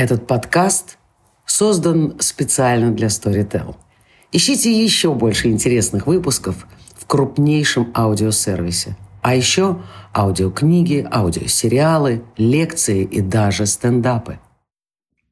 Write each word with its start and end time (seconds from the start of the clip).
Этот 0.00 0.26
подкаст 0.26 0.96
создан 1.44 2.18
специально 2.20 2.90
для 2.90 3.08
Storytel. 3.08 3.74
Ищите 4.32 4.72
еще 4.72 5.12
больше 5.12 5.48
интересных 5.48 6.06
выпусков 6.06 6.66
в 6.96 7.06
крупнейшем 7.06 7.92
аудиосервисе. 7.94 8.96
А 9.20 9.34
еще 9.34 9.76
аудиокниги, 10.16 11.06
аудиосериалы, 11.12 12.24
лекции 12.38 13.02
и 13.02 13.20
даже 13.20 13.66
стендапы. 13.66 14.38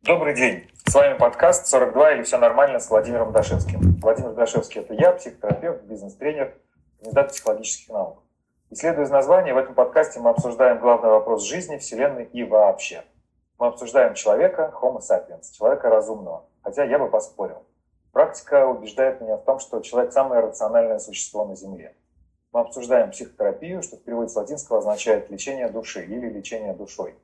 Добрый 0.02 0.36
день. 0.36 0.64
С 0.84 0.94
вами 0.94 1.16
подкаст 1.16 1.74
«42 1.74 2.16
или 2.16 2.22
все 2.24 2.36
нормально» 2.36 2.78
с 2.78 2.90
Владимиром 2.90 3.32
Дашевским. 3.32 3.98
Владимир 4.02 4.34
Дашевский– 4.34 4.80
это 4.82 4.92
я, 4.92 5.12
психотерапевт, 5.12 5.84
бизнес-тренер, 5.84 6.52
кандидат 7.00 7.30
психологических 7.30 7.88
наук. 7.88 8.22
Исследуя 8.68 9.06
из 9.06 9.10
названия, 9.10 9.54
в 9.54 9.56
этом 9.56 9.74
подкасте 9.74 10.20
мы 10.20 10.28
обсуждаем 10.28 10.78
главный 10.78 11.08
вопрос 11.08 11.48
жизни, 11.48 11.78
Вселенной 11.78 12.24
и 12.24 12.42
вообще– 12.42 13.04
мы 13.58 13.66
обсуждаем 13.66 14.14
человека, 14.14 14.72
Homo 14.80 15.00
sapiens, 15.00 15.52
человека 15.52 15.90
разумного, 15.90 16.46
хотя 16.62 16.84
я 16.84 16.98
бы 16.98 17.10
поспорил. 17.10 17.64
Практика 18.12 18.66
убеждает 18.66 19.20
меня 19.20 19.36
в 19.36 19.44
том, 19.44 19.58
что 19.58 19.80
человек– 19.80 20.12
самое 20.14 20.40
рациональное 20.40 20.98
существо 20.98 21.44
на 21.44 21.56
Земле. 21.56 21.94
Мы 22.52 22.60
обсуждаем 22.60 23.10
психотерапию, 23.10 23.82
что 23.82 23.96
в 23.96 24.02
переводе 24.02 24.30
с 24.30 24.36
латинского 24.36 24.78
означает 24.78 25.28
лечение 25.30 25.68
души 25.68 26.04
или 26.04 26.30
лечение 26.30 26.72
душой. 26.72 27.14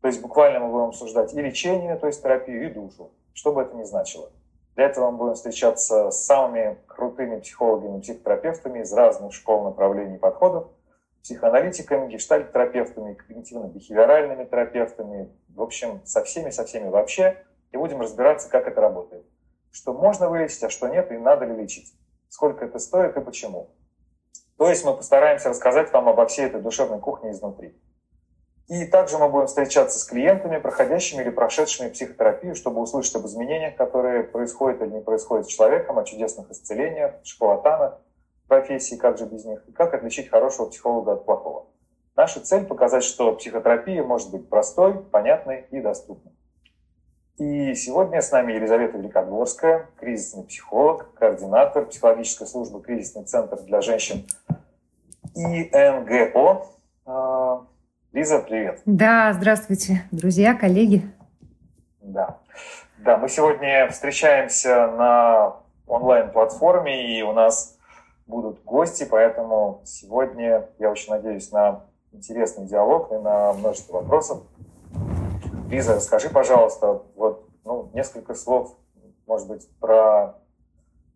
То 0.00 0.08
есть 0.08 0.22
буквально 0.22 0.60
мы 0.60 0.70
будем 0.70 0.84
обсуждать 0.86 1.34
и 1.34 1.42
лечение, 1.42 1.96
то 1.96 2.06
есть 2.06 2.22
терапию, 2.22 2.66
и 2.66 2.72
душу, 2.72 3.10
что 3.32 3.52
бы 3.52 3.62
это 3.62 3.76
ни 3.76 3.84
значило. 3.84 4.30
Для 4.76 4.86
этого 4.86 5.10
мы 5.10 5.18
будем 5.18 5.34
встречаться 5.34 6.10
с 6.10 6.24
самыми 6.24 6.78
крутыми 6.86 7.40
психологами 7.40 8.00
психотерапевтами 8.00 8.80
из 8.80 8.92
разных 8.92 9.32
школ, 9.34 9.64
направлений 9.64 10.16
и 10.16 10.18
подходов– 10.18 10.68
психоаналитиками, 11.24 12.12
гештальт-терапевтами, 12.12 13.16
когнитивно-бихевиоральными 13.16 14.44
терапевтами, 14.44 15.30
в 15.54 15.62
общем, 15.62 16.02
со 16.04 16.22
всеми, 16.24 16.50
со 16.50 16.64
всеми 16.64 16.88
вообще, 16.88 17.44
и 17.72 17.76
будем 17.76 18.00
разбираться, 18.00 18.48
как 18.48 18.66
это 18.66 18.80
работает. 18.80 19.24
Что 19.70 19.92
можно 19.92 20.28
вылечить, 20.28 20.62
а 20.62 20.70
что 20.70 20.88
нет, 20.88 21.10
и 21.10 21.16
надо 21.16 21.44
ли 21.44 21.54
лечить. 21.54 21.92
Сколько 22.28 22.64
это 22.64 22.78
стоит 22.78 23.16
и 23.16 23.20
почему. 23.20 23.70
То 24.56 24.68
есть 24.68 24.84
мы 24.84 24.96
постараемся 24.96 25.48
рассказать 25.48 25.92
вам 25.92 26.08
обо 26.08 26.26
всей 26.26 26.46
этой 26.46 26.60
душевной 26.60 27.00
кухне 27.00 27.32
изнутри. 27.32 27.74
И 28.68 28.86
также 28.86 29.18
мы 29.18 29.28
будем 29.28 29.46
встречаться 29.46 29.98
с 29.98 30.04
клиентами, 30.04 30.58
проходящими 30.58 31.22
или 31.22 31.30
прошедшими 31.30 31.90
психотерапию, 31.90 32.54
чтобы 32.54 32.80
услышать 32.80 33.14
об 33.16 33.26
изменениях, 33.26 33.76
которые 33.76 34.24
происходят 34.24 34.80
или 34.80 34.90
не 34.90 35.00
происходят 35.00 35.46
с 35.46 35.48
человеком, 35.48 35.98
о 35.98 36.04
чудесных 36.04 36.50
исцелениях, 36.50 37.14
школотанах, 37.24 38.00
профессии, 38.48 38.96
как 38.96 39.18
же 39.18 39.26
без 39.26 39.44
них, 39.44 39.62
и 39.68 39.72
как 39.72 39.92
отличить 39.92 40.30
хорошего 40.30 40.66
психолога 40.66 41.12
от 41.12 41.26
плохого. 41.26 41.66
Наша 42.16 42.40
цель– 42.40 42.64
показать, 42.66 43.02
что 43.02 43.34
психотерапия 43.34 44.04
может 44.04 44.30
быть 44.30 44.48
простой, 44.48 45.02
понятной 45.02 45.66
и 45.72 45.80
доступной. 45.80 46.32
И 47.38 47.74
сегодня 47.74 48.22
с 48.22 48.30
нами 48.30 48.52
Елизавета 48.52 48.98
Великодворская, 48.98 49.88
кризисный 49.98 50.44
психолог, 50.44 51.12
координатор 51.14 51.86
психологической 51.86 52.46
службы 52.46 52.80
«Кризисный 52.80 53.24
центр 53.24 53.60
для 53.62 53.80
женщин» 53.80 54.24
ИНГО. 55.34 56.66
А, 57.06 57.66
Лиза, 58.12 58.38
привет. 58.38 58.80
Да, 58.86 59.32
здравствуйте, 59.32 60.04
друзья, 60.12 60.54
коллеги. 60.54 61.02
Да. 62.00 62.38
Да, 62.98 63.16
мы 63.16 63.28
сегодня 63.28 63.88
встречаемся 63.90 64.86
на 64.86 65.56
онлайн-платформе, 65.88 67.18
и 67.18 67.22
у 67.22 67.32
нас 67.32 67.76
будут 68.28 68.62
гости, 68.62 69.04
поэтому 69.10 69.82
сегодня 69.84 70.68
я 70.78 70.92
очень 70.92 71.12
надеюсь 71.12 71.50
на 71.50 71.82
интересный 72.14 72.66
диалог 72.66 73.12
и 73.12 73.16
на 73.16 73.52
множество 73.52 73.94
вопросов. 73.94 74.42
Лиза, 75.70 76.00
скажи, 76.00 76.30
пожалуйста, 76.30 77.02
вот 77.16 77.48
ну, 77.64 77.90
несколько 77.94 78.34
слов, 78.34 78.76
может 79.26 79.48
быть, 79.48 79.68
про 79.80 80.34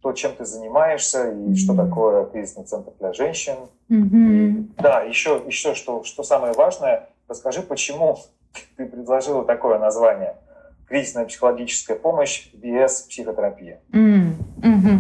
то, 0.02 0.12
чем 0.12 0.32
ты 0.34 0.44
занимаешься 0.44 1.30
и 1.30 1.34
mm-hmm. 1.34 1.54
что 1.54 1.74
такое 1.74 2.24
кризисный 2.26 2.64
центр 2.64 2.92
для 2.98 3.12
женщин. 3.12 3.56
Mm-hmm. 3.91 4.70
да, 4.78 5.03
еще, 5.03 5.42
еще 5.47 5.75
что, 5.75 6.04
что 6.04 6.22
самое 6.22 6.53
важное, 6.53 7.08
расскажи, 7.28 7.62
почему 7.62 8.19
ты 8.76 8.87
предложила 8.87 9.44
такое 9.44 9.78
название– 9.78 10.37
кризисная 10.88 11.26
психологическая 11.26 11.97
помощь 11.97 12.48
без 12.54 13.03
психотерапии. 13.03 13.76
Mm 13.92 14.32
-hmm. 14.60 14.98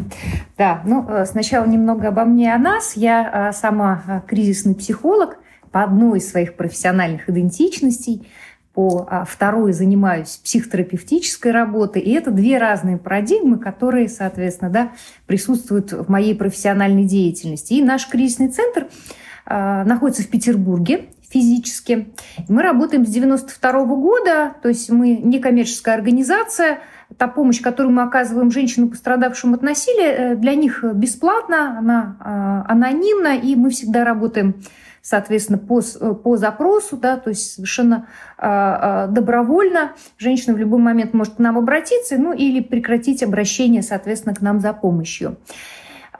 Да, 0.56 0.82
ну 0.84 1.06
э, 1.08 1.24
сначала 1.24 1.66
немного 1.66 2.08
обо 2.08 2.24
мне, 2.24 2.54
о 2.54 2.58
нас. 2.58 2.96
Я 2.96 3.48
э, 3.50 3.52
сама 3.52 4.02
э, 4.06 4.20
кризисный 4.26 4.74
психолог 4.74 5.38
по 5.70 5.82
одной 5.82 6.18
из 6.18 6.30
своих 6.30 6.54
профессиональных 6.54 7.28
идентичностей, 7.28 8.28
по 8.74 9.24
второй 9.26 9.72
занимаюсь 9.72 10.40
психотерапевтической 10.44 11.50
работой. 11.50 12.00
И 12.00 12.12
это 12.12 12.30
две 12.30 12.58
разные 12.58 12.96
парадигмы, 12.96 13.58
которые, 13.58 14.08
соответственно, 14.08 14.70
да, 14.70 14.92
присутствуют 15.26 15.92
в 15.92 16.08
моей 16.08 16.36
профессиональной 16.36 17.04
деятельности. 17.04 17.72
И 17.72 17.82
наш 17.82 18.06
кризисный 18.08 18.50
центр 18.50 18.86
находится 19.46 20.22
в 20.22 20.28
Петербурге 20.28 21.06
физически. 21.30 22.08
Мы 22.48 22.62
работаем 22.62 23.06
с 23.06 23.10
92 23.10 23.84
-го 23.84 23.96
года, 23.96 24.54
то 24.62 24.68
есть 24.68 24.90
мы 24.90 25.16
некоммерческая 25.16 25.94
организация. 25.94 26.80
Та 27.16 27.28
помощь, 27.28 27.60
которую 27.60 27.94
мы 27.94 28.02
оказываем 28.02 28.50
женщинам, 28.50 28.90
пострадавшим 28.90 29.54
от 29.54 29.62
насилия, 29.62 30.12
э, 30.12 30.36
для 30.36 30.54
них 30.54 30.84
бесплатна, 30.94 31.78
она 31.78 32.16
а, 32.20 32.64
анонимна, 32.68 33.36
и 33.36 33.56
мы 33.56 33.70
всегда 33.70 34.04
работаем 34.04 34.56
соответственно, 35.08 35.58
по, 35.58 35.80
по 36.14 36.36
запросу, 36.36 36.98
да, 36.98 37.16
то 37.16 37.30
есть 37.30 37.54
совершенно 37.54 38.08
э, 38.36 39.06
добровольно 39.08 39.92
женщина 40.18 40.54
в 40.54 40.58
любой 40.58 40.80
момент 40.80 41.14
может 41.14 41.36
к 41.36 41.38
нам 41.38 41.56
обратиться, 41.56 42.18
ну 42.18 42.34
или 42.34 42.60
прекратить 42.60 43.22
обращение, 43.22 43.82
соответственно, 43.82 44.34
к 44.34 44.42
нам 44.42 44.60
за 44.60 44.74
помощью. 44.74 45.38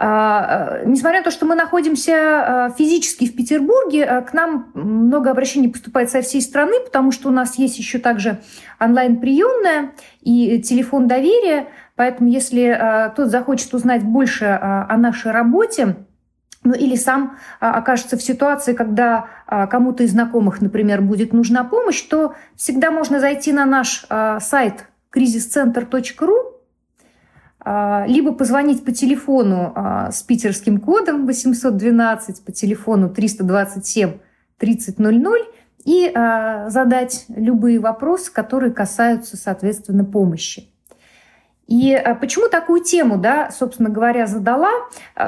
А, 0.01 0.81
несмотря 0.87 1.19
на 1.19 1.25
то, 1.25 1.31
что 1.31 1.45
мы 1.45 1.57
находимся 1.57 2.15
а, 2.15 2.71
физически 2.71 3.27
в 3.27 3.37
Петербурге, 3.37 4.05
а, 4.05 4.23
к 4.23 4.33
нам 4.33 4.71
много 4.73 5.33
обращений 5.33 5.69
поступает 5.69 6.09
со 6.09 6.23
всей 6.23 6.41
страны, 6.41 6.75
потому 6.85 7.11
что 7.11 7.29
у 7.29 7.33
нас 7.33 7.59
есть 7.59 7.79
еще 7.79 7.99
также 7.99 8.39
онлайн-приемная 8.81 9.91
и 10.23 10.63
телефон 10.63 11.09
доверия. 11.09 11.67
Поэтому 11.97 12.31
если 12.31 13.13
тот 13.17 13.29
захочет 13.29 13.75
узнать 13.75 14.05
больше 14.05 14.45
о 14.45 14.97
нашей 14.97 15.33
работе, 15.33 15.97
ну 16.69 16.75
или 16.75 16.97
сам 16.97 17.37
окажется 17.61 18.17
в 18.17 18.23
ситуации, 18.23 18.75
когда 18.75 19.27
кому-то 19.47 20.05
из 20.05 20.13
знакомых, 20.13 20.61
например, 20.61 21.03
будет 21.03 21.33
нужна 21.33 21.65
помощь, 21.65 22.01
то 22.03 22.35
всегда 22.57 22.91
можно 22.91 23.21
зайти 23.21 23.53
на 23.53 23.65
наш 23.65 24.07
сайт 24.41 24.87
кризисцентр.ру 25.11 26.59
а, 27.61 28.05
либо 28.07 28.33
позвонить 28.33 28.85
по 28.85 28.93
телефону 28.93 29.73
а, 29.75 30.11
с 30.11 30.23
питерским 30.23 30.81
кодом 30.81 31.27
812, 31.27 32.43
по 32.43 32.53
телефону 32.53 33.11
327 33.11 34.19
3000 34.59 35.59
и 35.85 36.11
а, 36.15 36.71
задать 36.71 37.27
любые 37.29 37.79
вопросы, 37.79 38.33
которые 38.33 38.73
касаются, 38.73 39.37
соответственно, 39.37 40.05
помощи. 40.05 40.71
И 41.69 42.03
почему 42.21 42.49
такую 42.49 42.83
тему, 42.83 43.19
да, 43.19 43.51
собственно 43.51 43.91
говоря, 43.91 44.27
задала? 44.27 44.71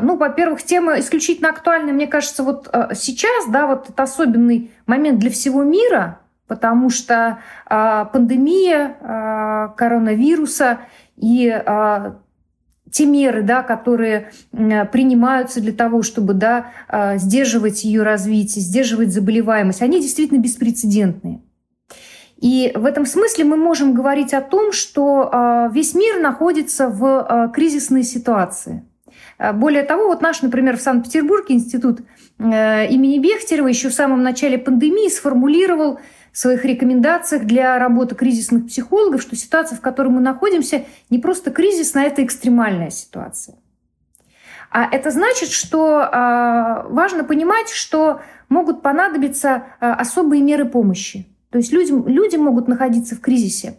Ну, 0.01 0.17
во-первых, 0.17 0.63
тема 0.63 0.99
исключительно 0.99 1.51
актуальная, 1.51 1.93
мне 1.93 2.07
кажется, 2.07 2.43
вот 2.43 2.67
сейчас, 2.95 3.47
да, 3.49 3.67
вот 3.67 3.91
это 3.91 4.03
особенный 4.03 4.73
момент 4.87 5.19
для 5.19 5.31
всего 5.31 5.63
мира, 5.63 6.21
потому 6.47 6.89
что 6.89 7.41
пандемия 7.69 8.97
коронавируса 9.77 10.79
и 11.17 11.63
те 12.91 13.07
меры, 13.07 13.43
да, 13.43 13.63
которые 13.63 14.31
принимаются 14.51 15.61
для 15.61 15.73
того, 15.73 16.03
чтобы 16.03 16.35
да, 16.35 16.73
а, 16.89 17.17
сдерживать 17.19 17.85
ее 17.85 18.03
развитие, 18.03 18.65
сдерживать 18.65 19.13
заболеваемость, 19.13 19.83
они 19.83 20.01
действительно 20.01 20.39
беспрецедентные. 20.39 21.41
И 22.41 22.73
в 22.75 22.87
этом 22.87 23.05
смысле 23.05 23.45
мы 23.45 23.57
можем 23.57 23.93
говорить 23.93 24.33
о 24.33 24.41
том, 24.41 24.73
что 24.73 25.29
а, 25.31 25.69
весь 25.69 25.95
мир 25.95 26.21
находится 26.21 26.89
в 26.89 27.05
а, 27.05 27.49
кризисной 27.49 28.03
ситуации. 28.03 28.85
Более 29.55 29.85
того, 29.85 30.07
вот 30.07 30.21
наш, 30.21 30.43
например, 30.43 30.77
в 30.77 30.83
Санкт-Петербурге 30.83 31.55
институт 31.55 32.01
э, 32.39 32.87
имени 32.89 33.19
Бехтерева 33.19 33.69
еще 33.69 33.89
в 33.89 33.95
самом 33.95 34.23
начале 34.23 34.59
пандемии 34.59 35.09
сформулировал 35.09 35.99
в 36.31 36.39
своих 36.39 36.63
рекомендациях 36.67 37.45
для 37.45 37.79
работы 37.79 38.15
кризисных 38.15 38.67
психологов, 38.67 39.23
что 39.23 39.37
ситуация, 39.37 39.79
в 39.79 39.81
которой 39.81 40.09
мы 40.09 40.21
находимся, 40.21 40.85
не 41.09 41.19
просто 41.19 41.51
кризисная, 41.51 42.09
это 42.09 42.23
экстремальная 42.23 42.91
ситуация. 42.91 43.57
А 44.71 44.87
это 44.91 45.11
значит, 45.11 45.49
что 45.49 46.87
важно 46.91 47.25
понимать, 47.25 47.71
что 47.71 48.21
могут 48.51 48.83
понадобиться 48.83 49.65
особые 49.81 50.43
меры 50.43 50.67
помощи. 50.67 51.30
То 51.51 51.59
есть 51.59 51.73
люди, 51.73 51.93
люди 52.09 52.37
могут 52.37 52.69
находиться 52.69 53.17
в 53.17 53.21
кризисе. 53.21 53.77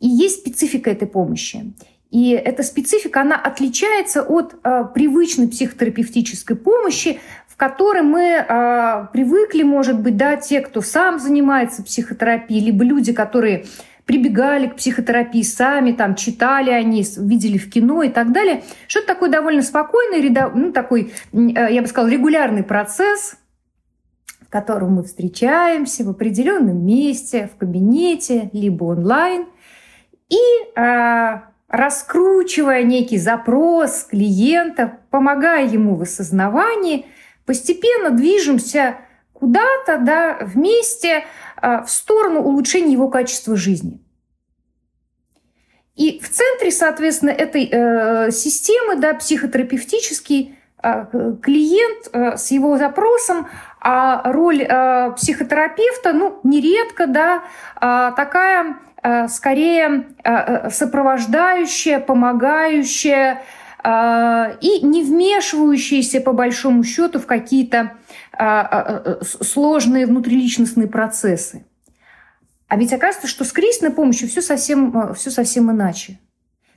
И 0.00 0.06
есть 0.06 0.40
специфика 0.40 0.90
этой 0.90 1.08
помощи. 1.08 1.72
И 2.10 2.30
эта 2.30 2.62
специфика, 2.62 3.22
она 3.22 3.36
отличается 3.36 4.22
от 4.22 4.54
э, 4.62 4.84
привычной 4.94 5.48
психотерапевтической 5.48 6.56
помощи, 6.56 7.18
в 7.48 7.56
которой 7.56 8.02
мы 8.02 8.22
э, 8.22 9.06
привыкли, 9.12 9.62
может 9.62 10.00
быть, 10.00 10.16
да, 10.16 10.36
те, 10.36 10.60
кто 10.60 10.82
сам 10.82 11.18
занимается 11.18 11.82
психотерапией, 11.82 12.64
либо 12.64 12.84
люди, 12.84 13.12
которые 13.12 13.64
прибегали 14.04 14.68
к 14.68 14.76
психотерапии 14.76 15.42
сами, 15.42 15.92
там 15.92 16.14
читали 16.14 16.70
они, 16.70 17.04
видели 17.16 17.58
в 17.58 17.68
кино 17.68 18.04
и 18.04 18.08
так 18.08 18.30
далее. 18.30 18.62
Что-то 18.86 19.08
такой 19.08 19.30
довольно 19.30 19.62
спокойный, 19.62 20.30
ну, 20.54 20.72
такой, 20.72 21.12
э, 21.32 21.72
я 21.72 21.82
бы 21.82 21.88
сказала, 21.88 22.10
регулярный 22.10 22.62
процесс, 22.62 23.36
в 24.56 24.58
котором 24.58 24.94
мы 24.94 25.04
встречаемся 25.04 26.02
в 26.02 26.08
определенном 26.08 26.82
месте, 26.82 27.50
в 27.52 27.58
кабинете, 27.58 28.48
либо 28.54 28.84
онлайн, 28.84 29.46
и 30.30 30.38
э, 30.74 31.40
раскручивая 31.68 32.82
некий 32.82 33.18
запрос 33.18 34.04
клиента, 34.04 34.98
помогая 35.10 35.68
ему 35.68 35.94
в 35.96 36.02
осознавании, 36.02 37.04
постепенно 37.44 38.08
движемся 38.10 38.96
куда-то 39.34 39.98
да, 39.98 40.38
вместе 40.40 41.24
э, 41.60 41.82
в 41.82 41.90
сторону 41.90 42.40
улучшения 42.40 42.92
его 42.92 43.10
качества 43.10 43.56
жизни. 43.56 44.00
И 45.96 46.18
в 46.18 46.30
центре, 46.30 46.70
соответственно, 46.70 47.30
этой 47.30 47.68
э, 47.70 48.30
системы 48.30 48.96
да, 48.96 49.12
психотерапевтический 49.12 50.56
э, 50.82 51.04
клиент 51.42 52.08
э, 52.12 52.38
с 52.38 52.50
его 52.50 52.78
запросом, 52.78 53.48
а 53.88 54.32
роль 54.32 54.62
э, 54.62 55.12
психотерапевта, 55.12 56.12
ну, 56.12 56.40
нередко, 56.42 57.06
да, 57.06 57.44
э, 57.80 58.12
такая 58.16 58.78
э, 59.00 59.28
скорее 59.28 60.08
э, 60.24 60.32
э 60.32 60.70
сопровождающая, 60.70 62.00
помогающая 62.00 63.42
э, 63.84 64.56
и 64.60 64.84
не 64.84 65.04
вмешивающаяся, 65.04 66.20
по 66.20 66.32
большому 66.32 66.82
счету, 66.82 67.20
в 67.20 67.26
какие-то 67.26 67.92
э, 68.36 68.44
э, 68.44 69.20
сложные 69.22 70.06
внутриличностные 70.06 70.88
процессы. 70.88 71.64
А 72.66 72.76
ведь 72.76 72.92
оказывается, 72.92 73.28
что 73.28 73.44
с 73.44 73.52
кризисной 73.52 73.90
помощью 73.90 74.28
все 74.28 74.42
совсем, 74.42 74.98
э, 74.98 75.14
все 75.14 75.30
совсем 75.30 75.70
иначе. 75.70 76.18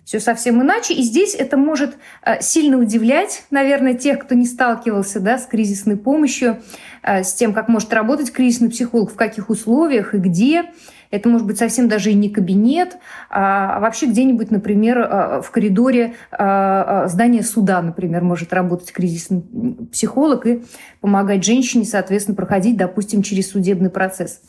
Все 0.10 0.20
совсем 0.20 0.60
иначе. 0.60 0.96
И 0.96 1.04
здесь 1.04 1.36
это 1.36 1.56
может 1.56 1.96
э, 2.26 2.42
сильно 2.42 2.80
удивлять, 2.80 3.44
наверное, 3.52 3.94
тех, 3.94 4.18
кто 4.18 4.34
не 4.34 4.48
сталкивался 4.48 5.20
да, 5.20 5.38
с 5.38 5.46
кризисной 5.46 5.98
помощью, 5.98 6.64
э, 7.04 7.22
с 7.22 7.36
тем, 7.36 7.54
как 7.54 7.68
может 7.68 7.94
работать 7.94 8.32
кризисный 8.32 8.72
психолог, 8.72 9.12
в 9.12 9.16
каких 9.16 9.52
условиях 9.52 10.16
и 10.16 10.18
где. 10.18 10.64
Это 11.12 11.30
может 11.30 11.46
быть 11.46 11.60
совсем 11.60 11.88
даже 11.88 12.10
и 12.10 12.16
не 12.16 12.32
кабинет, 12.32 12.98
а, 13.30 13.78
а 13.78 13.80
вообще 13.82 14.08
где-нибудь, 14.08 14.50
например, 14.50 15.42
в 15.44 15.52
коридоре 15.52 16.16
здания 16.32 17.44
суда, 17.44 17.82
например, 17.82 18.24
может 18.24 18.52
работать 18.52 18.92
кризисный 18.92 19.44
психолог 19.92 20.48
и 20.48 20.64
помогать 21.02 21.44
женщине, 21.44 21.86
соответственно, 21.86 22.36
проходить, 22.36 22.78
допустим, 22.78 23.22
через 23.22 23.52
судебный 23.52 23.92
процесс. 23.92 24.42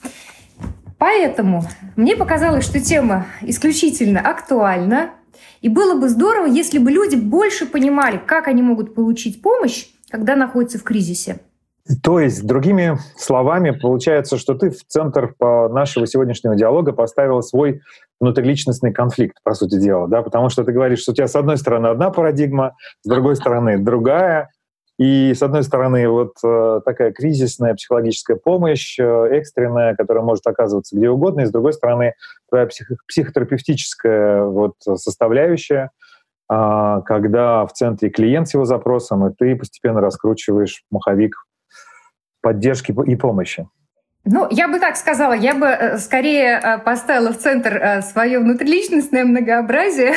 Поэтому 1.00 1.64
мне 1.96 2.14
показалось, 2.14 2.64
что 2.64 2.78
тема 2.78 3.26
исключительно 3.40 4.20
актуальна. 4.20 5.12
И 5.60 5.68
было 5.68 5.98
бы 5.98 6.08
здорово, 6.08 6.46
если 6.46 6.78
бы 6.78 6.90
люди 6.90 7.16
больше 7.16 7.66
понимали, 7.66 8.18
как 8.24 8.48
они 8.48 8.62
могут 8.62 8.94
получить 8.94 9.42
помощь, 9.42 9.88
когда 10.10 10.36
находятся 10.36 10.78
в 10.78 10.82
кризисе. 10.82 11.40
То 12.02 12.20
есть, 12.20 12.46
другими 12.46 12.98
словами, 13.16 13.72
получается, 13.72 14.38
что 14.38 14.54
ты 14.54 14.70
в 14.70 14.84
центр 14.86 15.34
нашего 15.40 16.06
сегодняшнего 16.06 16.54
диалога 16.54 16.92
поставил 16.92 17.42
свой 17.42 17.80
внутриличностный 18.20 18.92
конфликт, 18.92 19.38
по 19.42 19.54
сути 19.54 19.78
дела, 19.78 20.06
да, 20.06 20.22
потому 20.22 20.50
что 20.50 20.62
ты 20.62 20.72
говоришь, 20.72 21.00
что 21.00 21.12
у 21.12 21.14
тебя 21.14 21.26
с 21.26 21.34
одной 21.34 21.56
стороны 21.56 21.88
одна 21.88 22.10
парадигма, 22.10 22.76
с 23.02 23.08
другой 23.08 23.34
стороны 23.34 23.78
другая, 23.78 24.50
и, 25.00 25.32
с 25.32 25.42
одной 25.42 25.62
стороны, 25.62 26.06
вот 26.10 26.34
э, 26.44 26.80
такая 26.84 27.10
кризисная 27.10 27.72
психологическая 27.74 28.36
помощь, 28.36 28.98
э, 28.98 29.28
экстренная, 29.30 29.96
которая 29.96 30.22
может 30.22 30.46
оказываться 30.46 30.94
где 30.94 31.08
угодно, 31.08 31.40
и, 31.40 31.46
с 31.46 31.50
другой 31.50 31.72
стороны, 31.72 32.12
твоя 32.50 32.66
псих, 32.66 32.86
психотерапевтическая 33.08 34.44
вот 34.44 34.74
составляющая, 34.96 35.90
а, 36.50 37.00
когда 37.00 37.64
в 37.64 37.72
центре 37.72 38.10
клиент 38.10 38.48
с 38.48 38.52
его 38.52 38.66
запросом, 38.66 39.26
и 39.26 39.32
ты 39.32 39.56
постепенно 39.56 40.02
раскручиваешь 40.02 40.82
маховик 40.90 41.46
поддержки 42.42 42.94
и 43.06 43.16
помощи. 43.16 43.66
Ну, 44.26 44.46
я 44.50 44.68
бы 44.68 44.78
так 44.78 44.96
сказала, 44.96 45.32
я 45.32 45.54
бы 45.54 45.66
э, 45.66 45.98
скорее 45.98 46.60
э, 46.62 46.78
поставила 46.78 47.32
в 47.32 47.38
центр 47.38 47.74
э, 47.74 48.02
свое 48.02 48.38
внутриличностное 48.38 49.24
многообразие, 49.24 50.14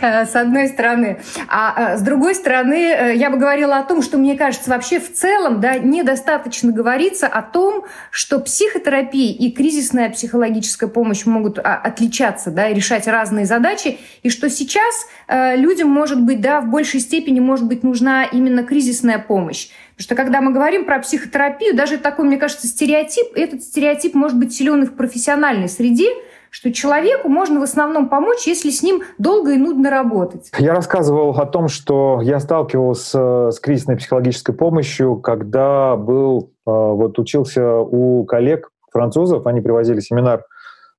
с 0.00 0.34
одной 0.34 0.68
стороны. 0.68 1.20
А 1.48 1.98
с 1.98 2.00
другой 2.00 2.34
стороны, 2.34 3.14
я 3.14 3.28
бы 3.28 3.36
говорила 3.36 3.76
о 3.76 3.82
том, 3.82 4.00
что, 4.00 4.16
мне 4.16 4.38
кажется, 4.38 4.70
вообще 4.70 5.00
в 5.00 5.12
целом 5.12 5.60
да, 5.60 5.76
недостаточно 5.78 6.72
говорится 6.72 7.26
о 7.26 7.42
том, 7.42 7.84
что 8.10 8.40
психотерапия 8.40 9.34
и 9.34 9.50
кризисная 9.50 10.08
психологическая 10.08 10.88
помощь 10.88 11.26
могут 11.26 11.58
а, 11.58 11.74
отличаться 11.74 12.50
да, 12.50 12.68
и 12.68 12.74
решать 12.74 13.06
разные 13.06 13.44
задачи, 13.44 13.98
и 14.22 14.30
что 14.30 14.48
сейчас 14.48 15.06
людям, 15.28 15.90
может 15.90 16.22
быть, 16.22 16.40
да, 16.40 16.60
в 16.60 16.68
большей 16.68 17.00
степени 17.00 17.40
может 17.40 17.66
быть 17.66 17.82
нужна 17.82 18.24
именно 18.24 18.62
кризисная 18.62 19.18
помощь. 19.18 19.68
Потому 19.96 20.04
что 20.04 20.14
когда 20.14 20.40
мы 20.42 20.52
говорим 20.52 20.84
про 20.84 20.98
психотерапию, 20.98 21.74
даже 21.74 21.96
такой, 21.96 22.26
мне 22.26 22.36
кажется, 22.36 22.66
стереотип, 22.66 23.28
этот 23.34 23.62
стереотип 23.62 24.14
может 24.14 24.38
быть 24.38 24.54
силен 24.54 24.84
в 24.84 24.94
профессиональной 24.94 25.70
среде, 25.70 26.10
что 26.50 26.70
человеку 26.70 27.30
можно 27.30 27.60
в 27.60 27.62
основном 27.62 28.10
помочь, 28.10 28.46
если 28.46 28.68
с 28.68 28.82
ним 28.82 29.02
долго 29.16 29.52
и 29.52 29.56
нудно 29.56 29.90
работать. 29.90 30.50
Я 30.58 30.74
рассказывал 30.74 31.30
о 31.30 31.46
том, 31.46 31.68
что 31.68 32.20
я 32.22 32.40
сталкивался 32.40 33.50
с 33.50 33.58
кризисной 33.58 33.96
психологической 33.96 34.54
помощью, 34.54 35.16
когда 35.16 35.96
был, 35.96 36.50
э, 36.66 36.70
вот 36.70 37.18
учился 37.18 37.78
у 37.78 38.24
коллег 38.24 38.70
французов, 38.92 39.46
они 39.46 39.62
привозили 39.62 40.00
семинар 40.00 40.44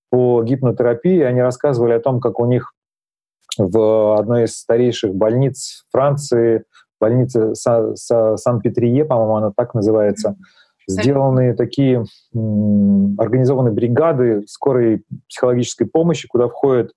по 0.09 0.41
гипнотерапии, 0.41 1.21
они 1.21 1.41
рассказывали 1.41 1.93
о 1.93 1.99
том, 1.99 2.19
как 2.19 2.39
у 2.39 2.45
них 2.45 2.73
в 3.59 4.17
одной 4.17 4.45
из 4.45 4.57
старейших 4.57 5.13
больниц 5.13 5.85
Франции 5.91 6.63
больнице 6.99 7.53
Сан-Петрие, 7.55 9.05
по-моему, 9.05 9.35
она 9.37 9.51
так 9.55 9.73
называется, 9.73 10.35
сделаны 10.87 11.55
такие 11.55 12.05
организованные 12.33 13.73
бригады 13.73 14.43
скорой 14.47 15.03
психологической 15.29 15.87
помощи, 15.87 16.27
куда 16.27 16.47
входят 16.47 16.91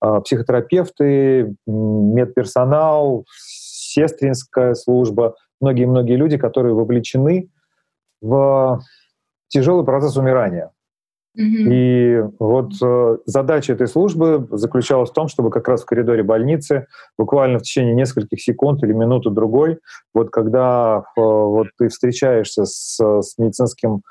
а, 0.00 0.20
психотерапевты, 0.20 1.54
медперсонал, 1.66 3.24
сестринская 3.36 4.74
служба, 4.74 5.34
многие-многие 5.60 6.16
люди, 6.16 6.36
которые 6.36 6.74
вовлечены 6.74 7.50
в 8.20 8.80
тяжелый 9.48 9.84
процесс 9.84 10.16
умирания. 10.16 10.72
И 11.38 12.20
вот 12.40 12.72
э, 12.82 13.18
задача 13.26 13.72
этой 13.72 13.86
службы 13.86 14.48
заключалась 14.50 15.10
в 15.10 15.12
том, 15.12 15.28
чтобы 15.28 15.50
как 15.50 15.68
раз 15.68 15.82
в 15.82 15.86
коридоре 15.86 16.24
больницы 16.24 16.88
буквально 17.16 17.60
в 17.60 17.62
течение 17.62 17.94
нескольких 17.94 18.40
секунд 18.40 18.82
или 18.82 18.92
минуты 18.92 19.30
другой, 19.30 19.78
вот 20.12 20.30
когда 20.30 21.04
э, 21.16 21.20
вот 21.20 21.68
ты 21.78 21.88
встречаешься 21.88 22.64
с, 22.64 22.98
с 22.98 23.38
медицинским 23.38 24.02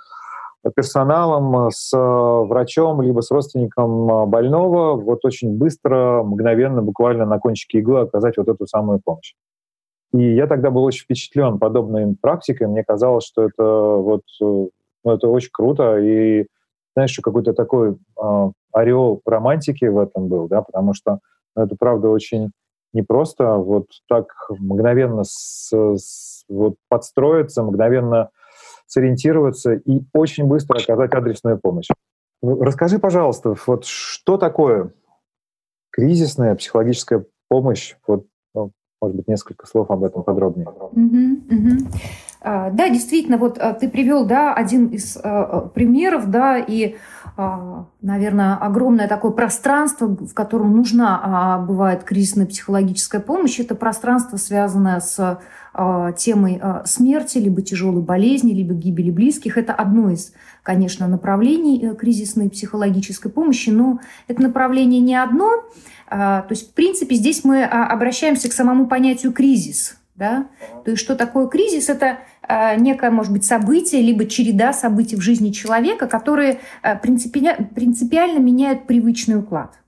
персоналом, 0.75 1.69
с 1.69 1.91
врачом, 1.96 3.01
либо 3.01 3.19
с 3.22 3.29
родственником 3.29 4.29
больного, 4.29 4.96
вот 5.00 5.24
очень 5.24 5.57
быстро, 5.57 6.24
мгновенно, 6.24 6.81
буквально 6.81 7.25
на 7.25 7.39
кончике 7.39 7.79
иглы 7.79 8.01
оказать 8.01 8.38
вот 8.38 8.48
эту 8.48 8.67
самую 8.67 9.00
помощь. 9.03 9.34
И 10.13 10.34
я 10.34 10.48
тогда 10.48 10.72
был 10.72 10.84
очень 10.84 11.03
впечатлен 11.03 11.60
подобной 11.60 12.15
практикой. 12.19 12.67
Мне 12.67 12.84
казалось, 12.84 13.25
что 13.25 13.43
это 13.43 13.63
вот 13.63 14.24
э, 14.41 14.67
ну, 15.03 15.12
это 15.12 15.27
очень 15.27 15.51
круто, 15.51 15.98
и 15.98 16.48
знаешь, 16.98 17.12
что 17.12 17.22
какой-то 17.22 17.54
такой 17.54 17.92
э, 17.92 18.51
ореол 18.74 19.22
романтики 19.24 19.86
в 19.86 20.00
этом 20.00 20.30
был, 20.30 20.48
да, 20.48 20.63
потому 20.63 20.96
что 20.96 21.20
ну, 21.56 21.62
это 21.62 21.75
правда 21.77 22.10
очень 22.10 22.50
непросто 22.92 23.58
вот 23.58 23.86
так 24.10 24.25
мгновенно 24.50 25.24
с, 25.24 25.72
с, 25.72 26.44
вот 26.50 26.74
подстроиться, 26.89 27.62
мгновенно 27.62 28.32
сориентироваться 28.88 29.74
и 29.74 30.01
очень 30.12 30.46
быстро 30.46 30.80
оказать 30.80 31.13
адресную 31.13 31.60
помощь. 31.60 31.88
Ну, 32.42 32.60
расскажи, 32.63 32.98
пожалуйста, 32.98 33.54
вот 33.68 33.86
что 33.86 34.38
такое 34.38 34.92
кризисная 35.92 36.56
психологическая 36.56 37.25
помощь? 37.48 37.96
Вот, 38.08 38.25
ну, 38.56 38.72
может 39.00 39.18
быть, 39.18 39.27
несколько 39.27 39.68
слов 39.68 39.92
об 39.92 40.04
этом 40.04 40.24
подробнее. 40.24 40.66
Mm-hmm, 40.66 41.48
mm-hmm. 41.48 42.26
А, 42.50 42.70
да, 42.70 42.88
действительно, 42.88 43.38
вот 43.38 43.58
а, 43.58 43.74
ты 43.74 43.89
привел, 43.89 44.25
да, 44.25 44.54
один 44.54 44.88
из 44.88 45.18
а, 45.22 45.70
примеров, 45.74 46.32
да, 46.32 46.58
и, 46.58 46.96
наверное, 48.01 48.56
огромное 48.56 49.08
такое 49.08 49.32
пространство, 49.32 50.08
в 50.08 50.34
котором 50.34 50.75
нужна 50.75 51.63
бывает 51.68 52.04
кризисная 52.04 52.48
психологическая 52.48 53.22
помощь, 53.22 53.60
это 53.60 53.75
пространство, 53.75 54.38
связанное 54.38 55.00
с 55.00 55.39
темой 56.18 56.60
смерти, 56.86 57.38
либо 57.38 57.62
тяжелой 57.62 58.01
болезни, 58.01 58.54
либо 58.54 58.74
гибели 58.74 59.12
близких. 59.12 59.60
Это 59.60 59.74
одно 59.74 60.10
из, 60.10 60.34
конечно, 60.63 61.08
направлений 61.08 61.86
э, 61.86 61.94
кризисной 61.94 62.50
психологической 62.50 63.30
помощи, 63.30 63.70
но 63.70 64.00
это 64.27 64.42
направление 64.42 65.01
не 65.01 65.16
одно. 65.16 65.66
То 66.10 66.48
есть, 66.50 66.72
в 66.72 66.74
принципе, 66.74 67.16
здесь 67.16 67.44
мы 67.44 67.63
обращаемся 67.63 68.50
к 68.50 68.54
самому 68.54 68.88
понятию 68.88 69.32
кризис– 69.32 69.97
Да? 70.17 70.47
То 70.83 70.91
есть 70.91 71.03
что 71.03 71.15
такое 71.15 71.47
кризис? 71.47 71.89
Это 71.89 72.17
э, 72.47 72.75
некое, 72.77 73.12
может 73.12 73.31
быть, 73.31 73.45
событие, 73.45 74.01
либо 74.01 74.25
череда 74.25 74.74
событий 74.74 75.15
в 75.15 75.21
жизни 75.21 75.51
человека, 75.51 76.07
которые 76.07 76.59
э, 76.81 76.97
принципиально, 76.97 77.67
принципиально 77.67 78.39
меняют 78.39 78.88
привычный 78.88 79.38
уклад. 79.38 79.79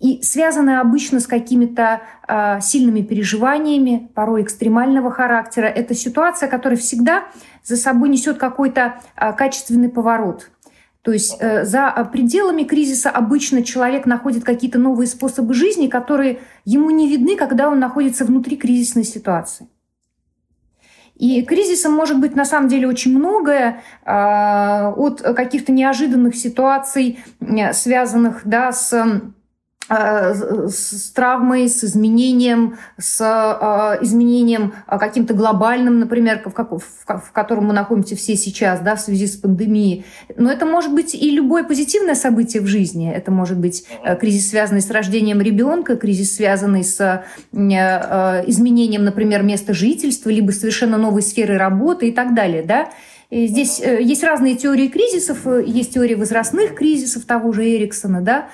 И 0.00 0.22
связаны 0.22 0.78
обычно 0.78 1.18
с 1.18 1.26
какими-то 1.26 2.02
э, 2.28 2.60
сильными 2.60 3.00
переживаниями, 3.00 4.10
порой 4.14 4.42
экстремального 4.42 5.10
характера. 5.10 5.64
Это 5.64 5.94
ситуация, 5.94 6.48
которая 6.48 6.78
всегда 6.78 7.24
за 7.64 7.76
собой 7.76 8.10
несет 8.10 8.36
какой-то 8.36 9.00
э, 9.16 9.32
качественный 9.32 9.88
поворот– 9.88 10.50
то 11.02 11.12
есть 11.12 11.36
э, 11.40 11.64
за 11.64 11.90
пределами 12.12 12.64
кризиса 12.64 13.10
обычно 13.10 13.62
человек 13.62 14.04
находит 14.06 14.44
какие-то 14.44 14.78
новые 14.78 15.06
способы 15.06 15.54
жизни, 15.54 15.86
которые 15.86 16.40
ему 16.64 16.90
не 16.90 17.08
видны, 17.08 17.36
когда 17.36 17.68
он 17.68 17.78
находится 17.78 18.24
внутри 18.24 18.56
кризисной 18.56 19.04
ситуации. 19.04 19.68
И 21.14 21.42
кризисом 21.42 21.92
может 21.92 22.20
быть 22.20 22.36
на 22.36 22.44
самом 22.44 22.68
деле 22.68 22.86
очень 22.86 23.16
многое, 23.16 23.82
э, 24.04 24.12
от 24.12 25.20
каких-то 25.20 25.72
неожиданных 25.72 26.36
ситуаций, 26.36 27.18
связанных 27.72 28.42
да, 28.44 28.72
с 28.72 28.92
с 29.88 31.12
травмой, 31.14 31.68
с 31.68 31.82
изменением, 31.82 32.76
с 32.98 33.20
э, 33.20 34.04
изменением 34.04 34.74
э, 34.86 34.98
каким-то 34.98 35.32
глобальным, 35.32 35.98
например, 35.98 36.42
в, 36.44 37.32
котором 37.32 37.66
мы 37.66 37.72
находимся 37.72 38.14
все 38.14 38.36
сейчас, 38.36 38.80
да, 38.80 38.96
в 38.96 39.00
связи 39.00 39.26
с 39.26 39.36
пандемией. 39.36 40.04
Но 40.36 40.50
это 40.50 40.66
может 40.66 40.92
быть 40.92 41.14
и 41.14 41.30
любое 41.30 41.64
позитивное 41.64 42.14
событие 42.14 42.62
в 42.62 42.66
жизни. 42.66 43.10
Это 43.10 43.30
может 43.30 43.58
быть 43.58 43.86
кризис, 44.20 44.50
связанный 44.50 44.82
с 44.82 44.90
рождением 44.90 45.40
ребенка, 45.40 45.96
кризис, 45.96 46.36
связанный 46.36 46.84
с 46.84 47.24
изменением, 47.52 49.04
например, 49.04 49.42
места 49.42 49.72
жительства, 49.72 50.28
либо 50.28 50.50
совершенно 50.50 50.98
новой 50.98 51.22
сферы 51.22 51.56
работы 51.56 52.08
и 52.08 52.12
так 52.12 52.34
далее, 52.34 52.62
да. 52.62 52.90
И 53.30 53.46
здесь 53.46 53.78
есть 53.78 54.24
разные 54.24 54.54
теории 54.54 54.88
кризисов, 54.88 55.46
есть 55.66 55.94
теория 55.94 56.16
возрастных 56.16 56.74
кризисов 56.74 57.24
того 57.24 57.52
же 57.52 57.64
Эриксона, 57.64 58.22
да, 58.22 58.48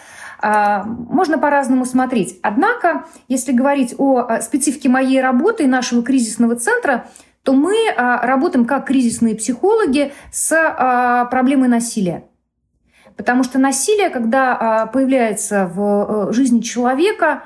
можно 0.44 1.38
по-разному 1.38 1.86
смотреть. 1.86 2.38
Однако, 2.42 3.06
если 3.28 3.52
говорить 3.52 3.94
о 3.98 4.40
специфике 4.40 4.88
моей 4.88 5.20
работы 5.20 5.64
и 5.64 5.68
нашего 5.68 6.02
кризисного 6.02 6.56
центра, 6.56 7.06
то 7.44 7.52
мы 7.52 7.74
а, 7.96 8.26
работаем 8.26 8.64
как 8.64 8.86
кризисные 8.86 9.36
психологи 9.36 10.12
с 10.32 10.52
а, 10.52 11.26
проблемой 11.26 11.68
насилия. 11.68 12.24
Потому 13.16 13.44
что 13.44 13.58
насилие, 13.58 14.10
когда 14.10 14.90
появляется 14.92 15.70
в 15.72 16.30
э, 16.30 16.32
жизни 16.32 16.60
человека, 16.60 17.44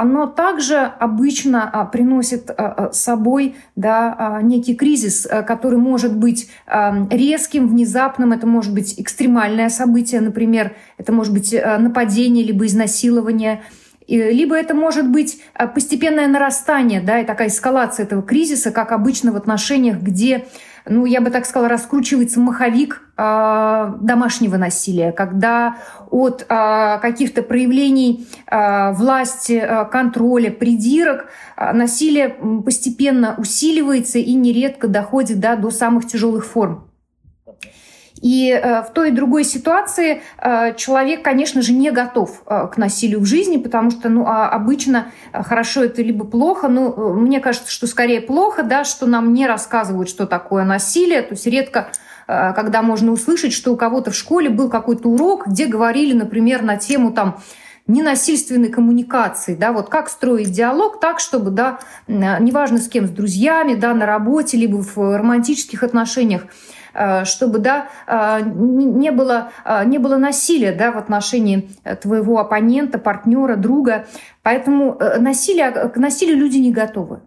оно 0.00 0.28
также 0.28 0.76
обычно 0.76 1.68
а, 1.68 1.84
приносит 1.84 2.50
а, 2.50 2.54
а, 2.54 2.92
с 2.92 3.00
собой 3.00 3.56
да, 3.74 4.38
некий 4.42 4.76
кризис, 4.76 5.26
который 5.44 5.78
может 5.78 6.16
быть 6.16 6.50
резким, 7.10 7.66
внезапным, 7.66 8.32
это 8.32 8.46
может 8.46 8.72
быть 8.72 8.94
экстремальное 9.00 9.68
событие, 9.68 10.20
например, 10.20 10.76
это 10.98 11.12
может 11.12 11.32
быть 11.32 11.52
нападение 11.52 12.44
либо 12.44 12.66
изнасилование, 12.66 13.62
либо 14.16 14.56
это 14.56 14.74
может 14.74 15.08
быть 15.08 15.40
постепенное 15.74 16.26
нарастание, 16.26 17.00
да, 17.00 17.20
и 17.20 17.26
такая 17.26 17.48
эскалация 17.48 18.04
этого 18.06 18.22
кризиса, 18.22 18.70
как 18.70 18.92
обычно 18.92 19.32
в 19.32 19.36
отношениях, 19.36 19.98
где 19.98 20.46
ну, 20.88 21.04
я 21.04 21.20
бы 21.20 21.30
так 21.30 21.44
сказала, 21.46 21.68
раскручивается 21.68 22.40
маховик 22.40 23.02
э, 23.16 23.92
домашнего 24.00 24.56
насилия, 24.56 25.12
когда 25.12 25.76
от 26.10 26.46
э, 26.48 26.98
каких-то 27.00 27.42
проявлений 27.42 28.26
э, 28.46 28.92
власти, 28.92 29.60
э, 29.62 29.84
контроля, 29.86 30.50
придирок 30.50 31.26
э, 31.56 31.72
насилие 31.72 32.30
постепенно 32.64 33.34
усиливается 33.38 34.18
и 34.18 34.32
нередко 34.34 34.88
доходит 34.88 35.40
да, 35.40 35.56
до 35.56 35.70
самых 35.70 36.06
тяжелых 36.06 36.46
форм. 36.46 36.87
И 38.20 38.50
э, 38.50 38.82
в 38.82 38.92
той 38.92 39.08
и 39.08 39.12
другой 39.12 39.44
ситуации 39.44 40.22
э, 40.38 40.74
человек, 40.76 41.22
конечно 41.22 41.62
же, 41.62 41.72
не 41.72 41.90
готов 41.90 42.42
э, 42.46 42.68
к 42.72 42.76
насилию 42.76 43.20
в 43.20 43.24
жизни, 43.24 43.58
потому 43.58 43.90
что 43.90 44.08
ну, 44.08 44.26
а 44.26 44.48
обычно 44.48 45.12
хорошо 45.32 45.84
это 45.84 46.02
либо 46.02 46.24
плохо. 46.24 46.68
Ну, 46.68 47.14
мне 47.14 47.40
кажется, 47.40 47.70
что 47.70 47.86
скорее 47.86 48.20
плохо, 48.20 48.62
да, 48.62 48.84
что 48.84 49.06
нам 49.06 49.32
не 49.32 49.46
рассказывают, 49.46 50.08
что 50.08 50.26
такое 50.26 50.64
насилие. 50.64 51.22
То 51.22 51.34
есть 51.34 51.46
редко 51.46 51.90
когда 52.26 52.82
можно 52.82 53.10
услышать, 53.10 53.54
что 53.54 53.72
у 53.72 53.76
кого-то 53.78 54.10
в 54.10 54.14
школе 54.14 54.50
был 54.50 54.68
какой-то 54.68 55.08
урок, 55.08 55.46
где 55.46 55.64
говорили, 55.64 56.12
например, 56.12 56.60
на 56.60 56.76
тему 56.76 57.10
там 57.10 57.40
ненасильственной 57.86 58.68
коммуникации, 58.68 59.54
да, 59.54 59.72
вот 59.72 59.88
как 59.88 60.10
строить 60.10 60.50
диалог 60.50 61.00
так, 61.00 61.20
чтобы, 61.20 61.50
да, 61.50 61.78
неважно 62.06 62.80
с 62.80 62.88
кем, 62.88 63.06
с 63.06 63.10
друзьями, 63.10 63.76
да, 63.76 63.94
на 63.94 64.04
работе, 64.04 64.58
либо 64.58 64.76
в 64.76 65.16
романтических 65.16 65.82
отношениях, 65.82 66.42
Э, 66.42 66.77
чтобы 67.24 67.58
да, 67.58 67.88
э, 68.06 68.40
не, 68.44 69.10
было, 69.10 69.50
э, 69.64 69.84
не 69.84 69.98
было 69.98 70.16
насилия 70.16 70.72
да, 70.72 70.92
в 70.92 70.98
отношении 70.98 71.70
твоего 72.00 72.38
оппонента, 72.38 72.98
партнера, 72.98 73.56
друга. 73.56 74.06
Поэтому 74.42 74.98
насилие, 75.18 75.70
к 75.70 75.96
насилию 75.96 76.36
люди 76.36 76.58
не 76.58 76.72
готовы. 76.72 77.20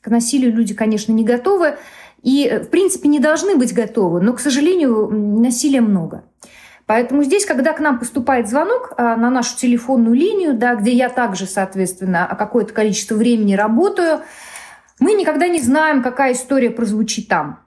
К 0.00 0.08
насилию 0.08 0.52
люди, 0.52 0.74
конечно, 0.74 1.12
не 1.12 1.24
готовы. 1.24 1.76
И, 2.22 2.60
в 2.64 2.68
принципе, 2.68 3.08
не 3.08 3.20
должны 3.20 3.56
быть 3.56 3.74
готовы. 3.74 4.20
Но, 4.20 4.32
к 4.32 4.40
сожалению, 4.40 5.08
насилия 5.10 5.80
много. 5.80 6.24
Поэтому 6.86 7.22
здесь, 7.22 7.46
когда 7.46 7.72
к 7.72 7.80
нам 7.80 7.98
поступает 7.98 8.48
звонок 8.48 8.94
на 8.98 9.30
нашу 9.30 9.56
телефонную 9.56 10.14
линию, 10.14 10.54
да, 10.54 10.74
где 10.74 10.92
я 10.92 11.08
также, 11.08 11.46
соответственно, 11.46 12.34
какое-то 12.38 12.74
количество 12.74 13.14
времени 13.14 13.54
работаю, 13.54 14.20
мы 15.00 15.14
никогда 15.14 15.48
не 15.48 15.60
знаем, 15.60 16.02
какая 16.02 16.32
история 16.32 16.70
прозвучит 16.70 17.28
там. 17.28 17.63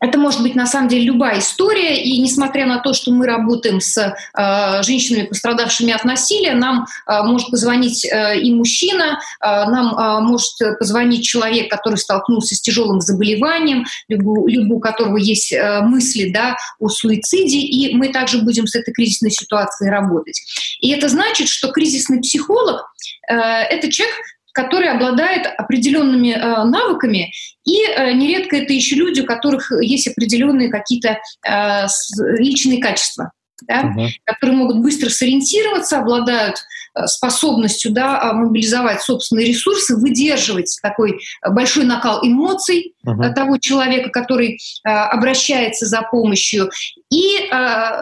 Это 0.00 0.18
может 0.18 0.42
быть 0.42 0.54
на 0.54 0.66
самом 0.66 0.88
деле 0.88 1.04
любая 1.04 1.40
история, 1.40 2.02
и 2.02 2.18
несмотря 2.18 2.66
на 2.66 2.78
то, 2.78 2.94
что 2.94 3.12
мы 3.12 3.26
работаем 3.26 3.80
с 3.80 3.98
э, 3.98 4.82
женщинами, 4.82 5.26
пострадавшими 5.26 5.92
от 5.92 6.04
насилия, 6.04 6.54
нам 6.54 6.86
э, 7.06 7.22
может 7.22 7.50
позвонить 7.50 8.06
э, 8.06 8.40
и 8.40 8.52
мужчина, 8.52 9.20
э, 9.40 9.46
нам 9.46 9.94
э, 9.94 10.20
может 10.22 10.54
позвонить 10.78 11.24
человек, 11.24 11.70
который 11.70 11.96
столкнулся 11.96 12.54
с 12.54 12.60
тяжелым 12.60 13.00
заболеванием, 13.00 13.84
либо, 14.08 14.48
либо 14.48 14.74
у 14.74 14.80
которого 14.80 15.18
есть 15.18 15.52
э, 15.52 15.80
мысли 15.82 16.30
да, 16.32 16.56
о 16.78 16.88
суициде, 16.88 17.58
и 17.58 17.94
мы 17.94 18.08
также 18.08 18.38
будем 18.38 18.66
с 18.66 18.74
этой 18.74 18.92
кризисной 18.92 19.30
ситуацией 19.30 19.90
работать. 19.90 20.40
И 20.80 20.90
это 20.90 21.08
значит, 21.08 21.48
что 21.48 21.68
кризисный 21.68 22.20
психолог 22.20 22.82
э, 23.28 23.34
это 23.34 23.92
человек, 23.92 24.16
который 24.52 24.88
обладает 24.88 25.46
определенными 25.46 26.30
э, 26.30 26.64
навыками, 26.64 27.32
и 27.64 27.84
э, 27.84 28.12
нередко 28.12 28.56
это 28.56 28.72
еще 28.72 28.96
люди, 28.96 29.20
у 29.20 29.26
которых 29.26 29.70
есть 29.80 30.08
определенные 30.08 30.70
какие-то 30.70 31.18
э, 31.46 31.86
личные 32.38 32.80
качества, 32.80 33.32
да, 33.66 33.82
uh-huh. 33.82 34.08
которые 34.24 34.56
могут 34.56 34.78
быстро 34.78 35.08
сориентироваться, 35.08 35.98
обладают 35.98 36.56
Э, 36.92 37.06
способностью 37.06 37.92
да, 37.92 38.20
а, 38.20 38.32
мобилизовать 38.32 39.00
собственные 39.00 39.46
ресурсы, 39.46 39.94
выдерживать 39.96 40.76
такой 40.82 41.20
большой 41.48 41.84
накал 41.84 42.18
эмоций 42.26 42.94
uh-huh. 43.06 43.32
того 43.32 43.58
человека, 43.58 44.10
который 44.10 44.58
э, 44.84 44.88
обращается 44.88 45.86
за 45.86 46.02
помощью, 46.02 46.70
и 47.12 47.48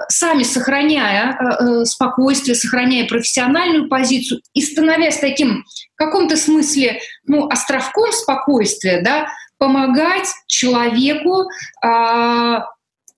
сами 0.08 0.42
сохраняя 0.42 1.84
спокойствие, 1.84 2.54
сохраняя 2.54 3.06
профессиональную 3.06 3.88
позицию 3.88 4.40
и 4.52 4.60
становясь 4.60 5.18
таким 5.18 5.64
в 5.94 5.96
каком-то 5.96 6.36
смысле 6.36 7.00
ну, 7.24 7.48
островком 7.48 8.12
спокойствия, 8.12 9.00
да, 9.02 9.28
помогать 9.56 10.28
человеку, 10.46 11.48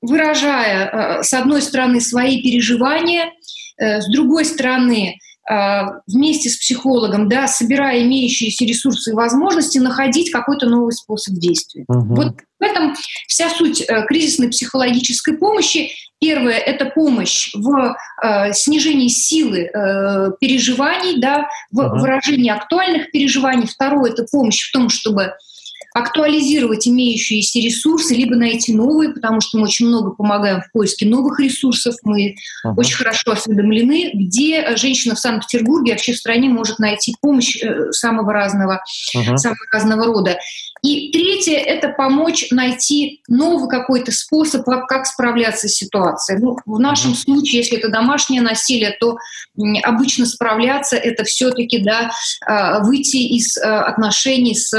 выражая, 0.03 1.23
с 1.23 1.33
одной 1.33 1.63
стороны, 1.63 2.01
свои 2.01 2.43
переживания, 2.43 3.33
с 3.79 4.11
другой 4.11 4.45
стороны, 4.45 5.17
а, 5.51 6.03
вместе 6.07 6.49
с 6.49 6.59
психологом, 6.59 7.29
да, 7.29 7.49
собирая 7.49 8.05
имеющиеся 8.05 8.65
ресурсы 8.65 9.11
и 9.11 9.15
возможности, 9.15 9.79
находить 9.79 10.31
какой-то 10.31 10.69
новый 10.69 10.93
способ 10.93 11.35
действия. 11.35 11.85
Угу. 11.89 12.15
Вот 12.15 12.35
в 12.61 12.63
этом 12.63 12.95
вся 13.27 13.49
суть 13.49 13.81
э, 13.81 14.07
кризисной 14.07 14.51
психологической 14.51 15.37
помощи. 15.39 15.91
Первое– 16.21 16.59
это 16.59 16.85
помощь 16.85 17.51
в 17.55 17.97
э, 18.23 18.53
снижении 18.53 19.09
силы 19.09 19.63
э, 19.63 20.31
переживаний, 20.41 21.21
да, 21.21 21.49
в 21.73 21.81
угу. 21.81 21.99
выражении 21.99 22.51
актуальных 22.51 23.11
переживаний. 23.11 23.67
Второе– 23.67 24.11
это 24.13 24.27
помощь 24.31 24.69
в 24.69 24.73
том, 24.73 24.89
чтобы 24.89 25.33
актуализировать 25.93 26.87
имеющиеся 26.87 27.59
ресурсы, 27.59 28.15
либо 28.15 28.37
найти 28.37 28.75
новые, 28.75 29.13
потому 29.13 29.41
что 29.41 29.59
мы 29.59 29.65
очень 29.65 29.87
много 29.87 30.13
помогаем 30.13 30.63
в 30.63 30.71
поиске 30.73 31.07
новых 31.07 31.41
ресурсов. 31.41 31.97
Мы 32.05 32.37
uh-huh. 32.65 32.75
очень 32.77 32.97
хорошо 32.97 33.33
осведомлены, 33.33 34.13
где 34.15 34.77
женщина 34.77 35.15
в 35.15 35.19
Санкт-Петербурге, 35.19 35.93
вообще 35.93 36.13
в 36.13 36.19
стране 36.19 36.49
может 36.49 36.79
найти 36.79 37.17
помощь 37.21 37.61
э, 37.63 37.91
самого 37.91 38.33
разного, 38.33 38.83
uh-huh. 39.17 39.37
самого 39.37 39.59
разного 39.73 40.07
рода. 40.07 40.39
И 40.83 41.11
третье– 41.13 41.57
это 41.59 41.89
помочь 41.89 42.47
найти 42.51 43.23
новый 43.29 43.69
какой-то 43.69 44.13
способ, 44.13 44.65
как 44.65 45.07
справляться 45.07 45.69
с 45.69 45.75
ситуацией. 45.75 46.39
Ну, 46.41 46.57
в 46.65 46.79
нашем 46.79 47.13
uh-huh. 47.13 47.17
случае, 47.17 47.59
если 47.59 47.79
это 47.79 47.89
домашнее 47.89 48.41
насилие, 48.41 48.97
то 48.99 49.19
обычно 49.83 50.25
справляться– 50.25 50.97
это 50.97 51.25
все-таки 51.25 51.83
да, 51.83 52.11
а, 52.47 52.83
выйти 52.83 53.17
из 53.17 53.57
э, 53.57 53.61
отношений 53.61 54.55
с 54.55 54.73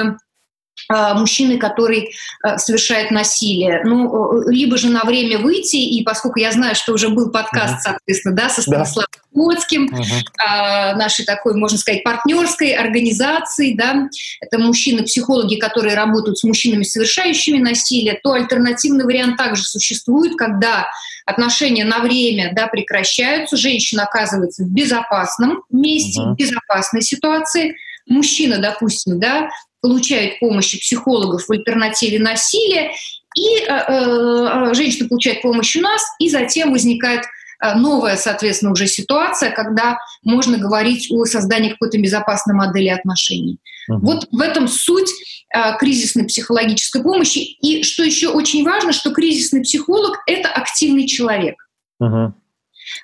мужчины, 1.14 1.58
который 1.58 2.14
а, 2.44 2.58
совершает 2.58 3.12
насилие. 3.12 3.82
Ну, 3.86 4.44
э, 4.44 4.52
либо 4.52 4.78
же 4.78 4.90
на 4.90 5.04
время 5.04 5.38
выйти, 5.40 5.78
и 5.78 6.04
поскольку 6.04 6.40
я 6.40 6.52
знаю, 6.52 6.76
что 6.76 6.94
уже 6.94 7.10
был 7.10 7.32
подкаст, 7.32 7.76
uh-huh. 7.76 7.92
соответственно, 7.92 8.36
да, 8.36 8.50
со 8.50 8.62
Станиславом 8.62 9.08
да. 9.12 9.22
Uh-huh. 9.34 10.96
нашей 10.96 11.26
такой, 11.26 11.56
можно 11.56 11.78
сказать, 11.78 12.04
партнерской 12.04 12.74
организации, 12.74 13.74
да, 13.74 14.10
это 14.42 14.58
мужчины-психологи, 14.60 15.56
которые 15.56 15.96
работают 15.96 16.38
с 16.38 16.44
мужчинами, 16.44 16.84
совершающими 16.84 17.58
насилие, 17.58 18.20
то 18.22 18.34
альтернативный 18.34 19.06
вариант 19.06 19.38
также 19.38 19.64
существует, 19.64 20.36
когда 20.36 20.88
отношения 21.26 21.86
на 21.86 22.00
время 22.00 22.52
да, 22.54 22.68
прекращаются, 22.68 23.56
женщина 23.56 24.04
оказывается 24.04 24.64
в 24.64 24.68
безопасном 24.68 25.64
месте, 25.70 26.20
uh-huh. 26.20 26.34
в 26.34 26.36
безопасной 26.36 27.02
ситуации, 27.02 27.76
мужчина, 28.12 28.60
допустим, 28.60 29.20
да, 29.20 29.50
получает 29.82 30.40
помощь 30.40 30.80
психологов 30.80 31.46
в 31.48 31.52
альтернативе 31.52 32.20
насилия, 32.20 32.92
и 33.36 33.60
э, 33.60 33.68
э, 33.68 34.74
женщина 34.74 35.08
получает 35.08 35.42
помощь 35.42 35.76
у 35.76 35.82
нас, 35.82 36.04
и 36.20 36.30
затем 36.30 36.72
возникает 36.72 37.24
э, 37.64 37.74
новая, 37.76 38.18
соответственно, 38.18 38.74
уже 38.74 38.88
ситуация, 38.88 39.52
когда 39.52 39.98
можно 40.24 40.58
говорить 40.58 41.08
о 41.12 41.26
создании 41.26 41.70
какой-то 41.70 41.98
безопасной 41.98 42.56
модели 42.56 42.90
отношений. 42.90 43.58
Uh-huh. 43.90 44.00
Вот 44.02 44.28
в 44.32 44.42
этом 44.42 44.68
суть 44.68 45.10
э, 45.56 45.78
кризисной 45.80 46.26
психологической 46.26 47.02
помощи. 47.02 47.40
И 47.40 47.84
что 47.84 48.04
еще 48.04 48.30
очень 48.30 48.64
важно, 48.66 48.92
что 48.92 49.12
кризисный 49.12 49.62
психолог— 49.62 50.20
это 50.28 50.50
активный 50.50 51.08
человек. 51.08 51.56
Uh-huh. 52.04 52.34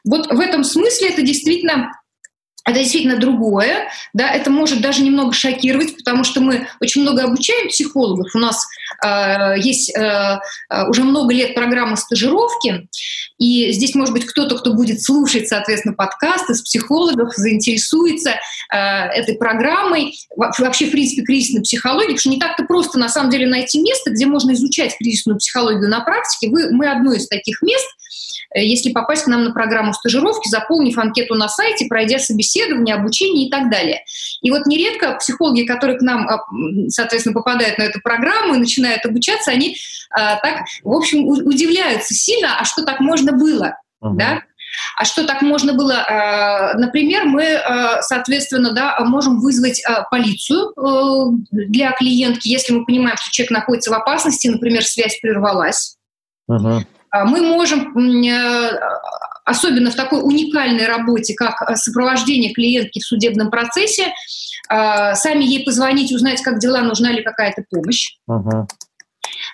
Вот 0.04 0.28
в 0.28 0.40
этом 0.40 0.64
смысле 0.64 1.10
это 1.10 1.22
действительно 1.22 1.92
это 2.68 2.80
действительно 2.80 3.16
другое, 3.16 3.88
да, 4.14 4.30
это 4.30 4.50
может 4.50 4.82
даже 4.82 5.02
немного 5.02 5.32
шокировать, 5.32 5.96
потому 5.96 6.26
что 6.26 6.42
мы 6.42 6.68
очень 6.82 7.02
много 7.02 7.24
обучаем 7.24 7.70
психологов, 7.70 8.36
у 8.36 8.40
нас 8.40 8.68
э, 9.06 9.54
есть 9.58 9.96
э, 9.96 10.40
уже 10.90 11.06
много 11.06 11.34
лет 11.34 11.56
программа 11.56 11.96
стажировки, 11.96 12.90
и 13.38 13.72
здесь, 13.72 13.96
может 13.96 14.14
быть, 14.14 14.26
кто-то, 14.26 14.58
кто 14.58 14.74
будет 14.74 15.02
слушать, 15.02 15.48
соответственно, 15.48 15.96
подкасты 15.96 16.56
с 16.56 16.62
психологов, 16.62 17.34
заинтересуется 17.38 18.32
э, 18.32 18.78
этой 18.78 19.36
программой, 19.36 20.14
вообще, 20.36 20.88
в 20.88 20.92
принципе, 20.92 21.22
кризисной 21.22 21.62
психологии, 21.62 22.08
потому 22.08 22.20
что 22.20 22.30
не 22.30 22.40
так-то 22.40 22.66
просто, 22.66 23.00
на 23.00 23.08
самом 23.08 23.30
деле, 23.30 23.48
найти 23.48 23.82
место, 23.82 24.12
где 24.12 24.26
можно 24.26 24.52
изучать 24.52 24.98
кризисную 24.98 25.38
психологию 25.38 25.90
на 25.90 26.02
практике. 26.02 26.52
Вы, 26.52 26.72
мы 26.72 26.92
одно 26.92 27.14
из 27.14 27.30
таких 27.30 27.62
мест, 27.62 27.88
Э, 27.88 28.07
если 28.56 28.92
попасть 28.92 29.24
к 29.24 29.28
нам 29.28 29.44
на 29.44 29.52
программу 29.52 29.94
стажировки, 29.94 30.48
заполнив 30.50 30.98
анкету 30.98 31.36
на 31.36 31.50
сайте, 31.50 31.86
пройдя 31.88 32.20
собеседование, 32.20 32.96
обучение 32.96 33.48
и 33.48 33.52
так 33.52 33.70
далее. 33.70 34.04
И 34.42 34.52
вот 34.52 34.66
нередко 34.66 35.16
психологи, 35.16 35.64
которые 35.64 35.98
к 35.98 36.02
нам, 36.02 36.28
а, 36.28 36.44
соответственно, 36.90 37.34
попадают 37.34 37.78
на 37.78 37.84
эту 37.84 38.02
программу 38.02 38.56
и 38.56 38.60
начинают 38.60 39.06
обучаться, 39.06 39.52
они 39.52 39.76
а, 40.12 40.38
так, 40.38 40.66
в 40.84 40.92
общем, 40.92 41.28
удивляются 41.28 42.14
сильно, 42.14 42.60
а 42.60 42.66
что 42.66 42.84
так 42.84 43.00
можно 43.00 43.34
было, 43.34 43.78
uh-huh. 44.04 44.16
да? 44.16 44.44
А 44.98 45.06
что 45.06 45.26
так 45.26 45.42
можно 45.42 45.74
было? 45.74 45.96
А, 45.96 46.74
например, 46.76 47.26
мы, 47.26 47.60
соответственно, 48.02 48.74
да, 48.74 49.00
можем 49.06 49.40
вызвать 49.40 49.82
полицию 50.12 50.74
э, 50.78 51.38
для 51.52 51.92
клиентки, 51.94 52.50
если 52.50 52.74
мы 52.74 52.86
понимаем, 52.86 53.18
что 53.18 53.32
человек 53.32 53.52
находится 53.52 53.92
в 53.92 53.94
опасности, 53.94 54.48
например, 54.48 54.84
связь 54.84 55.20
прервалась. 55.20 55.96
Uh-huh. 56.50 56.84
А 57.10 57.26
мы 57.26 57.42
можем, 57.42 57.98
э, 58.28 58.80
особенно 59.46 59.92
в 59.92 59.96
такой 59.96 60.22
уникальной 60.22 60.88
работе, 60.88 61.34
как 61.34 61.78
сопровождение 61.78 62.54
клиентки 62.54 63.00
в 63.00 63.06
судебном 63.06 63.50
процессе, 63.50 64.14
а, 64.70 65.16
сами 65.16 65.46
ей 65.46 65.64
позвонить, 65.64 66.12
узнать, 66.12 66.42
как 66.42 66.60
дела, 66.60 66.82
нужна 66.82 67.12
ли 67.12 67.24
какая-то 67.24 67.64
помощь. 67.70 68.18
Uh-huh. 68.30 68.66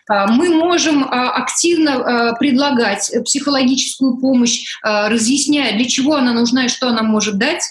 Мы 0.10 0.50
можем 0.50 1.08
активно 1.10 2.36
предлагать 2.40 3.12
психологическую 3.24 4.18
помощь, 4.18 4.64
разъясняя, 4.82 5.78
для 5.78 5.88
чего 5.88 6.16
она 6.16 6.34
нужна 6.34 6.66
и 6.66 6.70
что 6.70 6.88
она 6.88 7.04
может 7.04 7.38
дать, 7.38 7.64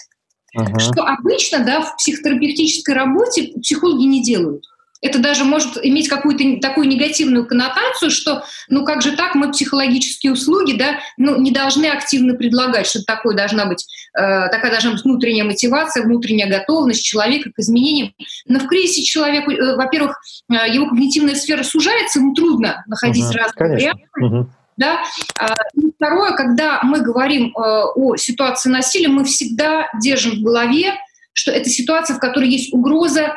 uh-huh. 0.57 0.79
что 0.79 1.03
обычно 1.03 1.59
да, 1.59 1.81
в 1.81 1.97
психотерапевтической 1.97 2.95
работе 2.95 3.51
психологи 3.61 4.05
не 4.05 4.23
делают 4.23 4.63
это 5.03 5.19
даже 5.19 5.43
может 5.43 5.77
иметь 5.85 6.07
какую-то 6.07 6.61
такую 6.61 6.87
негативную 6.87 7.45
коннотацию, 7.45 8.09
что 8.09 8.43
ну 8.69 8.85
как 8.85 9.01
же 9.01 9.11
так, 9.15 9.35
мы 9.35 9.51
психологические 9.51 10.31
услуги 10.31 10.77
да, 10.77 10.99
ну, 11.17 11.39
не 11.39 11.51
должны 11.51 11.87
активно 11.87 12.35
предлагать, 12.35 12.87
что 12.87 13.03
такое 13.03 13.35
должна 13.35 13.65
быть, 13.65 13.85
э, 14.17 14.47
такая 14.49 14.71
должна 14.71 14.91
быть 14.91 15.03
внутренняя 15.03 15.43
мотивация, 15.43 16.03
внутренняя 16.03 16.49
готовность 16.49 17.03
человека 17.03 17.51
к 17.53 17.59
изменениям. 17.59 18.13
Но 18.47 18.59
в 18.59 18.67
кризисе 18.67 19.03
человеку, 19.03 19.51
э, 19.51 19.75
во-первых, 19.75 20.17
э, 20.49 20.73
его 20.73 20.87
когнитивная 20.87 21.35
сфера 21.35 21.63
сужается, 21.63 22.19
ему 22.19 22.33
трудно 22.33 22.83
находить 22.87 23.25
угу, 23.25 23.33
разные 23.33 23.75
варианты. 23.75 24.03
Угу. 24.21 24.49
Да? 24.77 25.03
А, 25.37 25.53
и 25.75 25.91
второе, 25.95 26.31
когда 26.31 26.81
мы 26.81 27.01
говорим 27.01 27.49
э, 27.49 27.83
о 27.95 28.15
ситуации 28.15 28.69
насилия, 28.69 29.09
мы 29.09 29.25
всегда 29.25 29.89
держим 30.01 30.39
в 30.39 30.43
голове, 30.43 30.93
что 31.33 31.51
это 31.51 31.69
ситуация, 31.69 32.15
в 32.15 32.19
которой 32.19 32.49
есть 32.49 32.73
угроза 32.73 33.33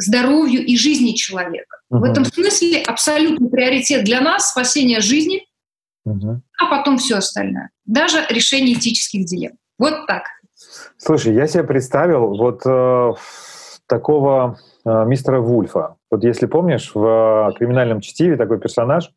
здоровью 0.00 0.64
и 0.64 0.76
жизни 0.76 1.12
человека. 1.12 1.78
Угу. 1.90 2.00
В 2.00 2.04
этом 2.04 2.24
смысле 2.24 2.82
абсолютный 2.82 3.48
приоритет 3.48 4.04
для 4.04 4.20
нас 4.20 4.50
спасение 4.50 5.00
жизни, 5.00 5.46
угу. 6.04 6.40
а 6.58 6.66
потом 6.70 6.98
все 6.98 7.16
остальное. 7.16 7.70
Даже 7.84 8.24
решение 8.28 8.74
этических 8.74 9.24
дилемм. 9.24 9.56
Вот 9.78 10.06
так. 10.06 10.24
Слушай, 10.98 11.34
я 11.34 11.46
себе 11.46 11.64
представил 11.64 12.36
вот 12.36 12.60
э, 12.66 13.12
такого 13.86 14.58
э, 14.84 15.04
мистера 15.06 15.40
Вульфа. 15.40 15.96
Вот 16.10 16.22
если 16.22 16.46
помнишь, 16.46 16.90
в 16.94 17.50
э, 17.50 17.58
криминальном 17.58 18.00
чтиве 18.00 18.36
такой 18.36 18.60
персонаж, 18.60 19.10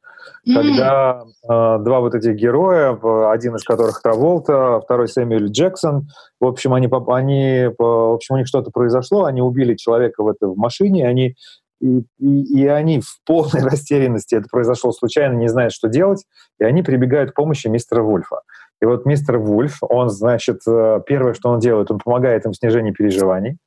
когда 0.45 1.23
э, 1.23 1.47
два 1.47 1.99
вот 1.99 2.15
этих 2.15 2.35
героя, 2.35 2.97
один 3.31 3.55
из 3.55 3.63
которых 3.63 4.01
Траволта, 4.01 4.81
второй 4.83 5.07
Сэмюэль 5.07 5.51
Джексон, 5.51 6.07
в 6.39 6.45
общем, 6.45 6.73
они, 6.73 6.89
они, 7.07 7.69
в 7.77 8.13
общем, 8.13 8.35
у 8.35 8.37
них 8.37 8.47
что-то 8.47 8.71
произошло, 8.71 9.25
они 9.25 9.41
убили 9.41 9.75
человека 9.75 10.23
в, 10.23 10.27
этой 10.27 10.49
в 10.49 10.57
машине, 10.57 11.07
они 11.07 11.35
и, 11.83 12.05
и, 12.17 12.61
и 12.61 12.67
они 12.67 13.01
в 13.01 13.19
полной 13.25 13.61
растерянности, 13.69 14.35
это 14.35 14.47
произошло 14.49 14.91
случайно, 14.91 15.33
не 15.33 15.49
знают, 15.49 15.73
что 15.73 15.89
делать, 15.89 16.25
и 16.59 16.63
они 16.63 16.81
прибегают 16.81 17.31
к 17.31 17.35
помощи 17.35 17.67
мистера 17.67 18.01
Вульфа. 18.01 18.41
И 18.83 18.85
вот 18.85 19.05
мистер 19.05 19.37
Вульф, 19.37 19.77
он, 19.79 20.09
значит, 20.09 20.59
э, 20.67 20.99
первое, 21.05 21.33
что 21.33 21.49
он 21.51 21.59
делает, 21.59 21.89
он 21.89 21.99
помогает 21.99 22.45
им 22.45 22.51
в 22.51 22.57
снижении 22.57 22.91
переживаний. 22.91 23.57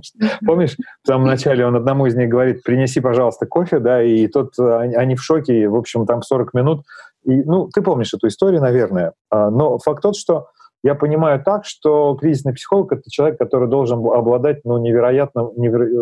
Что, 0.00 0.26
помнишь, 0.46 0.78
в 1.02 1.06
самом 1.06 1.26
начале 1.26 1.66
он 1.66 1.76
одному 1.76 2.06
из 2.06 2.14
них 2.14 2.30
говорит, 2.30 2.62
принеси, 2.62 3.00
пожалуйста, 3.00 3.44
кофе, 3.44 3.80
да, 3.80 4.02
и 4.02 4.26
тот, 4.28 4.58
э, 4.58 4.94
они 4.96 5.14
в 5.14 5.22
шоке, 5.22 5.68
в 5.68 5.76
общем, 5.76 6.06
там 6.06 6.22
40 6.22 6.54
минут. 6.54 6.84
И, 7.24 7.42
ну, 7.42 7.68
ты 7.68 7.82
помнишь 7.82 8.14
эту 8.14 8.28
историю, 8.28 8.62
наверное. 8.62 9.12
А, 9.28 9.50
но 9.50 9.76
факт 9.76 10.00
тот, 10.00 10.16
что 10.16 10.46
я 10.82 10.94
понимаю 10.94 11.42
так, 11.44 11.66
что 11.66 12.16
кризисный 12.18 12.54
психолог— 12.54 12.92
это 12.94 13.10
человек, 13.10 13.38
который 13.38 13.68
должен 13.68 13.98
обладать 13.98 14.64
ну, 14.64 14.78
невероятным 14.78 15.50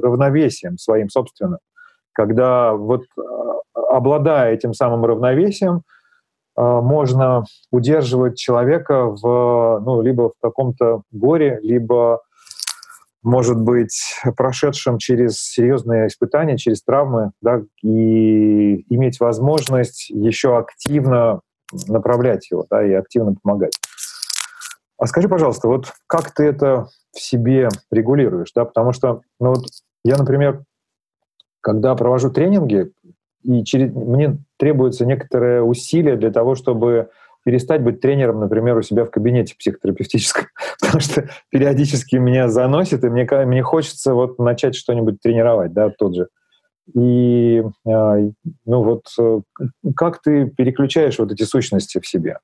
равновесием 0.00 0.78
своим 0.78 1.08
собственным. 1.08 1.58
Когда 2.12 2.74
вот 2.74 3.02
э, 3.18 3.20
обладая 3.74 4.54
этим 4.54 4.74
самым 4.74 5.04
равновесием, 5.04 5.78
а, 5.78 5.99
можно 6.56 7.44
удерживать 7.70 8.36
человека 8.36 9.06
в, 9.06 9.80
ну, 9.84 10.02
либо 10.02 10.30
в 10.30 10.34
каком-то 10.42 11.02
горе, 11.10 11.58
либо, 11.62 12.22
может 13.22 13.60
быть, 13.60 14.16
прошедшим 14.36 14.98
через 14.98 15.36
серьезные 15.40 16.08
испытания, 16.08 16.58
через 16.58 16.82
травмы, 16.82 17.32
да, 17.40 17.62
и 17.82 18.84
иметь 18.92 19.20
возможность 19.20 20.10
еще 20.10 20.58
активно 20.58 21.40
направлять 21.86 22.50
его, 22.50 22.66
да, 22.68 22.84
и 22.84 22.92
активно 22.92 23.34
помогать. 23.42 23.72
А 24.98 25.06
скажи, 25.06 25.28
пожалуйста, 25.28 25.68
вот 25.68 25.92
как 26.06 26.32
ты 26.32 26.44
это 26.44 26.88
в 27.12 27.20
себе 27.20 27.68
регулируешь, 27.90 28.52
да, 28.54 28.64
потому 28.64 28.92
что, 28.92 29.22
ну 29.38 29.50
вот 29.50 29.64
я, 30.04 30.16
например, 30.16 30.64
когда 31.60 31.94
провожу 31.94 32.30
тренинги, 32.30 32.92
и 33.42 33.64
через, 33.64 33.92
мне 33.92 34.38
требуется 34.58 35.06
некоторое 35.06 35.62
усилие 35.62 36.16
для 36.16 36.30
того, 36.30 36.54
чтобы 36.54 37.10
перестать 37.44 37.82
быть 37.82 38.00
тренером, 38.00 38.40
например, 38.40 38.76
у 38.76 38.82
себя 38.82 39.04
в 39.04 39.10
кабинете 39.10 39.54
психотерапевтическом, 39.58 40.46
потому 40.80 41.00
что 41.00 41.28
периодически 41.50 42.16
меня 42.16 42.48
заносит, 42.48 43.04
и 43.04 43.08
мне, 43.08 43.26
мне 43.46 43.62
хочется 43.62 44.14
вот 44.14 44.38
начать 44.38 44.74
что-нибудь 44.74 45.20
тренировать, 45.20 45.72
да, 45.72 45.90
тот 45.90 46.16
же. 46.16 46.28
И, 46.94 47.62
а, 47.86 48.16
ну 48.66 48.82
вот, 48.82 49.04
э, 49.18 49.40
как 49.94 50.20
ты 50.22 50.46
переключаешь 50.46 51.18
вот 51.18 51.30
эти 51.30 51.44
сущности 51.44 52.00
в 52.00 52.06
себе? 52.06 52.38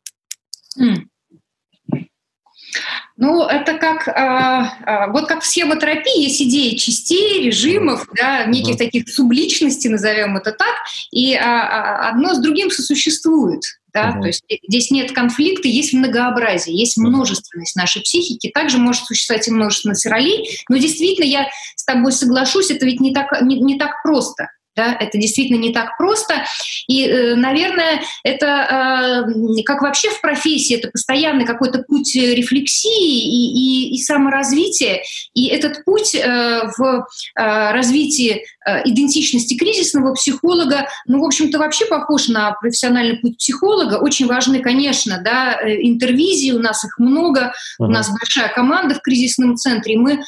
Ну, 3.19 3.47
это 3.47 3.79
как, 3.79 4.09
а, 4.09 4.75
а, 4.85 5.07
вот 5.11 5.27
как 5.27 5.43
в 5.43 5.47
схемотерапии 5.47 6.21
есть 6.21 6.43
идеи 6.43 6.77
частей, 6.77 7.45
режимов, 7.45 8.07
да, 8.15 8.45
неких 8.45 8.77
таких 8.77 9.09
субличностей, 9.09 9.89
назовем 9.89 10.37
это 10.37 10.53
так, 10.53 10.75
и 11.11 11.35
а, 11.35 11.45
а, 11.45 12.09
одно 12.11 12.35
с 12.35 12.39
другим 12.41 12.71
сосуществует. 12.71 13.63
Да? 13.95 14.11
Uh-huh. 14.11 14.21
То 14.21 14.27
есть 14.27 14.45
здесь 14.69 14.91
нет 14.91 15.13
конфликта, 15.13 15.69
есть 15.69 15.95
многообразие, 15.95 16.77
есть 16.77 16.99
множественность 16.99 17.77
нашей 17.77 18.03
психики. 18.03 18.51
Также 18.53 18.77
может 18.77 19.07
существовать 19.07 19.49
и 19.49 19.51
множественность 19.51 20.05
ролей, 20.05 20.59
но 20.69 20.77
действительно 20.77 21.25
я 21.25 21.49
с 21.75 21.85
тобой 21.87 22.13
соглашусь, 22.13 22.71
это 22.71 22.85
ведь 22.85 23.01
не 23.01 23.15
так, 23.15 23.41
не, 23.41 23.59
не 23.59 23.79
так 23.79 24.03
просто. 24.03 24.51
Да, 24.77 24.95
это 25.01 25.17
действительно 25.17 25.59
не 25.59 25.73
так 25.73 25.97
просто. 25.97 26.45
И, 26.87 27.07
э, 27.07 27.35
наверное, 27.35 28.03
это 28.23 29.25
э, 29.27 29.63
как 29.65 29.81
вообще 29.81 30.11
в 30.11 30.21
профессии, 30.21 30.77
это 30.77 30.91
постоянный 30.91 31.47
какой-то 31.47 31.83
путь 31.83 32.15
рефлексии 32.15 33.23
и, 33.23 33.95
и, 33.95 33.95
и 33.95 34.03
саморазвития. 34.03 35.03
И 35.33 35.47
этот 35.47 35.83
путь 35.85 36.15
э, 36.15 36.71
в 36.77 37.07
развитии 37.35 38.45
идентичности 38.85 39.57
кризисного 39.57 40.13
психолога, 40.15 40.89
ну, 41.07 41.21
в 41.21 41.25
общем-то, 41.25 41.59
вообще 41.59 41.87
похож 41.87 42.29
на 42.29 42.51
профессиональный 42.53 43.17
путь 43.17 43.39
психолога. 43.39 43.95
Очень 43.95 44.27
важны, 44.27 44.59
конечно, 44.59 45.21
да, 45.25 45.59
интервизии, 45.63 46.51
у 46.51 46.59
нас 46.59 46.85
их 46.85 46.99
много, 46.99 47.53
uh-huh. 47.81 47.87
у 47.87 47.87
нас 47.87 48.11
большая 48.11 48.53
команда 48.53 48.97
в 48.97 49.03
кризисном 49.03 49.57
центре, 49.57 49.95
и 49.95 49.99
мы 49.99 50.21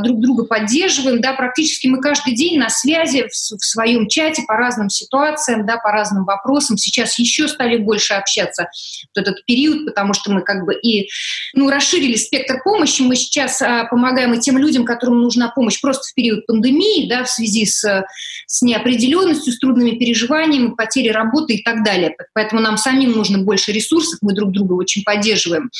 друг 0.00 0.20
друга 0.20 0.44
поддерживаем, 0.44 1.22
да, 1.22 1.32
практически 1.32 1.86
мы 1.86 2.02
каждый 2.02 2.34
день 2.34 2.58
на 2.58 2.68
связи 2.68 3.22
в, 3.22 3.32
в 3.32 3.64
своем 3.64 3.95
своем 3.96 4.08
чате 4.08 4.42
по 4.46 4.56
разным 4.56 4.88
ситуациям, 4.88 5.66
да, 5.66 5.78
по 5.78 5.90
разным 5.90 6.24
вопросам. 6.24 6.76
Сейчас 6.76 7.18
еще 7.18 7.48
стали 7.48 7.76
больше 7.76 8.14
общаться 8.14 8.68
в 9.14 9.18
этот 9.18 9.44
период, 9.46 9.86
потому 9.86 10.14
что 10.14 10.30
мы 10.32 10.42
как 10.42 10.64
бы 10.64 10.74
и 10.74 11.08
ну, 11.54 11.70
расширили 11.70 12.16
спектр 12.16 12.62
помощи. 12.62 13.02
Мы 13.02 13.16
сейчас 13.16 13.62
а, 13.62 13.84
помогаем 13.84 14.34
и 14.34 14.40
тем 14.40 14.58
людям, 14.58 14.84
которым 14.84 15.22
нужна 15.22 15.48
помощь 15.48 15.80
просто 15.80 16.08
в 16.08 16.14
период 16.14 16.46
пандемии, 16.46 17.08
да, 17.08 17.24
в 17.24 17.30
связи 17.30 17.66
с, 17.66 18.04
с 18.46 18.62
неопределенностью, 18.62 19.52
с 19.52 19.58
трудными 19.58 19.92
переживаниями, 19.92 20.74
потерей 20.74 21.12
работы 21.12 21.54
и 21.54 21.62
так 21.62 21.84
далее. 21.84 22.14
Поэтому 22.34 22.60
нам 22.60 22.76
самим 22.76 23.12
нужно 23.12 23.38
больше 23.38 23.72
ресурсов, 23.72 24.18
мы 24.22 24.34
друг 24.34 24.52
друга 24.52 24.74
очень 24.74 25.02
поддерживаем. 25.02 25.70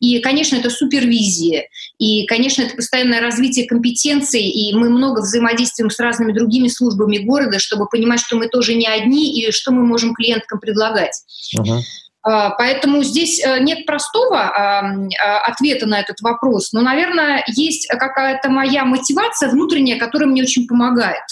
И, 0.00 0.18
конечно, 0.20 0.56
это 0.56 0.70
супервизия. 0.70 1.68
И, 1.98 2.26
конечно, 2.26 2.62
это 2.62 2.76
постоянное 2.76 3.20
развитие 3.20 3.66
компетенций, 3.66 4.42
и 4.42 4.74
мы 4.74 4.90
много 4.90 5.20
взаимодействуем 5.20 5.90
с 5.90 5.98
разными 5.98 6.32
другими 6.32 6.68
службами 6.68 7.18
города, 7.18 7.53
города, 7.54 7.58
чтобы 7.58 7.86
понимать, 7.86 8.20
что 8.20 8.36
мы 8.36 8.48
тоже 8.48 8.74
не 8.74 8.86
одни 8.86 9.40
и 9.40 9.52
что 9.52 9.72
мы 9.72 9.84
можем 9.86 10.14
клиенткам 10.14 10.60
предлагать. 10.60 11.14
Uh-huh. 11.58 11.80
Поэтому 12.22 13.02
здесь 13.02 13.38
э, 13.44 13.60
нет 13.60 13.84
простого 13.84 14.40
а, 14.40 14.80
а, 14.80 15.40
ответа 15.40 15.84
на 15.84 16.00
этот 16.00 16.22
вопрос, 16.22 16.72
но, 16.72 16.80
наверное, 16.80 17.44
есть 17.54 17.86
какая-то 17.86 18.48
моя 18.48 18.86
мотивация 18.86 19.50
внутренняя, 19.50 19.98
которая 19.98 20.30
мне 20.30 20.42
очень 20.42 20.66
помогает. 20.66 21.22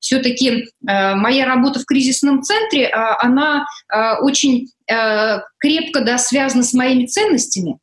Все-таки 0.00 0.48
э, 0.50 1.14
моя 1.14 1.46
работа 1.46 1.78
в 1.78 1.84
кризисном 1.84 2.42
центре, 2.42 2.88
она 2.88 3.64
очень 4.22 4.66
э, 4.90 5.38
крепко 5.60 6.00
да, 6.00 6.18
связана 6.18 6.64
с 6.64 6.74
моими 6.74 7.06
ценностями. 7.06 7.78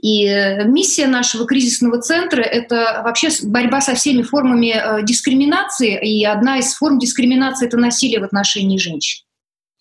И 0.00 0.26
э, 0.26 0.64
миссия 0.64 1.06
нашего 1.08 1.46
кризисного 1.46 2.00
центра— 2.00 2.42
это 2.42 3.02
вообще 3.04 3.28
борьба 3.44 3.80
со 3.80 3.94
всеми 3.94 4.22
формами 4.22 4.74
э, 4.74 5.04
дискриминации, 5.04 5.98
и 6.00 6.24
одна 6.24 6.58
из 6.58 6.74
форм 6.74 6.98
дискриминации— 6.98 7.66
это 7.68 7.76
насилие 7.76 8.20
в 8.20 8.24
отношении 8.24 8.78
женщин. 8.78 9.24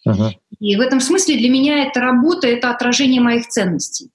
Uh-huh. 0.07 0.31
И 0.59 0.75
в 0.75 0.81
этом 0.81 1.01
смысле 1.01 1.37
для 1.37 1.49
меня 1.49 1.83
эта 1.83 1.99
работа— 1.99 2.47
это 2.49 2.71
отражение 2.71 3.21
моих 3.21 3.47
ценностей. 3.47 4.09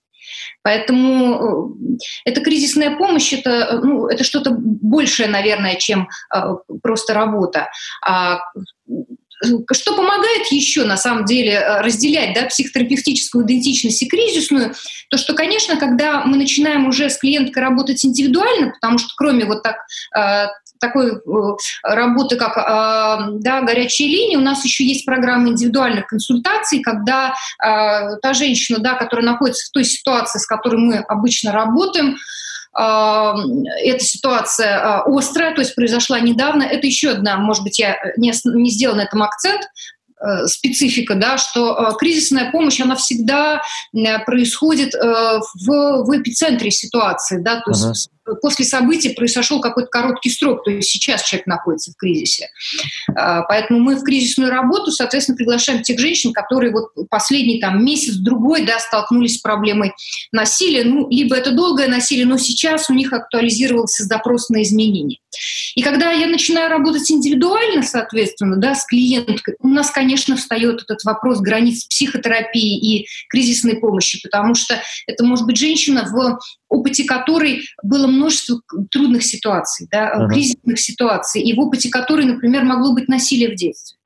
Поэтому 0.63 1.77
э, 1.95 1.99
эта 2.25 2.41
кризисная 2.41 2.97
помощь 2.97 3.33
это, 3.33 3.81
ну, 3.83 4.07
это 4.07 4.25
что-то 4.25 4.51
большее, 4.57 5.29
наверное, 5.29 5.77
чем 5.77 6.09
э, 6.35 6.41
просто 6.83 7.15
работа. 7.15 7.69
А 8.05 8.41
что 9.73 9.97
помогает 9.97 10.47
еще, 10.51 10.85
на 10.85 10.97
самом 10.97 11.25
деле, 11.25 11.53
э, 11.53 11.81
разделять 11.81 12.35
да, 12.35 12.47
психотерапевтическую 12.47 13.45
идентичность 13.45 14.03
и 14.03 14.09
кризисную? 14.09 14.75
То, 15.11 15.19
что, 15.19 15.35
конечно, 15.35 15.77
когда 15.77 16.25
мы 16.25 16.37
начинаем 16.37 16.87
уже 16.87 17.11
с 17.11 17.19
клиенткой 17.19 17.63
работать 17.63 18.05
индивидуально, 18.05 18.73
потому 18.73 18.99
что 18.99 19.09
кроме 19.17 19.45
вот 19.45 19.63
так 19.63 19.77
э, 20.17 20.47
такой 20.81 21.13
э, 21.13 21.21
работы, 21.83 22.37
как 22.37 22.55
да, 23.41 23.63
горячие 23.63 24.09
линии, 24.09 24.37
у 24.37 24.41
нас 24.41 24.65
еще 24.65 24.85
есть 24.85 25.07
программа 25.07 25.49
индивидуальных 25.49 26.07
консультаций, 26.07 26.81
когда 26.81 27.35
та 27.59 28.35
женщина, 28.35 28.79
да, 28.79 28.95
которая 28.95 29.25
находится 29.25 29.67
в 29.69 29.71
той 29.71 29.85
ситуации, 29.85 30.39
с 30.39 30.47
которой 30.47 30.77
мы 30.77 30.97
обычно 30.99 31.53
работаем, 31.53 32.17
эта 32.75 34.01
ситуация 34.01 34.81
а, 34.81 35.03
острая, 35.07 35.55
то 35.55 35.61
есть 35.61 35.75
произошла 35.75 36.19
недавно. 36.21 36.63
Это 36.63 36.87
еще 36.87 37.11
одна, 37.11 37.37
может 37.37 37.65
быть, 37.65 37.79
я 37.79 37.97
не, 38.17 38.33
не 38.45 38.71
сделала 38.71 38.97
на 38.97 39.03
этом 39.03 39.23
акцент, 39.23 39.63
э, 40.21 40.47
специфика, 40.47 41.15
да, 41.15 41.37
что 41.37 41.77
э, 41.77 41.97
кризисная 41.99 42.51
помощь, 42.51 42.81
она 42.81 42.97
всегда 42.97 43.61
происходит 44.25 44.95
э, 44.95 44.99
в, 44.99 46.05
в 46.05 46.17
эпицентре 46.17 46.71
ситуации, 46.71 47.39
да, 47.39 47.61
то 47.61 47.73
uh-huh. 47.73 47.89
есть 47.89 48.11
после 48.41 48.65
событий 48.65 49.11
произошел 49.11 49.61
какой-то 49.61 49.89
короткий 49.89 50.31
срок, 50.31 50.65
то 50.65 50.71
есть 50.71 50.91
сейчас 50.91 51.23
человек 51.23 51.47
находится 51.47 51.93
в 51.93 51.97
кризисе. 51.97 52.49
А, 53.15 53.43
поэтому 53.43 53.81
мы 53.81 53.97
в 53.97 54.05
кризисную 54.05 54.51
работу, 54.51 54.91
соответственно, 54.91 55.37
приглашаем 55.37 55.83
тех 55.83 55.99
женщин, 55.99 56.33
которые 56.33 56.73
вот 56.73 56.91
последний 57.11 57.61
там 57.61 57.85
месяц-другой 57.85 58.65
да, 58.65 58.79
столкнулись 58.79 59.39
с 59.39 59.41
проблемой 59.41 59.93
насилия, 60.31 60.85
ну, 60.85 61.09
либо 61.11 61.37
это 61.37 61.53
долгое 61.53 61.89
насилие, 61.89 62.27
но 62.27 62.39
сейчас 62.39 62.89
у 62.91 62.95
них 62.95 63.13
актуализировался 63.13 64.05
запрос 64.05 64.49
на 64.51 64.63
изменения. 64.63 65.19
И 65.75 65.83
когда 65.83 66.13
я 66.13 66.27
начинаю 66.27 66.69
работать 66.69 67.11
индивидуально, 67.11 67.83
соответственно, 67.83 68.57
да, 68.57 68.75
с 68.75 68.85
клиенткой, 68.87 69.57
у 69.61 69.69
нас, 69.69 69.91
конечно, 69.91 70.37
встает 70.37 70.83
этот 70.83 71.03
вопрос 71.05 71.41
границ 71.41 71.85
психотерапии 71.87 72.79
и 72.79 73.07
кризисной 73.29 73.77
помощи, 73.77 74.21
потому 74.23 74.55
что 74.55 74.83
это 75.07 75.25
может 75.25 75.47
быть 75.47 75.57
женщина, 75.57 76.05
в 76.05 76.39
опыте 76.73 77.05
которой 77.05 77.65
было 77.83 78.07
множество 78.07 78.61
трудных 78.91 79.23
ситуаций, 79.23 79.89
да, 79.91 80.13
uh-huh. 80.13 80.29
кризисных 80.29 80.81
ситуаций, 80.81 81.43
и 81.43 81.53
в 81.55 81.61
опыте 81.61 81.91
которой, 81.91 82.25
например, 82.25 82.65
могло 82.65 82.93
быть 82.93 83.09
насилие 83.09 83.51
в 83.51 83.55
детстве. 83.55 83.99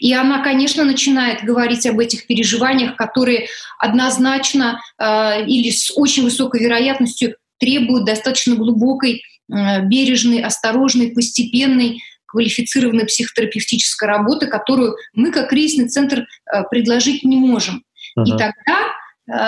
И 0.00 0.12
она, 0.14 0.42
конечно, 0.42 0.84
начинает 0.84 1.44
говорить 1.44 1.86
об 1.86 1.98
этих 1.98 2.26
переживаниях, 2.26 2.96
которые 2.96 3.48
однозначно 3.78 4.80
э, 4.98 5.44
или 5.46 5.70
с 5.70 5.92
очень 5.94 6.24
высокой 6.24 6.62
вероятностью 6.62 7.36
требуют 7.58 8.06
достаточно 8.06 8.56
глубокой, 8.56 9.22
э, 9.52 9.82
бережной, 9.86 10.40
осторожной, 10.40 11.10
постепенной, 11.10 12.00
квалифицированной 12.26 13.06
психотерапевтической 13.06 14.08
работы, 14.08 14.46
которую 14.46 14.96
мы, 15.14 15.30
как 15.30 15.50
кризисный 15.50 15.88
центр, 15.88 16.20
э, 16.20 16.62
предложить 16.70 17.22
не 17.24 17.36
можем. 17.36 17.84
Uh-huh. 18.18 18.24
И 18.24 18.30
тогда 18.30 18.92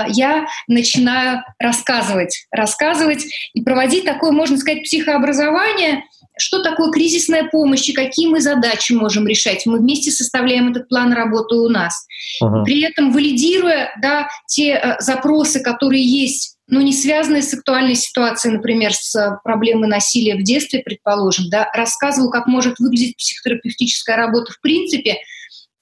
я 0.08 0.46
начинаю 0.68 1.42
рассказывать, 1.58 2.46
рассказывать 2.50 3.26
и 3.54 3.62
проводить 3.62 4.04
такое, 4.04 4.32
можно 4.32 4.56
сказать, 4.58 4.82
психообразование, 4.82 6.04
что 6.40 6.62
такое 6.62 6.90
кризисная 6.90 7.48
помощь 7.50 7.88
и 7.88 7.92
какие 7.92 8.28
мы 8.28 8.40
задачи 8.40 8.92
можем 8.92 9.26
решать. 9.26 9.66
Мы 9.66 9.78
вместе 9.78 10.10
составляем 10.10 10.70
этот 10.70 10.88
план 10.88 11.12
работы 11.12 11.56
у 11.56 11.68
нас. 11.68 12.06
Uh-huh. 12.42 12.64
При 12.64 12.82
этом 12.82 13.12
валидируя 13.12 13.90
да, 14.00 14.28
те 14.46 14.72
э, 14.72 14.96
запросы, 15.00 15.60
которые 15.60 16.02
есть, 16.02 16.56
но 16.66 16.80
не 16.80 16.92
связанные 16.92 17.42
с 17.42 17.52
актуальной 17.52 17.94
ситуацией, 17.94 18.54
например, 18.54 18.92
с 18.94 19.14
э, 19.14 19.38
проблемой 19.44 19.88
насилия 19.88 20.36
в 20.36 20.42
детстве, 20.42 20.80
предположим, 20.80 21.50
да, 21.50 21.68
рассказываю, 21.74 22.30
как 22.30 22.46
может 22.46 22.78
выглядеть 22.78 23.16
психотерапевтическая 23.16 24.16
работа 24.16 24.52
в 24.52 24.60
принципе– 24.60 25.16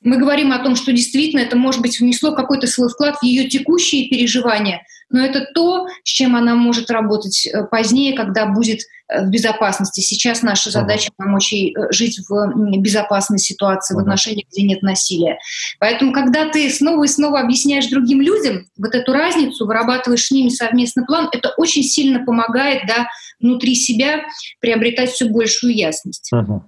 мы 0.02 0.16
говорим 0.16 0.52
о 0.52 0.58
том, 0.58 0.76
что 0.76 0.92
действительно 0.92 1.40
это, 1.40 1.56
может 1.56 1.82
быть, 1.82 1.98
внесло 1.98 2.32
какой-то 2.32 2.66
свой 2.66 2.88
вклад 2.88 3.16
в 3.16 3.24
ее 3.24 3.48
текущие 3.48 4.08
переживания, 4.08 4.82
но 5.10 5.24
это 5.24 5.46
то, 5.54 5.86
с 6.04 6.08
чем 6.08 6.36
она 6.36 6.54
может 6.54 6.90
работать 6.90 7.46
э, 7.46 7.64
позднее, 7.64 8.14
когда 8.14 8.46
будет 8.46 8.80
э, 9.08 9.24
в 9.24 9.30
безопасности. 9.30 10.00
Сейчас 10.00 10.42
наша 10.42 10.70
задача 10.70 11.10
помочь 11.16 11.52
ей 11.52 11.74
э, 11.74 11.92
жить 11.92 12.20
в 12.28 12.78
безопасной 12.78 13.38
ситуации, 13.38 13.94
в 13.94 13.98
отношениях, 13.98 14.46
где 14.52 14.62
нет 14.62 14.82
насилия. 14.82 15.38
Поэтому, 15.80 16.12
когда 16.12 16.48
ты 16.48 16.70
снова 16.70 17.04
и 17.04 17.08
снова 17.08 17.40
объясняешь 17.40 17.86
другим 17.86 18.20
людям 18.20 18.66
вот 18.76 18.94
эту 18.94 19.12
разницу, 19.12 19.66
вырабатываешь 19.66 20.26
с 20.26 20.30
ними 20.30 20.50
совместный 20.50 21.06
план, 21.06 21.28
это 21.32 21.54
очень 21.56 21.82
сильно 21.82 22.24
помогает 22.24 22.82
да, 22.86 23.08
внутри 23.40 23.74
себя 23.74 24.24
приобретать 24.60 25.10
все 25.10 25.26
большую 25.26 25.74
ясность. 25.74 26.30
Uh-huh. 26.32 26.60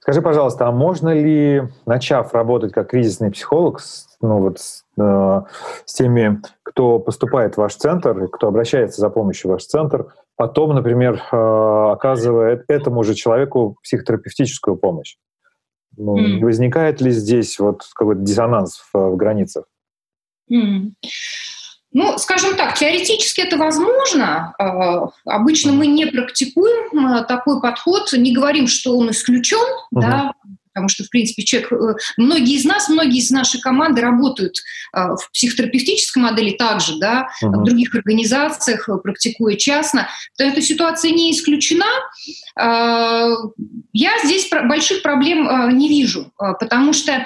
Скажи, 0.00 0.22
пожалуйста, 0.22 0.66
а 0.66 0.72
можно 0.72 1.10
ли, 1.10 1.62
начав 1.84 2.32
работать 2.32 2.72
как 2.72 2.88
кризисный 2.88 3.30
психолог, 3.30 3.80
ну 4.22 4.38
вот 4.38 4.58
с, 4.58 4.84
э, 4.98 5.40
с 5.84 5.92
теми, 5.92 6.40
кто 6.62 6.98
поступает 6.98 7.54
в 7.54 7.58
ваш 7.58 7.74
центр, 7.74 8.28
кто 8.28 8.48
обращается 8.48 9.02
за 9.02 9.10
помощью 9.10 9.50
в 9.50 9.52
ваш 9.52 9.66
центр, 9.66 10.06
потом, 10.36 10.74
например, 10.74 11.22
э, 11.30 11.36
оказывает 11.92 12.64
этому 12.68 13.04
же 13.04 13.14
человеку 13.14 13.76
психотерапевтическую 13.82 14.76
помощь? 14.76 15.16
Ну, 15.98 16.16
mm. 16.16 16.44
Возникает 16.44 17.02
ли 17.02 17.10
здесь 17.10 17.58
вот 17.58 17.82
какой-то 17.94 18.22
диссонанс 18.22 18.82
в, 18.92 19.10
в 19.10 19.16
границах? 19.16 19.66
Mm. 20.50 20.92
Ну, 21.92 22.18
скажем 22.18 22.56
так, 22.56 22.78
теоретически 22.78 23.40
это 23.40 23.56
возможно. 23.56 24.54
А, 24.58 25.08
обычно 25.24 25.72
мы 25.72 25.88
не 25.88 26.06
практикуем 26.06 27.06
а, 27.06 27.24
такой 27.24 27.60
подход, 27.60 28.12
не 28.12 28.32
говорим, 28.32 28.68
что 28.68 28.96
он 28.96 29.10
исключен, 29.10 29.58
uh-huh. 29.58 30.00
да, 30.00 30.32
потому 30.72 30.88
что, 30.88 31.04
в 31.04 31.10
принципе, 31.10 31.42
человек, 31.42 31.72
э, 31.72 31.94
многие 32.16 32.54
из 32.54 32.64
нас, 32.64 32.88
многие 32.88 33.18
из 33.18 33.30
нашей 33.30 33.60
команды 33.60 34.00
работают 34.00 34.54
э, 34.94 35.00
в 35.00 35.30
психотерапевтической 35.32 36.22
модели 36.22 36.52
также, 36.52 36.98
да, 36.98 37.28
uh-huh. 37.42 37.48
в 37.48 37.64
других 37.64 37.94
организациях, 37.94 38.88
э, 38.88 38.96
практикуя 39.02 39.56
частно, 39.56 40.08
то 40.38 40.44
эта 40.44 40.62
ситуация 40.62 41.10
не 41.10 41.32
исключена. 41.32 41.86
Я 42.56 44.10
здесь 44.24 44.48
больших 44.50 45.02
проблем 45.02 45.76
не 45.76 45.88
вижу, 45.88 46.32
потому 46.36 46.92
что 46.92 47.24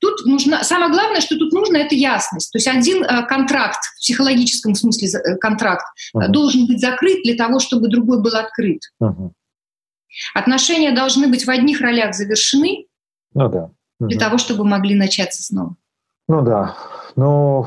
тут 0.00 0.26
нужно, 0.26 0.64
самое 0.64 0.90
главное, 0.90 1.20
что 1.20 1.36
тут 1.36 1.52
нужно, 1.52 1.78
это 1.78 1.94
ясность. 1.94 2.52
То 2.52 2.58
есть 2.58 2.68
один 2.68 3.04
контракт, 3.26 3.78
в 3.96 4.00
психологическом 4.00 4.74
смысле 4.74 5.36
контракт, 5.40 5.84
uh-huh. 6.14 6.28
должен 6.28 6.66
быть 6.66 6.80
закрыт 6.80 7.22
для 7.24 7.34
того, 7.34 7.58
чтобы 7.60 7.88
другой 7.88 8.20
был 8.20 8.34
открыт. 8.34 8.80
Uh-huh. 9.02 9.30
Отношения 10.34 10.92
должны 10.92 11.28
быть 11.28 11.46
в 11.46 11.50
одних 11.50 11.80
ролях 11.80 12.14
завершены 12.14 12.86
ну, 13.34 13.48
да. 13.48 13.70
для 13.98 14.18
того, 14.18 14.38
чтобы 14.38 14.64
могли 14.64 14.94
начаться 14.94 15.42
снова. 15.42 15.76
Ну 16.28 16.42
да. 16.42 16.76
Ну, 17.16 17.66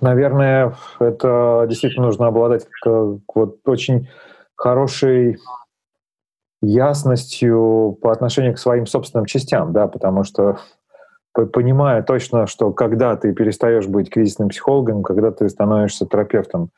наверное, 0.00 0.76
это 0.98 1.66
действительно 1.68 2.06
нужно 2.06 2.26
обладать 2.26 2.66
вот 2.84 3.58
очень 3.64 4.08
хорошей 4.54 5.38
ясностью 6.62 7.98
по 8.00 8.12
отношению 8.12 8.54
к 8.54 8.58
своим 8.58 8.86
собственным 8.86 9.26
частям, 9.26 9.72
да, 9.72 9.86
потому 9.86 10.24
что 10.24 10.58
понимая 11.52 12.02
точно, 12.02 12.46
что 12.46 12.72
когда 12.72 13.14
ты 13.16 13.32
перестаешь 13.34 13.86
быть 13.86 14.10
кризисным 14.10 14.48
психологом, 14.48 15.02
когда 15.02 15.30
ты 15.30 15.48
становишься 15.48 16.06
терапевтом. 16.06 16.70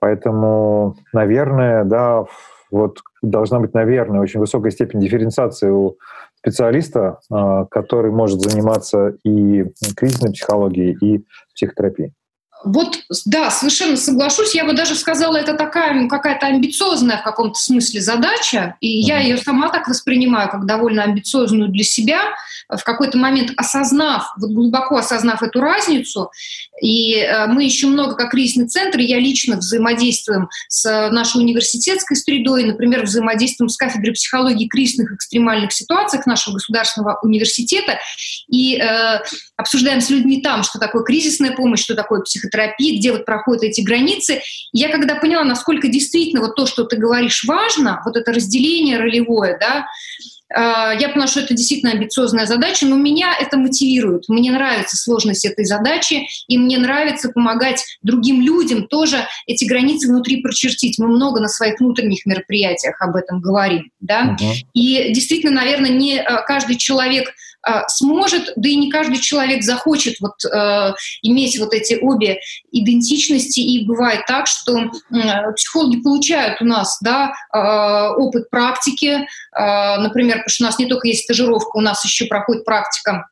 Поэтому, 0.00 0.94
наверное, 1.12 1.84
да, 1.84 2.24
вот 2.70 3.00
должна 3.22 3.60
быть, 3.60 3.74
наверное, 3.74 4.20
очень 4.20 4.40
высокая 4.40 4.70
степень 4.70 5.00
дифференциации 5.00 5.70
у 5.70 5.96
специалиста, 6.36 7.18
а, 7.30 7.64
который 7.66 8.10
может 8.10 8.40
заниматься 8.40 9.16
и 9.24 9.64
кризисной 9.96 10.32
психологией, 10.32 10.96
и 11.00 11.24
психотерапией. 11.54 12.14
Вот, 12.64 12.98
да, 13.24 13.50
совершенно 13.50 13.96
соглашусь. 13.96 14.54
Я 14.54 14.64
бы 14.64 14.72
даже 14.72 14.96
сказала, 14.96 15.36
это 15.36 15.54
такая 15.54 15.94
ну, 15.94 16.08
какая-то 16.08 16.46
амбициозная 16.46 17.18
в 17.18 17.22
каком-то 17.22 17.58
смысле 17.58 18.00
задача, 18.00 18.76
и 18.80 19.00
mm-hmm. 19.00 19.06
я 19.06 19.18
ее 19.20 19.36
сама 19.38 19.70
так 19.70 19.86
воспринимаю, 19.88 20.50
как 20.50 20.66
довольно 20.66 21.04
амбициозную 21.04 21.70
для 21.70 21.84
себя. 21.84 22.20
В 22.68 22.82
какой-то 22.82 23.16
момент 23.16 23.52
осознав, 23.56 24.34
вот 24.36 24.50
глубоко 24.50 24.96
осознав 24.96 25.42
эту 25.42 25.60
разницу, 25.60 26.30
и 26.82 27.14
э, 27.14 27.46
мы 27.46 27.64
еще 27.64 27.86
много 27.86 28.14
как 28.14 28.30
кризисный 28.30 28.68
центр, 28.68 28.98
я 28.98 29.18
лично 29.18 29.56
взаимодействуем 29.56 30.48
с 30.68 31.10
нашей 31.10 31.40
университетской 31.40 32.16
средой, 32.16 32.64
например, 32.64 33.04
взаимодействуем 33.04 33.68
с 33.68 33.76
кафедрой 33.76 34.12
психологии 34.12 34.68
кризисных 34.68 35.12
экстремальных 35.12 35.72
ситуаций 35.72 36.20
нашего 36.26 36.54
государственного 36.54 37.18
университета, 37.22 37.98
и 38.48 38.76
э, 38.76 39.20
обсуждаем 39.56 40.00
с 40.00 40.10
людьми 40.10 40.42
там, 40.42 40.62
что 40.62 40.78
такое 40.78 41.04
кризисная 41.04 41.52
помощь, 41.52 41.80
что 41.80 41.94
такое 41.94 42.20
психотерапия, 42.20 42.47
где 42.98 43.12
вот 43.12 43.24
проходят 43.24 43.64
эти 43.64 43.80
границы. 43.80 44.40
Я 44.72 44.88
когда 44.88 45.14
поняла, 45.16 45.44
насколько 45.44 45.88
действительно 45.88 46.42
вот 46.42 46.56
то, 46.56 46.66
что 46.66 46.84
ты 46.84 46.96
говоришь, 46.96 47.44
важно, 47.44 48.02
вот 48.04 48.16
это 48.16 48.32
разделение 48.32 48.98
ролевое, 48.98 49.58
да, 49.58 49.86
я 50.50 51.10
поняла, 51.12 51.26
что 51.26 51.40
это 51.40 51.54
действительно 51.54 51.92
амбициозная 51.92 52.46
задача, 52.46 52.86
но 52.86 52.96
меня 52.96 53.34
это 53.38 53.58
мотивирует. 53.58 54.28
Мне 54.28 54.50
нравится 54.50 54.96
сложность 54.96 55.44
этой 55.44 55.64
задачи, 55.64 56.26
и 56.46 56.56
мне 56.58 56.78
нравится 56.78 57.28
помогать 57.28 57.84
другим 58.02 58.40
людям 58.40 58.86
тоже 58.86 59.26
эти 59.46 59.64
границы 59.64 60.08
внутри 60.08 60.40
прочертить. 60.40 60.98
Мы 60.98 61.08
много 61.08 61.40
на 61.40 61.48
своих 61.48 61.80
внутренних 61.80 62.24
мероприятиях 62.26 62.96
об 63.00 63.16
этом 63.16 63.40
говорим. 63.40 63.90
Да? 64.00 64.36
Uh-huh. 64.40 64.54
И 64.72 65.12
действительно, 65.12 65.52
наверное, 65.52 65.90
не 65.90 66.18
а, 66.18 66.42
каждый 66.42 66.76
человек 66.76 67.32
а, 67.62 67.88
сможет, 67.88 68.52
да 68.56 68.68
и 68.68 68.76
не 68.76 68.90
каждый 68.90 69.18
человек 69.18 69.64
захочет 69.64 70.14
вот, 70.20 70.44
э, 70.44 70.92
иметь 71.22 71.58
вот 71.58 71.74
эти 71.74 71.98
обе 72.00 72.38
идентичности. 72.70 73.60
И 73.60 73.84
бывает 73.84 74.24
так, 74.26 74.46
что 74.46 74.78
э, 74.78 74.88
психологи 75.56 76.00
получают 76.00 76.62
у 76.62 76.64
нас 76.64 76.98
да, 77.02 77.32
э, 77.52 77.58
опыт 78.16 78.48
практики, 78.48 79.18
э, 79.18 79.98
например, 79.98 80.37
потому 80.38 80.52
что 80.52 80.64
у 80.64 80.66
нас 80.66 80.78
не 80.78 80.86
только 80.86 81.08
есть 81.08 81.24
стажировка, 81.24 81.76
у 81.76 81.80
нас 81.80 82.04
еще 82.04 82.26
проходит 82.26 82.64
практика 82.64 83.26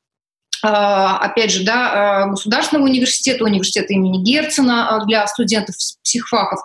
а, 0.62 1.18
опять 1.18 1.52
же, 1.52 1.64
да, 1.64 2.24
а, 2.24 2.26
государственного 2.26 2.86
университета, 2.86 3.44
университета 3.44 3.92
имени 3.92 4.22
Герцена 4.22 4.88
а, 4.88 5.04
для 5.04 5.26
студентов 5.26 5.76
психфаков. 6.02 6.60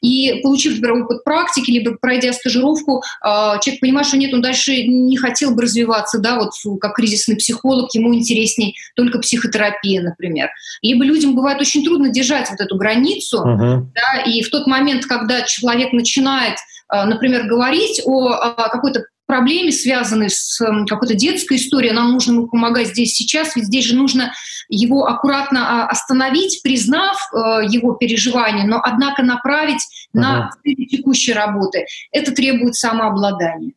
И 0.00 0.40
получив, 0.42 0.74
например, 0.76 1.04
опыт 1.04 1.24
практики, 1.24 1.70
либо 1.70 1.96
пройдя 2.00 2.32
стажировку, 2.32 3.02
человек 3.22 3.80
понимает, 3.80 4.06
что 4.06 4.16
нет, 4.16 4.32
он 4.34 4.42
дальше 4.42 4.86
не 4.86 5.16
хотел 5.16 5.54
бы 5.54 5.62
развиваться, 5.62 6.18
да, 6.18 6.38
вот 6.38 6.52
как 6.80 6.94
кризисный 6.94 7.36
психолог, 7.36 7.94
ему 7.94 8.14
интересней 8.14 8.76
только 8.94 9.18
психотерапия, 9.18 10.02
например. 10.02 10.50
Либо 10.82 11.04
людям 11.04 11.34
бывает 11.34 11.60
очень 11.60 11.84
трудно 11.84 12.10
держать 12.10 12.50
вот 12.50 12.60
эту 12.60 12.76
границу, 12.76 13.38
uh-huh. 13.38 13.86
да, 13.94 14.22
и 14.26 14.42
в 14.42 14.50
тот 14.50 14.66
момент, 14.66 15.06
когда 15.06 15.42
человек 15.42 15.92
начинает 15.92 16.56
например, 16.90 17.46
говорить 17.46 18.02
о 18.04 18.68
какой-то 18.68 19.04
проблеме, 19.26 19.72
связанной 19.72 20.30
с 20.30 20.60
эм, 20.60 20.86
какой-то 20.86 21.14
детской 21.14 21.56
историей, 21.56 21.92
нам 21.92 22.12
нужно 22.12 22.32
ему 22.32 22.46
помогать 22.48 22.88
здесь 22.88 23.14
сейчас, 23.14 23.56
ведь 23.56 23.66
здесь 23.66 23.84
же 23.84 23.96
нужно 23.96 24.32
его 24.68 25.06
аккуратно 25.06 25.84
а, 25.84 25.88
остановить, 25.88 26.60
признав 26.62 27.16
э, 27.32 27.66
его 27.68 27.94
переживания, 27.94 28.64
но 28.64 28.80
однако 28.82 29.22
направить 29.22 29.82
uh-huh. 30.14 30.20
на 30.20 30.50
текущей 30.64 31.32
работы. 31.32 31.86
Это 32.12 32.32
требует 32.32 32.74
самообладания. 32.74 33.72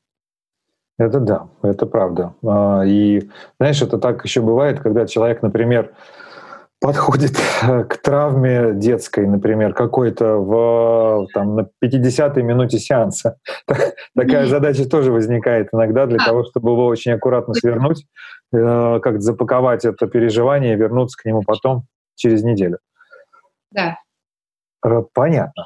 Это 0.97 1.19
да, 1.19 1.47
это 1.61 1.85
правда. 1.85 2.33
А, 2.45 2.83
и 2.85 3.29
знаешь, 3.59 3.81
это 3.81 3.97
так 3.97 4.23
еще 4.25 4.41
бывает, 4.41 4.79
когда 4.79 5.05
человек, 5.05 5.41
например, 5.41 5.93
подходит 6.79 7.37
к 7.61 7.97
травме 7.97 8.73
детской, 8.73 9.25
например, 9.25 9.73
какой-то 9.73 10.37
в 10.37 11.27
там, 11.33 11.55
на 11.55 11.69
50-й 11.83 12.41
минуте 12.43 12.79
сеанса. 12.79 13.37
Такая 14.15 14.45
задача 14.45 14.87
тоже 14.87 15.11
возникает 15.11 15.69
иногда 15.73 16.05
для 16.05 16.19
того, 16.19 16.43
чтобы 16.45 16.71
его 16.71 16.85
очень 16.85 17.13
аккуратно 17.13 17.53
свернуть, 17.53 18.05
э, 18.53 18.99
как 19.01 19.21
запаковать 19.21 19.85
это 19.85 20.07
переживание 20.07 20.73
и 20.73 20.77
вернуться 20.77 21.17
к 21.21 21.25
нему 21.25 21.41
потом 21.43 21.85
через 22.15 22.43
неделю. 22.43 22.79
Да. 23.71 23.99
Э, 24.85 25.01
понятно. 25.13 25.65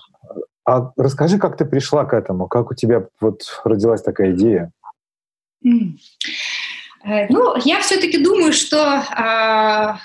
А 0.65 0.91
расскажи, 0.95 1.37
как 1.37 1.57
ты 1.57 1.65
пришла 1.65 2.05
к 2.05 2.13
этому, 2.13 2.47
как 2.47 2.71
у 2.71 2.75
тебя 2.75 3.07
вот 3.19 3.41
родилась 3.65 4.01
такая 4.01 4.31
идея? 4.31 4.71
Э, 7.03 7.27
ну, 7.29 7.55
я 7.57 7.81
все-таки 7.81 8.23
думаю, 8.23 8.53
что 8.53 8.77
а, 8.77 9.97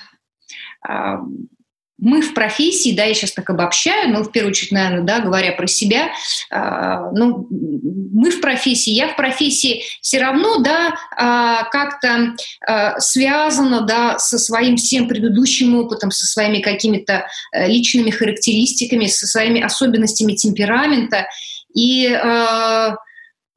мы 1.99 2.20
в 2.20 2.35
профессии, 2.35 2.94
да, 2.94 3.05
я 3.05 3.14
сейчас 3.14 3.33
так 3.33 3.49
обобщаю, 3.49 4.12
но 4.12 4.22
в 4.22 4.31
первую 4.31 4.51
очередь, 4.51 4.72
наверное, 4.72 5.03
да, 5.03 5.20
говоря 5.20 5.53
про 5.53 5.66
себя, 5.66 6.11
э, 6.51 7.11
ну, 7.14 7.49
мы 7.51 8.31
в 8.31 8.40
профессии, 8.42 8.90
я 8.90 9.09
в 9.09 9.16
профессии 9.16 9.83
все 10.03 10.18
равно, 10.18 10.59
да, 10.59 10.88
э, 10.90 11.70
как-то 11.70 12.35
э, 12.68 13.01
связана, 13.01 13.81
да, 13.81 14.18
со 14.18 14.38
своим 14.38 14.77
всем 14.77 15.09
предыдущим 15.09 15.75
опытом, 15.75 16.11
со 16.11 16.27
своими 16.27 16.61
какими-то 16.61 17.27
личными 17.53 18.11
характеристиками, 18.11 19.07
со 19.07 19.27
своими 19.27 19.62
особенностями 19.62 20.35
темперамента. 20.35 21.27
И 21.75 22.09
э, 22.09 22.90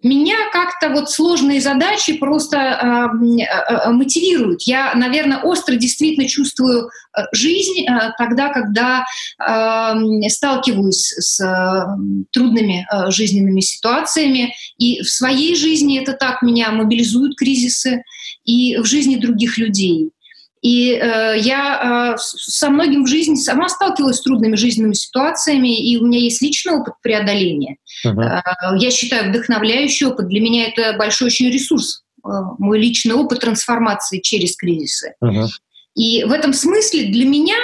меня 0.01 0.35
как-то 0.53 0.89
вот 0.89 1.09
сложные 1.11 1.59
задачи 1.59 2.17
просто 2.17 2.57
э, 2.57 3.43
э, 3.43 3.91
мотивируют. 3.91 4.61
Я, 4.61 4.93
наверное, 4.95 5.39
остро 5.39 5.75
действительно 5.75 6.27
чувствую 6.27 6.87
э, 6.87 7.21
жизнь 7.33 7.85
э, 7.85 8.11
тогда, 8.17 8.49
когда 8.49 9.05
э, 9.39 10.29
сталкиваюсь 10.29 11.13
с 11.17 11.41
э, 11.41 11.85
трудными 12.31 12.87
э, 12.89 13.11
жизненными 13.11 13.59
ситуациями. 13.59 14.53
И 14.77 15.01
в 15.01 15.09
своей 15.09 15.55
жизни 15.55 16.01
это 16.01 16.13
так 16.13 16.41
меня 16.41 16.71
мобилизуют 16.71 17.35
кризисы, 17.35 18.03
и 18.45 18.77
в 18.77 18.85
жизни 18.85 19.17
других 19.17 19.57
людей. 19.57 20.11
И 20.61 20.91
э, 20.91 21.35
я 21.37 22.15
э, 22.15 22.17
со 22.17 22.69
многим 22.69 23.05
в 23.05 23.07
жизни 23.07 23.35
сама 23.35 23.69
сталкивалась 23.69 24.17
с 24.17 24.21
трудными 24.21 24.55
жизненными 24.55 24.93
ситуациями, 24.93 25.79
и 25.89 25.97
у 25.97 26.05
меня 26.05 26.19
есть 26.19 26.41
личный 26.41 26.73
опыт 26.73 26.95
преодоления. 27.01 27.77
Uh-huh. 28.05 28.21
Э, 28.21 28.41
я 28.77 28.91
считаю, 28.91 29.29
вдохновляющий 29.29 30.07
опыт. 30.07 30.27
Для 30.27 30.41
меня 30.41 30.67
это 30.67 30.97
большой 30.97 31.27
очень 31.27 31.49
ресурс, 31.49 32.03
э, 32.25 32.29
мой 32.57 32.77
личный 32.77 33.15
опыт 33.15 33.39
трансформации 33.39 34.19
через 34.19 34.57
кризисы. 34.57 35.13
Uh-huh. 35.23 35.47
И 35.95 36.25
в 36.25 36.31
этом 36.31 36.53
смысле 36.53 37.05
для 37.05 37.25
меня 37.25 37.57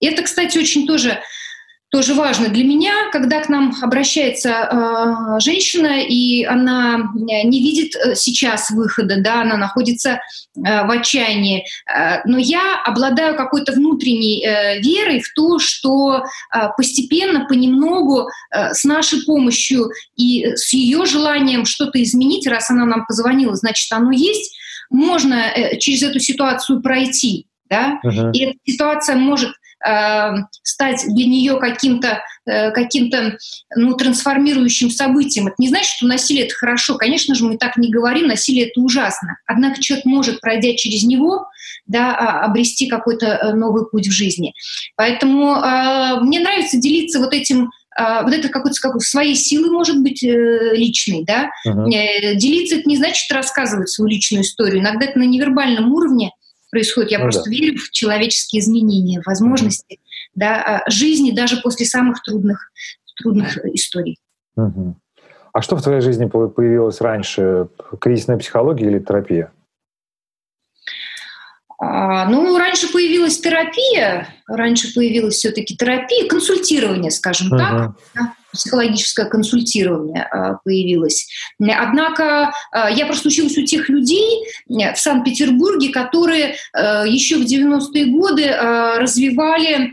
это, 0.00 0.22
кстати, 0.22 0.58
очень 0.58 0.88
тоже 0.88 1.20
тоже 1.94 2.14
важно 2.14 2.48
для 2.48 2.64
меня, 2.64 2.92
когда 3.12 3.40
к 3.40 3.48
нам 3.48 3.72
обращается 3.80 4.50
э, 4.50 5.40
женщина, 5.40 6.00
и 6.02 6.42
она 6.42 7.12
не 7.14 7.62
видит 7.62 7.94
э, 7.94 8.16
сейчас 8.16 8.70
выхода, 8.70 9.22
да, 9.22 9.42
она 9.42 9.56
находится 9.56 10.10
э, 10.10 10.18
в 10.56 10.90
отчаянии. 10.90 11.64
Э, 11.86 12.20
но 12.24 12.36
я 12.36 12.82
обладаю 12.84 13.36
какой-то 13.36 13.70
внутренней 13.70 14.44
э, 14.44 14.80
верой 14.80 15.20
в 15.20 15.32
то, 15.36 15.60
что 15.60 16.16
э, 16.16 16.58
постепенно, 16.76 17.46
понемногу, 17.46 18.26
э, 18.50 18.74
с 18.74 18.82
нашей 18.82 19.24
помощью 19.24 19.88
и 20.16 20.46
с 20.56 20.72
ее 20.72 21.06
желанием 21.06 21.64
что-то 21.64 22.02
изменить, 22.02 22.48
раз 22.48 22.70
она 22.70 22.86
нам 22.86 23.06
позвонила, 23.06 23.54
значит, 23.54 23.92
оно 23.92 24.10
есть, 24.10 24.56
можно 24.90 25.34
э, 25.34 25.78
через 25.78 26.02
эту 26.02 26.18
ситуацию 26.18 26.82
пройти. 26.82 27.46
Да? 27.70 28.00
Uh-huh. 28.04 28.32
И 28.32 28.42
эта 28.42 28.58
ситуация 28.66 29.16
может 29.16 29.50
э, 29.50 29.63
стать 30.62 31.04
для 31.06 31.26
нее 31.26 31.58
каким-то 31.58 32.22
э, 32.46 32.70
каким-то 32.70 33.36
ну, 33.76 33.94
трансформирующим 33.94 34.90
событием. 34.90 35.46
Это 35.46 35.56
не 35.58 35.68
значит, 35.68 35.88
что 35.88 36.06
насилие 36.06 36.46
это 36.46 36.54
хорошо. 36.54 36.96
Конечно 36.96 37.34
же, 37.34 37.44
мы 37.44 37.58
так 37.58 37.76
не 37.76 37.90
говорим, 37.90 38.26
насилие 38.26 38.68
это 38.68 38.80
ужасно. 38.80 39.38
Однако 39.46 39.80
человек 39.80 40.04
может, 40.06 40.40
пройдя 40.40 40.74
через 40.74 41.04
него, 41.04 41.46
да, 41.86 42.14
а, 42.14 42.44
обрести 42.44 42.86
какой-то 42.86 43.26
э, 43.26 43.52
новый 43.54 43.86
путь 43.86 44.08
в 44.08 44.12
жизни. 44.12 44.54
Поэтому 44.96 45.56
э, 45.56 46.20
мне 46.20 46.40
нравится 46.40 46.78
делиться 46.78 47.18
вот 47.18 47.34
этим 47.34 47.70
э, 47.98 48.22
вот 48.22 48.32
это 48.32 48.48
какой-то 48.48 48.78
как, 48.80 49.00
своей 49.02 49.34
силы, 49.34 49.70
может 49.70 50.00
быть, 50.00 50.22
личной, 50.22 51.24
да. 51.24 51.50
Uh-huh. 51.66 52.34
Делиться 52.36 52.76
это 52.76 52.88
не 52.88 52.96
значит 52.96 53.30
рассказывать 53.30 53.90
свою 53.90 54.10
личную 54.10 54.42
историю. 54.42 54.80
Иногда 54.80 55.06
это 55.06 55.18
на 55.18 55.24
невербальном 55.24 55.92
уровне 55.92 56.30
происходит. 56.74 57.12
Я 57.12 57.18
ну, 57.18 57.24
просто 57.26 57.44
да. 57.44 57.50
верю 57.50 57.78
в 57.78 57.90
человеческие 57.90 58.60
изменения, 58.60 59.22
возможности 59.24 60.00
да, 60.34 60.82
а, 60.84 60.90
жизни 60.90 61.30
даже 61.30 61.60
после 61.62 61.86
самых 61.86 62.20
трудных, 62.22 62.72
трудных 63.16 63.64
историй. 63.66 64.18
Угу. 64.56 64.96
А 65.52 65.62
что 65.62 65.76
в 65.76 65.82
твоей 65.82 66.00
жизни 66.00 66.26
появилось 66.26 67.00
раньше? 67.00 67.68
Кризисная 68.00 68.38
психология 68.38 68.86
или 68.86 68.98
терапия? 68.98 69.52
А, 71.78 72.28
ну, 72.28 72.58
раньше 72.58 72.92
появилась 72.92 73.38
терапия, 73.38 74.28
раньше 74.46 74.92
появилась 74.94 75.36
все-таки 75.36 75.76
терапия, 75.76 76.28
консультирование, 76.28 77.10
скажем 77.10 77.52
uh-huh. 77.52 77.58
так. 77.58 77.94
Да? 78.14 78.34
психологическое 78.54 79.26
консультирование 79.26 80.22
а, 80.22 80.54
появилось. 80.64 81.28
Однако 81.60 82.52
а, 82.70 82.90
я 82.90 83.06
просто 83.06 83.28
училась 83.28 83.58
у 83.58 83.64
тех 83.64 83.88
людей 83.88 84.44
в 84.68 84.96
Санкт-Петербурге, 84.96 85.90
которые 85.90 86.54
а, 86.72 87.04
еще 87.04 87.36
в 87.36 87.42
90-е 87.42 88.06
годы 88.06 88.54
развивали 88.54 89.92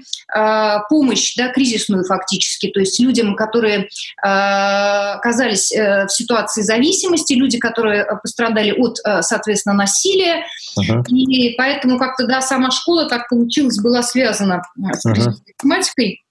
помощь, 0.89 1.35
да, 1.35 1.49
кризисную 1.49 2.05
фактически, 2.05 2.67
то 2.67 2.79
есть 2.79 2.99
людям, 3.01 3.35
которые 3.35 3.89
оказались 4.21 5.73
э, 5.73 6.05
в 6.05 6.09
ситуации 6.09 6.61
зависимости, 6.61 7.33
люди, 7.33 7.57
которые 7.57 8.05
пострадали 8.21 8.71
от, 8.71 8.97
соответственно, 9.25 9.75
насилия. 9.75 10.45
Uh-huh. 10.79 11.03
И 11.09 11.53
поэтому 11.57 11.97
как-то, 11.97 12.27
да, 12.27 12.41
сама 12.41 12.71
школа 12.71 13.09
так 13.09 13.27
получилась, 13.27 13.79
была 13.79 14.03
связана 14.03 14.40
с 14.47 15.05
uh-huh. 15.05 15.33
тематикой. 15.57 16.23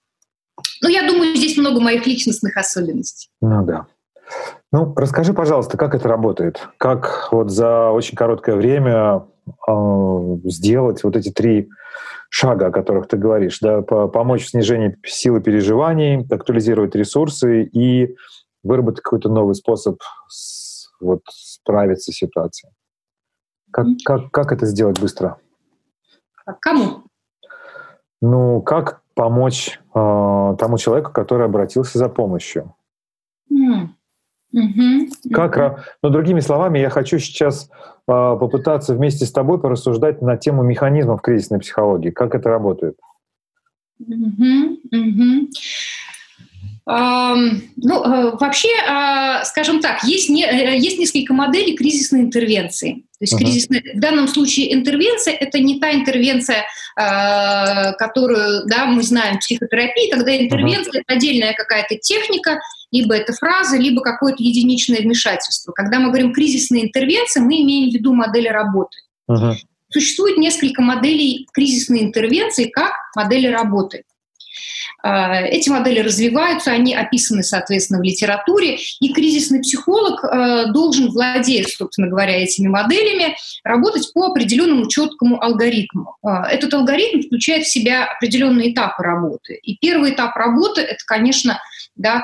Ну, 0.81 0.89
я 0.89 1.07
думаю, 1.07 1.35
здесь 1.35 1.57
много 1.57 1.79
моих 1.79 2.05
личностных 2.05 2.57
особенностей. 2.57 3.29
Ну 3.41 3.65
да. 3.65 3.87
Ну, 4.71 4.93
расскажи, 4.95 5.33
пожалуйста, 5.33 5.77
как 5.77 5.95
это 5.95 6.07
работает? 6.07 6.67
Как 6.77 7.29
вот 7.31 7.51
за 7.51 7.89
очень 7.89 8.15
короткое 8.15 8.55
время 8.55 9.25
э, 9.67 10.37
сделать 10.45 11.03
вот 11.03 11.15
эти 11.15 11.29
три 11.29 11.69
шага, 12.29 12.67
о 12.67 12.71
которых 12.71 13.07
ты 13.07 13.17
говоришь, 13.17 13.59
да, 13.59 13.81
помочь 13.81 14.45
в 14.45 14.49
снижении 14.49 14.97
силы 15.05 15.41
переживаний, 15.41 16.25
актуализировать 16.29 16.95
ресурсы 16.95 17.63
и 17.63 18.15
выработать 18.63 19.01
какой-то 19.01 19.27
новый 19.27 19.55
способ 19.55 19.99
с, 20.29 20.89
вот, 21.01 21.21
справиться 21.29 22.13
с 22.13 22.15
ситуацией. 22.15 22.71
Как, 23.71 23.87
как, 24.05 24.31
как 24.31 24.51
это 24.53 24.65
сделать 24.65 24.99
быстро? 24.99 25.37
А 26.45 26.53
кому? 26.53 27.03
Ну, 28.21 28.61
как 28.61 29.01
помочь 29.15 29.79
э, 29.93 30.55
тому 30.59 30.77
человеку, 30.77 31.11
который 31.11 31.45
обратился 31.45 31.97
за 31.97 32.07
помощью. 32.07 32.73
Mm. 33.51 33.87
Mm-hmm. 34.53 35.31
Как, 35.31 35.95
ну, 36.03 36.09
другими 36.09 36.41
словами, 36.41 36.79
я 36.79 36.89
хочу 36.89 37.19
сейчас 37.19 37.69
э, 37.69 37.69
попытаться 38.07 38.93
вместе 38.93 39.25
с 39.25 39.31
тобой 39.31 39.59
порассуждать 39.59 40.21
на 40.21 40.37
тему 40.37 40.63
механизмов 40.63 41.21
кризисной 41.21 41.59
психологии. 41.59 42.09
Как 42.09 42.35
это 42.35 42.49
работает? 42.49 42.97
Mm-hmm. 44.01 44.77
Mm-hmm. 44.93 45.47
Ну, 46.85 48.03
э, 48.03 48.37
вообще, 48.39 48.69
а, 48.87 49.45
скажем 49.45 49.81
так, 49.81 50.03
есть, 50.03 50.29
не, 50.29 50.45
э, 50.45 50.77
есть 50.77 50.97
несколько 50.97 51.33
моделей 51.33 51.75
кризисной 51.77 52.21
интервенции. 52.21 53.03
То 53.19 53.23
есть 53.23 53.33
uh-huh. 53.33 53.37
кризисная, 53.37 53.83
в 53.93 53.99
данном 53.99 54.27
случае 54.27 54.73
интервенция– 54.73 55.33
это 55.39 55.59
не 55.59 55.79
та 55.79 55.93
интервенция, 55.93 56.65
а, 56.95 57.93
которую 57.93 58.65
да, 58.65 58.87
мы 58.87 59.03
знаем 59.03 59.35
в 59.35 59.39
психотерапии, 59.41 60.09
когда 60.09 60.35
интервенция 60.35 60.93
uh-huh.– 60.93 61.03
это 61.07 61.13
отдельная 61.13 61.53
какая-то 61.53 61.97
техника, 61.97 62.59
либо 62.91 63.13
это 63.13 63.33
фраза, 63.33 63.77
либо 63.77 64.01
какое-то 64.01 64.41
единичное 64.41 65.01
вмешательство. 65.01 65.71
Когда 65.73 65.99
мы 65.99 66.07
говорим 66.07 66.33
кризисная 66.33 66.81
интервенция, 66.81 67.43
мы 67.43 67.61
имеем 67.61 67.91
в 67.91 67.93
виду 67.93 68.13
модели 68.13 68.47
работы. 68.47 68.97
Uh-huh. 69.29 69.53
Существует 69.91 70.37
несколько 70.37 70.81
моделей 70.81 71.47
кризисной 71.53 72.01
интервенции 72.01 72.65
как 72.65 72.93
модели 73.15 73.45
работы. 73.47 74.03
А, 75.03 75.41
эти 75.41 75.69
модели 75.69 75.99
развиваются, 75.99 76.71
они 76.71 76.95
описаны, 76.95 77.43
соответственно, 77.43 77.99
в 77.99 78.03
литературе, 78.03 78.77
и 78.99 79.13
кризисный 79.13 79.61
психолог 79.61 80.23
а, 80.23 80.65
должен, 80.71 81.09
владеть, 81.09 81.69
собственно 81.69 82.07
говоря, 82.07 82.41
этими 82.41 82.67
моделями, 82.67 83.35
работать 83.63 84.11
по 84.13 84.27
определенному 84.27 84.87
четкому 84.87 85.41
алгоритму. 85.41 86.17
А, 86.23 86.47
этот 86.49 86.73
алгоритм 86.73 87.21
включает 87.21 87.65
в 87.65 87.71
себя 87.71 88.05
определенные 88.05 88.73
этапы 88.73 89.03
работы. 89.03 89.55
И 89.55 89.77
первый 89.77 90.11
этап 90.11 90.35
работы— 90.35 90.81
это, 90.81 91.03
конечно, 91.05 91.59
да, 91.95 92.23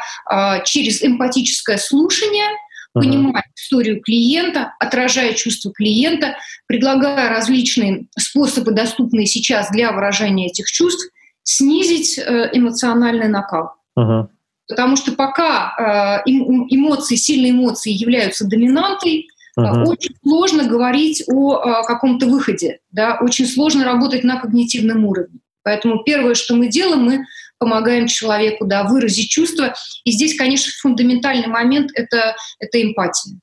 через 0.65 1.03
эмпатическое 1.03 1.77
слушание, 1.77 2.47
понимая 2.93 3.43
историю 3.55 4.01
клиента, 4.01 4.73
отражая 4.79 5.33
чувства 5.33 5.71
клиента, 5.73 6.37
предлагая 6.67 7.29
различные 7.29 8.07
способы, 8.17 8.71
доступные 8.71 9.25
сейчас 9.25 9.69
для 9.71 9.91
выражения 9.91 10.47
этих 10.47 10.67
чувств, 10.67 11.09
снизить 11.47 12.19
э, 12.19 12.49
эмоциональный 12.51 13.29
накал. 13.29 13.71
Uh-huh. 13.97 14.27
Потому 14.67 14.97
что 14.97 15.13
пока 15.13 16.21
э, 16.25 16.29
эмоции, 16.29 17.15
сильные 17.15 17.51
эмоции 17.51 17.91
являются 17.91 18.45
доминантой, 18.45 19.29
uh-huh. 19.57 19.85
очень 19.85 20.13
сложно 20.21 20.65
говорить 20.65 21.23
о 21.27 21.83
каком-то 21.83 22.25
выходе, 22.25 22.79
да, 22.91 23.17
очень 23.21 23.45
сложно 23.45 23.85
работать 23.85 24.25
на 24.25 24.41
когнитивном 24.41 25.05
уровне. 25.05 25.39
Поэтому 25.63 26.03
первое, 26.03 26.35
что 26.35 26.53
мы 26.53 26.67
делаем, 26.67 27.03
мы 27.03 27.25
помогаем 27.59 28.07
человеку 28.07 28.65
да, 28.65 28.83
выразить 28.83 29.29
чувства. 29.29 29.73
И 30.03 30.11
здесь, 30.11 30.37
конечно, 30.37 30.71
фундаментальный 30.81 31.47
момент 31.47 31.91
это,— 31.95 32.35
это 32.59 32.81
эмпатия 32.81 33.39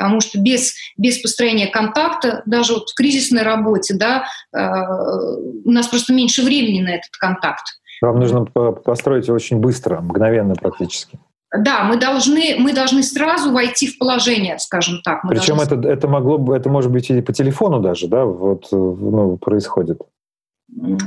потому 0.00 0.20
что 0.20 0.40
без, 0.40 0.74
без 0.96 1.18
построения 1.18 1.66
контакта, 1.66 2.42
даже 2.46 2.72
вот 2.72 2.88
в 2.88 2.94
кризисной 2.94 3.42
работе, 3.42 3.94
да, 3.94 4.24
э, 4.56 4.58
у 5.64 5.70
нас 5.70 5.88
просто 5.88 6.14
меньше 6.14 6.42
времени 6.42 6.80
на 6.80 6.94
этот 6.94 7.10
контакт. 7.18 7.64
Вам 8.00 8.18
нужно 8.18 8.46
построить 8.46 9.28
очень 9.28 9.58
быстро, 9.58 10.00
мгновенно 10.00 10.54
практически. 10.54 11.18
Да, 11.54 11.84
мы 11.84 11.98
должны, 11.98 12.56
мы 12.58 12.72
должны 12.72 13.02
сразу 13.02 13.52
войти 13.52 13.88
в 13.88 13.98
положение, 13.98 14.58
скажем 14.58 15.02
так. 15.04 15.22
Мы 15.24 15.30
Причем 15.30 15.56
должны... 15.56 15.74
это, 15.74 15.88
это 15.88 16.08
могло 16.08 16.38
бы, 16.38 16.56
это 16.56 16.70
может 16.70 16.90
быть 16.90 17.10
и 17.10 17.20
по 17.20 17.32
телефону 17.32 17.80
даже, 17.80 18.06
да, 18.06 18.24
вот 18.24 18.68
ну, 18.70 19.36
происходит. 19.36 20.00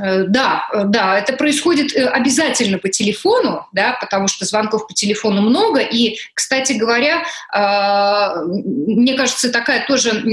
Э, 0.02 0.26
да, 0.28 0.68
э, 0.74 0.84
да, 0.86 1.18
это 1.18 1.34
происходит 1.34 1.96
э, 1.96 2.06
обязательно 2.06 2.78
по 2.78 2.90
телефону, 2.90 3.66
да, 3.72 3.98
потому 4.00 4.28
что 4.28 4.46
звонков 4.46 4.88
по 4.88 4.94
телефону 4.94 5.42
много. 5.42 5.80
И, 5.80 6.18
кстати 6.34 6.74
говоря, 6.74 7.24
мне 8.46 9.16
кажется, 9.16 9.52
такая 9.52 9.86
тоже, 9.88 10.24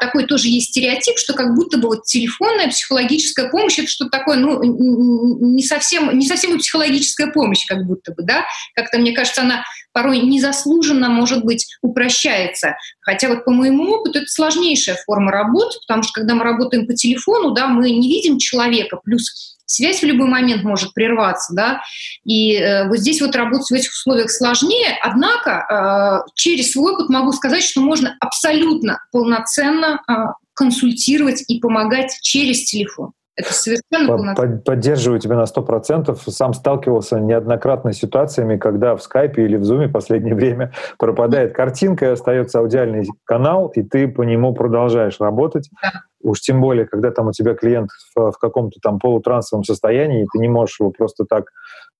такой 0.00 0.24
тоже 0.26 0.48
есть 0.48 0.68
стереотип, 0.70 1.18
что 1.18 1.34
как 1.34 1.54
будто 1.54 1.78
бы 1.78 1.88
вот 1.88 2.04
телефонная 2.04 2.68
психологическая 2.68 3.48
помощь 3.48 3.78
это 3.78 3.88
что-то 3.88 4.10
такое, 4.10 4.36
ну, 4.38 4.62
не 4.62 5.62
совсем, 5.62 6.16
не 6.16 6.26
совсем 6.26 6.58
психологическая 6.58 7.28
помощь, 7.28 7.66
как 7.66 7.84
будто 7.86 8.12
бы, 8.12 8.22
да. 8.22 8.44
Как-то, 8.74 8.98
мне 8.98 9.12
кажется, 9.12 9.42
она 9.42 9.64
порой 9.96 10.18
незаслуженно, 10.18 11.08
может 11.08 11.42
быть, 11.42 11.66
упрощается. 11.80 12.76
Хотя 13.00 13.30
вот 13.30 13.46
по 13.46 13.50
моему 13.50 13.94
опыту 13.94 14.18
это 14.18 14.26
сложнейшая 14.28 14.98
форма 15.06 15.32
работы, 15.32 15.78
потому 15.88 16.02
что 16.02 16.12
когда 16.20 16.34
мы 16.34 16.44
работаем 16.44 16.86
по 16.86 16.92
телефону, 16.92 17.52
да, 17.52 17.66
мы 17.66 17.88
не 17.88 18.06
видим 18.06 18.36
человека, 18.36 19.00
плюс 19.02 19.56
связь 19.64 20.00
в 20.00 20.04
любой 20.04 20.28
момент 20.28 20.64
может 20.64 20.92
прерваться, 20.92 21.54
да, 21.54 21.80
и 22.24 22.56
э, 22.56 22.86
вот 22.88 22.98
здесь 22.98 23.22
вот 23.22 23.34
работать 23.34 23.70
в 23.70 23.72
этих 23.72 23.90
условиях 23.90 24.30
сложнее, 24.30 24.98
однако 25.00 26.24
э, 26.26 26.30
через 26.34 26.72
свой 26.72 26.92
опыт 26.92 27.08
могу 27.08 27.32
сказать, 27.32 27.62
что 27.62 27.80
можно 27.80 28.18
абсолютно 28.20 28.98
полноценно 29.12 30.02
э, 30.06 30.12
консультировать 30.52 31.42
и 31.48 31.58
помогать 31.58 32.18
через 32.20 32.64
телефон. 32.64 33.12
Это 33.36 33.52
совершенно 33.52 34.34
Под, 34.34 34.64
Поддерживаю 34.64 35.20
тебя 35.20 35.36
на 35.36 35.44
100%. 35.44 36.18
Сам 36.28 36.54
сталкивался 36.54 37.20
неоднократно 37.20 37.92
с 37.92 37.98
ситуациями, 37.98 38.56
когда 38.56 38.96
в 38.96 39.02
скайпе 39.02 39.44
или 39.44 39.56
в 39.56 39.64
зуме 39.64 39.88
в 39.88 39.92
последнее 39.92 40.34
время 40.36 40.72
пропадает 40.98 41.54
картинка, 41.54 42.12
остается 42.12 42.60
аудиальный 42.60 43.06
канал, 43.24 43.68
и 43.68 43.82
ты 43.82 44.08
по 44.08 44.22
нему 44.22 44.54
продолжаешь 44.54 45.20
работать. 45.20 45.68
Да. 45.82 46.02
Уж 46.22 46.40
тем 46.40 46.60
более, 46.60 46.86
когда 46.86 47.10
там 47.10 47.28
у 47.28 47.32
тебя 47.32 47.54
клиент 47.54 47.90
в, 48.14 48.32
в 48.32 48.38
каком-то 48.38 48.80
там 48.82 48.98
полутрансовом 48.98 49.64
состоянии, 49.64 50.22
и 50.22 50.26
ты 50.32 50.38
не 50.38 50.48
можешь 50.48 50.80
его 50.80 50.90
просто 50.90 51.24
так 51.24 51.50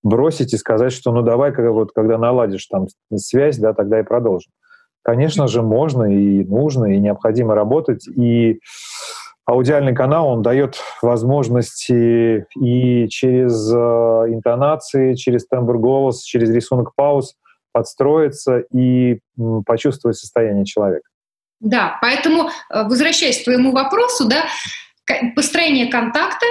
бросить 0.03 0.55
и 0.55 0.57
сказать, 0.57 0.93
что 0.93 1.13
ну 1.13 1.23
давай, 1.23 1.53
когда, 1.53 1.71
вот, 1.71 1.93
когда 1.95 2.17
наладишь 2.17 2.67
там 2.67 2.87
связь, 3.15 3.59
да, 3.59 3.75
тогда 3.75 4.01
и 4.01 4.05
продолжим. 4.05 4.51
Конечно 5.03 5.47
же, 5.47 5.63
можно 5.63 6.03
и 6.05 6.43
нужно, 6.45 6.87
и 6.87 6.99
необходимо 6.99 7.55
работать. 7.55 8.09
И 8.09 8.59
аудиальный 9.47 9.95
канал, 9.95 10.29
он 10.29 10.43
дает 10.43 10.79
возможности 11.01 12.47
и 12.61 13.09
через 13.09 13.73
э, 13.73 13.77
интонации, 13.77 15.15
через 15.15 15.47
тембр 15.47 15.79
голос, 15.79 16.23
через 16.23 16.51
рисунок 16.51 16.95
пауз 16.95 17.35
подстроиться 17.73 18.65
и 18.75 19.21
почувствовать 19.65 20.17
состояние 20.17 20.65
человека. 20.65 21.09
Да, 21.61 21.99
поэтому, 22.03 22.49
э, 22.49 22.83
возвращаясь 22.85 23.41
к 23.41 23.45
твоему 23.45 23.73
вопросу, 23.73 24.29
да, 24.29 24.45
построение 25.35 25.87
контакта, 25.87 26.47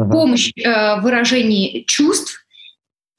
uh-huh. 0.00 0.10
помощь 0.10 0.52
э, 0.56 1.00
в 1.00 1.02
выражении 1.02 1.84
чувств, 1.86 2.46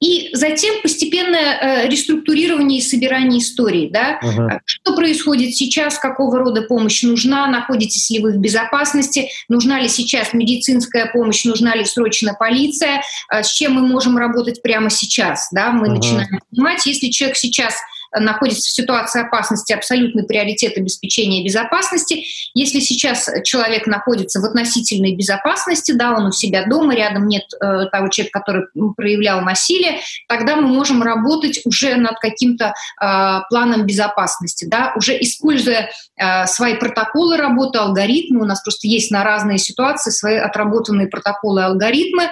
и 0.00 0.30
затем 0.32 0.80
постепенное 0.82 1.58
э, 1.60 1.88
реструктурирование 1.88 2.78
и 2.78 2.82
собирание 2.82 3.40
истории. 3.40 3.90
Да? 3.92 4.18
Uh-huh. 4.22 4.58
Что 4.64 4.94
происходит 4.94 5.54
сейчас, 5.54 5.98
какого 5.98 6.38
рода 6.38 6.62
помощь 6.62 7.02
нужна, 7.02 7.46
находитесь 7.46 8.08
ли 8.10 8.18
вы 8.18 8.32
в 8.32 8.38
безопасности, 8.38 9.28
нужна 9.48 9.78
ли 9.78 9.88
сейчас 9.88 10.32
медицинская 10.32 11.10
помощь, 11.12 11.44
нужна 11.44 11.76
ли 11.76 11.84
срочно 11.84 12.34
полиция, 12.34 13.02
э, 13.30 13.42
с 13.42 13.52
чем 13.52 13.74
мы 13.74 13.86
можем 13.86 14.16
работать 14.16 14.62
прямо 14.62 14.88
сейчас. 14.88 15.48
Да? 15.52 15.70
Мы 15.70 15.88
uh-huh. 15.88 15.90
начинаем 15.90 16.40
понимать, 16.50 16.86
если 16.86 17.08
человек 17.08 17.36
сейчас 17.36 17.74
находится 18.12 18.68
в 18.68 18.72
ситуации 18.72 19.22
опасности, 19.22 19.72
абсолютный 19.72 20.24
приоритет 20.24 20.76
обеспечения 20.76 21.44
безопасности. 21.44 22.24
Если 22.54 22.80
сейчас 22.80 23.28
человек 23.44 23.86
находится 23.86 24.40
в 24.40 24.44
относительной 24.44 25.14
безопасности, 25.14 25.92
да, 25.92 26.12
он 26.12 26.26
у 26.26 26.32
себя 26.32 26.66
дома, 26.66 26.94
рядом 26.94 27.28
нет 27.28 27.44
э, 27.54 27.86
того 27.90 28.08
человека, 28.08 28.40
который 28.40 28.64
проявлял 28.96 29.40
насилие, 29.42 30.00
тогда 30.28 30.56
мы 30.56 30.68
можем 30.68 31.02
работать 31.02 31.60
уже 31.64 31.96
над 31.96 32.18
каким-то 32.18 32.74
э, 33.00 33.40
планом 33.48 33.86
безопасности, 33.86 34.64
да, 34.64 34.92
уже 34.96 35.20
используя 35.20 35.90
э, 36.16 36.46
свои 36.46 36.74
протоколы 36.74 37.36
работы, 37.36 37.78
алгоритмы. 37.78 38.42
У 38.42 38.46
нас 38.46 38.62
просто 38.62 38.88
есть 38.88 39.10
на 39.10 39.24
разные 39.24 39.58
ситуации 39.58 40.10
свои 40.10 40.36
отработанные 40.36 41.08
протоколы 41.08 41.62
алгоритмы 41.62 42.30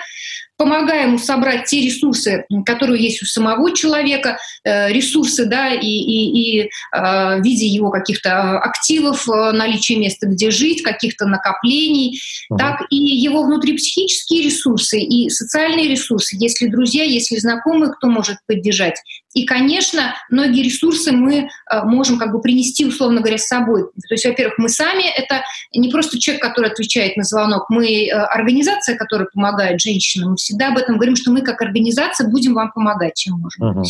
помогаем 0.59 1.11
ему 1.11 1.19
собрать 1.19 1.67
те 1.67 1.81
ресурсы, 1.81 2.45
которые 2.67 3.03
есть 3.03 3.23
у 3.23 3.27
самого 3.27 3.75
человека, 3.75 4.39
э, 4.65 4.93
ресурсы, 4.93 5.47
да, 5.47 5.73
и, 5.73 5.87
и, 5.87 6.61
и 6.61 6.63
э, 6.63 6.69
в 6.93 7.43
виде 7.43 7.67
его 7.67 7.91
каких-то 7.91 8.59
активов, 8.59 9.29
э, 9.29 9.53
наличия 9.53 9.97
места, 9.97 10.27
где 10.27 10.51
жить, 10.51 10.83
каких-то 10.83 11.27
накоплений, 11.27 12.21
uh-huh. 12.53 12.59
так 12.59 12.83
и 12.91 12.97
его 12.97 13.45
внутрипсихические 13.45 14.45
ресурсы 14.45 14.99
и 14.99 15.31
социальные 15.31 15.89
ресурсы, 15.89 16.37
если 16.39 16.67
друзья, 16.67 17.05
если 17.05 17.37
знакомые, 17.37 17.93
кто 17.93 18.09
может 18.09 18.39
поддержать. 18.47 18.97
И, 19.35 19.45
конечно, 19.45 20.15
многие 20.31 20.63
ресурсы 20.63 21.13
мы 21.13 21.49
можем 21.85 22.19
как 22.19 22.33
бы 22.33 22.41
принести, 22.41 22.87
условно 22.87 23.21
говоря, 23.21 23.39
с 23.39 23.47
собой. 23.47 23.83
То 23.83 24.15
есть, 24.15 24.25
во-первых, 24.25 24.59
мы 24.59 24.69
сами, 24.69 25.05
это 25.05 25.43
не 25.75 25.91
просто 25.91 26.19
человек, 26.19 26.43
который 26.43 26.71
отвечает 26.71 27.17
на 27.17 27.25
звонок, 27.25 27.67
мы 27.69 28.09
организация, 28.11 28.97
которая 28.97 29.29
помогает 29.33 29.81
женщинам, 29.81 30.37
всегда 30.37 30.69
об 30.69 30.79
этом 30.79 30.97
говорим, 30.97 31.15
что 31.17 31.31
мы 31.31 31.43
как 31.43 31.61
организация 31.61 32.29
будем 32.29 32.55
вам 32.55 32.73
помогать, 32.73 33.15
чем 33.17 33.35
можем. 33.35 33.81
Uh-huh. 33.81 33.85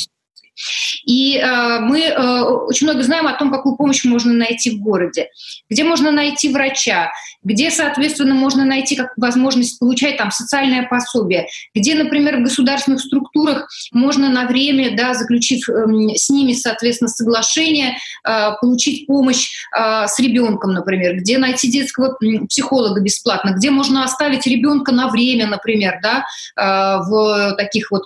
И 1.06 1.36
э, 1.36 1.78
мы 1.80 2.00
э, 2.00 2.42
очень 2.42 2.86
много 2.86 3.02
знаем 3.02 3.26
о 3.26 3.32
том, 3.32 3.50
какую 3.50 3.76
помощь 3.76 4.04
можно 4.04 4.32
найти 4.32 4.70
в 4.70 4.80
городе, 4.80 5.28
где 5.70 5.84
можно 5.84 6.10
найти 6.10 6.52
врача, 6.52 7.10
где, 7.42 7.70
соответственно, 7.70 8.34
можно 8.34 8.64
найти 8.64 8.96
как 8.96 9.12
возможность 9.16 9.78
получать 9.78 10.16
там 10.16 10.30
социальное 10.30 10.86
пособие, 10.86 11.46
где, 11.74 11.94
например, 11.94 12.38
в 12.38 12.42
государственных 12.42 13.00
структурах 13.00 13.68
можно 13.92 14.28
на 14.28 14.46
время, 14.46 14.96
да, 14.96 15.14
заключив 15.14 15.68
э, 15.68 15.72
с 16.16 16.28
ними, 16.28 16.52
соответственно, 16.52 17.08
соглашение, 17.08 17.96
э, 18.26 18.50
получить 18.60 19.06
помощь 19.06 19.48
э, 19.76 20.06
с 20.06 20.18
ребенком, 20.18 20.72
например, 20.72 21.16
где 21.16 21.38
найти 21.38 21.70
детского 21.70 22.18
психолога 22.48 23.00
бесплатно, 23.00 23.54
где 23.56 23.70
можно 23.70 24.04
оставить 24.04 24.46
ребенка 24.46 24.92
на 24.92 25.08
время, 25.08 25.46
например, 25.46 26.00
да, 26.02 26.24
э, 26.56 26.62
в 27.08 27.54
таких 27.56 27.90
вот 27.90 28.02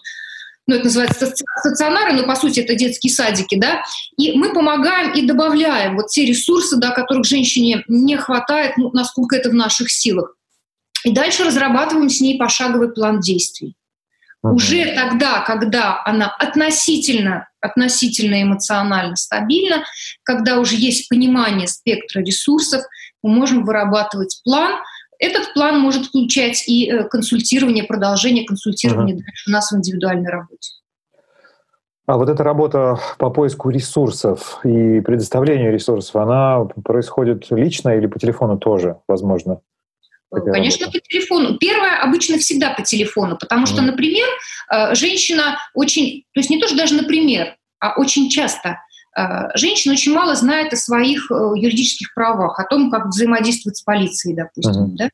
ну, 0.67 0.77
это 0.77 0.85
называется 0.85 1.33
стационары, 1.59 2.13
но 2.13 2.25
по 2.25 2.37
сути 2.37 2.61
это 2.61 2.75
детские 2.75 3.13
садики, 3.13 3.57
да, 3.59 3.83
и 4.17 4.33
мы 4.33 4.53
помогаем 4.53 5.13
и 5.13 5.27
добавляем 5.27 5.97
вот 5.97 6.09
те 6.09 6.25
ресурсы, 6.25 6.77
да, 6.77 6.91
которых 6.91 7.25
женщине 7.25 7.85
не 7.89 8.17
хватает, 8.17 8.77
ну, 8.77 8.91
насколько 8.93 9.37
это 9.37 9.51
в 9.51 9.55
наших 9.55 9.91
силах. 9.91 10.37
И 11.05 11.11
дальше 11.11 11.45
разрабатываем 11.45 12.09
с 12.09 12.21
ней 12.21 12.39
пошаговый 12.39 12.93
план 12.93 13.19
действий. 13.19 13.75
Uh-huh. 14.45 14.53
Уже 14.55 14.95
тогда, 14.95 15.41
когда 15.41 16.01
она 16.05 16.29
относительно, 16.29 17.49
относительно 17.61 18.43
эмоционально 18.43 19.17
стабильна, 19.17 19.85
когда 20.23 20.59
уже 20.59 20.77
есть 20.77 21.09
понимание 21.09 21.67
спектра 21.67 22.21
ресурсов, 22.21 22.83
мы 23.23 23.31
можем 23.31 23.65
вырабатывать 23.65 24.41
план– 24.45 24.81
этот 25.23 25.55
план 25.55 25.79
может 25.79 26.07
включать 26.07 26.69
и 26.69 26.91
э, 26.91 27.05
консультирование, 27.05 27.85
продолжение 27.85 28.45
консультирования 28.45 29.15
uh-huh. 29.15 29.19
дальше 29.25 29.45
у 29.49 29.51
нас 29.53 29.71
в 29.71 29.77
индивидуальной 29.77 30.31
работе. 30.31 30.73
А 32.07 32.17
вот 32.17 32.29
эта 32.29 32.43
работа 32.43 32.99
по 33.19 33.31
поиску 33.31 33.71
ресурсов 33.71 34.59
и 34.65 35.01
предоставлению 35.01 35.73
ресурсов, 35.73 36.17
она 36.17 36.65
происходит 36.85 37.47
лично 37.51 37.91
или 37.91 38.07
по 38.07 38.19
телефону 38.19 38.59
тоже, 38.59 38.97
возможно? 39.07 39.61
Конечно, 40.31 40.87
работа? 40.87 40.99
по 40.99 41.09
телефону. 41.09 41.59
Первое 41.59 42.03
обычно 42.03 42.39
всегда 42.39 42.75
по 42.75 42.83
телефону, 42.83 43.39
потому 43.39 43.67
что, 43.67 43.81
например, 43.81 44.27
э, 44.73 44.95
женщина 44.97 45.57
очень, 45.75 46.25
то 46.35 46.41
есть 46.41 46.51
не 46.51 46.59
то, 46.59 46.67
что 46.67 46.77
даже 46.77 46.95
например, 46.95 47.55
а 47.79 47.95
очень 47.97 48.29
часто 48.29 48.79
Э, 48.81 48.92
женщина 49.55 49.95
очень 49.95 50.13
мало 50.13 50.35
знает 50.35 50.73
о 50.73 50.77
своих 50.77 51.31
э, 51.31 51.35
юридических 51.57 52.15
правах, 52.15 52.59
о 52.59 52.65
том, 52.65 52.91
как 52.91 53.07
взаимодействовать 53.07 53.77
с 53.77 53.83
полицией, 53.83 54.37
допустим. 54.37 54.85
Uh-huh. 54.85 54.97
Да? 54.97 55.11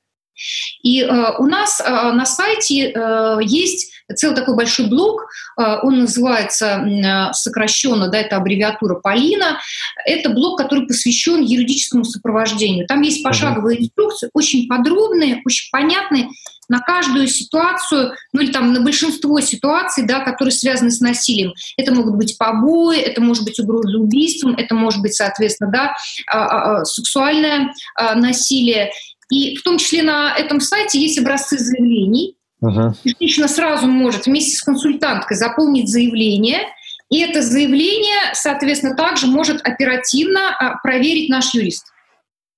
И 0.82 1.02
э, 1.02 1.36
у 1.38 1.46
нас 1.46 1.80
э, 1.80 1.90
на 1.90 2.24
сайте 2.24 2.92
э, 2.92 3.38
есть 3.42 3.92
целый 4.14 4.36
такой 4.36 4.56
большой 4.56 4.86
блок, 4.86 5.26
э, 5.58 5.78
он 5.82 6.00
называется 6.00 6.78
э, 6.78 7.32
сокращенно, 7.32 8.08
да, 8.08 8.18
это 8.18 8.36
аббревиатура 8.36 8.94
Полина. 8.96 9.58
Это 10.06 10.30
блок, 10.30 10.58
который 10.58 10.86
посвящен 10.86 11.42
юридическому 11.42 12.04
сопровождению. 12.04 12.86
Там 12.86 13.02
есть 13.02 13.22
пошаговые 13.24 13.82
инструкции, 13.82 14.30
очень 14.32 14.68
подробные, 14.68 15.42
очень 15.44 15.68
понятные 15.72 16.28
на 16.68 16.80
каждую 16.80 17.26
ситуацию, 17.28 18.12
ну 18.32 18.42
или 18.42 18.52
там 18.52 18.72
на 18.72 18.80
большинство 18.80 19.40
ситуаций, 19.40 20.06
да, 20.06 20.20
которые 20.20 20.52
связаны 20.52 20.90
с 20.90 21.00
насилием. 21.00 21.52
Это 21.76 21.94
могут 21.94 22.16
быть 22.16 22.36
побои, 22.38 22.98
это 22.98 23.20
может 23.20 23.44
быть 23.44 23.58
угроза 23.58 23.98
убийством, 23.98 24.54
это 24.56 24.74
может 24.74 25.00
быть, 25.00 25.14
соответственно, 25.14 25.70
да, 25.70 25.96
а, 26.26 26.38
а, 26.38 26.80
а, 26.80 26.84
сексуальное 26.84 27.72
насилие. 28.14 28.90
И 29.30 29.56
в 29.56 29.62
том 29.62 29.78
числе 29.78 30.02
на 30.02 30.34
этом 30.34 30.60
сайте 30.60 31.00
есть 31.00 31.18
образцы 31.18 31.58
заявлений. 31.58 32.36
Uh-huh. 32.64 32.92
Женщина 33.04 33.46
сразу 33.46 33.86
может 33.86 34.26
вместе 34.26 34.56
с 34.56 34.62
консультанткой 34.62 35.36
заполнить 35.36 35.88
заявление, 35.88 36.60
и 37.08 37.20
это 37.20 37.40
заявление, 37.40 38.32
соответственно, 38.34 38.96
также 38.96 39.26
может 39.26 39.60
оперативно 39.66 40.78
проверить 40.82 41.28
наш 41.28 41.54
юрист. 41.54 41.86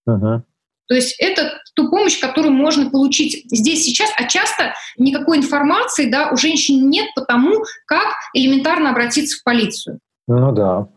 Uh-huh. 0.09 0.43
То 0.91 0.97
есть 0.97 1.15
это 1.21 1.53
ту 1.77 1.89
помощь, 1.89 2.21
которую 2.21 2.53
можно 2.53 2.91
получить 2.91 3.47
здесь 3.49 3.85
сейчас, 3.85 4.11
а 4.17 4.25
часто 4.25 4.75
никакой 4.99 5.39
информации 5.39 6.11
да, 6.11 6.31
у 6.33 6.37
женщин 6.37 6.91
нет 6.91 7.07
по 7.15 7.21
тому, 7.21 7.63
как 7.87 8.09
элементарно 8.35 8.91
обратиться 8.91 9.39
в 9.39 9.45
полицию. 9.45 10.01
Ну 10.27 10.51
да. 10.51 10.89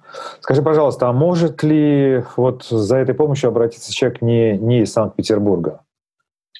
Скажи, 0.42 0.64
пожалуйста, 0.64 1.10
а 1.10 1.14
может 1.14 1.62
ли 1.62 2.24
вот 2.38 2.64
за 2.64 2.98
этой 2.98 3.14
помощью 3.14 3.50
обратиться 3.50 3.94
человек 3.94 4.24
не, 4.24 4.58
не 4.58 4.82
из 4.82 4.92
Санкт-Петербурга? 4.94 5.82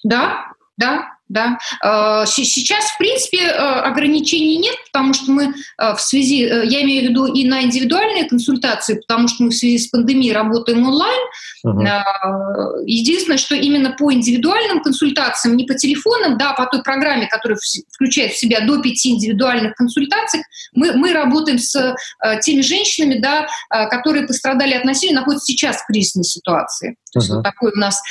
Да, 0.04 0.52
да, 0.78 1.13
да. 1.34 1.58
Э, 1.84 2.26
сейчас, 2.28 2.86
в 2.92 2.98
принципе, 2.98 3.40
э, 3.40 3.52
ограничений 3.52 4.58
нет, 4.58 4.76
потому 4.92 5.14
что 5.14 5.32
мы 5.32 5.46
э, 5.46 5.96
в 5.96 6.00
связи, 6.00 6.42
я 6.42 6.84
имею 6.84 7.08
в 7.08 7.10
виду 7.10 7.26
и 7.26 7.46
на 7.46 7.64
индивидуальные 7.64 8.26
консультации, 8.26 8.96
потому 8.96 9.28
что 9.28 9.44
мы 9.44 9.50
в 9.50 9.56
связи 9.56 9.80
с 9.80 9.88
пандемией 9.88 10.34
работаем 10.34 10.86
онлайн. 10.86 11.20
Uh-huh. 11.66 12.84
Единственное, 12.86 13.38
что 13.38 13.56
именно 13.56 13.92
по 13.92 14.14
индивидуальным 14.14 14.82
консультациям, 14.82 15.56
не 15.56 15.66
по 15.66 15.74
телефонам, 15.74 16.38
да, 16.38 16.52
а 16.52 16.54
по 16.54 16.66
той 16.66 16.84
программе, 16.84 17.28
которая 17.28 17.58
включает 17.92 18.34
в 18.34 18.38
себя 18.38 18.60
до 18.62 18.82
пяти 18.82 19.12
индивидуальных 19.12 19.74
консультаций, 19.76 20.42
мы, 20.74 20.92
мы 20.94 21.14
работаем 21.14 21.58
с 21.58 21.96
теми 22.42 22.62
женщинами, 22.62 23.20
да, 23.20 23.48
которые 23.90 24.28
пострадали 24.28 24.74
от 24.74 24.84
насилия, 24.84 25.16
находятся 25.16 25.46
сейчас 25.46 25.78
в 25.78 25.88
кризисной 25.88 26.26
ситуации. 26.26 26.92
Uh-huh. 26.92 27.22
Есть 27.22 27.30
вот 27.30 27.44
такой 27.44 27.72
у 27.72 27.78
нас 27.78 28.02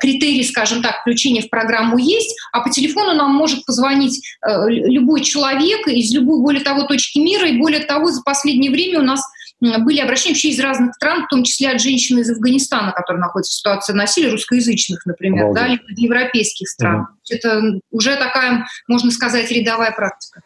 критерий, 0.00 0.44
скажем 0.44 0.82
так, 0.82 1.00
включения 1.00 1.40
в 1.40 1.48
программу 1.48 1.96
есть, 1.96 2.36
а 2.52 2.60
по 2.60 2.70
телефону 2.70 3.14
нам 3.14 3.34
может 3.34 3.64
позвонить 3.64 4.22
э, 4.46 4.68
любой 4.68 5.22
человек 5.22 5.86
из 5.88 6.12
любой, 6.12 6.40
более 6.40 6.62
того, 6.62 6.84
точки 6.84 7.18
мира. 7.18 7.48
И 7.48 7.58
более 7.58 7.84
того, 7.84 8.08
за 8.08 8.22
последнее 8.22 8.70
время 8.70 9.00
у 9.00 9.02
нас 9.02 9.22
были 9.60 10.00
обращения 10.00 10.34
вообще 10.34 10.50
из 10.50 10.60
разных 10.60 10.94
стран, 10.94 11.24
в 11.24 11.28
том 11.28 11.44
числе 11.44 11.70
от 11.70 11.80
женщин 11.80 12.18
из 12.18 12.30
Афганистана, 12.30 12.92
которые 12.92 13.20
находятся 13.20 13.52
в 13.52 13.54
ситуации 13.54 13.92
насилия, 13.92 14.30
русскоязычных, 14.30 15.06
например, 15.06 15.46
Обалдеть. 15.46 15.80
да, 15.80 15.92
или 15.92 16.04
европейских 16.04 16.68
стран. 16.68 17.00
Угу. 17.00 17.08
Это 17.30 17.62
уже 17.90 18.16
такая, 18.16 18.66
можно 18.88 19.10
сказать, 19.10 19.50
рядовая 19.50 19.92
практика. 19.92 20.42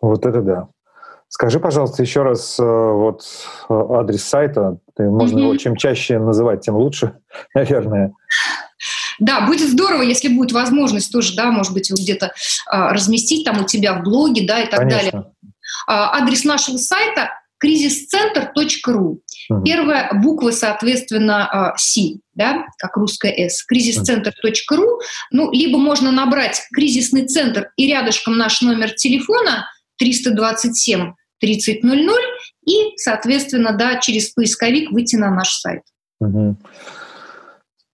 Вот 0.00 0.26
это 0.26 0.42
да. 0.42 0.68
Скажи, 1.30 1.60
пожалуйста, 1.60 2.02
еще 2.02 2.22
раз 2.22 2.58
э, 2.58 2.62
вот 2.62 3.22
э, 3.68 3.74
адрес 3.74 4.24
сайта. 4.24 4.78
Можно 4.96 5.38
mm-hmm. 5.38 5.42
его 5.42 5.56
чем 5.56 5.76
чаще 5.76 6.18
называть, 6.18 6.62
тем 6.62 6.76
лучше, 6.76 7.18
наверное. 7.54 8.12
Да, 9.18 9.42
будет 9.42 9.68
здорово, 9.68 10.02
если 10.02 10.28
будет 10.28 10.52
возможность 10.52 11.12
тоже, 11.12 11.34
да, 11.34 11.50
может 11.50 11.72
быть, 11.72 11.90
где-то 11.90 12.32
а, 12.66 12.92
разместить 12.92 13.44
там 13.44 13.62
у 13.62 13.66
тебя 13.66 13.94
в 13.94 14.02
блоге, 14.02 14.46
да, 14.46 14.60
и 14.60 14.70
так 14.70 14.80
Конечно. 14.80 15.10
далее. 15.10 15.32
А, 15.86 16.18
адрес 16.18 16.44
нашего 16.44 16.76
сайта 16.76 17.30
кризисцентр.ру. 17.58 19.20
Угу. 19.50 19.64
Первая 19.64 20.12
буква, 20.14 20.50
соответственно, 20.52 21.74
Си, 21.76 22.20
да, 22.34 22.64
как 22.78 22.96
русская 22.96 23.32
С. 23.48 23.64
Кризисцентр.ру. 23.64 25.00
Ну, 25.32 25.50
либо 25.52 25.78
можно 25.78 26.12
набрать 26.12 26.62
кризисный 26.72 27.26
центр 27.26 27.70
и 27.76 27.88
рядышком 27.88 28.36
наш 28.36 28.60
номер 28.62 28.92
телефона 28.92 29.68
327 29.98 31.14
3000 31.40 31.80
и, 32.66 32.96
соответственно, 32.96 33.72
да, 33.72 33.98
через 33.98 34.30
поисковик 34.30 34.90
выйти 34.90 35.16
на 35.16 35.30
наш 35.30 35.52
сайт. 35.52 35.82
Угу. 36.20 36.56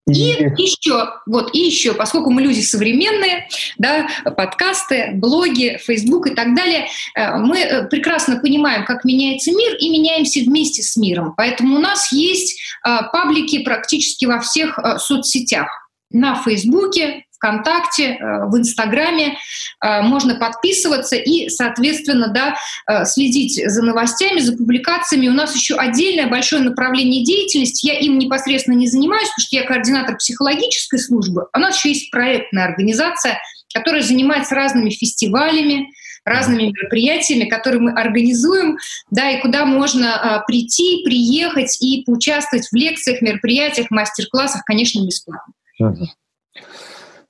И, 0.06 0.50
еще, 0.58 1.08
вот, 1.26 1.54
и 1.54 1.60
еще, 1.60 1.94
поскольку 1.94 2.30
мы 2.30 2.42
люди 2.42 2.60
современные, 2.60 3.48
да, 3.78 4.06
подкасты, 4.36 5.12
блоги, 5.14 5.78
Facebook 5.82 6.26
и 6.26 6.34
так 6.34 6.54
далее, 6.54 6.88
э, 7.16 7.36
мы 7.38 7.60
э, 7.60 7.88
прекрасно 7.88 8.36
понимаем, 8.36 8.84
как 8.84 9.04
меняется 9.04 9.50
мир, 9.50 9.76
и 9.76 9.88
меняемся 9.88 10.40
вместе 10.40 10.82
с 10.82 10.96
миром. 10.96 11.32
Поэтому 11.36 11.76
у 11.76 11.80
нас 11.80 12.12
есть 12.12 12.60
э, 12.86 12.98
паблики 13.12 13.62
практически 13.62 14.26
во 14.26 14.40
всех 14.40 14.78
соцсетях. 14.98 15.68
На 16.10 16.34
Фейсбуке, 16.34 17.24
ВКонтакте, 17.44 18.16
э, 18.18 18.46
в 18.46 18.56
Инстаграме. 18.56 19.36
Э, 19.84 20.02
можно 20.02 20.34
подписываться 20.36 21.16
и, 21.16 21.48
соответственно, 21.48 22.28
да, 22.28 22.56
э, 22.88 23.04
следить 23.04 23.60
за 23.70 23.82
новостями, 23.82 24.40
за 24.40 24.56
публикациями. 24.56 25.28
У 25.28 25.32
нас 25.32 25.54
еще 25.54 25.74
отдельное 25.74 26.26
большое 26.26 26.62
направление 26.62 27.24
деятельности. 27.24 27.86
Я 27.86 27.98
им 27.98 28.18
непосредственно 28.18 28.76
не 28.76 28.88
занимаюсь, 28.88 29.28
потому 29.28 29.46
что 29.46 29.56
я 29.56 29.64
координатор 29.64 30.16
психологической 30.16 30.98
службы. 30.98 31.46
У 31.54 31.58
нас 31.58 31.76
еще 31.76 31.90
есть 31.90 32.10
проектная 32.10 32.64
организация, 32.64 33.38
которая 33.74 34.02
занимается 34.02 34.54
разными 34.54 34.90
фестивалями, 34.90 35.90
разными 36.24 36.68
мероприятиями, 36.68 37.48
которые 37.48 37.82
мы 37.82 37.92
организуем, 37.92 38.78
да, 39.10 39.30
и 39.30 39.42
куда 39.42 39.66
можно 39.66 40.16
а, 40.16 40.40
прийти, 40.46 41.02
приехать 41.04 41.76
и 41.82 42.02
поучаствовать 42.06 42.66
в 42.68 42.74
лекциях, 42.74 43.20
мероприятиях, 43.20 43.90
мастер-классах, 43.90 44.64
конечно, 44.64 45.04
бесплатно. 45.04 45.52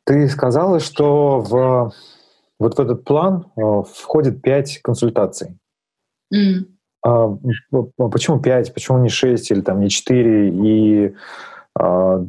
Ты 0.05 0.28
сказала, 0.28 0.80
что 0.80 1.40
в, 1.40 1.92
вот 2.59 2.76
в 2.76 2.80
этот 2.80 3.05
план 3.05 3.46
э, 3.57 3.61
входит 3.94 4.42
пять 4.42 4.80
консультаций. 4.82 5.57
Mm. 6.32 6.66
А, 7.07 7.36
почему 8.11 8.40
пять? 8.40 8.72
Почему 8.72 8.98
не 8.98 9.09
шесть 9.09 9.50
или 9.50 9.61
там 9.61 9.80
не 9.80 9.90
четыре? 9.90 10.48
И 10.50 11.14
а, 11.78 12.24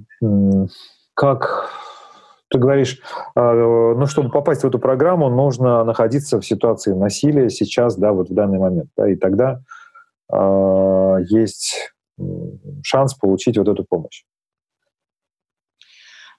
как 1.13 1.69
ты 2.49 2.59
говоришь, 2.59 3.01
а, 3.35 3.53
ну, 3.53 4.05
чтобы 4.05 4.29
попасть 4.29 4.63
в 4.63 4.67
эту 4.67 4.79
программу, 4.79 5.29
нужно 5.29 5.83
находиться 5.83 6.39
в 6.39 6.45
ситуации 6.45 6.93
насилия 6.93 7.49
сейчас, 7.49 7.95
да, 7.95 8.11
вот 8.11 8.29
в 8.29 8.33
данный 8.33 8.59
момент, 8.59 8.89
да, 8.97 9.09
и 9.09 9.15
тогда 9.15 9.61
а, 10.31 11.17
есть 11.29 11.93
шанс 12.83 13.13
получить 13.13 13.57
вот 13.57 13.67
эту 13.67 13.85
помощь. 13.87 14.23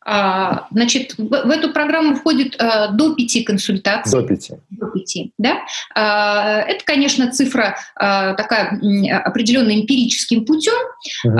А, 0.09 0.69
значит, 0.71 1.15
в 1.19 1.51
эту 1.51 1.73
программу 1.73 2.15
входит 2.15 2.55
э, 2.61 2.93
до 2.93 3.15
пяти 3.17 3.43
консультаций. 3.43 4.21
До 4.21 4.27
пяти. 4.27 4.55
До 4.71 4.87
пяти, 4.87 5.33
да. 5.37 5.63
А, 5.97 6.61
это, 6.61 6.85
конечно, 6.85 7.33
цифра 7.33 7.77
а, 7.97 8.35
такая 8.35 8.79
определенная 9.25 9.75
эмпирическим 9.75 10.45
путем. 10.45 10.81
Угу. 11.25 11.37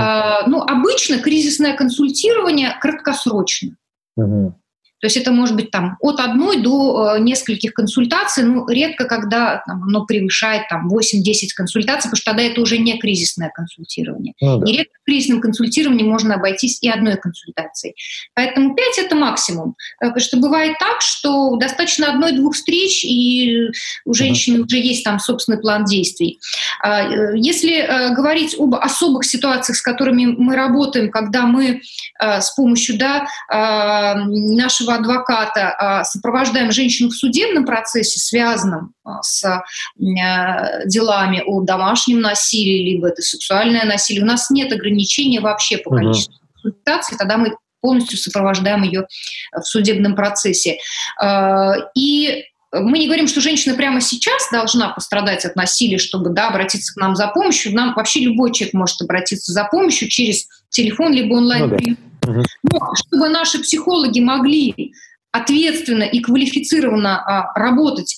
Ну, 0.49 0.63
обычно 0.63 1.19
кризисное 1.19 1.77
консультирование 1.77 2.77
краткосрочно. 2.81 3.77
Угу. 4.17 4.55
То 5.01 5.07
есть 5.07 5.17
это 5.17 5.31
может 5.31 5.57
быть 5.57 5.71
там 5.71 5.97
от 6.01 6.21
одной 6.21 6.63
до 6.63 7.17
э, 7.17 7.21
нескольких 7.21 7.75
консультаций, 7.75 8.45
ну, 8.45 8.67
редко, 8.69 9.05
когда 9.05 9.63
там, 9.67 9.83
оно 9.83 10.07
превышает 10.07 10.69
там 10.69 10.89
8-10 10.89 11.49
консультаций, 11.55 12.09
потому 12.11 12.17
что 12.17 12.31
тогда 12.31 12.43
это 12.43 12.61
уже 12.61 12.79
не 12.79 12.99
кризисное 12.99 13.51
консультирование. 13.55 14.35
Ну, 14.41 14.59
да. 14.59 14.71
И 14.71 14.77
редко 14.77 14.93
в 15.03 15.05
кризисном 15.05 15.41
консультировании 15.41 16.05
можно 16.05 16.37
обойтись 16.37 16.79
и 16.83 16.89
одной 16.89 17.17
консультацией. 17.17 17.95
Поэтому 18.35 18.75
5 18.75 18.99
это 18.99 19.17
максимум. 19.17 19.77
Э, 20.01 20.07
потому 20.07 20.21
что 20.21 20.37
бывает 20.39 20.79
так, 20.79 21.03
что 21.03 21.57
достаточно 21.57 22.11
одной-двух 22.11 22.55
встреч, 22.55 23.05
и 23.05 23.69
у 24.07 24.15
женщины 24.15 24.63
уже 24.63 24.79
есть 24.79 25.05
там 25.05 25.19
собственный 25.19 25.59
план 25.59 25.85
действий. 25.85 26.39
А, 26.83 27.03
э, 27.03 27.35
если 27.37 28.15
говорить 28.15 28.57
об 28.59 28.75
особых 28.75 29.25
ситуациях, 29.25 29.77
с 29.77 29.83
которыми 29.83 30.27
мы 30.27 30.57
работаем, 30.57 31.11
когда 31.11 31.47
мы 31.47 31.83
с 32.19 32.55
помощью 32.55 32.99
да, 32.99 33.27
э, 33.51 34.15
нашего 34.15 34.86
нашего 34.87 34.95
адвоката 34.95 35.75
а, 35.79 36.05
сопровождаем 36.05 36.73
женщину 36.73 37.11
в 37.11 37.15
судебном 37.15 37.65
процессе, 37.65 38.19
связанном 38.19 38.93
а, 39.05 39.23
с 39.23 39.45
э, 39.45 40.87
делами 40.87 41.43
о 41.47 41.61
домашнем 41.63 42.21
насилии, 42.21 42.93
либо 42.93 43.09
это 43.09 43.23
сексуальное 43.23 43.85
насилие, 43.85 44.23
у 44.23 44.27
нас 44.27 44.51
нет 44.51 44.73
ограничения 44.73 45.41
вообще 45.41 45.79
по 45.79 45.91
количеству 45.91 46.35
uh 46.35 46.47
консультаций, 46.63 47.17
тогда 47.17 47.37
мы 47.37 47.57
полностью 47.81 48.19
сопровождаем 48.19 48.83
ее 48.83 49.07
в 49.53 49.63
судебном 49.63 50.17
процессе. 50.17 50.79
А, 51.21 51.75
и 51.95 52.45
мы 52.81 52.99
не 52.99 53.07
говорим, 53.07 53.29
что 53.29 53.41
женщина 53.41 53.75
прямо 53.75 54.01
сейчас 54.01 54.49
должна 54.51 54.91
пострадать 54.91 55.45
от 55.45 55.57
насилия, 55.57 55.99
чтобы 55.99 56.31
да, 56.31 56.49
обратиться 56.49 56.95
к 56.95 56.97
нам 56.97 57.17
за 57.17 57.29
помощью. 57.29 57.75
Нам 57.75 57.95
вообще 57.95 58.21
любой 58.21 58.53
человек 58.53 58.75
может 58.75 59.01
обратиться 59.01 59.53
за 59.53 59.65
помощью 59.65 60.09
через 60.09 60.47
телефон 60.71 61.13
либо 61.13 61.35
онлайн. 61.35 61.71
Ну, 61.71 61.97
да. 62.23 62.43
Но 62.73 62.95
чтобы 62.95 63.29
наши 63.29 63.61
психологи 63.61 64.21
могли 64.21 64.93
ответственно 65.33 66.05
и 66.05 66.21
квалифицированно 66.21 67.19
а, 67.19 67.59
работать, 67.59 68.17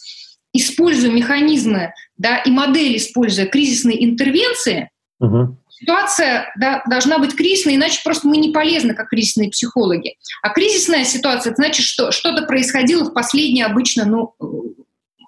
используя 0.53 1.11
механизмы 1.11 1.93
да, 2.17 2.39
и 2.39 2.51
модели, 2.51 2.97
используя 2.97 3.47
кризисные 3.47 4.05
интервенции, 4.05 4.91
угу. 5.21 5.57
Ситуация 5.81 6.53
да, 6.59 6.83
должна 6.89 7.19
быть 7.19 7.37
кризисной, 7.37 7.77
иначе 7.77 8.01
просто 8.05 8.27
мы 8.27 8.37
не 8.39 8.53
полезны 8.53 8.95
как 8.95 9.09
кризисные 9.09 9.51
психологи. 9.51 10.17
А 10.43 10.51
кризисная 10.51 11.05
ситуация, 11.05 11.53
это 11.53 11.63
значит, 11.63 11.85
что 11.85 12.11
что-то 12.11 12.47
происходило 12.47 13.05
в 13.05 13.15
последние 13.15 13.67
обычно 13.67 14.05
ну, 14.05 14.35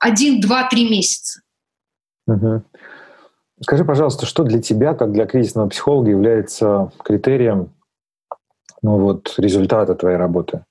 один, 0.00 0.40
два, 0.40 0.68
три 0.68 0.88
месяца. 0.88 1.40
Угу. 2.26 2.62
Скажи, 3.62 3.84
пожалуйста, 3.84 4.26
что 4.26 4.42
для 4.42 4.60
тебя, 4.60 4.94
как 4.94 5.12
для 5.12 5.26
кризисного 5.26 5.68
психолога, 5.68 6.10
является 6.10 6.92
критерием 7.04 7.72
ну, 8.82 8.98
вот, 8.98 9.34
результата 9.36 9.94
твоей 9.94 10.16
работы? 10.16 10.64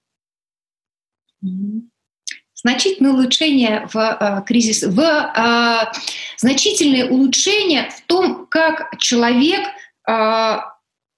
Значительное 2.62 3.12
улучшение 3.12 3.88
в 3.94 3.98
э, 3.98 4.44
кризис, 4.46 4.84
в 4.84 5.00
э, 5.00 5.92
значительное 6.38 7.10
улучшение 7.10 7.90
в 7.90 8.02
том, 8.08 8.48
как 8.48 8.98
человек 8.98 9.62
э, 10.08 10.58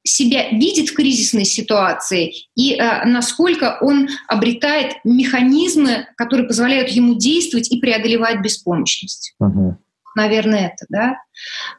себя 0.03 0.49
видит 0.49 0.89
в 0.89 0.95
кризисной 0.95 1.45
ситуации 1.45 2.33
и 2.55 2.75
э, 2.75 3.05
насколько 3.05 3.77
он 3.81 4.07
обретает 4.27 4.95
механизмы, 5.03 6.07
которые 6.15 6.47
позволяют 6.47 6.89
ему 6.89 7.15
действовать 7.15 7.71
и 7.71 7.79
преодолевать 7.79 8.41
беспомощность. 8.41 9.33
Угу. 9.39 9.77
Наверное, 10.15 10.73
это, 10.75 10.85
да. 10.89 11.17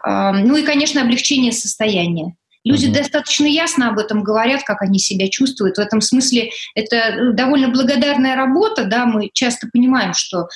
Э, 0.04 0.32
ну 0.44 0.56
и, 0.56 0.62
конечно, 0.62 1.02
облегчение 1.02 1.52
состояния. 1.52 2.34
Люди 2.64 2.86
mm-hmm. 2.86 2.94
достаточно 2.94 3.46
ясно 3.46 3.88
об 3.88 3.98
этом 3.98 4.22
говорят, 4.22 4.62
как 4.64 4.82
они 4.82 4.98
себя 4.98 5.28
чувствуют. 5.28 5.76
В 5.76 5.80
этом 5.80 6.00
смысле 6.00 6.50
это 6.74 6.96
э, 6.96 7.32
довольно 7.32 7.68
благодарная 7.68 8.36
работа, 8.36 8.84
да, 8.84 9.04
мы 9.04 9.30
часто 9.32 9.68
понимаем, 9.72 10.14
что, 10.14 10.48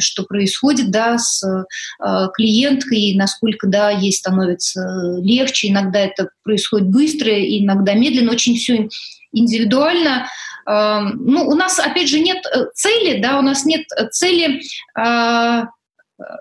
что 0.00 0.24
происходит, 0.24 0.90
да, 0.90 1.18
с 1.18 1.44
э, 1.44 2.28
клиенткой, 2.34 3.14
насколько, 3.14 3.66
да, 3.66 3.90
ей 3.90 4.12
становится 4.12 5.18
легче, 5.20 5.68
иногда 5.68 6.00
это 6.00 6.30
происходит 6.44 6.88
быстро, 6.88 7.30
иногда 7.30 7.94
медленно, 7.94 8.32
очень 8.32 8.56
все 8.56 8.88
индивидуально. 9.32 10.28
Э, 10.66 11.00
ну, 11.14 11.46
у 11.46 11.54
нас, 11.54 11.78
опять 11.78 12.08
же, 12.08 12.20
нет 12.20 12.44
э, 12.46 12.66
цели, 12.74 13.20
да, 13.20 13.38
у 13.38 13.42
нас 13.42 13.64
нет 13.64 13.84
цели 14.12 14.62
э, 14.98 15.62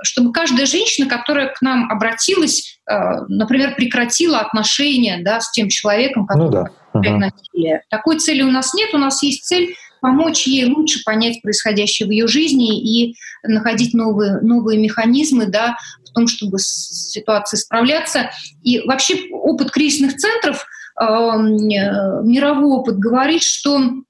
чтобы 0.04 0.32
каждая 0.32 0.66
женщина, 0.66 1.08
которая 1.08 1.48
к 1.48 1.62
нам 1.62 1.92
обратилась, 1.92 2.80
э, 2.90 2.94
например, 3.28 3.76
прекратила 3.76 4.40
отношения 4.40 5.22
да, 5.24 5.40
с 5.40 5.52
тем 5.52 5.70
человеком, 5.70 6.26
который 6.26 6.70
ну 6.94 7.02
да. 7.02 7.18
насилие. 7.18 7.84
Такой 7.90 8.20
цели 8.20 8.42
у 8.42 8.52
нас 8.52 8.74
нет. 8.74 8.94
У 8.94 8.98
нас 8.98 9.22
есть 9.24 9.46
цель 9.46 9.76
помочь 10.02 10.48
ей 10.48 10.66
лучше 10.66 11.04
понять 11.04 11.42
происходящее 11.42 12.08
в 12.08 12.12
ее 12.12 12.28
жизни 12.28 12.82
и 12.82 13.16
находить 13.44 13.94
новые, 13.94 14.40
новые 14.42 14.80
механизмы 14.80 15.48
да, 15.48 15.76
в 16.06 16.12
том, 16.14 16.28
чтобы 16.28 16.60
с 16.60 17.12
ситуацией 17.12 17.60
справляться. 17.60 18.32
И 18.64 18.80
вообще 18.80 19.30
опыт 19.32 19.72
кризисных 19.72 20.16
центров, 20.16 20.66
э, 21.00 21.06
мировой 21.06 22.78
опыт 22.78 22.98
говорит, 22.98 23.44
что 23.44 23.82
Э, 23.82 24.09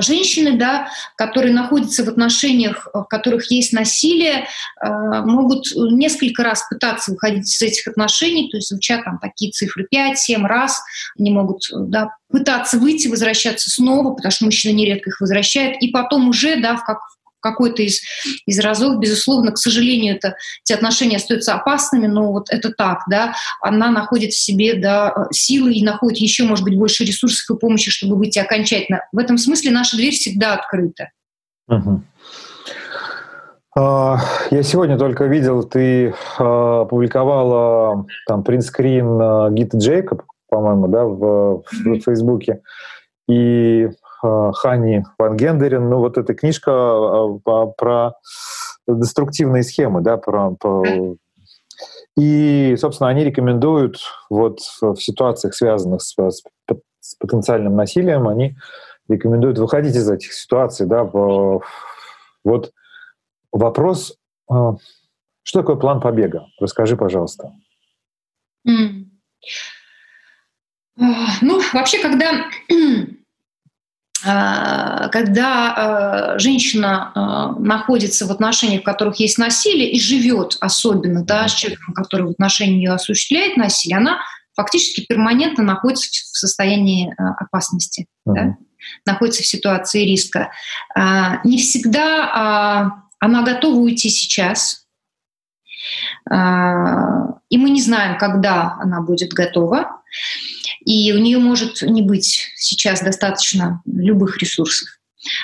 женщины, 0.00 0.56
да, 0.56 0.88
которые 1.16 1.52
находятся 1.52 2.04
в 2.04 2.08
отношениях, 2.08 2.88
в 2.92 3.04
которых 3.04 3.50
есть 3.50 3.72
насилие, 3.72 4.46
э, 4.82 4.88
могут 5.24 5.66
несколько 5.74 6.42
раз 6.42 6.64
пытаться 6.68 7.12
выходить 7.12 7.52
из 7.52 7.62
этих 7.62 7.88
отношений, 7.88 8.50
то 8.50 8.56
есть 8.56 8.68
звучат 8.68 9.04
там 9.04 9.18
такие 9.18 9.50
цифры 9.50 9.86
5-7 9.92 10.46
раз, 10.46 10.80
они 11.18 11.30
могут 11.30 11.62
да, 11.72 12.10
пытаться 12.30 12.78
выйти, 12.78 13.08
возвращаться 13.08 13.70
снова, 13.70 14.14
потому 14.14 14.32
что 14.32 14.44
мужчина 14.44 14.72
нередко 14.72 15.10
их 15.10 15.20
возвращает, 15.20 15.82
и 15.82 15.88
потом 15.88 16.28
уже 16.28 16.60
да, 16.60 16.76
в, 16.76 16.84
как, 16.84 16.98
какой-то 17.50 17.82
из, 17.82 18.00
из 18.46 18.58
разов, 18.58 18.98
безусловно, 18.98 19.52
к 19.52 19.58
сожалению, 19.58 20.16
это, 20.16 20.36
эти 20.64 20.72
отношения 20.72 21.16
остаются 21.16 21.54
опасными, 21.54 22.06
но 22.06 22.32
вот 22.32 22.50
это 22.50 22.72
так, 22.72 23.00
да, 23.08 23.34
она 23.60 23.90
находит 23.90 24.32
в 24.32 24.38
себе, 24.38 24.74
да, 24.74 25.28
силы 25.32 25.72
и 25.74 25.84
находит 25.84 26.18
еще, 26.18 26.44
может 26.44 26.64
быть, 26.64 26.78
больше 26.78 27.04
ресурсов 27.04 27.56
и 27.56 27.58
помощи, 27.58 27.90
чтобы 27.90 28.16
выйти 28.16 28.38
окончательно. 28.38 29.02
В 29.12 29.18
этом 29.18 29.38
смысле 29.38 29.70
наша 29.70 29.96
дверь 29.96 30.12
всегда 30.12 30.54
открыта. 30.54 31.10
Угу. 31.68 32.02
Я 33.78 34.62
сегодня 34.62 34.96
только 34.96 35.24
видел, 35.24 35.62
ты 35.62 36.14
а, 36.38 36.82
опубликовала 36.82 38.06
там 38.26 38.42
принтскрин 38.42 39.20
а, 39.20 39.50
Гита 39.50 39.76
Джейкоб, 39.76 40.22
по-моему, 40.48 40.88
да, 40.88 41.04
в, 41.04 41.62
в 41.84 42.00
Фейсбуке. 42.00 42.60
И 43.28 43.86
Э, 43.86 43.90
Хани 44.22 45.04
Ван 45.18 45.36
Гендерин. 45.36 45.88
Ну, 45.88 45.98
вот 45.98 46.18
эта 46.18 46.34
книжка 46.34 46.70
э, 46.70 47.66
про 47.76 48.14
деструктивные 48.86 49.62
схемы, 49.62 50.00
да, 50.00 50.16
про, 50.16 50.52
про... 50.52 50.84
И, 52.16 52.76
собственно, 52.78 53.10
они 53.10 53.24
рекомендуют 53.24 53.98
вот 54.30 54.60
в 54.80 54.96
ситуациях, 54.96 55.54
связанных 55.54 56.02
с, 56.02 56.14
с 57.00 57.14
потенциальным 57.16 57.76
насилием, 57.76 58.26
они 58.28 58.56
рекомендуют 59.08 59.58
выходить 59.58 59.94
из 59.94 60.08
этих 60.08 60.32
ситуаций, 60.32 60.86
да, 60.86 61.04
вот 61.04 62.72
вопрос, 63.52 64.16
э, 64.50 64.54
что 65.42 65.60
такое 65.60 65.76
план 65.76 66.00
побега? 66.00 66.46
Расскажи, 66.58 66.96
пожалуйста. 66.96 67.52
Mm. 68.68 69.04
Ну, 70.96 71.60
вообще, 71.72 72.00
когда 72.00 72.46
когда 74.26 75.74
а, 75.76 76.38
женщина 76.38 77.12
а, 77.14 77.52
находится 77.52 78.26
в 78.26 78.32
отношениях, 78.32 78.80
в 78.80 78.84
которых 78.84 79.20
есть 79.20 79.38
насилие, 79.38 79.90
и 79.90 80.00
живет 80.00 80.56
особенно 80.60 81.24
да, 81.24 81.46
с 81.46 81.54
человеком, 81.54 81.94
который 81.94 82.26
в 82.26 82.30
отношении 82.30 82.78
ее 82.78 82.92
осуществляет 82.92 83.56
насилие, 83.56 83.98
она 83.98 84.18
фактически 84.56 85.06
перманентно 85.06 85.62
находится 85.62 86.08
в 86.08 86.36
состоянии 86.36 87.14
опасности, 87.18 88.06
uh-huh. 88.26 88.34
да, 88.34 88.56
находится 89.04 89.42
в 89.42 89.46
ситуации 89.46 90.04
риска. 90.04 90.50
Не 90.96 91.58
всегда 91.58 92.90
она 93.18 93.42
готова 93.42 93.76
уйти 93.76 94.08
сейчас, 94.08 94.86
и 96.30 96.32
мы 96.32 97.70
не 97.70 97.82
знаем, 97.82 98.16
когда 98.16 98.78
она 98.80 99.02
будет 99.02 99.34
готова 99.34 100.02
и 100.86 101.12
у 101.12 101.18
нее 101.18 101.38
может 101.38 101.82
не 101.82 102.00
быть 102.00 102.52
сейчас 102.54 103.02
достаточно 103.02 103.82
любых 103.84 104.38
ресурсов. 104.38 104.88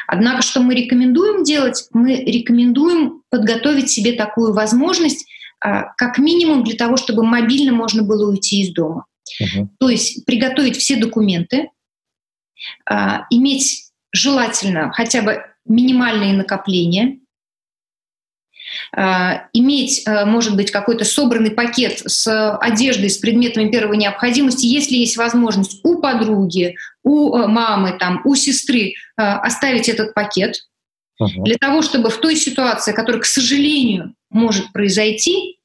Однако, 0.07 0.43
что 0.43 0.61
мы 0.61 0.75
рекомендуем 0.75 1.43
делать? 1.43 1.89
Мы 1.93 2.15
рекомендуем 2.15 3.23
подготовить 3.29 3.91
себе 3.91 4.13
такую 4.13 4.55
возможность, 4.55 5.27
а, 5.61 5.93
как 5.97 6.19
минимум 6.19 6.63
для 6.63 6.77
того, 6.77 6.97
чтобы 6.97 7.25
мобильно 7.25 7.73
можно 7.73 8.05
было 8.05 8.31
уйти 8.31 8.63
из 8.63 8.73
дома. 8.73 9.07
Uh-huh. 9.43 9.67
То 9.81 9.89
есть 9.89 10.25
приготовить 10.25 10.77
все 10.77 10.95
документы, 10.95 11.71
а, 12.89 13.27
иметь 13.31 13.91
желательно 14.13 14.93
хотя 14.93 15.23
бы 15.23 15.43
минимальные 15.67 16.35
накопления, 16.35 17.19
иметь, 18.95 20.03
э, 20.07 20.25
может 20.25 20.57
быть, 20.57 20.71
какой-то 20.71 21.05
собранный 21.05 21.51
пакет 21.51 22.03
с 22.05 22.57
одеждой, 22.59 23.11
с 23.11 23.19
предметами 23.19 23.71
первой 23.71 23.97
необходимости, 23.97 24.67
если 24.67 24.97
есть 24.97 25.17
возможность 25.17 25.81
у 25.85 26.01
подруги, 26.01 26.77
у 27.03 27.37
э, 27.37 27.47
мамы, 27.47 27.97
там, 27.99 28.23
у 28.25 28.35
сестры 28.35 28.95
оставить 29.17 29.89
этот 29.89 30.15
пакет, 30.15 30.57
uh-huh. 31.21 31.45
для 31.45 31.57
того, 31.57 31.83
чтобы 31.83 32.11
в 32.11 32.19
той 32.19 32.37
ситуации, 32.37 32.93
которая, 32.93 33.21
к 33.21 33.27
сожалению, 33.27 34.15
может 34.31 34.73
произойти, 34.73 35.59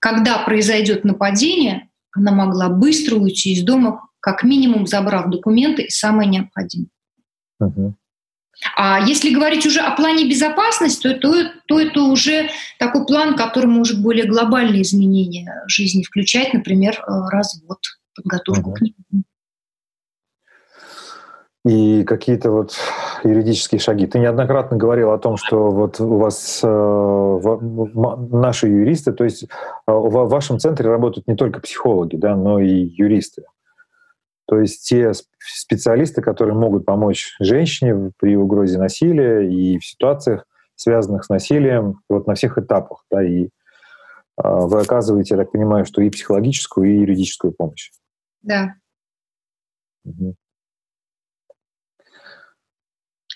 когда 0.00 0.38
произойдет 0.38 1.04
нападение, 1.04 1.88
она 2.12 2.32
могла 2.32 2.68
быстро 2.68 3.16
уйти 3.16 3.52
из 3.52 3.62
дома, 3.62 4.08
как 4.20 4.42
минимум 4.42 4.86
забрав 4.86 5.30
документы 5.30 5.82
и 5.82 5.90
самое 5.90 6.28
необходимое. 6.28 6.88
Uh-huh. 7.62 7.92
А 8.76 9.00
если 9.00 9.32
говорить 9.32 9.66
уже 9.66 9.80
о 9.80 9.94
плане 9.94 10.28
безопасности, 10.28 11.14
то, 11.14 11.14
то, 11.14 11.50
то 11.66 11.80
это 11.80 12.02
уже 12.02 12.48
такой 12.78 13.06
план, 13.06 13.36
который 13.36 13.66
может 13.66 14.02
более 14.02 14.26
глобальные 14.26 14.82
изменения 14.82 15.62
жизни 15.68 16.02
включать, 16.02 16.52
например, 16.54 16.98
э, 16.98 17.10
развод, 17.30 17.78
подготовку 18.14 18.70
угу. 18.70 18.76
к 18.76 18.80
нему. 18.80 19.24
И 21.66 22.04
какие-то 22.04 22.50
вот 22.50 22.76
юридические 23.24 23.80
шаги. 23.80 24.06
Ты 24.06 24.18
неоднократно 24.20 24.76
говорил 24.76 25.10
о 25.12 25.18
том, 25.18 25.36
что 25.36 25.70
вот 25.70 26.00
у 26.00 26.16
вас 26.16 26.60
э, 26.62 27.48
наши 28.32 28.68
юристы, 28.68 29.12
то 29.12 29.24
есть 29.24 29.44
э, 29.44 29.46
в 29.86 30.28
вашем 30.28 30.58
центре 30.58 30.88
работают 30.88 31.26
не 31.26 31.34
только 31.34 31.60
психологи, 31.60 32.16
да, 32.16 32.36
но 32.36 32.58
и 32.60 32.68
юристы. 32.68 33.42
То 34.48 34.58
есть 34.58 34.88
те 34.88 35.12
специалисты, 35.38 36.22
которые 36.22 36.56
могут 36.56 36.86
помочь 36.86 37.36
женщине 37.38 38.12
при 38.18 38.34
угрозе 38.34 38.78
насилия 38.78 39.46
и 39.46 39.78
в 39.78 39.84
ситуациях, 39.84 40.46
связанных 40.74 41.24
с 41.24 41.28
насилием, 41.28 42.00
вот 42.08 42.26
на 42.26 42.34
всех 42.34 42.56
этапах. 42.56 43.04
Да, 43.10 43.22
и 43.22 43.50
а, 44.36 44.66
вы 44.66 44.80
оказываете, 44.80 45.34
я 45.34 45.42
так 45.42 45.52
понимаю, 45.52 45.84
что 45.84 46.00
и 46.00 46.08
психологическую, 46.08 46.88
и 46.88 47.00
юридическую 47.00 47.52
помощь. 47.52 47.90
Да. 48.40 48.76
Угу. 50.04 50.34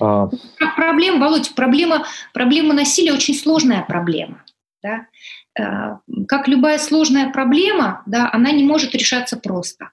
А... 0.00 0.30
Проблема, 0.76 1.26
Володь, 1.26 1.54
проблема, 1.54 2.06
проблема 2.32 2.72
насилия 2.72 3.12
очень 3.12 3.34
сложная 3.34 3.82
проблема. 3.82 4.44
Да? 4.82 5.06
А, 5.60 6.00
как 6.26 6.48
любая 6.48 6.78
сложная 6.78 7.30
проблема, 7.30 8.02
да, 8.06 8.30
она 8.32 8.50
не 8.50 8.64
может 8.64 8.94
решаться 8.94 9.36
просто. 9.36 9.90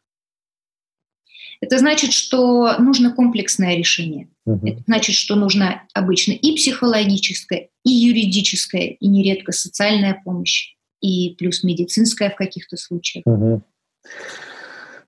Это 1.61 1.77
значит, 1.77 2.13
что 2.13 2.77
нужно 2.79 3.13
комплексное 3.13 3.75
решение. 3.75 4.29
Угу. 4.45 4.67
Это 4.67 4.81
значит, 4.85 5.15
что 5.15 5.35
нужно 5.35 5.83
обычно 5.93 6.31
и 6.31 6.55
психологическая, 6.55 7.69
и 7.83 7.89
юридическая, 7.89 8.83
и 8.99 9.07
нередко 9.07 9.51
социальная 9.51 10.21
помощь, 10.23 10.75
и 11.01 11.35
плюс 11.37 11.63
медицинская 11.63 12.29
в 12.29 12.35
каких-то 12.35 12.77
случаях. 12.77 13.23
Угу. 13.25 13.61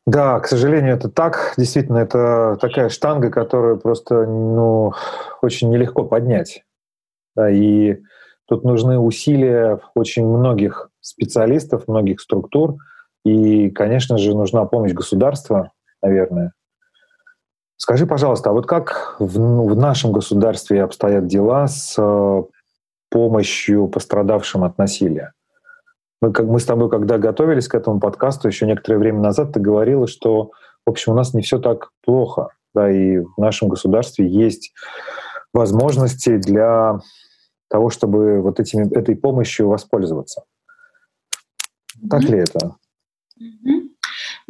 Да, 0.08 0.40
к 0.40 0.48
сожалению, 0.48 0.96
это 0.96 1.10
так. 1.10 1.54
Действительно, 1.58 2.00
это 2.00 2.58
такая 2.60 2.90
штанга, 2.90 3.30
которую 3.30 3.80
просто 3.80 4.26
ну, 4.26 4.94
очень 5.42 5.70
нелегко 5.70 6.04
поднять. 6.04 6.64
Да, 7.36 7.50
и 7.50 7.98
тут 8.46 8.64
нужны 8.64 9.00
усилия 9.00 9.80
очень 9.96 10.26
многих 10.26 10.90
специалистов, 11.00 11.88
многих 11.88 12.20
структур. 12.20 12.78
И, 13.24 13.70
конечно 13.70 14.18
же, 14.18 14.34
нужна 14.34 14.66
помощь 14.66 14.94
государства, 14.94 15.72
наверное. 16.02 16.54
Скажи, 17.78 18.06
пожалуйста, 18.06 18.52
а 18.52 18.54
вот 18.54 18.68
как 18.68 19.16
в, 19.20 19.38
в 19.38 19.76
нашем 19.76 20.12
государстве 20.12 20.84
обстоят 20.84 21.26
дела 21.26 21.68
с 21.68 21.96
э, 21.98 22.44
помощью 23.10 23.88
пострадавшим 23.88 24.64
от 24.64 24.78
насилия? 24.78 25.34
Мы, 26.22 26.32
как, 26.32 26.46
мы 26.46 26.60
с 26.60 26.66
тобой, 26.66 26.90
когда 26.90 27.18
готовились 27.18 27.68
к 27.68 27.74
этому 27.74 28.00
подкасту, 28.00 28.48
еще 28.48 28.68
некоторое 28.68 29.00
время 29.00 29.20
назад, 29.20 29.54
ты 29.54 29.60
говорила, 29.60 30.06
что, 30.06 30.52
в 30.86 30.92
общем, 30.92 31.14
у 31.14 31.16
нас 31.16 31.34
не 31.34 31.42
все 31.42 31.58
так 31.58 31.90
плохо, 32.06 32.50
да, 32.76 32.92
и 32.92 33.18
в 33.18 33.38
нашем 33.38 33.68
государстве 33.68 34.28
есть 34.28 34.74
возможности 35.52 36.38
для 36.38 37.00
того, 37.68 37.90
чтобы 37.90 38.42
вот 38.42 38.60
этими, 38.60 38.88
этой 38.96 39.16
помощью 39.16 39.70
воспользоваться. 39.70 40.44
Так 42.10 42.22
mm-hmm. 42.22 42.28
ли 42.28 42.38
это? 42.38 42.76
Mm-hmm. 43.42 43.91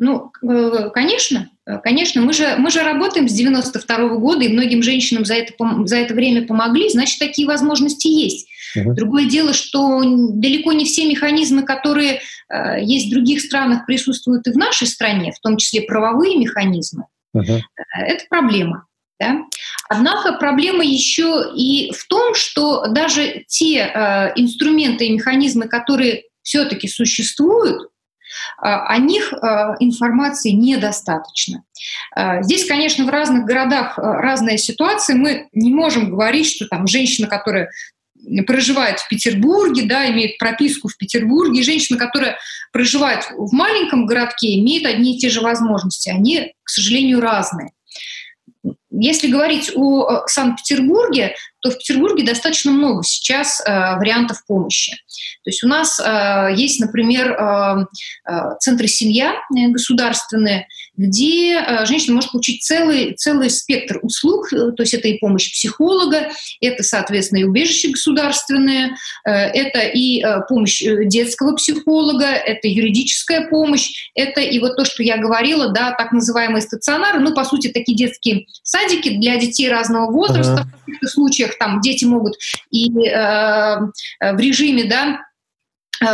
Ну, 0.02 0.32
э, 0.41 0.89
конечно, 0.95 1.52
э, 1.68 1.78
конечно, 1.78 2.24
мы 2.24 2.34
же, 2.34 2.56
мы 2.58 2.72
же 2.72 2.82
работаем 2.82 3.30
с 3.30 3.34
92 3.34 3.97
-го 3.99 4.18
года, 4.18 4.43
и 4.43 4.52
многим 4.52 4.82
женщинам 4.82 5.26
за 5.26 5.36
это, 5.36 5.54
за 5.86 5.97
это 5.97 6.16
время 6.16 6.47
помогли, 6.47 6.89
значит, 6.89 7.20
такие 7.20 7.47
возможности 7.47 8.08
есть. 8.08 8.49
Угу. 8.76 8.95
Другое 8.95 9.26
дело, 9.26 9.54
что 9.54 10.02
далеко 10.04 10.74
не 10.74 10.86
все 10.86 11.08
механизмы, 11.08 11.62
которые 11.62 12.22
э, 12.49 12.84
есть 12.84 13.10
в 13.10 13.12
других 13.12 13.41
странах, 13.41 13.86
присутствуют 13.86 14.47
и 14.47 14.52
в 14.52 14.58
нашей 14.58 14.88
стране, 14.88 15.34
в 15.34 15.39
том 15.39 15.58
числе 15.58 15.84
правовые 15.84 16.36
механизмы. 16.36 17.06
Угу. 17.36 17.62
Это 17.99 18.26
проблема. 18.28 18.88
Да? 19.20 19.43
Однако 19.88 20.34
проблема 20.34 20.84
еще 20.84 21.52
и 21.56 21.91
в 21.93 22.08
том, 22.08 22.34
что 22.34 22.88
даже 22.88 23.43
те 23.47 23.82
э, 23.82 24.32
инструменты 24.36 25.06
и 25.06 25.14
механизмы, 25.14 25.68
которые 25.68 26.24
все-таки 26.41 26.88
существуют, 26.88 27.91
о 28.57 28.97
них 28.97 29.34
э, 29.34 29.38
информации 29.79 30.51
недостаточно. 30.51 31.63
Э, 32.15 32.41
здесь, 32.43 32.65
конечно, 32.65 33.05
в 33.05 33.09
разных 33.09 33.45
городах 33.45 33.97
разная 33.97 34.57
ситуация. 34.57 35.15
Мы 35.15 35.49
не 35.53 35.73
можем 35.73 36.09
говорить, 36.09 36.47
что 36.47 36.67
там 36.67 36.88
женщина, 36.88 37.27
которая 37.27 37.69
проживает 38.45 38.99
в 38.99 39.07
Петербурге, 39.07 39.84
да, 39.84 40.09
имеет 40.09 40.38
прописку 40.38 40.88
в 40.88 40.97
Петербурге, 40.97 41.61
и 41.61 41.63
женщина, 41.63 41.97
которая 41.97 42.38
проживает 42.71 43.25
в 43.36 43.53
маленьком 43.53 44.05
городке, 44.05 44.59
имеет 44.59 44.86
одни 44.86 45.15
и 45.15 45.19
те 45.19 45.29
же 45.29 45.41
возможности. 45.41 46.09
Они, 46.09 46.53
к 46.63 46.69
сожалению, 46.69 47.19
разные. 47.19 47.71
Если 49.04 49.32
говорить 49.32 49.72
о 49.76 50.08
э, 50.08 50.22
Санкт-Петербурге, 50.28 51.34
то 51.62 51.72
в 51.72 51.78
Петербурге 51.80 52.24
достаточно 52.24 52.72
много 52.72 53.04
сейчас 53.04 53.60
э, 53.60 53.95
вариантов 53.95 54.45
помощи. 54.45 54.91
То 55.43 55.49
есть 55.49 55.64
у 55.64 55.68
нас 55.68 55.99
э, 55.99 56.54
есть, 56.56 56.80
например, 56.80 57.32
э, 57.32 57.86
э, 58.30 58.32
центры 58.60 58.88
семья 58.88 59.34
государственные, 59.49 60.68
где 61.02 61.56
э, 61.56 61.86
женщина 61.86 62.16
может 62.16 62.32
получить 62.32 62.64
целый, 62.64 63.14
целый 63.16 63.49
спектр 63.49 63.99
услуг, 64.04 64.54
э, 64.54 64.72
то 64.72 64.84
есть 64.84 64.93
это 64.93 65.08
и 65.08 65.18
помощь 65.18 65.52
психолога, 65.52 66.30
это, 66.62 66.84
соответственно, 66.84 67.39
и 67.39 67.43
убежище 67.43 67.89
государственное, 67.89 68.95
э, 69.26 69.32
это 69.32 69.80
и 69.80 70.24
помощь 70.47 70.84
детского 70.84 71.56
психолога, 71.56 72.26
это 72.28 72.68
юридическая 72.68 73.47
помощь, 73.47 74.12
это 74.14 74.41
и 74.41 74.60
вот 74.60 74.78
то, 74.78 74.86
что 74.86 75.02
я 75.02 75.18
говорила, 75.18 75.70
да, 75.70 75.91
так 75.91 76.12
называемые 76.12 76.62
стационары, 76.62 77.20
ну, 77.20 77.34
по 77.34 77.43
сути, 77.43 77.70
такие 77.70 77.97
детские 77.97 78.45
садики 78.62 79.18
для 79.18 79.38
детей 79.38 79.70
разного 79.70 80.12
возраста, 80.12 80.68
uh-huh. 80.68 80.82
в 80.82 80.86
каких-то 80.86 81.08
случаях 81.08 81.58
там 81.58 81.82
дети 81.82 82.06
могут 82.06 82.36
и 82.70 82.89
э, 83.08 83.78
в 84.20 84.39
режиме, 84.39 84.84
да, 84.86 85.22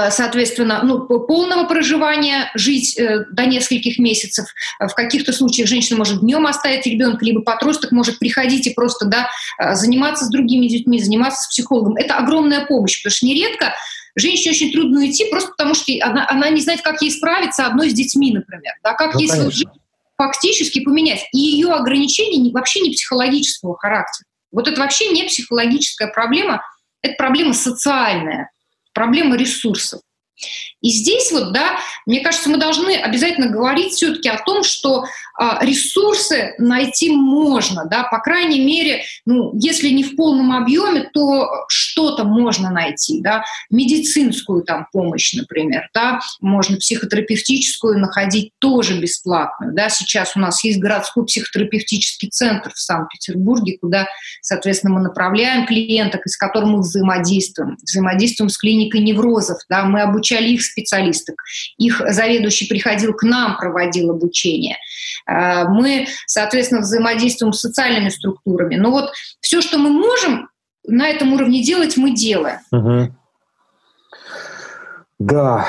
соответственно, 0.10 0.82
ну, 0.84 1.00
полного 1.06 1.66
проживания, 1.66 2.52
жить 2.56 2.98
э, 2.98 3.26
до 3.32 3.46
нескольких 3.46 4.00
месяцев. 4.00 4.48
В 4.80 4.94
каких-то 4.94 5.32
случаях 5.32 5.70
женщина 5.70 5.98
может 5.98 6.22
днем 6.22 6.46
оставить 6.46 6.86
ребенка, 6.86 7.24
либо 7.24 7.42
подросток 7.42 7.92
может 7.92 8.20
приходить 8.20 8.68
и 8.68 8.74
просто 8.74 9.06
да, 9.06 9.28
э, 9.60 9.76
заниматься 9.76 10.26
с 10.26 10.30
другими 10.30 10.68
детьми, 10.68 11.02
заниматься 11.02 11.44
с 11.44 11.48
психологом. 11.48 11.96
Это 11.96 12.18
огромная 12.18 12.66
помощь, 12.66 13.02
потому 13.02 13.16
что 13.16 13.26
нередко 13.26 13.74
женщине 14.16 14.52
очень 14.52 14.72
трудно 14.72 15.00
уйти 15.00 15.30
просто 15.30 15.52
потому, 15.52 15.74
что 15.74 15.92
она, 16.02 16.28
она 16.30 16.50
не 16.50 16.62
знает, 16.62 16.82
как 16.82 17.02
ей 17.02 17.12
справиться 17.12 17.66
одной 17.66 17.90
с 17.90 17.94
детьми, 17.94 18.34
например. 18.34 18.74
Да, 18.84 18.94
как 18.94 19.14
ну, 19.14 19.22
ей 19.22 19.30
свою 19.30 19.52
жизнь 19.52 19.70
фактически 20.18 20.84
поменять. 20.84 21.26
И 21.32 21.38
ее 21.38 21.72
ограничения 21.72 22.52
вообще 22.52 22.82
не 22.82 22.92
психологического 22.92 23.78
характера. 23.78 24.26
Вот 24.52 24.68
это 24.68 24.82
вообще 24.82 25.10
не 25.10 25.24
психологическая 25.24 26.08
проблема, 26.08 26.62
это 27.02 27.14
проблема 27.16 27.54
социальная 27.54 28.50
проблема 28.98 29.38
ресурсов. 29.38 30.02
И 30.82 30.90
здесь 30.90 31.32
вот, 31.32 31.52
да, 31.54 31.80
мне 32.08 32.22
кажется, 32.22 32.50
мы 32.50 32.58
должны 32.58 32.96
обязательно 32.96 33.48
говорить 33.48 33.94
все-таки 33.94 34.28
о 34.30 34.44
том, 34.44 34.64
что 34.64 35.06
ресурсы 35.62 36.56
найти 36.58 37.12
можно, 37.12 37.86
да, 37.86 38.04
по 38.04 38.20
крайней 38.20 38.60
мере, 38.60 39.04
ну, 39.26 39.52
если 39.54 39.90
не 39.90 40.04
в 40.04 40.16
полном 40.16 40.52
объеме, 40.52 41.10
то 41.14 41.66
что-то 41.68 42.24
можно 42.24 42.72
найти, 42.72 43.22
да, 43.22 43.44
медицинскую 43.70 44.64
там 44.64 44.88
помощь, 44.92 45.34
например, 45.34 45.90
да, 45.94 46.20
можно 46.42 46.78
психотерапевтическую 46.78 48.00
находить 48.00 48.52
тоже 48.60 49.00
бесплатную, 49.00 49.74
да, 49.74 49.90
сейчас 49.90 50.36
у 50.36 50.40
нас 50.40 50.64
есть 50.64 50.80
городской 50.80 51.26
психотерапевтический 51.26 52.30
центр 52.30 52.72
в 52.74 52.80
Санкт-Петербурге, 52.80 53.78
куда, 53.80 54.08
соответственно, 54.42 54.96
мы 54.96 55.02
направляем 55.02 55.68
клиенток, 55.68 56.26
и 56.26 56.30
с 56.30 56.38
мы 56.66 56.80
взаимодействуем, 56.80 57.78
взаимодействуем 57.84 58.50
с 58.50 58.58
клиникой 58.58 59.02
неврозов, 59.02 59.60
да, 59.70 59.86
мы 59.86 60.02
обучали 60.02 60.50
их 60.50 60.64
специалисток, 60.64 61.36
их 61.78 62.02
заведующий 62.08 62.68
приходил 62.68 63.14
к 63.14 63.24
нам, 63.24 63.58
проводил 63.58 64.12
обучение, 64.12 64.78
мы, 65.28 66.08
соответственно, 66.26 66.82
взаимодействуем 66.82 67.54
с 67.54 67.60
социальными 67.60 68.10
структурами. 68.10 68.76
Но 68.76 68.92
вот 68.92 69.12
все, 69.42 69.62
что 69.62 69.78
мы 69.78 69.90
можем 69.90 70.50
на 70.86 71.10
этом 71.10 71.34
уровне 71.34 71.64
делать, 71.64 71.98
мы 71.98 72.16
делаем. 72.16 72.60
Угу. 72.72 73.14
Да. 75.20 75.68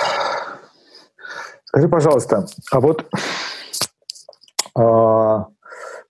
Скажи, 1.65 1.89
пожалуйста, 1.89 2.47
а 2.71 2.81
вот 2.81 3.07
а, 4.75 5.47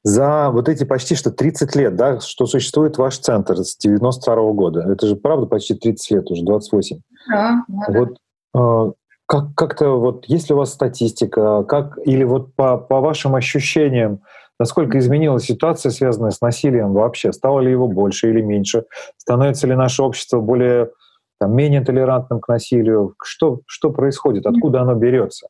за 0.04 0.50
вот 0.50 0.68
эти 0.68 0.84
почти 0.84 1.14
что 1.14 1.30
30 1.30 1.74
лет, 1.76 1.96
да, 1.96 2.20
что 2.20 2.46
существует 2.46 2.98
ваш 2.98 3.18
центр 3.18 3.56
с 3.64 3.76
92 3.76 4.34
-го 4.34 4.52
года, 4.52 4.80
это 4.82 5.06
же 5.06 5.16
правда 5.16 5.46
почти 5.46 5.74
30 5.74 6.10
лет, 6.12 6.30
уже 6.30 6.44
28. 6.44 7.00
Да, 7.28 7.64
да. 7.66 7.86
Вот 7.88 8.18
а, 8.54 8.92
как, 9.28 9.54
как-то 9.54 10.00
вот 10.00 10.24
есть 10.26 10.48
ли 10.48 10.54
у 10.54 10.58
вас 10.58 10.72
статистика, 10.72 11.62
как, 11.64 11.98
или 12.04 12.24
вот 12.24 12.54
по, 12.54 12.78
по 12.78 13.00
вашим 13.00 13.34
ощущениям, 13.34 14.22
насколько 14.58 14.98
изменилась 14.98 15.44
ситуация, 15.44 15.90
связанная 15.90 16.30
с 16.30 16.40
насилием 16.40 16.94
вообще? 16.94 17.32
Стало 17.32 17.60
ли 17.60 17.70
его 17.70 17.86
больше 17.88 18.30
или 18.30 18.40
меньше? 18.40 18.84
Становится 19.18 19.66
ли 19.66 19.76
наше 19.76 20.02
общество 20.02 20.40
более, 20.40 20.90
там, 21.38 21.54
менее 21.54 21.82
толерантным 21.82 22.40
к 22.40 22.48
насилию? 22.48 23.14
Что, 23.22 23.60
что 23.66 23.90
происходит? 23.90 24.46
Откуда 24.46 24.80
оно 24.80 24.94
берется? 24.94 25.48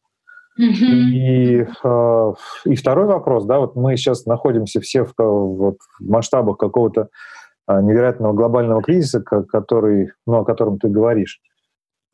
И, 1.15 1.65
э, 1.85 2.33
и 2.65 2.75
второй 2.75 3.07
вопрос, 3.07 3.45
да, 3.45 3.61
вот 3.61 3.77
мы 3.77 3.97
сейчас 3.97 4.27
находимся 4.27 4.81
все 4.81 5.05
в, 5.05 5.15
вот, 5.17 5.77
в 6.01 6.09
масштабах 6.09 6.59
какого-то 6.59 7.11
а, 7.69 7.81
невероятного 7.81 8.33
глобального 8.33 8.83
кризиса, 8.83 9.21
который, 9.21 10.11
ну, 10.27 10.39
о 10.39 10.45
котором 10.45 10.81
ты 10.81 10.89
говоришь. 10.89 11.41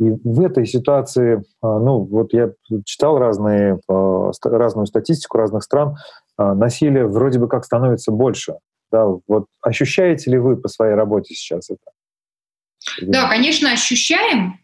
И 0.01 0.11
в 0.25 0.41
этой 0.41 0.67
ситуации, 0.67 1.43
а, 1.63 1.79
ну 1.79 2.01
вот 2.05 2.33
я 2.33 2.51
читал 2.85 3.19
разные, 3.19 3.79
а, 3.89 4.33
разную 4.43 4.87
статистику 4.87 5.39
разных 5.39 5.63
стран, 5.63 5.97
а, 6.37 6.55
насилие 6.55 7.07
вроде 7.07 7.39
бы 7.39 7.49
как 7.49 7.65
становится 7.65 8.11
больше. 8.11 8.55
Да, 8.91 9.07
вот 9.27 9.47
ощущаете 9.61 10.31
ли 10.31 10.39
вы 10.39 10.57
по 10.57 10.69
своей 10.69 10.95
работе 10.95 11.35
сейчас 11.35 11.71
это? 11.71 11.81
Да, 13.03 13.29
конечно, 13.29 13.73
ощущаем. 13.73 14.61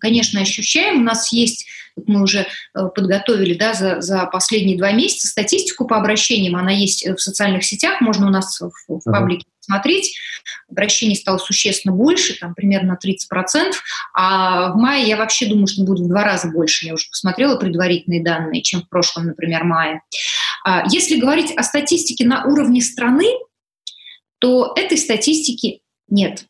Конечно, 0.00 0.40
ощущаем. 0.40 1.00
У 1.00 1.04
нас 1.04 1.32
есть, 1.32 1.66
мы 2.06 2.22
уже 2.22 2.40
э, 2.40 2.88
подготовили 2.94 3.54
да, 3.54 3.72
за, 3.72 4.00
за 4.00 4.26
последние 4.26 4.76
два 4.76 4.92
месяца 4.92 5.26
статистику 5.26 5.86
по 5.86 5.96
обращениям. 5.96 6.56
Она 6.56 6.70
есть 6.70 7.06
в 7.08 7.18
социальных 7.18 7.64
сетях, 7.64 8.00
можно 8.00 8.26
у 8.26 8.30
нас 8.30 8.60
в, 8.60 8.70
в 8.88 9.00
паблике 9.04 9.46
смотреть. 9.62 10.16
Обращений 10.70 11.16
стало 11.16 11.38
существенно 11.38 11.94
больше, 11.94 12.38
там 12.38 12.54
примерно 12.54 12.98
30%. 13.02 13.72
А 14.14 14.72
в 14.72 14.76
мае 14.76 15.06
я 15.06 15.16
вообще 15.16 15.46
думаю, 15.46 15.66
что 15.66 15.84
будет 15.84 16.06
в 16.06 16.08
два 16.08 16.24
раза 16.24 16.48
больше. 16.48 16.86
Я 16.86 16.94
уже 16.94 17.08
посмотрела 17.08 17.56
предварительные 17.56 18.22
данные, 18.22 18.62
чем 18.62 18.82
в 18.82 18.88
прошлом, 18.88 19.26
например, 19.26 19.64
мае. 19.64 20.02
А 20.64 20.84
если 20.90 21.16
говорить 21.16 21.52
о 21.56 21.62
статистике 21.62 22.26
на 22.26 22.44
уровне 22.44 22.82
страны, 22.82 23.26
то 24.38 24.72
этой 24.76 24.98
статистики 24.98 25.82
нет. 26.08 26.46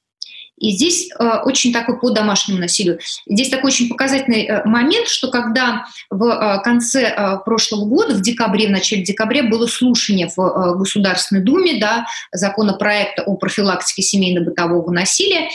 И 0.62 0.70
здесь 0.70 1.10
э, 1.10 1.38
очень 1.44 1.72
такой 1.72 1.98
по 1.98 2.10
домашнему 2.10 2.60
насилию. 2.60 3.00
Здесь 3.28 3.48
такой 3.50 3.72
очень 3.72 3.88
показательный 3.88 4.46
э, 4.46 4.64
момент, 4.64 5.08
что 5.08 5.28
когда 5.28 5.86
в 6.08 6.24
э, 6.24 6.62
конце 6.62 7.40
прошлого 7.44 7.84
года, 7.84 8.14
в 8.14 8.22
декабре, 8.22 8.68
в 8.68 8.70
начале 8.70 9.02
декабря 9.02 9.42
было 9.42 9.66
слушание 9.66 10.30
в 10.34 10.76
Государственной 10.78 11.42
Думе 11.42 11.80
да, 11.80 12.06
законопроекта 12.30 13.24
о 13.24 13.36
профилактике 13.36 14.02
семейно-бытового 14.02 14.90
насилия, 14.92 15.48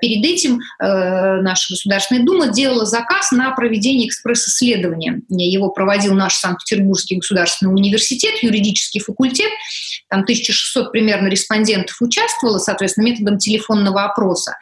перед 0.00 0.24
этим 0.24 0.60
наша 0.78 1.74
Государственная 1.74 2.24
Дума 2.24 2.48
делала 2.48 2.86
заказ 2.86 3.32
на 3.32 3.50
проведение 3.50 4.08
экспресс-исследования. 4.08 5.20
Его 5.28 5.68
проводил 5.70 6.14
наш 6.14 6.36
Санкт-Петербургский 6.36 7.16
государственный 7.16 7.74
университет, 7.74 8.42
юридический 8.42 9.00
факультет. 9.00 9.50
Там 10.08 10.20
1600 10.20 10.92
примерно 10.92 11.28
респондентов 11.28 12.00
участвовало, 12.00 12.58
соответственно, 12.58 13.06
методом 13.06 13.38
телефонного 13.38 14.04
опроса 14.04 14.45
вопроса. 14.46 14.56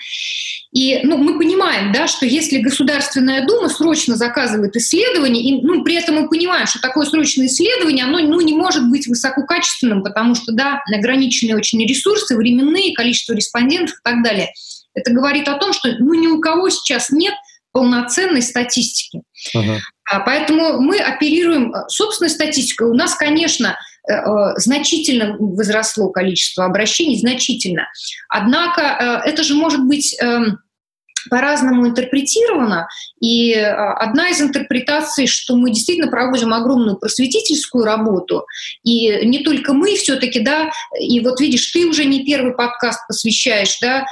И 0.73 1.01
ну, 1.05 1.17
мы 1.19 1.39
понимаем, 1.39 1.93
да, 1.93 2.09
что 2.09 2.27
если 2.27 2.59
Государственная 2.59 3.47
Дума 3.47 3.69
срочно 3.69 4.17
заказывает 4.17 4.75
исследование, 4.77 5.43
и 5.43 5.63
ну, 5.63 5.85
при 5.85 5.95
этом 5.95 6.17
мы 6.17 6.29
понимаем, 6.29 6.67
что 6.67 6.81
такое 6.81 7.07
срочное 7.07 7.47
исследование, 7.47 8.05
оно 8.05 8.19
ну, 8.19 8.41
не 8.41 8.55
может 8.55 8.89
быть 8.91 9.07
высококачественным, 9.07 10.03
потому 10.03 10.35
что 10.35 10.53
да, 10.53 10.83
ограниченные 10.93 11.57
очень 11.57 11.85
ресурсы, 11.87 12.37
временные, 12.37 12.95
количество 12.95 13.35
респондентов 13.35 13.97
и 13.97 14.03
так 14.03 14.23
далее. 14.25 14.53
Это 14.95 15.13
говорит 15.13 15.49
о 15.49 15.59
том, 15.59 15.73
что 15.73 15.91
ну, 15.99 16.15
ни 16.15 16.27
у 16.27 16.41
кого 16.41 16.71
сейчас 16.71 17.11
нет 17.11 17.35
полноценной 17.75 18.41
статистики. 18.41 19.21
Uh-huh. 19.55 19.79
Поэтому 20.25 20.81
мы 20.81 20.99
оперируем 20.99 21.75
э, 21.75 21.89
собственной 21.89 22.31
статистикой. 22.31 22.89
У 22.89 22.95
нас, 22.95 23.15
конечно, 23.15 23.77
Э, 24.07 24.17
э, 24.17 24.55
значительно 24.57 25.37
возросло 25.39 26.11
количество 26.11 26.67
обращений, 26.67 27.19
значительно. 27.19 27.89
Однако 28.29 29.23
э, 29.25 29.31
это 29.31 29.43
же 29.43 29.55
может 29.55 29.83
быть 29.87 30.15
эм, 30.21 30.59
по-разному 31.31 31.87
интерпретирована. 31.87 32.87
И 33.19 33.55
одна 33.55 34.29
из 34.29 34.43
интерпретаций, 34.43 35.27
что 35.27 35.57
мы 35.57 35.71
действительно 35.71 36.11
проводим 36.11 36.53
огромную 36.53 36.99
просветительскую 36.99 37.85
работу, 37.87 38.45
и 38.83 39.25
не 39.25 39.39
только 39.39 39.73
мы 39.73 39.97
все-таки, 39.97 40.41
да, 40.41 40.71
и 41.01 41.21
вот 41.21 41.41
видишь, 41.41 41.73
ты 41.73 41.87
уже 41.87 42.05
не 42.05 42.27
первый 42.27 42.53
подкаст 42.53 43.01
посвящаешь, 43.09 43.79
да, 43.81 44.05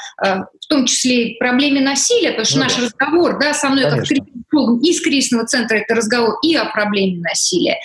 в 0.73 0.75
том 0.75 0.87
числе 0.87 1.29
и 1.29 1.39
проблеме 1.39 1.83
насилия, 1.83 2.31
потому 2.31 2.47
что 2.47 2.57
ну, 2.57 2.65
наш 2.65 2.77
да. 2.77 2.83
разговор, 2.83 3.39
да, 3.39 3.53
со 3.53 3.69
мной 3.69 3.85
Конечно. 3.85 3.99
как 3.99 4.09
кризисологом 4.09 4.81
из 4.81 5.01
кризисного 5.03 5.47
центра 5.47 5.77
это 5.77 5.95
разговор 5.95 6.39
и 6.43 6.55
о 6.55 6.65
проблеме 6.67 7.21
насилия 7.21 7.79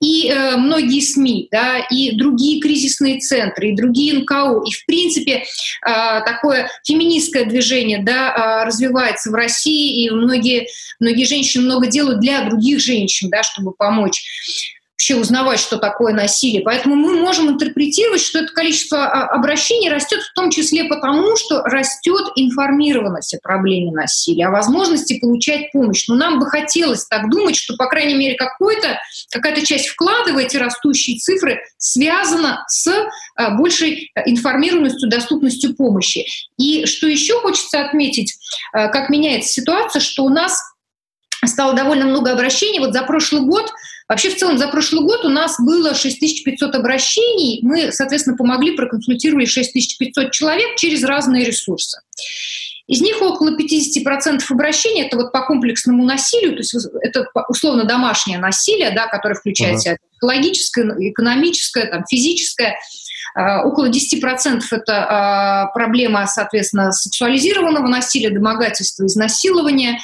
и 0.00 0.28
э, 0.28 0.56
многие 0.56 1.00
СМИ, 1.00 1.48
да, 1.50 1.78
и 1.90 2.16
другие 2.16 2.60
кризисные 2.60 3.18
центры, 3.18 3.70
и 3.70 3.76
другие 3.76 4.14
НКО, 4.14 4.62
и 4.66 4.72
в 4.72 4.86
принципе 4.86 5.42
э, 5.42 5.44
такое 6.24 6.70
феминистское 6.84 7.44
движение, 7.44 8.02
да, 8.02 8.62
э, 8.62 8.66
развивается 8.66 9.30
в 9.30 9.34
России, 9.34 10.04
и 10.04 10.10
многие 10.10 10.68
многие 11.00 11.24
женщины 11.24 11.64
много 11.64 11.86
делают 11.86 12.20
для 12.20 12.44
других 12.48 12.80
женщин, 12.80 13.28
да, 13.28 13.42
чтобы 13.42 13.72
помочь 13.72 14.22
вообще 15.00 15.16
узнавать, 15.16 15.58
что 15.58 15.78
такое 15.78 16.12
насилие. 16.12 16.60
Поэтому 16.60 16.94
мы 16.94 17.14
можем 17.14 17.48
интерпретировать, 17.48 18.20
что 18.20 18.40
это 18.40 18.52
количество 18.52 19.06
а, 19.06 19.28
обращений 19.28 19.88
растет 19.88 20.20
в 20.20 20.34
том 20.34 20.50
числе 20.50 20.84
потому, 20.84 21.36
что 21.36 21.62
растет 21.62 22.28
информированность 22.36 23.32
о 23.32 23.38
проблеме 23.42 23.92
насилия, 23.92 24.48
о 24.48 24.50
возможности 24.50 25.18
получать 25.18 25.72
помощь. 25.72 26.06
Но 26.06 26.16
нам 26.16 26.38
бы 26.38 26.44
хотелось 26.44 27.06
так 27.06 27.30
думать, 27.30 27.56
что, 27.56 27.76
по 27.76 27.86
крайней 27.86 28.14
мере, 28.14 28.36
какая-то 28.36 29.64
часть 29.64 29.88
вклада 29.88 30.34
в 30.34 30.36
эти 30.36 30.58
растущие 30.58 31.16
цифры 31.18 31.62
связана 31.78 32.66
с 32.68 32.92
а, 33.36 33.56
большей 33.56 34.12
информированностью, 34.26 35.08
доступностью 35.08 35.74
помощи. 35.76 36.26
И 36.58 36.84
что 36.84 37.06
еще 37.06 37.40
хочется 37.40 37.80
отметить, 37.86 38.34
а, 38.74 38.88
как 38.88 39.08
меняется 39.08 39.50
ситуация, 39.50 40.00
что 40.00 40.24
у 40.24 40.28
нас 40.28 40.60
стало 41.46 41.72
довольно 41.72 42.04
много 42.04 42.32
обращений. 42.32 42.80
Вот 42.80 42.92
за 42.92 43.02
прошлый 43.02 43.42
год 43.42 43.72
Вообще, 44.10 44.30
в 44.30 44.36
целом, 44.36 44.58
за 44.58 44.66
прошлый 44.66 45.04
год 45.04 45.24
у 45.24 45.28
нас 45.28 45.54
было 45.60 45.94
6500 45.94 46.74
обращений. 46.74 47.60
Мы, 47.62 47.92
соответственно, 47.92 48.36
помогли, 48.36 48.72
проконсультировали 48.72 49.44
6500 49.44 50.32
человек 50.32 50.76
через 50.76 51.04
разные 51.04 51.44
ресурсы. 51.44 52.00
Из 52.88 53.00
них 53.00 53.22
около 53.22 53.56
50% 53.56 54.40
обращений 54.50 55.02
это 55.02 55.16
вот 55.16 55.30
по 55.30 55.42
комплексному 55.42 56.04
насилию, 56.04 56.54
то 56.54 56.58
есть 56.58 56.74
это 57.02 57.24
условно 57.48 57.84
домашнее 57.84 58.38
насилие, 58.38 58.90
да, 58.90 59.06
которое 59.06 59.36
включает 59.36 59.78
в 59.78 59.82
себя 59.82 59.96
психологическое, 60.10 60.96
экономическое, 60.98 61.86
там, 61.86 62.04
физическое. 62.10 62.80
А, 63.34 63.64
около 63.64 63.90
10% 63.90 64.60
это 64.70 65.06
а, 65.08 65.66
проблема, 65.66 66.26
соответственно, 66.26 66.92
сексуализированного 66.92 67.86
насилия, 67.86 68.30
домогательства, 68.30 69.06
изнасилования. 69.06 69.98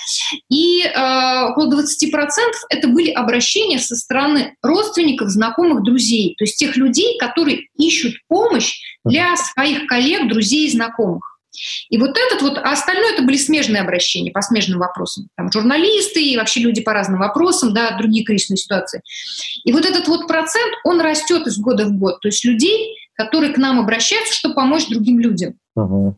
И 0.48 0.82
а, 0.82 1.50
около 1.50 1.72
20% 1.72 1.82
это 2.70 2.88
были 2.88 3.10
обращения 3.10 3.78
со 3.78 3.96
стороны 3.96 4.56
родственников, 4.62 5.28
знакомых, 5.28 5.82
друзей. 5.82 6.34
То 6.38 6.44
есть 6.44 6.56
тех 6.56 6.76
людей, 6.76 7.18
которые 7.18 7.68
ищут 7.76 8.14
помощь 8.28 8.80
для 9.04 9.36
своих 9.36 9.86
коллег, 9.86 10.28
друзей 10.28 10.66
и 10.66 10.70
знакомых. 10.70 11.36
И 11.88 11.98
вот 11.98 12.16
этот 12.16 12.42
вот, 12.42 12.58
а 12.58 12.72
остальное 12.72 13.12
это 13.12 13.22
были 13.22 13.36
смежные 13.36 13.82
обращения 13.82 14.30
по 14.30 14.42
смежным 14.42 14.78
вопросам. 14.78 15.28
Там 15.36 15.50
журналисты 15.50 16.22
и 16.22 16.36
вообще 16.36 16.60
люди 16.60 16.82
по 16.82 16.92
разным 16.92 17.18
вопросам, 17.18 17.72
да, 17.72 17.96
другие 17.96 18.24
кризисные 18.24 18.56
ситуации. 18.56 19.00
И 19.64 19.72
вот 19.72 19.84
этот 19.84 20.08
вот 20.08 20.26
процент, 20.26 20.74
он 20.84 21.00
растет 21.00 21.46
из 21.46 21.58
года 21.58 21.86
в 21.86 21.92
год. 21.92 22.20
То 22.20 22.28
есть 22.28 22.44
людей, 22.44 22.96
которые 23.16 23.52
к 23.52 23.58
нам 23.58 23.80
обращаются, 23.80 24.34
чтобы 24.34 24.54
помочь 24.54 24.88
другим 24.88 25.18
людям. 25.18 25.54
Угу. 25.74 26.16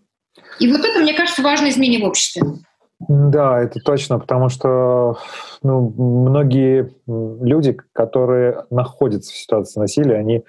И 0.61 0.71
вот 0.71 0.85
это, 0.85 1.01
мне 1.01 1.15
кажется, 1.15 1.43
важное 1.43 1.71
изменение 1.71 2.05
в 2.05 2.09
обществе. 2.09 2.43
Да, 3.01 3.61
это 3.61 3.79
точно, 3.81 4.19
потому 4.19 4.49
что 4.49 5.19
ну, 5.63 5.89
многие 5.97 6.93
люди, 7.07 7.77
которые 7.93 8.65
находятся 8.71 9.33
в 9.33 9.37
ситуации 9.37 9.79
насилия, 9.79 10.17
они 10.17 10.45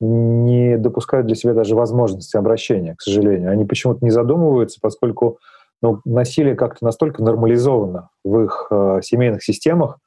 не 0.00 0.78
допускают 0.78 1.26
для 1.26 1.36
себя 1.36 1.54
даже 1.54 1.76
возможности 1.76 2.36
обращения, 2.36 2.96
к 2.96 3.02
сожалению. 3.02 3.52
Они 3.52 3.64
почему-то 3.64 4.04
не 4.04 4.10
задумываются, 4.10 4.80
поскольку 4.82 5.38
ну, 5.80 6.00
насилие 6.04 6.56
как-то 6.56 6.84
настолько 6.84 7.22
нормализовано 7.22 8.08
в 8.24 8.40
их 8.40 8.66
э, 8.70 9.00
семейных 9.02 9.44
системах. 9.44 9.98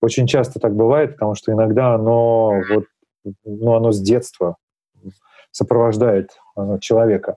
Очень 0.00 0.26
часто 0.26 0.58
так 0.58 0.74
бывает, 0.74 1.12
потому 1.12 1.34
что 1.34 1.52
иногда 1.52 1.94
оно, 1.94 2.62
вот, 2.70 2.84
ну, 3.44 3.74
оно 3.74 3.92
с 3.92 4.00
детства 4.00 4.56
сопровождает 5.52 6.30
э, 6.56 6.78
человека. 6.80 7.36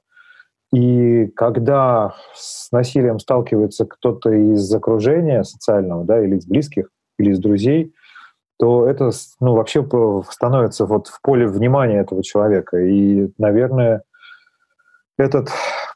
И 0.73 1.27
когда 1.35 2.15
с 2.33 2.71
насилием 2.71 3.19
сталкивается 3.19 3.85
кто-то 3.85 4.31
из 4.31 4.73
окружения 4.73 5.43
социального, 5.43 6.03
да, 6.03 6.21
или 6.21 6.37
из 6.37 6.47
близких, 6.47 6.89
или 7.19 7.31
из 7.31 7.39
друзей, 7.39 7.93
то 8.57 8.87
это 8.87 9.11
ну, 9.39 9.53
вообще 9.53 9.87
становится 10.29 10.85
вот 10.85 11.07
в 11.07 11.21
поле 11.21 11.47
внимания 11.47 11.99
этого 11.99 12.23
человека. 12.23 12.77
И, 12.77 13.29
наверное, 13.37 14.03
этот 15.17 15.49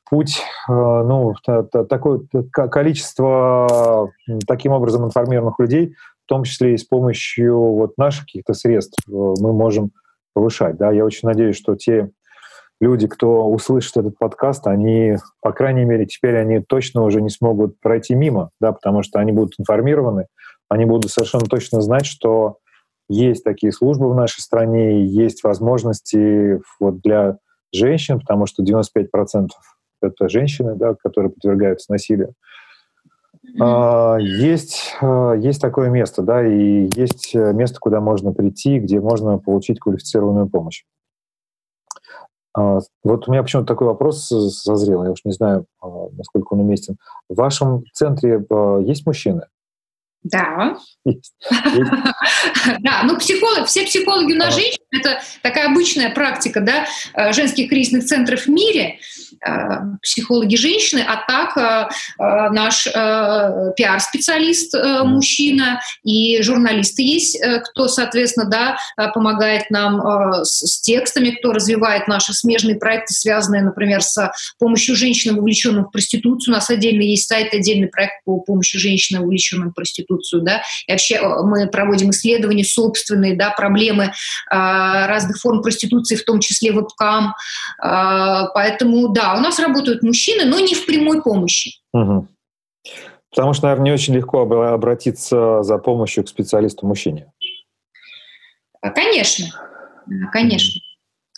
путь, 0.10 0.42
э, 0.68 0.72
ну, 0.72 1.34
такое 1.44 2.22
количество 2.52 4.12
таким 4.48 4.72
образом 4.74 5.06
информированных 5.06 5.60
людей, 5.60 5.96
в 6.26 6.30
том 6.30 6.44
числе 6.44 6.74
и 6.74 6.78
с 6.78 6.84
помощью 6.84 7.58
вот 7.58 7.98
наших 7.98 8.26
каких-то 8.26 8.54
средств, 8.54 8.98
э, 9.08 9.12
мы 9.12 9.54
можем 9.54 9.92
повышать. 10.40 10.78
Да? 10.78 10.92
Я 10.92 11.04
очень 11.04 11.28
надеюсь, 11.28 11.58
что 11.58 11.76
те 11.76 12.12
люди, 12.80 13.08
кто 13.08 13.46
услышит 13.50 13.98
этот 13.98 14.18
подкаст, 14.18 14.68
они, 14.68 15.18
по 15.42 15.52
крайней 15.52 15.84
мере, 15.84 16.06
теперь 16.06 16.38
они 16.38 16.62
точно 16.62 17.04
уже 17.04 17.22
не 17.22 17.30
смогут 17.30 17.78
пройти 17.82 18.16
мимо, 18.16 18.52
да, 18.62 18.72
потому 18.72 19.04
что 19.04 19.20
они 19.20 19.34
будут 19.34 19.56
информированы, 19.60 20.28
они 20.70 20.86
будут 20.86 21.12
совершенно 21.12 21.44
точно 21.44 21.82
знать, 21.82 22.06
что 22.06 22.60
есть 23.10 23.44
такие 23.44 23.74
службы 23.74 24.10
в 24.10 24.16
нашей 24.16 24.40
стране, 24.40 25.06
есть 25.06 25.44
возможности 25.44 26.62
вот 26.80 27.02
для 27.02 27.38
женщин, 27.74 28.22
потому 28.22 28.46
что 28.46 28.64
95% 28.64 29.50
это 30.02 30.30
женщины, 30.30 30.76
да, 30.76 30.96
которые 31.04 31.34
подвергаются 31.34 31.92
насилию. 31.92 32.34
Mm-hmm. 33.46 34.22
Есть, 34.22 34.96
а, 35.02 35.34
есть 35.34 35.62
такое 35.62 35.90
место, 35.90 36.22
да, 36.22 36.46
и 36.46 36.90
есть 36.96 37.34
место, 37.34 37.80
куда 37.80 38.02
можно 38.02 38.34
прийти, 38.34 38.80
где 38.80 39.00
можно 39.00 39.38
получить 39.38 39.80
квалифицированную 39.80 40.50
помощь. 40.50 40.84
А, 42.54 42.80
вот 43.04 43.28
у 43.28 43.32
меня 43.32 43.44
почему-то 43.44 43.68
такой 43.68 43.88
вопрос 43.88 44.28
созрел, 44.28 45.04
я 45.04 45.12
уж 45.12 45.24
не 45.24 45.32
знаю, 45.32 45.66
насколько 45.82 46.54
он 46.54 46.62
уместен. 46.62 46.98
В 47.30 47.36
вашем 47.36 47.84
центре 47.94 48.46
есть 48.86 49.06
мужчины? 49.06 49.44
Да. 50.24 50.76
Да, 52.80 53.04
ну 53.04 53.18
психолог, 53.18 53.68
все 53.68 53.86
психологи 53.86 54.34
у 54.34 54.38
нас 54.38 54.54
женщины, 54.54 54.80
это 54.92 55.20
такая 55.42 55.68
обычная 55.68 56.10
практика, 56.12 56.62
да, 56.62 56.86
э, 57.14 57.34
женских 57.34 57.70
кризисных 57.70 58.06
центров 58.06 58.42
в 58.42 58.48
мире, 58.48 59.00
э, 59.46 59.52
психологи 60.02 60.56
женщины, 60.56 61.04
а 61.08 61.24
так 61.28 61.58
э, 61.58 61.88
наш 62.52 62.86
пиар-специалист 62.86 64.74
мужчина 65.04 65.82
и 66.04 66.42
журналисты 66.42 67.04
есть, 67.04 67.40
кто, 67.66 67.88
соответственно, 67.88 68.50
да, 68.50 68.78
помогает 69.14 69.70
нам 69.70 70.44
с 70.44 70.82
текстами, 70.82 71.32
кто 71.32 71.52
развивает 71.52 72.08
наши 72.08 72.34
смежные 72.34 72.76
проекты, 72.76 73.14
связанные, 73.14 73.64
например, 73.64 74.02
с 74.02 74.32
помощью 74.58 74.96
женщин, 74.96 75.36
вовлеченных 75.36 75.88
в 75.88 75.92
проституцию. 75.92 76.54
У 76.54 76.56
нас 76.56 76.70
отдельно 76.70 77.02
есть 77.02 77.28
сайт, 77.28 77.54
отдельный 77.54 77.88
проект 77.88 78.24
по 78.26 78.40
помощи 78.40 78.78
женщинам, 78.78 79.24
вовлеченным 79.24 79.72
в 79.72 79.74
проституцию, 79.74 80.09
да, 80.42 80.62
и 80.88 80.92
вообще 80.92 81.22
мы 81.22 81.68
проводим 81.68 82.10
исследования 82.10 82.64
собственные, 82.64 83.36
да, 83.36 83.52
проблемы 83.52 84.12
разных 84.50 85.38
форм 85.38 85.62
проституции, 85.62 86.16
в 86.16 86.26
том 86.26 86.40
числе 86.40 86.72
вебкам. 86.72 87.34
А, 87.82 88.48
поэтому, 88.48 89.10
да, 89.10 89.36
у 89.36 89.40
нас 89.40 89.60
работают 89.60 90.04
мужчины, 90.04 90.46
но 90.46 90.60
не 90.60 90.74
в 90.74 90.86
прямой 90.86 91.22
помощи. 91.22 91.80
Угу. 91.94 92.28
Потому 93.32 93.54
что, 93.54 93.66
наверное, 93.66 93.86
не 93.86 93.92
очень 93.92 94.16
легко 94.16 94.42
обратиться 94.42 95.62
за 95.64 95.78
помощью 95.78 96.24
к 96.24 96.30
специалисту-мужчине. 96.30 97.32
А, 98.82 98.90
конечно, 98.90 99.48
конечно, 100.32 100.82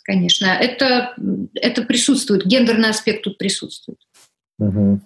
конечно. 0.04 0.46
Это, 0.46 1.14
это 1.56 1.82
присутствует, 1.84 2.46
гендерный 2.46 2.90
аспект 2.90 3.24
тут 3.24 3.38
присутствует. 3.38 4.00
Угу. 4.60 5.02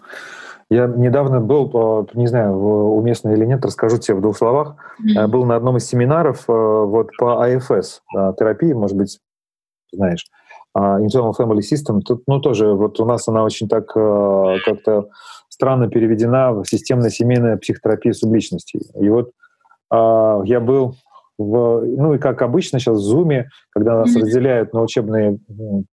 Я 0.70 0.88
недавно 0.88 1.42
был, 1.42 2.10
не 2.16 2.28
знаю, 2.28 2.56
уместно 2.56 3.30
или 3.30 3.46
нет, 3.46 3.64
расскажу 3.64 3.98
тебе 3.98 4.18
в 4.18 4.22
двух 4.22 4.38
словах. 4.38 4.76
Mm-hmm. 5.00 5.28
Был 5.28 5.46
на 5.46 5.56
одном 5.56 5.78
из 5.78 5.86
семинаров 5.86 6.46
э, 6.48 6.52
вот 6.52 7.10
по 7.20 7.46
АФС, 7.46 8.02
терапии, 8.38 8.74
может 8.74 8.98
быть, 8.98 9.20
знаешь, 9.94 10.26
а, 10.76 11.00
Internal 11.00 11.34
Family 11.38 11.62
System. 11.62 12.02
Тут, 12.02 12.24
ну, 12.28 12.40
тоже 12.42 12.74
вот 12.74 13.00
у 13.00 13.06
нас 13.06 13.28
она 13.28 13.44
очень 13.44 13.70
так 13.70 13.92
э, 13.96 14.58
как-то 14.66 15.08
странно 15.48 15.88
переведена 15.88 16.52
в 16.52 16.66
системная 16.66 17.10
семейная 17.10 17.58
психотерапия 17.58 18.12
субличностей. 18.12 18.82
И 19.00 19.10
вот 19.10 19.32
а, 19.90 20.42
я 20.44 20.60
был 20.60 20.96
в, 21.38 21.82
ну 21.86 22.14
и 22.14 22.18
как 22.18 22.42
обычно 22.42 22.80
сейчас 22.80 23.00
в 23.00 23.16
Zoom, 23.16 23.46
когда 23.70 24.00
нас 24.00 24.14
mm-hmm. 24.14 24.22
разделяют 24.22 24.74
на 24.74 24.82
учебные 24.82 25.40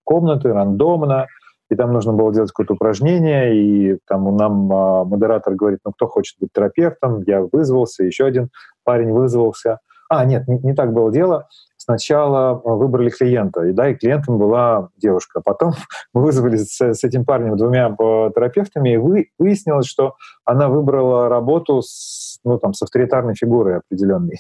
комнаты 0.04 0.52
рандомно, 0.52 1.28
и 1.72 1.76
там 1.76 1.94
нужно 1.94 2.12
было 2.12 2.34
делать 2.34 2.52
какое-то 2.52 2.74
упражнение, 2.74 3.56
и 3.56 3.98
там 4.06 4.36
нам 4.36 4.72
а, 4.74 5.06
модератор 5.06 5.56
говорит, 5.56 5.80
ну 5.86 5.94
кто 5.94 6.06
хочет 6.06 6.36
быть 6.40 6.50
терапевтом, 6.54 7.24
я 7.26 7.42
вызвался, 7.50 8.04
еще 8.04 8.26
один 8.26 8.50
парень 8.84 9.12
вызвался. 9.12 9.80
А, 10.10 10.26
нет, 10.26 10.46
не, 10.50 10.60
не 10.60 10.74
так 10.74 10.92
было 10.92 11.10
дело. 11.10 11.48
Сначала 11.78 12.62
выбрали 12.66 13.10
клиента, 13.10 13.64
и 13.64 13.72
да, 13.72 13.88
и 13.88 13.96
клиентом 13.96 14.38
была 14.38 14.90
девушка. 14.98 15.40
А 15.40 15.42
потом 15.42 15.72
мы 16.14 16.24
вызвали 16.24 16.58
с, 16.58 16.82
с 16.82 17.04
этим 17.06 17.24
парнем 17.24 17.56
двумя 17.56 17.96
терапевтами, 18.36 18.94
и 18.94 18.98
вы, 18.98 19.30
выяснилось, 19.40 19.88
что 19.88 20.16
она 20.44 20.68
выбрала 20.68 21.30
работу 21.30 21.82
с, 21.82 22.40
ну, 22.44 22.60
там, 22.60 22.74
с 22.74 22.82
авторитарной 22.82 23.36
фигурой 23.36 23.78
определенной. 23.78 24.38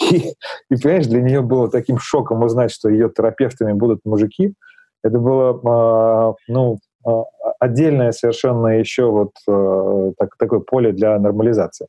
И, 0.12 0.34
и, 0.70 0.76
понимаешь, 0.80 1.06
для 1.08 1.22
нее 1.22 1.42
было 1.42 1.68
таким 1.68 1.98
шоком 1.98 2.42
узнать, 2.42 2.70
что 2.70 2.88
ее 2.88 3.10
терапевтами 3.10 3.72
будут 3.72 4.00
мужики, 4.04 4.54
это 5.02 5.18
было, 5.18 5.60
а, 5.64 6.34
ну, 6.48 6.78
а, 7.04 7.24
отдельное 7.58 8.12
совершенно 8.12 8.78
еще 8.78 9.10
вот 9.10 9.32
а, 9.48 10.12
так, 10.18 10.36
такое 10.38 10.60
поле 10.60 10.92
для 10.92 11.18
нормализации. 11.18 11.88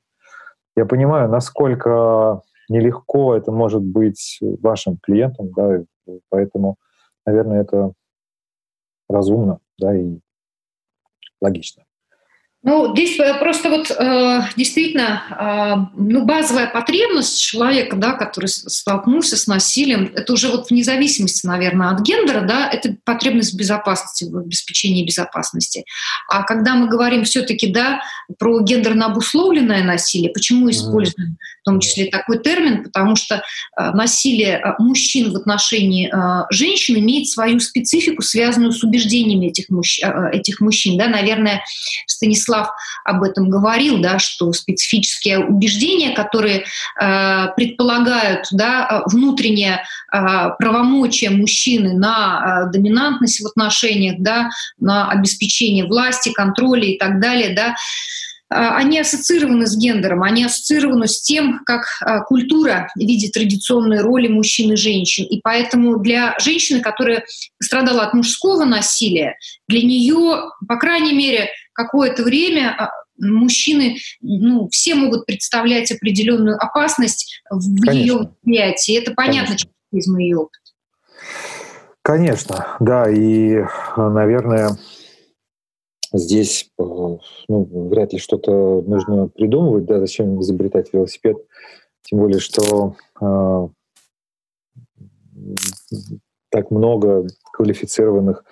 Я 0.76 0.86
понимаю, 0.86 1.30
насколько 1.30 2.42
нелегко 2.70 3.36
это 3.36 3.52
может 3.52 3.82
быть 3.82 4.40
вашим 4.62 4.98
клиентам, 5.02 5.52
да, 5.52 5.84
поэтому, 6.30 6.78
наверное, 7.26 7.62
это 7.62 7.94
разумно, 9.10 9.60
да, 9.80 9.96
и 9.96 10.20
логично. 11.42 11.84
Ну, 12.62 12.94
здесь 12.94 13.18
э, 13.18 13.40
просто 13.40 13.70
вот 13.70 13.90
э, 13.90 14.42
действительно 14.58 15.24
э, 15.32 15.96
ну, 15.98 16.26
базовая 16.26 16.68
потребность 16.68 17.42
человека, 17.42 17.96
да, 17.96 18.12
который 18.12 18.48
столкнулся 18.48 19.38
с 19.38 19.48
насилием, 19.48 20.12
это 20.14 20.34
уже 20.34 20.50
вот 20.50 20.70
вне 20.70 20.84
зависимости, 20.84 21.48
наверное, 21.48 21.92
от 21.92 22.02
гендера, 22.02 22.42
да, 22.42 22.70
это 22.70 22.98
потребность 23.06 23.54
в 23.54 23.58
безопасности, 23.58 24.26
в 24.26 24.38
обеспечении 24.38 25.06
безопасности. 25.06 25.86
А 26.28 26.44
когда 26.44 26.76
мы 26.76 26.90
говорим 26.90 27.24
все-таки, 27.24 27.68
да, 27.68 28.02
про 28.38 28.60
гендерно 28.62 29.06
обусловленное 29.06 29.84
насилие, 29.84 30.30
почему 30.30 30.70
используем 30.70 31.38
в 31.62 31.64
том 31.64 31.80
числе 31.80 32.08
такой 32.08 32.40
термин? 32.40 32.84
Потому 32.84 33.16
что 33.16 33.36
э, 33.36 33.92
насилие 33.92 34.76
мужчин 34.80 35.32
в 35.32 35.38
отношении 35.38 36.10
э, 36.14 36.46
женщин 36.52 36.98
имеет 36.98 37.30
свою 37.30 37.62
специфику, 37.62 38.22
связанную 38.22 38.74
с 38.74 38.84
убеждениями 38.84 39.46
этих, 39.46 39.70
мужч... 39.70 40.02
этих 40.34 40.60
мужчин, 40.60 40.98
да, 40.98 41.08
наверное, 41.08 41.64
Станислав 42.20 42.70
об 43.06 43.24
этом 43.24 43.50
говорил, 43.50 44.00
да, 44.00 44.20
что 44.20 44.52
специфические 44.52 45.40
убеждения, 45.40 46.12
которые 46.12 46.66
э, 47.02 47.48
предполагают 47.56 48.48
да, 48.52 49.04
внутреннее 49.06 49.84
э, 50.12 50.50
правомочие 50.60 51.30
мужчины 51.30 51.94
на 51.94 52.66
э, 52.68 52.72
доминантность 52.74 53.40
в 53.40 53.48
отношениях, 53.48 54.18
да, 54.20 54.50
на 54.80 55.10
обеспечение 55.10 55.86
власти, 55.86 56.34
контроля 56.34 56.84
и 56.84 56.98
так 56.98 57.22
далее, 57.22 57.56
да, 57.56 57.76
они 58.50 59.00
ассоциированы 59.00 59.68
с 59.68 59.78
гендером, 59.78 60.24
они 60.24 60.44
ассоциированы 60.44 61.08
с 61.08 61.22
тем, 61.22 61.62
как 61.66 61.86
а, 62.02 62.22
культура 62.22 62.90
видит 62.96 63.34
традиционные 63.34 64.02
роли 64.02 64.28
мужчин 64.28 64.74
и 64.74 64.76
женщин. 64.76 65.26
И 65.26 65.40
поэтому 65.42 66.00
для 66.00 66.36
женщины, 66.40 66.82
которая 66.82 67.26
страдала 67.62 68.04
от 68.04 68.14
мужского 68.14 68.66
насилия, 68.66 69.36
для 69.68 69.82
нее, 69.82 70.50
по 70.68 70.78
крайней 70.78 71.14
мере, 71.14 71.50
какое-то 71.74 72.24
время 72.24 72.76
а, 72.76 72.92
мужчины, 73.20 73.98
ну, 74.22 74.68
все 74.70 74.96
могут 74.96 75.28
представлять 75.28 75.92
определенную 75.92 76.58
опасность 76.58 77.42
в 77.52 77.82
Конечно. 77.82 77.92
ее 77.92 78.14
восприятии. 78.16 78.98
Это 78.98 79.14
понятно 79.14 79.56
Конечно. 79.56 79.70
через 79.92 80.08
моей 80.08 80.34
опыт. 80.34 80.60
Конечно, 82.02 82.78
да, 82.80 83.10
и, 83.10 83.64
наверное, 83.96 84.72
здесь 86.14 86.70
э, 86.80 86.84
ну, 86.84 87.90
вряд 87.90 88.14
ли 88.14 88.20
что-то 88.20 88.82
нужно 88.82 89.28
придумывать, 89.28 89.86
да, 89.86 90.00
зачем 90.00 90.40
изобретать 90.42 90.94
велосипед, 90.94 91.38
тем 92.04 92.20
более, 92.20 92.40
что 92.40 92.96
э, 93.22 93.68
так 96.50 96.72
много 96.72 97.28
квалифицированных 97.54 98.44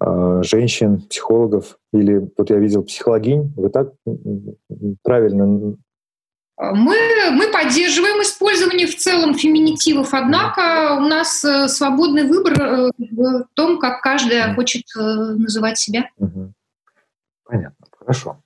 э, 0.00 0.40
женщин, 0.42 1.02
психологов, 1.02 1.78
или 1.92 2.28
вот 2.36 2.50
я 2.50 2.58
видел 2.58 2.82
психологинь, 2.82 3.52
вы 3.56 3.70
так 3.70 3.92
правильно 5.02 5.76
мы, 6.56 6.96
мы 7.32 7.50
поддерживаем 7.50 8.22
использование 8.22 8.86
в 8.86 8.96
целом 8.96 9.34
феминитивов, 9.34 10.10
однако 10.12 10.98
у 10.98 11.08
нас 11.08 11.44
э, 11.44 11.66
свободный 11.66 12.28
выбор 12.28 12.92
в 12.96 13.46
том, 13.54 13.80
как 13.80 14.00
каждая 14.02 14.54
хочет 14.54 14.84
называть 14.94 15.78
себя. 15.78 16.08
Угу. 16.16 16.52
Понятно, 17.44 17.86
хорошо. 17.98 18.36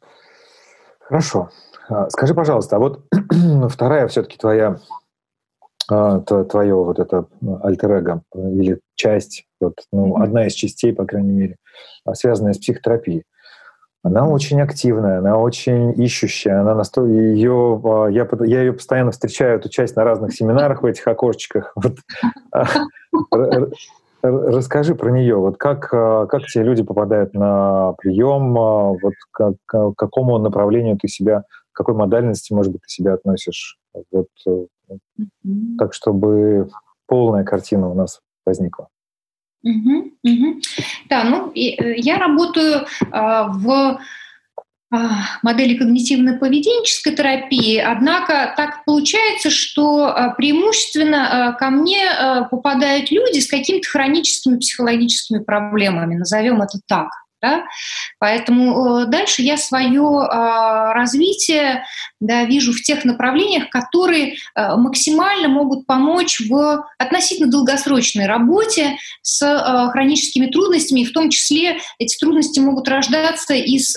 Хорошо. 1.01 1.51
А, 1.88 2.11
скажи, 2.11 2.34
пожалуйста, 2.34 2.76
а 2.76 2.78
вот 2.78 3.05
вторая 3.70 4.09
все-таки 4.09 4.36
твоя 4.36 4.78
а, 5.90 6.20
твое 6.20 6.74
вот 6.74 6.99
это 6.99 7.26
альтер 7.62 8.20
или 8.34 8.80
часть, 8.94 9.46
вот, 9.61 9.74
ну, 9.90 10.18
mm-hmm. 10.18 10.22
одна 10.22 10.46
из 10.46 10.53
частей, 10.53 10.92
по 10.92 11.07
крайней 11.07 11.32
мере, 11.32 11.57
а, 12.05 12.14
связанная 12.14 12.53
с 12.53 12.59
психотерапией. 12.59 13.24
Она 14.03 14.28
очень 14.28 14.61
активная, 14.61 15.18
она 15.18 15.38
очень 15.38 16.01
ищущая, 16.01 16.61
она 16.61 16.74
настолько 16.74 17.11
ее 17.11 17.80
я 18.11 18.28
я 18.46 18.61
ее 18.61 18.72
постоянно 18.72 19.11
встречаю 19.11 19.59
эту 19.59 19.68
часть 19.68 19.96
на 19.96 20.05
разных 20.05 20.34
семинарах 20.34 20.82
в 20.82 20.86
этих 20.86 21.07
окошечках. 21.07 21.74
Вот. 23.30 23.72
Расскажи 24.23 24.95
про 24.95 25.11
нее. 25.11 25.37
Вот 25.37 25.59
как, 25.59 25.93
э, 25.93 26.27
как 26.29 26.47
те 26.47 26.62
люди 26.62 26.83
попадают 26.83 27.35
на 27.35 27.93
прием? 27.99 28.57
Э, 28.57 28.99
вот 29.01 29.14
как, 29.31 29.55
к 29.66 29.93
какому 29.97 30.39
направлению 30.39 30.99
ты 30.99 31.09
себя, 31.09 31.45
к 31.73 31.77
какой 31.77 31.95
модальности, 31.95 32.53
может 32.53 32.73
быть, 32.73 32.83
ты 32.83 32.89
себя 32.89 33.14
относишь? 33.14 33.79
Вот, 34.11 34.27
mm-hmm. 34.47 35.77
Так, 35.79 35.95
чтобы 35.95 36.69
полная 37.07 37.45
картина 37.45 37.89
у 37.89 37.95
нас 37.95 38.21
возникла. 38.45 38.89
Угу, 39.64 40.12
угу. 40.23 40.61
Да, 41.09 41.25
ну 41.25 41.51
я 41.55 42.19
работаю 42.19 42.87
а, 43.11 43.49
в 43.49 43.99
модели 45.43 45.76
когнитивно-поведенческой 45.76 47.14
терапии, 47.14 47.76
однако 47.76 48.55
так 48.57 48.84
получается, 48.86 49.51
что 49.51 50.07
а, 50.07 50.30
преимущественно 50.30 51.49
а, 51.49 51.53
ко 51.53 51.70
мне 51.70 52.05
попадают 52.51 53.11
люди 53.11 53.41
с 53.41 53.49
какими-то 53.49 53.89
хроническими 53.89 54.59
психологическими 54.59 55.45
проблемами, 55.45 56.16
назовем 56.16 56.62
это 56.62 56.78
так. 56.86 57.09
Да? 57.41 57.64
Поэтому 58.18 59.03
э, 59.03 59.07
дальше 59.07 59.43
я 59.43 59.57
свое 59.57 60.03
а, 60.03 60.93
развитие 60.93 61.84
да, 62.18 62.45
вижу 62.45 62.72
в 62.72 62.82
тех 62.82 63.05
направлениях, 63.05 63.70
которые 63.70 64.32
э, 64.32 64.76
максимально 64.76 65.49
могут 65.49 65.86
помочь 65.86 66.41
в 66.41 66.84
относительно 66.99 67.49
долгосрочной 67.49 68.26
работе 68.26 68.97
с 69.22 69.41
э, 69.41 69.91
хроническими 69.93 70.47
трудностями, 70.47 71.01
и 71.01 71.05
в 71.05 71.12
том 71.12 71.30
числе 71.30 71.78
эти 72.01 72.18
трудности 72.18 72.59
могут 72.59 72.89
рождаться 72.89 73.55
из 73.55 73.97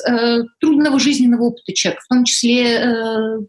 трудного 0.59 0.99
жизненного 0.99 1.45
опыта 1.45 1.73
человека, 1.73 2.03
в 2.05 2.13
том 2.13 2.23
числе 2.25 2.79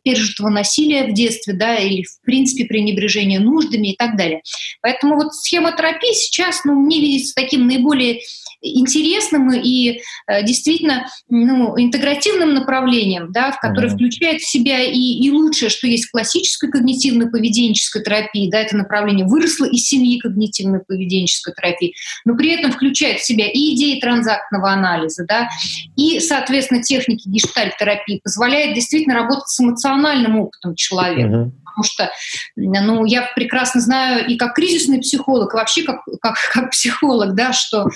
пережитого 0.03 0.49
насилия 0.49 1.05
в 1.05 1.13
детстве, 1.13 1.55
да, 1.55 1.77
или 1.77 2.03
в 2.03 2.25
принципе 2.25 2.65
пренебрежения 2.65 3.41
нуждами 3.41 3.93
и 3.93 3.97
так 3.97 4.17
далее. 4.17 4.43
Поэтому 4.81 5.17
вот 5.17 5.35
схема 5.35 5.73
терапии 5.73 6.13
сейчас 6.15 6.65
ну, 6.65 6.75
мне 6.75 7.01
видится 7.01 7.35
таким 7.35 7.67
наиболее 7.67 8.21
интересным 8.63 9.53
и 9.53 10.01
э, 10.27 10.45
действительно 10.45 11.07
ну, 11.29 11.75
интегративным 11.79 12.55
направлением, 12.55 13.33
да, 13.33 13.53
в 13.53 13.61
которое 13.61 13.89
mm-hmm. 13.89 13.95
включает 13.95 14.41
в 14.41 14.49
себя 14.49 14.83
и, 14.83 14.99
и 14.99 15.31
лучшее, 15.31 15.69
что 15.69 15.87
есть 15.87 16.07
в 16.07 16.13
классической 16.13 16.71
когнитивно-поведенческой 16.71 18.03
терапии, 18.03 18.51
да, 18.51 18.61
это 18.61 18.77
направление 18.77 19.27
выросло 19.27 19.65
из 19.65 19.85
семьи 19.85 20.21
когнитивно-поведенческой 20.25 21.55
терапии, 21.57 21.95
но 22.25 22.37
при 22.37 22.51
этом 22.51 22.73
включает 22.73 23.21
в 23.21 23.27
себя 23.27 23.47
и 23.47 23.75
идеи 23.75 24.01
транзактного 24.01 24.71
анализа, 24.71 25.25
да, 25.29 25.49
и, 25.97 26.21
соответственно, 26.21 26.83
техники 26.83 27.29
гештальт-терапии, 27.29 28.21
позволяет 28.23 28.75
действительно 28.75 29.15
работать 29.15 29.49
с 29.49 29.61
эмоциональным 29.61 30.39
опытом 30.39 30.75
человека. 30.75 31.29
Mm-hmm 31.29 31.62
потому 31.73 31.85
что 31.85 32.11
ну, 32.57 33.05
я 33.05 33.29
прекрасно 33.35 33.81
знаю 33.81 34.27
и 34.27 34.37
как 34.37 34.55
кризисный 34.55 35.01
психолог, 35.01 35.53
и 35.53 35.57
вообще 35.57 35.83
как, 35.83 36.01
как, 36.21 36.37
как 36.53 36.71
психолог, 36.71 37.35
да, 37.35 37.53
что 37.53 37.89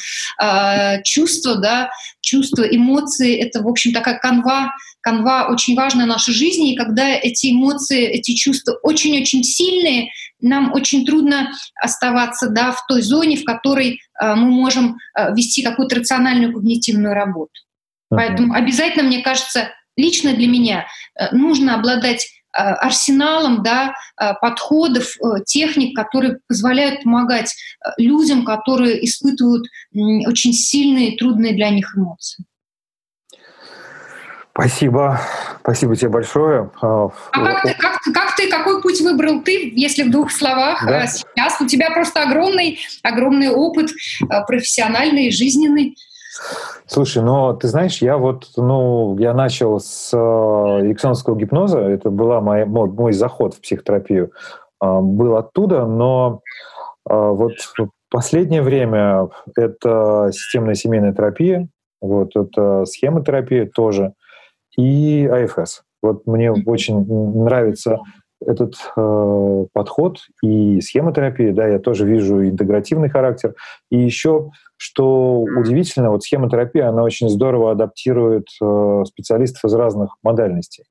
э, 0.42 1.02
чувства, 1.02 1.56
да, 1.56 1.90
чувства, 2.20 2.62
эмоции— 2.62 3.36
это, 3.40 3.62
в 3.62 3.68
общем, 3.68 3.92
такая 3.92 4.18
канва, 4.18 4.72
канва 5.00 5.48
очень 5.48 5.76
важная 5.76 6.06
в 6.06 6.08
нашей 6.08 6.34
жизни, 6.34 6.72
и 6.72 6.76
когда 6.76 7.08
эти 7.08 7.52
эмоции, 7.52 8.04
эти 8.06 8.34
чувства 8.34 8.78
очень-очень 8.82 9.44
сильные, 9.44 10.10
нам 10.40 10.72
очень 10.72 11.06
трудно 11.06 11.52
оставаться 11.80 12.48
да, 12.48 12.72
в 12.72 12.84
той 12.86 13.02
зоне, 13.02 13.36
в 13.36 13.44
которой 13.44 14.00
э, 14.20 14.34
мы 14.34 14.50
можем 14.50 14.96
э, 15.16 15.34
вести 15.34 15.62
какую-то 15.62 15.96
рациональную 15.96 16.52
когнитивную 16.52 17.14
работу. 17.14 17.52
Uh-huh. 18.12 18.16
Поэтому 18.16 18.54
обязательно, 18.54 19.04
мне 19.04 19.22
кажется, 19.22 19.70
лично 19.96 20.34
для 20.34 20.46
меня 20.46 20.86
э, 21.18 21.34
нужно 21.34 21.74
обладать 21.74 22.28
арсеналом 22.56 23.62
да, 23.62 23.94
подходов, 24.40 25.06
техник, 25.44 25.94
которые 25.94 26.38
позволяют 26.48 27.02
помогать 27.02 27.54
людям, 27.98 28.44
которые 28.44 29.04
испытывают 29.04 29.66
очень 30.26 30.52
сильные 30.52 31.16
трудные 31.16 31.54
для 31.54 31.70
них 31.70 31.96
эмоции. 31.96 32.44
Спасибо. 34.52 35.20
Спасибо 35.60 35.96
тебе 35.96 36.08
большое. 36.08 36.70
А 36.80 37.08
как 37.30 37.62
ты, 37.62 37.74
как, 37.74 38.00
как 38.14 38.36
ты, 38.36 38.48
какой 38.48 38.80
путь 38.80 39.02
выбрал 39.02 39.42
ты, 39.42 39.70
если 39.76 40.02
в 40.04 40.10
двух 40.10 40.30
словах 40.30 40.82
да? 40.86 41.06
сейчас? 41.06 41.60
У 41.60 41.66
тебя 41.66 41.90
просто 41.90 42.22
огромный, 42.22 42.78
огромный 43.02 43.50
опыт 43.50 43.90
профессиональный, 44.46 45.30
жизненный. 45.30 45.96
Слушай, 46.86 47.22
ну 47.22 47.56
ты 47.56 47.68
знаешь, 47.68 48.02
я 48.02 48.16
вот, 48.16 48.48
ну, 48.56 49.16
я 49.18 49.34
начал 49.34 49.80
с 49.80 50.10
э, 50.12 50.16
эриксоновского 50.16 51.36
гипноза, 51.36 51.80
это 51.80 52.10
была 52.10 52.40
моя, 52.40 52.66
мой, 52.66 52.88
мой 52.88 53.12
заход 53.12 53.54
в 53.54 53.60
психотерапию, 53.60 54.32
э, 54.82 55.00
был 55.00 55.36
оттуда, 55.36 55.86
но 55.86 56.40
э, 57.08 57.14
вот 57.14 57.52
в 57.76 57.88
последнее 58.10 58.62
время 58.62 59.28
это 59.56 60.30
системная 60.32 60.74
семейная 60.74 61.12
терапия, 61.12 61.68
вот 62.00 62.36
это 62.36 62.84
схемотерапия 62.84 63.66
тоже, 63.66 64.12
и 64.76 65.26
АФС. 65.26 65.82
Вот 66.02 66.26
мне 66.26 66.52
очень 66.52 67.04
нравится 67.42 67.98
этот 68.44 68.74
э, 68.96 69.66
подход 69.72 70.18
и 70.42 70.80
схемотерапия, 70.80 71.52
да, 71.52 71.66
я 71.66 71.78
тоже 71.78 72.06
вижу 72.06 72.44
интегративный 72.44 73.08
характер. 73.08 73.54
И 73.90 73.98
еще, 73.98 74.50
что 74.76 75.40
удивительно, 75.40 76.10
вот 76.10 76.22
схемотерапия, 76.22 76.88
она 76.88 77.02
очень 77.02 77.28
здорово 77.28 77.72
адаптирует 77.72 78.46
э, 78.62 79.04
специалистов 79.06 79.64
из 79.64 79.74
разных 79.74 80.16
модальностей. 80.22 80.84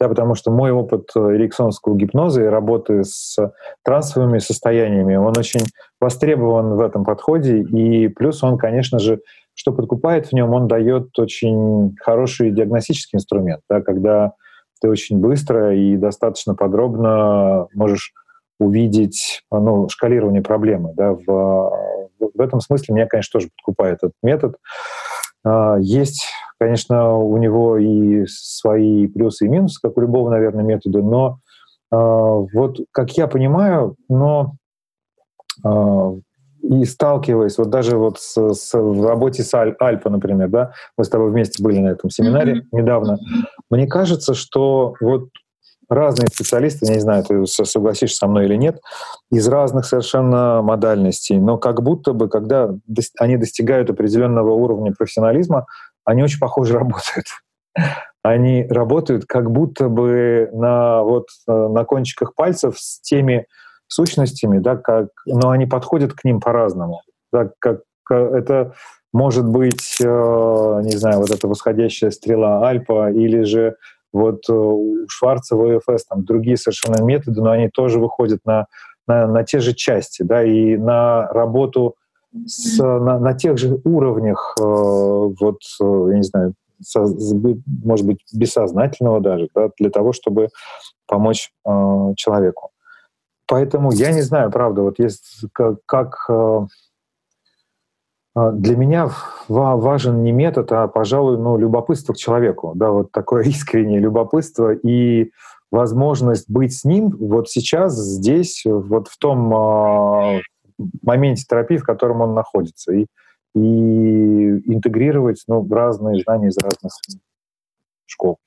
Да, 0.00 0.08
потому 0.08 0.34
что 0.34 0.50
мой 0.50 0.72
опыт 0.72 1.10
эриксонского 1.14 1.96
гипноза 1.96 2.42
и 2.42 2.48
работы 2.48 3.04
с 3.04 3.36
трансовыми 3.84 4.38
состояниями, 4.38 5.14
он 5.14 5.38
очень 5.38 5.64
востребован 6.00 6.74
в 6.74 6.80
этом 6.80 7.04
подходе. 7.04 7.60
И 7.60 8.08
плюс 8.08 8.42
он, 8.42 8.58
конечно 8.58 8.98
же, 8.98 9.20
что 9.54 9.72
подкупает 9.72 10.26
в 10.26 10.32
нем, 10.32 10.52
он 10.52 10.66
дает 10.66 11.16
очень 11.18 11.94
хороший 12.00 12.50
диагностический 12.50 13.16
инструмент, 13.16 13.60
да, 13.70 13.80
когда 13.80 14.32
ты 14.80 14.88
очень 14.88 15.18
быстро 15.18 15.74
и 15.74 15.96
достаточно 15.96 16.54
подробно 16.54 17.68
можешь 17.74 18.12
увидеть 18.58 19.42
ну, 19.50 19.88
шкалирование 19.88 20.42
проблемы. 20.42 20.92
Да, 20.94 21.12
в, 21.12 21.72
в 22.18 22.40
этом 22.40 22.60
смысле 22.60 22.94
меня, 22.94 23.06
конечно, 23.06 23.38
тоже 23.38 23.50
подкупает 23.56 23.98
этот 23.98 24.14
метод. 24.22 24.56
А, 25.44 25.76
есть, 25.78 26.26
конечно, 26.58 27.16
у 27.16 27.36
него 27.36 27.76
и 27.78 28.26
свои 28.26 29.06
плюсы 29.06 29.46
и 29.46 29.48
минусы, 29.48 29.78
как 29.82 29.96
у 29.96 30.00
любого, 30.00 30.30
наверное, 30.30 30.64
метода, 30.64 31.00
но 31.00 31.38
а, 31.90 31.96
вот, 31.96 32.80
как 32.92 33.10
я 33.12 33.26
понимаю, 33.26 33.96
но 34.08 34.54
а, 35.64 36.14
и 36.70 36.84
сталкиваясь, 36.84 37.58
вот 37.58 37.70
даже 37.70 37.98
вот 37.98 38.18
с, 38.18 38.54
с, 38.54 38.74
в 38.74 39.06
работе 39.06 39.42
с 39.42 39.52
Аль, 39.54 39.76
Альпа, 39.78 40.08
например, 40.08 40.48
да, 40.48 40.72
мы 40.96 41.04
с 41.04 41.08
тобой 41.08 41.30
вместе 41.30 41.62
были 41.62 41.78
на 41.78 41.88
этом 41.88 42.10
семинаре 42.10 42.54
mm-hmm. 42.54 42.66
недавно, 42.72 43.18
мне 43.70 43.86
кажется, 43.86 44.34
что 44.34 44.94
вот 45.00 45.28
разные 45.88 46.28
специалисты, 46.28 46.90
не 46.90 47.00
знаю, 47.00 47.24
ты 47.24 47.46
согласишься 47.46 48.16
со 48.16 48.26
мной 48.26 48.46
или 48.46 48.56
нет, 48.56 48.80
из 49.30 49.46
разных 49.48 49.84
совершенно 49.84 50.62
модальностей, 50.62 51.38
но 51.38 51.58
как 51.58 51.82
будто 51.82 52.14
бы, 52.14 52.28
когда 52.28 52.70
они 53.18 53.36
достигают 53.36 53.90
определенного 53.90 54.52
уровня 54.52 54.94
профессионализма, 54.96 55.66
они 56.04 56.22
очень 56.22 56.38
похоже 56.38 56.78
работают. 56.78 57.26
Они 58.22 58.66
работают 58.70 59.26
как 59.26 59.50
будто 59.50 59.90
бы 59.90 60.48
на, 60.52 61.02
вот, 61.02 61.26
э, 61.46 61.52
на 61.52 61.84
кончиках 61.84 62.34
пальцев 62.34 62.78
с 62.78 62.98
теми 63.00 63.46
сущностями, 63.88 64.58
да, 64.58 64.76
как, 64.76 65.08
но 65.26 65.50
они 65.50 65.66
подходят 65.66 66.12
к 66.12 66.24
ним 66.24 66.40
по-разному. 66.40 67.02
Да, 67.32 67.50
как, 67.58 67.82
это 68.10 68.74
может 69.12 69.46
быть, 69.46 69.98
э, 70.00 70.04
не 70.04 70.96
знаю, 70.96 71.20
вот 71.20 71.30
эта 71.30 71.46
восходящая 71.46 72.10
стрела 72.10 72.68
Альпа 72.68 73.12
или 73.12 73.42
же 73.42 73.76
вот 74.12 74.42
э, 74.48 74.52
у 74.52 75.06
Шварца 75.08 75.56
в 75.56 75.76
ОФС 75.76 76.06
там 76.06 76.24
другие 76.24 76.56
совершенно 76.56 77.02
методы, 77.02 77.40
но 77.40 77.50
они 77.50 77.68
тоже 77.68 78.00
выходят 78.00 78.40
на, 78.44 78.66
на, 79.06 79.26
на 79.26 79.44
те 79.44 79.60
же 79.60 79.72
части, 79.74 80.22
да, 80.22 80.42
и 80.42 80.76
на 80.76 81.28
работу 81.28 81.94
с, 82.46 82.78
на, 82.78 83.18
на 83.18 83.34
тех 83.34 83.56
же 83.58 83.80
уровнях, 83.84 84.56
э, 84.60 84.64
вот, 84.64 85.60
я 85.80 86.16
не 86.16 86.22
знаю, 86.24 86.54
со, 86.80 87.04
может 87.84 88.06
быть, 88.06 88.18
бессознательного 88.32 89.20
даже, 89.20 89.48
да, 89.54 89.70
для 89.78 89.90
того, 89.90 90.12
чтобы 90.12 90.48
помочь 91.06 91.50
э, 91.66 91.70
человеку. 92.16 92.70
Поэтому 93.46 93.92
я 93.92 94.12
не 94.12 94.22
знаю, 94.22 94.50
правда, 94.50 94.82
вот 94.82 94.98
есть 94.98 95.44
как, 95.52 95.76
как 95.84 96.24
э, 96.28 96.66
э, 98.36 98.52
для 98.52 98.76
меня 98.76 99.10
важен 99.48 100.22
не 100.22 100.32
метод, 100.32 100.72
а, 100.72 100.88
пожалуй, 100.88 101.36
ну, 101.36 101.58
любопытство 101.58 102.14
к 102.14 102.16
человеку, 102.16 102.72
да, 102.74 102.90
вот 102.90 103.12
такое 103.12 103.44
искреннее 103.44 104.00
любопытство 104.00 104.72
и 104.72 105.30
возможность 105.70 106.48
быть 106.48 106.74
с 106.74 106.84
ним 106.84 107.10
вот 107.18 107.50
сейчас, 107.50 107.94
здесь, 107.94 108.62
вот 108.64 109.08
в 109.08 109.18
том 109.18 109.52
э, 109.54 110.40
моменте 111.02 111.44
терапии, 111.46 111.76
в 111.76 111.84
котором 111.84 112.22
он 112.22 112.34
находится, 112.34 112.92
и, 112.92 113.06
и 113.54 114.72
интегрировать 114.72 115.42
ну, 115.48 115.66
разные 115.68 116.22
знания 116.22 116.48
из 116.48 116.56
разных 116.58 116.92
школ. 118.06 118.38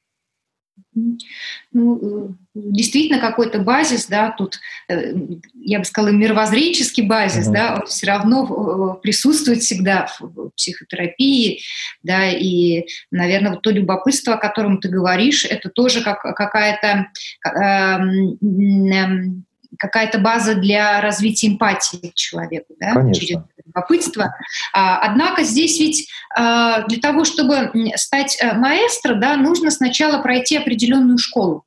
Ну, 1.74 2.36
действительно 2.54 3.20
какой-то 3.20 3.60
базис, 3.60 4.08
да, 4.08 4.32
тут, 4.32 4.60
э, 4.90 5.14
я 5.54 5.80
бы 5.80 5.86
сказала, 5.86 6.12
мировоззренческий 6.12 7.06
базис, 7.06 7.48
mm-hmm. 7.48 7.54
да, 7.54 7.76
он 7.76 7.88
все 7.88 8.08
равно 8.08 8.98
э, 8.98 9.02
присутствует 9.02 9.62
всегда 9.62 10.08
в 10.20 10.50
психотерапии, 10.56 11.62
да, 12.04 12.30
и, 12.32 12.86
наверное, 13.12 13.52
вот 13.52 13.62
то 13.62 13.70
любопытство, 13.70 14.36
о 14.36 14.40
котором 14.40 14.80
ты 14.80 14.90
говоришь, 14.90 15.46
это 15.46 15.70
тоже 15.70 16.02
как 16.02 16.22
какая-то 16.22 17.08
э, 17.46 17.98
какая-то 19.78 20.20
база 20.20 20.56
для 20.56 21.02
развития 21.02 21.48
эмпатии 21.48 22.10
к 22.10 22.16
человеку, 22.16 22.74
да, 22.80 22.94
Конечно. 22.94 23.14
через 23.14 23.44
любопытство. 23.68 24.34
А, 24.74 25.00
однако 25.00 25.44
здесь 25.44 25.80
ведь 25.80 26.10
а, 26.36 26.88
для 26.88 27.00
того, 27.00 27.26
чтобы 27.26 27.72
стать 27.96 28.38
э, 28.42 28.54
маэстро, 28.54 29.16
да, 29.16 29.36
нужно 29.38 29.72
сначала 29.72 30.22
пройти 30.22 30.58
определенную 30.58 31.18
школу, 31.18 31.66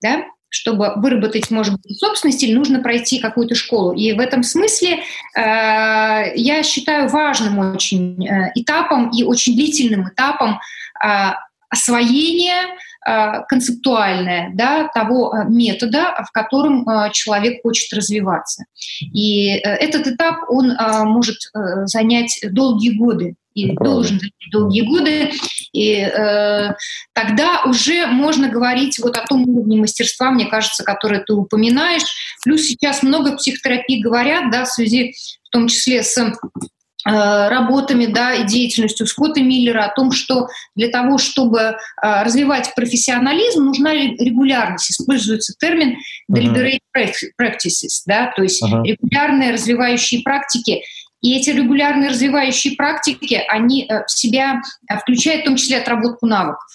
да, 0.00 0.24
чтобы 0.48 0.94
выработать, 0.96 1.50
может 1.50 1.74
быть, 1.74 1.98
собственный 1.98 2.32
стиль, 2.32 2.56
нужно 2.56 2.80
пройти 2.80 3.20
какую-то 3.20 3.54
школу. 3.54 3.92
И 3.92 4.12
в 4.12 4.20
этом 4.20 4.42
смысле 4.42 4.98
э, 4.98 6.32
я 6.34 6.62
считаю 6.62 7.08
важным 7.08 7.58
очень 7.58 8.26
э, 8.26 8.52
этапом 8.54 9.10
и 9.10 9.22
очень 9.22 9.54
длительным 9.54 10.08
этапом 10.08 10.60
э, 11.04 11.30
освоения 11.68 12.66
Э, 12.66 12.89
концептуальное 13.48 14.50
да, 14.54 14.88
того 14.88 15.34
э, 15.34 15.48
метода, 15.48 16.22
в 16.28 16.32
котором 16.32 16.88
э, 16.88 17.10
человек 17.12 17.62
хочет 17.62 17.92
развиваться. 17.92 18.64
И 19.00 19.48
этот 19.48 20.06
этап, 20.06 20.36
он 20.48 20.76
может 21.06 21.36
занять 21.84 22.38
долгие 22.50 22.96
годы 22.96 23.36
и 23.54 23.72
Правда. 23.72 23.84
должен 23.84 24.18
занять 24.18 24.52
долгие 24.52 24.82
годы, 24.82 25.30
и 25.72 25.94
э, 25.94 26.74
тогда 27.12 27.62
уже 27.64 28.06
можно 28.06 28.48
говорить 28.48 28.98
вот 28.98 29.16
о 29.16 29.26
том 29.26 29.48
уровне 29.48 29.78
мастерства, 29.78 30.30
мне 30.30 30.46
кажется, 30.46 30.84
который 30.84 31.20
ты 31.24 31.32
упоминаешь. 31.32 32.02
Плюс 32.44 32.62
сейчас 32.62 33.02
много 33.02 33.36
психотерапий 33.36 34.02
говорят, 34.02 34.50
да, 34.50 34.64
в 34.64 34.68
связи 34.68 35.14
в 35.44 35.50
том 35.50 35.68
числе 35.68 36.02
с 36.02 36.16
Э, 36.16 36.32
работами 37.04 38.06
да, 38.06 38.34
и 38.34 38.46
деятельностью 38.46 39.06
Скотта 39.06 39.40
Миллера 39.40 39.84
о 39.84 39.94
том, 39.94 40.12
что 40.12 40.48
для 40.74 40.88
того, 40.88 41.18
чтобы 41.18 41.58
э, 41.60 41.74
развивать 42.02 42.72
профессионализм, 42.74 43.64
нужна 43.64 43.92
регулярность. 43.92 44.90
Используется 44.90 45.54
термин 45.58 45.96
deliberate 46.30 46.80
practices, 47.40 48.02
да, 48.06 48.32
то 48.36 48.42
есть 48.42 48.62
uh-huh. 48.62 48.84
регулярные 48.84 49.52
развивающие 49.52 50.22
практики. 50.22 50.82
И 51.22 51.36
эти 51.36 51.50
регулярные 51.50 52.10
развивающие 52.10 52.76
практики, 52.76 53.42
они 53.48 53.86
э, 53.88 54.04
в 54.04 54.10
себя 54.10 54.60
включают 55.02 55.42
в 55.42 55.44
том 55.46 55.56
числе 55.56 55.78
отработку 55.78 56.26
навыков. 56.26 56.68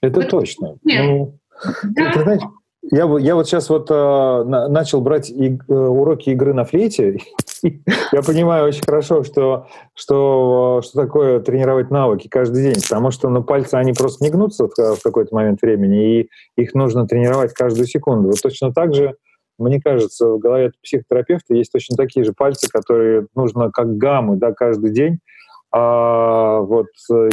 Это 0.00 0.20
вот, 0.20 0.28
точно. 0.28 0.76
Ну, 0.82 1.38
да. 1.82 2.12
ты 2.12 2.22
знаешь, 2.22 2.42
я, 2.90 3.04
я 3.18 3.34
вот 3.34 3.46
сейчас 3.46 3.70
вот 3.70 3.90
э, 3.90 4.44
начал 4.44 5.00
брать 5.00 5.30
и, 5.30 5.58
э, 5.68 5.72
уроки 5.72 6.30
игры 6.30 6.52
на 6.52 6.64
флейте. 6.64 7.18
я 7.62 8.22
понимаю 8.22 8.66
очень 8.66 8.84
хорошо, 8.84 9.24
что, 9.24 9.68
что, 9.94 10.82
что 10.84 11.02
такое 11.02 11.40
тренировать 11.40 11.90
навыки 11.90 12.28
каждый 12.28 12.62
день, 12.62 12.82
потому 12.82 13.10
что 13.10 13.30
ну, 13.30 13.42
пальцы, 13.42 13.74
они 13.74 13.92
просто 13.92 14.22
не 14.22 14.30
гнутся 14.30 14.68
в, 14.68 14.70
в 14.76 15.02
какой-то 15.02 15.34
момент 15.34 15.62
времени, 15.62 16.20
и 16.20 16.30
их 16.56 16.74
нужно 16.74 17.06
тренировать 17.06 17.54
каждую 17.54 17.86
секунду. 17.86 18.28
Вот 18.28 18.42
точно 18.42 18.72
так 18.72 18.94
же, 18.94 19.14
мне 19.58 19.80
кажется, 19.80 20.28
в 20.28 20.38
голове 20.38 20.72
психотерапевта 20.82 21.54
есть 21.54 21.72
точно 21.72 21.96
такие 21.96 22.24
же 22.24 22.32
пальцы, 22.32 22.68
которые 22.70 23.28
нужно 23.34 23.70
как 23.70 23.96
гаммы 23.96 24.36
да, 24.36 24.52
каждый 24.52 24.90
день, 24.90 25.20
а, 25.72 26.60
вот, 26.60 26.88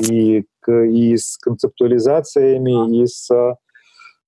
и, 0.10 0.45
и 0.68 1.18
с 1.18 1.38
концептуализациями, 1.38 3.02
и 3.02 3.06
с 3.06 3.30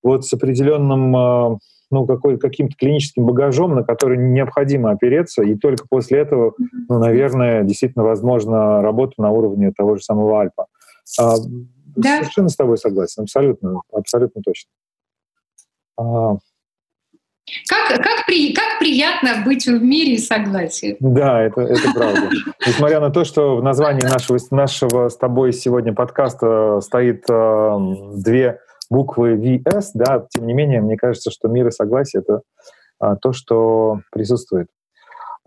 вот 0.03 0.25
с 0.25 0.33
определенным 0.33 1.15
а, 1.15 1.57
ну, 1.93 2.05
какой, 2.05 2.37
каким-то 2.37 2.75
клиническим 2.75 3.25
багажом, 3.25 3.75
на 3.75 3.83
который 3.83 4.17
необходимо 4.17 4.91
опереться, 4.91 5.43
и 5.43 5.55
только 5.55 5.85
после 5.87 6.19
этого, 6.19 6.53
ну, 6.89 6.99
наверное, 6.99 7.63
действительно 7.63 8.03
возможно 8.03 8.81
работа 8.81 9.13
на 9.17 9.29
уровне 9.29 9.71
того 9.71 9.95
же 9.95 10.03
самого 10.03 10.41
Альпа. 10.41 10.65
А, 11.19 11.35
да. 11.95 12.19
Совершенно 12.19 12.49
с 12.49 12.55
тобой 12.55 12.77
согласен, 12.77 13.23
абсолютно, 13.23 13.81
абсолютно 13.91 14.41
точно. 14.41 14.69
А, 15.97 16.37
как, 17.67 18.01
как, 18.01 18.25
при, 18.25 18.53
как 18.53 18.79
приятно 18.79 19.43
быть 19.45 19.65
в 19.65 19.83
мире 19.83 20.17
согласия. 20.17 20.95
Да, 20.99 21.41
это, 21.41 21.61
это 21.61 21.91
правда. 21.93 22.29
Несмотря 22.65 22.99
на 23.01 23.09
то, 23.09 23.25
что 23.25 23.57
в 23.57 23.63
названии 23.63 24.03
нашего, 24.03 24.39
нашего 24.51 25.09
с 25.09 25.17
тобой 25.17 25.53
сегодня 25.53 25.93
подкаста 25.93 26.79
стоит 26.81 27.25
э, 27.29 27.77
две 28.15 28.59
буквы 28.93 29.35
VS, 29.35 29.91
да, 29.95 30.25
тем 30.29 30.45
не 30.45 30.53
менее, 30.53 30.81
мне 30.81 30.95
кажется, 30.95 31.31
что 31.31 31.47
мир 31.47 31.67
и 31.67 31.71
согласие— 31.71 32.21
это 32.25 32.41
э, 33.01 33.15
то, 33.21 33.33
что 33.33 34.01
присутствует. 34.11 34.67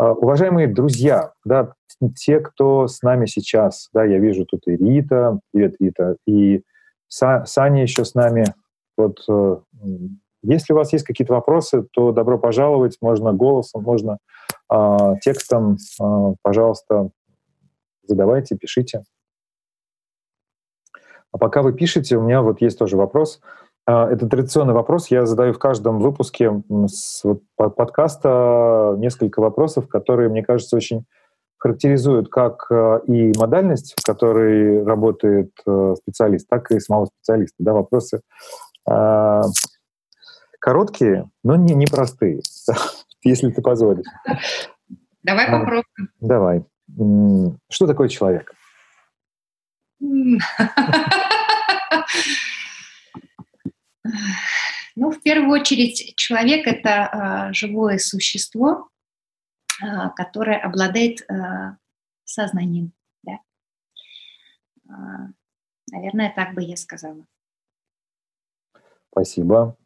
Э, 0.00 0.08
уважаемые 0.08 0.66
друзья, 0.66 1.32
да, 1.44 1.72
те, 2.16 2.40
кто 2.40 2.88
с 2.88 3.02
нами 3.02 3.26
сейчас, 3.26 3.88
да, 3.94 4.04
я 4.04 4.18
вижу 4.18 4.44
тут 4.44 4.66
и 4.66 4.76
Рита, 4.76 5.38
привет, 5.52 5.76
Рита, 5.78 6.16
и 6.26 6.62
Са, 7.08 7.44
Саня 7.46 7.82
еще 7.82 8.04
с 8.04 8.14
нами, 8.14 8.44
вот 8.96 9.20
э, 9.28 9.56
если 10.42 10.72
у 10.72 10.76
вас 10.76 10.92
есть 10.92 11.04
какие-то 11.04 11.34
вопросы, 11.34 11.84
то 11.92 12.12
добро 12.12 12.38
пожаловать. 12.38 12.96
Можно 13.00 13.32
голосом, 13.32 13.82
можно 13.82 14.18
э, 14.72 15.14
текстом. 15.22 15.76
Э, 16.00 16.34
пожалуйста, 16.42 17.10
задавайте, 18.02 18.56
пишите. 18.56 19.02
А 21.36 21.38
пока 21.38 21.60
вы 21.60 21.74
пишете, 21.74 22.16
у 22.16 22.22
меня 22.22 22.40
вот 22.40 22.62
есть 22.62 22.78
тоже 22.78 22.96
вопрос. 22.96 23.40
А, 23.84 24.08
это 24.10 24.26
традиционный 24.26 24.72
вопрос. 24.72 25.10
Я 25.10 25.26
задаю 25.26 25.52
в 25.52 25.58
каждом 25.58 26.00
выпуске 26.00 26.62
с 26.86 27.22
подкаста 27.56 28.94
несколько 28.96 29.40
вопросов, 29.40 29.86
которые, 29.86 30.30
мне 30.30 30.42
кажется, 30.42 30.76
очень 30.76 31.04
характеризуют 31.58 32.30
как 32.30 32.70
и 33.06 33.32
модальность, 33.36 33.94
в 33.98 34.02
которой 34.02 34.82
работает 34.82 35.52
специалист, 35.96 36.48
так 36.48 36.70
и 36.70 36.80
самого 36.80 37.06
специалиста. 37.06 37.56
Да, 37.58 37.74
вопросы 37.74 38.22
Короткие, 40.58 41.30
но 41.44 41.54
не 41.54 41.74
непростые, 41.74 42.40
если 43.22 43.50
ты 43.50 43.60
позволишь. 43.60 44.06
Давай 45.22 45.46
а, 45.46 45.58
попробуем. 45.58 46.10
Давай. 46.20 46.64
Что 47.68 47.86
такое 47.86 48.08
человек? 48.08 48.52
Ну, 54.98 55.10
в 55.10 55.20
первую 55.20 55.60
очередь, 55.60 56.14
человек— 56.16 56.66
это 56.68 57.48
э, 57.50 57.52
живое 57.52 57.98
существо, 57.98 58.88
э, 59.82 60.10
которое 60.16 60.58
обладает 60.58 61.20
э, 61.20 61.76
сознанием. 62.24 62.92
Да? 63.22 63.38
Наверное, 65.90 66.32
так 66.34 66.54
бы 66.54 66.62
я 66.62 66.76
сказала. 66.76 67.26
Спасибо. 69.10 69.76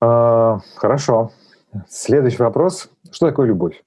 А, 0.00 0.58
хорошо. 0.76 1.32
Следующий 1.88 2.42
вопрос. 2.42 2.90
Что 3.10 3.28
такое 3.28 3.48
любовь? 3.48 3.82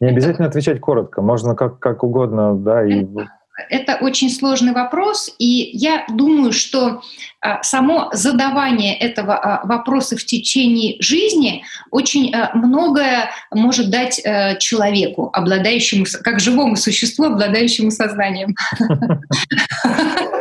Не 0.00 0.08
обязательно 0.08 0.48
отвечать 0.48 0.80
коротко, 0.80 1.22
можно 1.22 1.54
как, 1.54 1.78
как 1.78 2.02
угодно, 2.02 2.54
да, 2.54 2.84
и 2.84 3.06
это 3.70 3.98
очень 4.00 4.30
сложный 4.30 4.72
вопрос, 4.72 5.32
и 5.38 5.70
я 5.72 6.04
думаю, 6.08 6.52
что 6.52 7.02
а, 7.40 7.62
само 7.62 8.10
задавание 8.12 8.98
этого 8.98 9.36
а, 9.36 9.64
вопроса 9.64 10.16
в 10.16 10.24
течение 10.24 10.96
жизни 11.00 11.64
очень 11.92 12.34
а, 12.34 12.50
многое 12.54 13.30
может 13.52 13.90
дать 13.90 14.20
э, 14.24 14.58
человеку, 14.58 15.30
обладающему, 15.32 16.04
как 16.24 16.40
живому 16.40 16.74
существу, 16.74 17.26
обладающему 17.26 17.92
сознанием. 17.92 18.56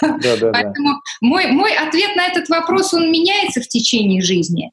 Да, 0.00 0.36
да, 0.40 0.50
Поэтому. 0.52 1.00
Мой, 1.20 1.46
мой 1.46 1.74
ответ 1.74 2.16
на 2.16 2.26
этот 2.26 2.48
вопрос, 2.48 2.94
он 2.94 3.10
меняется 3.10 3.60
в 3.60 3.68
течение 3.68 4.22
жизни. 4.22 4.70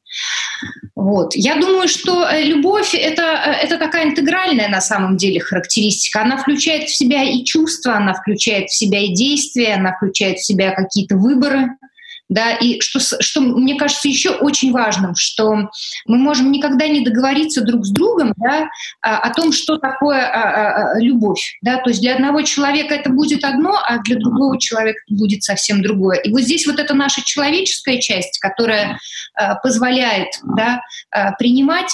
Вот. 0.94 1.34
Я 1.34 1.56
думаю, 1.56 1.88
что 1.88 2.28
э, 2.28 2.42
любовь 2.44 2.94
это, 2.94 3.22
э, 3.22 3.50
это 3.64 3.78
такая 3.78 4.04
интегральная 4.04 4.68
на 4.68 4.80
самом 4.80 5.16
деле 5.16 5.40
характеристика. 5.40 6.22
Она 6.22 6.36
включает 6.36 6.88
в 6.88 6.96
себя 6.96 7.22
и 7.24 7.44
чувства, 7.44 7.96
она 7.96 8.14
включает 8.14 8.68
в 8.68 8.76
себя 8.76 9.00
и 9.00 9.12
действия, 9.14 9.74
она 9.74 9.94
включает 9.96 10.38
в 10.38 10.44
себя 10.44 10.72
какие-то 10.72 11.16
выборы 11.16 11.70
да, 12.28 12.54
и 12.54 12.80
что, 12.80 12.98
что 13.00 13.40
мне 13.40 13.76
кажется 13.76 14.08
еще 14.08 14.30
очень 14.30 14.72
важным, 14.72 15.14
что 15.14 15.68
мы 16.06 16.18
можем 16.18 16.50
никогда 16.50 16.88
не 16.88 17.04
договориться 17.04 17.62
друг 17.62 17.84
с 17.84 17.90
другом, 17.90 18.32
да, 18.36 18.68
а, 19.02 19.18
о 19.18 19.34
том, 19.34 19.52
что 19.52 19.76
такое 19.76 20.20
а, 20.20 20.94
а, 20.94 21.00
любовь, 21.00 21.58
да, 21.62 21.78
то 21.78 21.90
есть 21.90 22.00
для 22.00 22.14
одного 22.14 22.42
человека 22.42 22.94
это 22.94 23.10
будет 23.10 23.44
одно, 23.44 23.78
а 23.86 23.98
для 23.98 24.16
другого 24.16 24.58
человека 24.58 25.00
это 25.06 25.16
будет 25.16 25.42
совсем 25.42 25.82
другое. 25.82 26.18
И 26.20 26.30
вот 26.30 26.40
здесь 26.40 26.66
вот 26.66 26.78
эта 26.78 26.94
наша 26.94 27.22
человеческая 27.22 28.00
часть, 28.00 28.38
которая 28.38 28.98
позволяет, 29.62 30.28
да, 30.56 30.82
принимать 31.38 31.92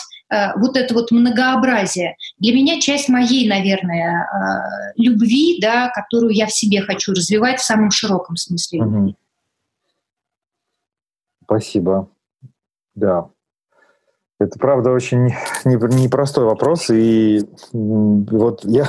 вот 0.56 0.76
это 0.76 0.94
вот 0.94 1.10
многообразие. 1.10 2.16
Для 2.38 2.54
меня 2.54 2.80
часть 2.80 3.08
моей, 3.08 3.48
наверное, 3.48 4.28
любви, 4.96 5.58
да, 5.60 5.88
которую 5.88 6.32
я 6.32 6.46
в 6.46 6.52
себе 6.52 6.82
хочу 6.82 7.12
развивать 7.12 7.60
в 7.60 7.64
самом 7.64 7.90
широком 7.90 8.36
смысле. 8.36 8.80
Uh-huh. 8.80 9.14
Спасибо. 11.48 12.10
Да. 12.94 13.30
Это, 14.38 14.58
правда, 14.58 14.92
очень 14.92 15.32
непростой 15.64 16.44
вопрос. 16.44 16.90
И 16.90 17.40
вот 17.72 18.64
я 18.64 18.86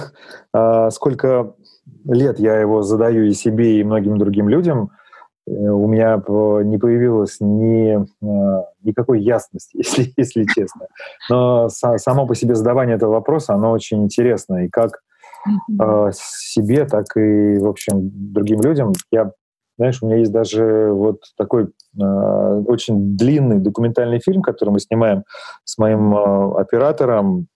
а, 0.53 0.90
сколько 0.90 1.53
лет 2.06 2.38
я 2.38 2.57
его 2.60 2.81
задаю 2.81 3.23
и 3.23 3.31
себе, 3.31 3.80
и 3.80 3.84
многим 3.86 4.18
другим 4.18 4.49
людям, 4.49 4.91
э, 5.48 5.52
у 5.52 5.88
меня 5.88 6.15
не 6.18 6.77
появилось 6.77 7.38
ни, 7.40 7.95
а, 7.95 8.65
никакой 8.84 9.22
ясности, 9.22 9.77
если, 9.77 10.11
если 10.18 10.44
честно. 10.44 10.88
Но 11.30 11.69
само 11.69 12.27
по 12.27 12.36
себе 12.36 12.56
задавание 12.56 12.98
этого 12.98 13.14
вопроса, 13.14 13.53
оно 13.53 13.72
очень 13.72 14.03
интересно. 14.03 14.65
И 14.65 14.69
как 14.69 14.99
mm 15.48 16.11
себе, 16.14 16.84
так 16.84 17.06
и, 17.15 17.57
в 17.57 17.68
общем, 17.68 18.11
другим 18.34 18.61
людям. 18.61 18.91
Я 19.11 19.31
знаешь, 19.80 20.04
у 20.04 20.08
меня 20.08 20.18
есть 20.18 20.34
даже 20.34 20.92
вот 20.92 21.22
такой 21.38 21.70
э, 21.98 22.64
очень 22.68 23.16
длинный 23.16 23.60
документальный 23.60 24.20
фильм, 24.20 24.42
который 24.42 24.72
мы 24.72 24.82
снимаем 24.82 25.24
с 25.64 25.78
моим 25.78 26.14
э, 26.14 26.60
оператором. 26.60 27.48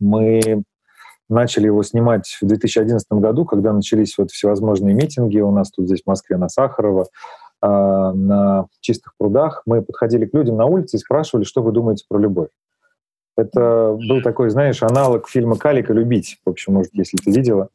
Мы 0.00 0.62
начали 1.28 1.66
его 1.66 1.82
снимать 1.82 2.38
в 2.40 2.46
2011 2.46 3.06
году, 3.12 3.44
когда 3.44 3.74
начались 3.74 4.16
вот 4.16 4.30
всевозможные 4.30 4.94
митинги 4.94 5.38
у 5.40 5.50
нас 5.50 5.70
тут 5.70 5.84
здесь 5.84 6.00
в 6.02 6.06
Москве 6.06 6.38
на 6.38 6.48
Сахарова, 6.48 7.02
э, 7.02 7.66
на 7.66 8.64
чистых 8.80 9.12
прудах. 9.18 9.60
Мы 9.66 9.82
подходили 9.82 10.24
к 10.24 10.32
людям 10.32 10.56
на 10.56 10.64
улице 10.64 10.96
и 10.96 11.00
спрашивали, 11.00 11.44
что 11.44 11.62
вы 11.62 11.72
думаете 11.72 12.06
про 12.08 12.18
любовь. 12.18 12.48
Это 13.36 13.98
был 14.08 14.22
такой, 14.22 14.48
знаешь, 14.48 14.82
аналог 14.82 15.28
фильма 15.28 15.58
«Калика. 15.58 15.92
Любить». 15.92 16.38
В 16.46 16.48
общем, 16.48 16.72
может, 16.72 16.94
если 16.94 17.18
ты 17.18 17.30
видела. 17.32 17.68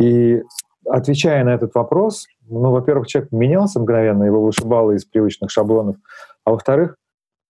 И 0.00 0.42
отвечая 0.88 1.44
на 1.44 1.54
этот 1.54 1.74
вопрос, 1.74 2.26
ну, 2.48 2.70
во-первых, 2.70 3.06
человек 3.06 3.32
менялся 3.32 3.80
мгновенно, 3.80 4.24
его 4.24 4.42
вышибало 4.42 4.92
из 4.92 5.04
привычных 5.04 5.50
шаблонов, 5.50 5.96
а 6.44 6.52
во-вторых, 6.52 6.96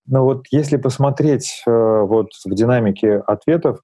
ну 0.06 0.22
вот 0.22 0.46
если 0.50 0.76
посмотреть 0.76 1.62
э, 1.66 1.70
вот 1.70 2.28
в 2.44 2.54
динамике 2.54 3.16
ответов, 3.18 3.80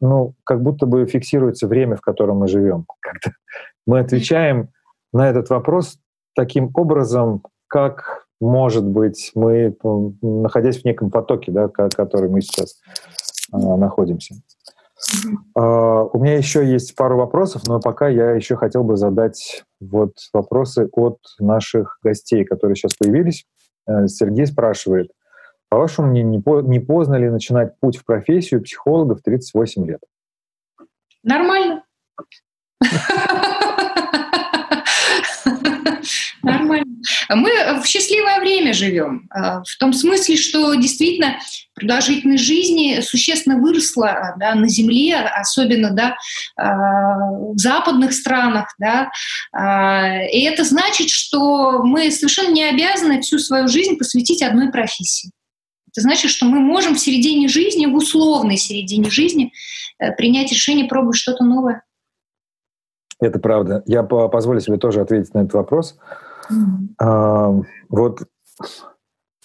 ну, 0.00 0.34
как 0.44 0.62
будто 0.62 0.86
бы 0.86 1.06
фиксируется 1.06 1.66
время, 1.66 1.96
в 1.96 2.00
котором 2.00 2.38
мы 2.38 2.48
живем. 2.48 2.86
Мы 3.86 4.00
отвечаем 4.00 4.70
на 5.12 5.28
этот 5.28 5.50
вопрос 5.50 5.98
таким 6.34 6.70
образом, 6.74 7.42
как, 7.68 8.26
может 8.40 8.84
быть, 8.84 9.32
мы, 9.34 9.76
находясь 10.22 10.80
в 10.80 10.84
неком 10.84 11.10
потоке, 11.10 11.52
да, 11.52 11.68
который 11.68 12.30
мы 12.30 12.40
сейчас 12.40 12.80
э, 13.52 13.56
находимся. 13.56 14.36
Uh, 15.56 16.10
у 16.12 16.18
меня 16.18 16.36
еще 16.36 16.64
есть 16.64 16.94
пару 16.94 17.16
вопросов, 17.16 17.62
но 17.66 17.80
пока 17.80 18.08
я 18.08 18.32
еще 18.32 18.56
хотел 18.56 18.84
бы 18.84 18.96
задать 18.96 19.64
вот 19.80 20.12
вопросы 20.32 20.88
от 20.92 21.18
наших 21.38 21.98
гостей, 22.02 22.44
которые 22.44 22.76
сейчас 22.76 22.94
появились. 22.94 23.46
Uh, 23.88 24.06
Сергей 24.06 24.46
спрашивает, 24.46 25.10
по 25.70 25.78
вашему 25.78 26.08
мнению, 26.08 26.42
не 26.66 26.80
поздно 26.80 27.14
ли 27.14 27.30
начинать 27.30 27.78
путь 27.80 27.96
в 27.96 28.04
профессию 28.04 28.62
психолога 28.62 29.14
в 29.14 29.22
38 29.22 29.86
лет? 29.86 30.00
Нормально. 31.22 31.84
Нормально. 36.42 36.86
Мы 37.28 37.50
в 37.82 37.86
счастливое 37.86 38.40
время 38.40 38.72
живем. 38.72 39.28
А, 39.30 39.62
в 39.62 39.76
том 39.78 39.92
смысле, 39.92 40.36
что 40.36 40.74
действительно 40.74 41.38
продолжительность 41.74 42.44
жизни 42.44 43.00
существенно 43.00 43.58
выросла 43.58 44.34
да, 44.38 44.54
на 44.54 44.68
Земле, 44.68 45.16
особенно 45.16 45.90
да, 45.90 46.16
а, 46.56 47.30
в 47.52 47.58
западных 47.58 48.12
странах. 48.12 48.74
Да. 48.78 49.10
И 50.32 50.42
это 50.42 50.64
значит, 50.64 51.10
что 51.10 51.82
мы 51.82 52.10
совершенно 52.10 52.52
не 52.52 52.64
обязаны 52.64 53.20
всю 53.20 53.38
свою 53.38 53.68
жизнь 53.68 53.96
посвятить 53.96 54.42
одной 54.42 54.70
профессии. 54.70 55.30
Это 55.92 56.02
значит, 56.02 56.30
что 56.30 56.46
мы 56.46 56.60
можем 56.60 56.94
в 56.94 57.00
середине 57.00 57.48
жизни, 57.48 57.86
в 57.86 57.96
условной 57.96 58.56
середине 58.56 59.10
жизни, 59.10 59.52
э, 59.98 60.12
принять 60.12 60.52
решение 60.52 60.86
пробовать 60.86 61.16
что-то 61.16 61.44
новое. 61.44 61.82
Это 63.20 63.38
правда. 63.38 63.82
Я 63.86 64.02
позволю 64.02 64.60
себе 64.60 64.78
тоже 64.78 65.00
ответить 65.00 65.34
на 65.34 65.40
этот 65.40 65.54
вопрос. 65.54 65.98
Mm-hmm. 66.50 66.94
А, 66.98 67.54
вот 67.88 68.22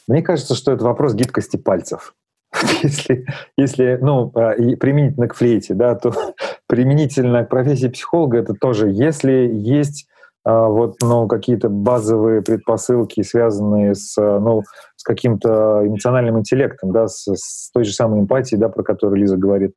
мне 0.07 0.21
кажется, 0.21 0.55
что 0.55 0.71
это 0.71 0.83
вопрос 0.83 1.13
гибкости 1.13 1.57
пальцев. 1.57 2.15
Если, 2.83 3.25
если 3.57 3.97
ну, 4.01 4.31
а, 4.35 4.53
применительно 4.77 5.27
к 5.27 5.35
флейте, 5.35 5.73
да, 5.73 5.95
то 5.95 6.13
применительно 6.67 7.43
к 7.43 7.49
профессии 7.49 7.87
психолога 7.87 8.37
это 8.37 8.53
тоже, 8.53 8.89
если 8.89 9.51
есть 9.51 10.07
а, 10.45 10.67
вот, 10.67 10.95
ну, 11.01 11.27
какие-то 11.27 11.69
базовые 11.69 12.41
предпосылки, 12.41 13.23
связанные 13.23 13.95
с, 13.95 14.15
ну, 14.15 14.61
с 14.95 15.03
каким-то 15.03 15.81
эмоциональным 15.85 16.39
интеллектом, 16.39 16.91
да, 16.91 17.07
с, 17.07 17.25
с 17.25 17.71
той 17.71 17.83
же 17.83 17.91
самой 17.91 18.21
эмпатией, 18.21 18.59
да, 18.59 18.69
про 18.69 18.83
которую 18.83 19.19
Лиза 19.19 19.37
говорит, 19.37 19.73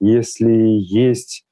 если 0.00 0.52
есть 0.52 1.44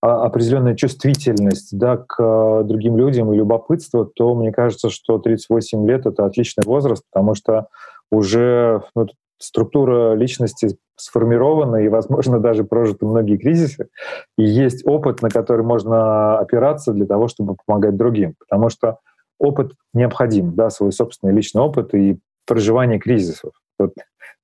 определенная 0.00 0.76
чувствительность 0.76 1.76
да, 1.76 1.96
к 1.96 2.16
а, 2.20 2.62
другим 2.62 2.96
людям 2.96 3.32
и 3.32 3.36
любопытство, 3.36 4.04
то 4.06 4.34
мне 4.34 4.52
кажется, 4.52 4.90
что 4.90 5.18
38 5.18 5.88
лет— 5.88 6.06
это 6.06 6.24
отличный 6.24 6.64
возраст, 6.64 7.02
потому 7.10 7.34
что 7.34 7.66
уже 8.10 8.82
ну, 8.94 9.06
структура 9.38 10.14
личности 10.14 10.78
сформирована 10.96 11.76
и, 11.76 11.88
возможно, 11.88 12.40
даже 12.40 12.64
прожиты 12.64 13.06
многие 13.06 13.36
кризисы, 13.36 13.88
и 14.36 14.44
есть 14.44 14.86
опыт, 14.86 15.22
на 15.22 15.30
который 15.30 15.64
можно 15.64 16.38
опираться 16.38 16.92
для 16.92 17.06
того, 17.06 17.28
чтобы 17.28 17.56
помогать 17.66 17.96
другим, 17.96 18.34
потому 18.38 18.68
что 18.68 18.98
опыт 19.38 19.72
необходим, 19.94 20.54
да, 20.54 20.70
свой 20.70 20.92
собственный 20.92 21.32
личный 21.32 21.62
опыт 21.62 21.94
и 21.94 22.18
проживание 22.46 22.98
кризисов. 22.98 23.52
Вот. 23.78 23.94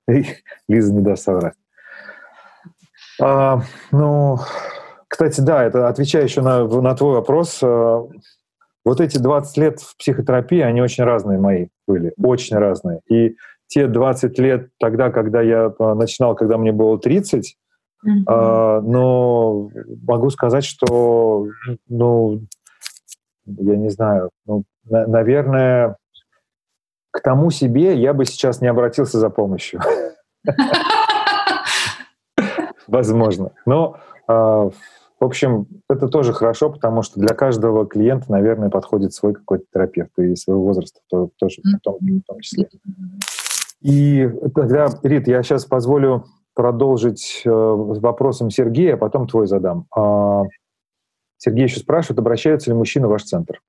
Лиза 0.69 0.93
не 0.93 1.01
даст 1.01 1.25
соврать. 1.25 1.55
А, 3.21 3.61
ну, 3.93 4.39
кстати, 5.09 5.41
да, 5.41 5.65
это 5.65 5.89
отвечая 5.89 6.25
еще 6.25 6.41
на, 6.41 6.65
на 6.65 6.95
твой 6.95 7.15
вопрос, 7.15 7.61
э, 7.63 8.03
вот 8.85 9.01
эти 9.01 9.19
20 9.19 9.57
лет 9.59 9.81
в 9.81 9.97
психотерапии, 9.97 10.61
они 10.61 10.83
очень 10.83 11.05
разные 11.05 11.39
мои 11.39 11.69
были, 11.87 12.13
очень 12.17 12.57
разные. 12.57 13.01
И 13.11 13.37
те 13.67 13.87
20 13.87 14.39
лет 14.39 14.69
тогда, 14.79 15.11
когда 15.11 15.41
я 15.43 15.73
э, 15.79 15.95
начинал, 15.95 16.35
когда 16.35 16.59
мне 16.59 16.73
было 16.73 16.99
30, 16.99 17.57
mm-hmm. 18.07 18.81
но 18.81 19.71
могу 20.07 20.31
сказать, 20.31 20.65
что, 20.65 21.47
ну, 21.89 22.41
я 23.47 23.77
не 23.77 23.89
знаю, 23.89 24.31
ну, 24.47 24.65
на, 24.85 25.07
наверное, 25.07 25.97
к 27.11 27.21
тому 27.21 27.51
себе 27.51 27.95
я 27.95 28.13
бы 28.13 28.25
сейчас 28.25 28.61
не 28.61 28.69
обратился 28.69 29.19
за 29.19 29.31
помощью. 29.31 29.81
Возможно. 32.87 33.53
Но 33.67 33.99
в 34.27 35.25
общем, 35.25 35.67
это 35.89 36.09
тоже 36.09 36.33
хорошо, 36.33 36.71
потому 36.71 37.03
что 37.03 37.21
для 37.21 37.35
каждого 37.35 37.87
клиента, 37.87 38.31
наверное, 38.31 38.71
подходит 38.71 39.15
свой 39.15 39.35
какой-то 39.35 39.65
терапевт 39.73 40.19
и 40.19 40.37
своего 40.37 40.65
возраста 40.65 41.01
тоже 41.09 41.29
в 41.63 41.81
том, 41.83 41.99
в 42.01 42.23
том 42.27 42.41
числе. 42.41 42.69
И 43.81 44.29
тогда, 44.55 44.89
Рит, 45.03 45.29
я 45.29 45.43
сейчас 45.43 45.67
позволю 45.67 46.25
продолжить 46.55 47.43
э, 47.45 47.51
вопросом 47.51 48.51
Сергея, 48.51 48.95
а 48.95 48.97
потом 48.97 49.27
твой 49.27 49.47
задам. 49.47 49.87
А, 49.95 50.45
Сергей 51.37 51.65
еще 51.65 51.81
спрашивает, 51.81 52.19
обращаются 52.19 52.71
ли 52.71 52.77
мужчины 52.77 53.07
в 53.07 53.11
ваш 53.11 53.25
центр? 53.25 53.61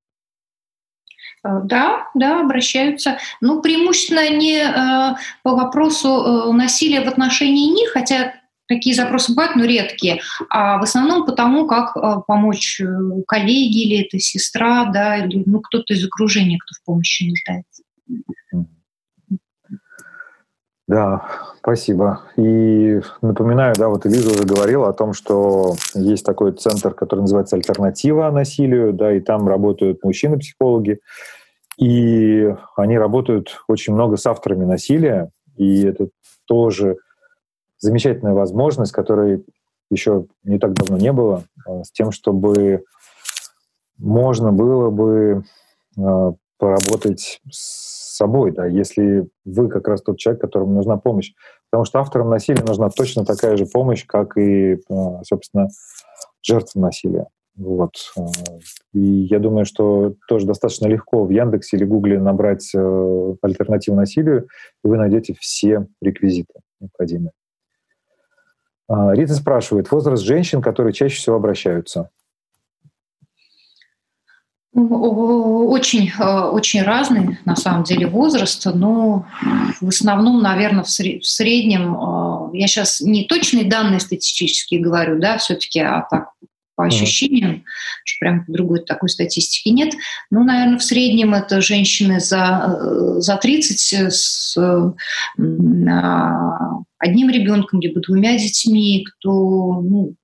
Э, 1.44 1.62
да, 1.64 2.08
да, 2.14 2.42
обращаются. 2.42 3.18
Ну, 3.42 3.62
преимущественно 3.62 4.30
не 4.30 4.60
э, 4.60 5.16
по 5.44 5.56
вопросу 5.56 6.08
э, 6.08 6.52
насилия 6.54 7.04
в 7.04 7.08
отношении 7.08 7.74
них, 7.74 7.92
хотя 7.92 8.34
Такие 8.68 8.96
запросы 8.96 9.34
бывают, 9.34 9.56
но 9.56 9.66
редкие. 9.66 10.22
А 10.50 10.80
в 10.80 10.84
основном 10.84 11.26
потому, 11.26 11.68
как 11.68 11.96
э, 11.96 12.22
помочь 12.26 12.82
э, 12.82 12.86
коллеге 13.28 13.84
или 13.84 14.06
это 14.06 14.18
сестра, 14.20 14.86
да, 14.86 15.18
или 15.18 15.44
ну, 15.46 15.62
кто-то 15.62 15.94
из 15.94 16.04
окружения, 16.06 16.58
кто 16.58 16.74
в 16.74 16.86
помощи 16.86 17.30
нуждается. 17.30 17.84
Да, 20.88 21.26
спасибо. 21.58 22.22
И 22.38 23.00
напоминаю, 23.22 23.74
да, 23.76 23.90
вот 23.90 24.06
Элиза 24.06 24.32
уже 24.32 24.44
говорила 24.44 24.90
о 24.90 24.94
том, 24.94 25.14
что 25.14 25.76
есть 25.96 26.24
такой 26.24 26.52
центр, 26.52 26.94
который 26.94 27.22
называется 27.22 27.56
«Альтернатива 27.56 28.30
насилию», 28.30 28.94
да, 28.94 29.12
и 29.12 29.20
там 29.20 29.48
работают 29.48 30.04
мужчины-психологи, 30.04 31.00
и 31.80 32.54
они 32.76 32.98
работают 33.00 33.62
очень 33.68 33.94
много 33.94 34.18
с 34.18 34.28
авторами 34.28 34.64
насилия, 34.64 35.32
и 35.58 35.84
это 35.84 36.10
тоже 36.46 36.98
замечательная 37.86 38.34
возможность, 38.34 38.92
которой 38.92 39.46
еще 39.90 40.26
не 40.44 40.60
так 40.60 40.74
давно 40.74 40.98
не 40.98 41.14
было, 41.14 41.44
а, 41.66 41.84
с 41.84 41.92
тем, 41.92 42.12
чтобы 42.12 42.84
можно 43.98 44.52
было 44.52 44.90
бы 44.90 45.44
а, 45.98 46.34
поработать 46.58 47.42
с 47.50 48.16
собой, 48.18 48.52
да, 48.52 48.66
если 48.66 49.30
вы 49.46 49.70
как 49.70 49.88
раз 49.88 50.02
тот 50.02 50.18
человек, 50.18 50.42
которому 50.42 50.74
нужна 50.74 50.98
помощь. 50.98 51.34
Потому 51.70 51.86
что 51.86 52.00
авторам 52.00 52.30
насилия 52.30 52.64
нужна 52.64 52.90
точно 52.90 53.26
такая 53.26 53.58
же 53.58 53.66
помощь, 53.66 54.06
как 54.06 54.38
и, 54.38 54.80
а, 54.90 55.24
собственно, 55.24 55.68
жертвам 56.42 56.84
насилия. 56.84 57.28
Вот. 57.56 57.94
И 58.94 59.00
я 59.00 59.40
думаю, 59.40 59.66
что 59.66 60.16
тоже 60.28 60.46
достаточно 60.46 60.88
легко 60.88 61.24
в 61.24 61.30
Яндексе 61.30 61.78
или 61.78 61.86
Гугле 61.86 62.20
набрать 62.20 62.70
э, 62.76 63.36
альтернативу 63.42 63.96
насилию, 63.96 64.48
и 64.84 64.88
вы 64.88 64.98
найдете 64.98 65.36
все 65.40 65.88
реквизиты 66.02 66.54
необходимые. 66.82 67.32
А, 68.88 69.14
Рита 69.14 69.34
спрашивает, 69.34 69.92
возраст 69.92 70.24
женщин, 70.24 70.62
которые 70.62 70.94
чаще 70.94 71.18
всего 71.18 71.36
обращаются? 71.36 72.10
Очень, 74.74 76.12
а, 76.20 76.52
очень 76.52 76.84
разный, 76.84 77.40
на 77.46 77.56
самом 77.56 77.84
деле, 77.84 78.08
возраст, 78.08 78.66
но 78.66 79.26
в 79.80 79.88
основном, 79.88 80.42
наверное, 80.42 80.84
в 80.84 80.90
среднем, 80.90 81.96
а, 81.96 82.50
я 82.54 82.68
сейчас 82.68 83.00
не 83.00 83.24
точные 83.24 83.66
данные 83.66 84.02
статистические 84.02 84.82
говорю, 84.82 85.20
да, 85.20 85.38
все-таки, 85.38 85.80
а 85.80 86.06
так 86.10 86.30
по 86.76 86.86
ощущениям, 86.86 87.64
что 88.04 88.20
прям 88.20 88.46
другой 88.48 88.84
такой 88.84 89.10
статистики 89.10 89.70
нет. 89.70 89.94
Ну, 90.30 90.44
наверное, 90.44 90.78
в 90.78 90.84
среднем 90.84 91.34
это 91.34 91.62
женщины 91.62 92.20
за, 92.20 92.78
э, 92.80 93.22
за 93.22 93.38
30 93.38 94.12
с 94.12 94.58
одним 96.98 97.30
ребенком, 97.30 97.82
либо 97.82 98.02
двумя 98.02 98.38
детьми, 98.38 99.06
кто 99.06 99.82
ну, 99.82 100.16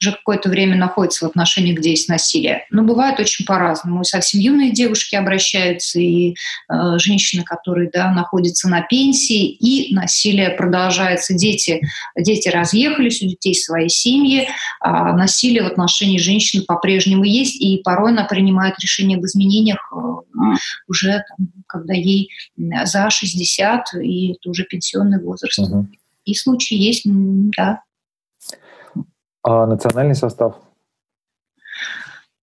уже 0.00 0.12
какое-то 0.12 0.48
время 0.48 0.76
находится 0.76 1.26
в 1.26 1.28
отношениях, 1.30 1.78
где 1.78 1.90
есть 1.90 2.08
насилие. 2.08 2.66
Но 2.70 2.84
бывает 2.84 3.18
очень 3.18 3.44
по-разному. 3.44 4.02
И 4.02 4.04
совсем 4.04 4.40
юные 4.40 4.72
девушки 4.72 5.16
обращаются, 5.16 5.98
и 5.98 6.32
э, 6.32 6.98
женщины, 6.98 7.42
которые 7.42 7.90
да, 7.92 8.12
находятся 8.12 8.68
на 8.68 8.82
пенсии, 8.82 9.48
и 9.48 9.94
насилие 9.94 10.50
продолжается. 10.50 11.34
Дети, 11.34 11.80
дети 12.16 12.48
разъехались, 12.48 13.22
у 13.22 13.26
детей 13.26 13.54
свои 13.54 13.88
семьи, 13.88 14.48
а 14.80 15.12
насилие 15.14 15.62
в 15.64 15.66
отношении 15.66 16.18
женщин 16.18 16.64
по-прежнему 16.66 17.24
есть, 17.24 17.60
и 17.60 17.80
порой 17.82 18.12
она 18.12 18.24
принимает 18.24 18.78
решение 18.80 19.18
об 19.18 19.24
изменениях 19.24 19.92
э, 19.92 19.98
уже 20.86 21.24
там, 21.28 21.48
когда 21.66 21.94
ей 21.94 22.30
за 22.56 23.10
60, 23.10 23.94
и 24.02 24.32
это 24.32 24.50
уже 24.50 24.64
пенсионный 24.64 25.20
возраст. 25.20 25.58
Угу. 25.58 25.88
И 26.24 26.34
случаи 26.34 26.76
есть, 26.76 27.02
да. 27.04 27.80
А 29.48 29.66
национальный 29.66 30.14
состав? 30.14 30.56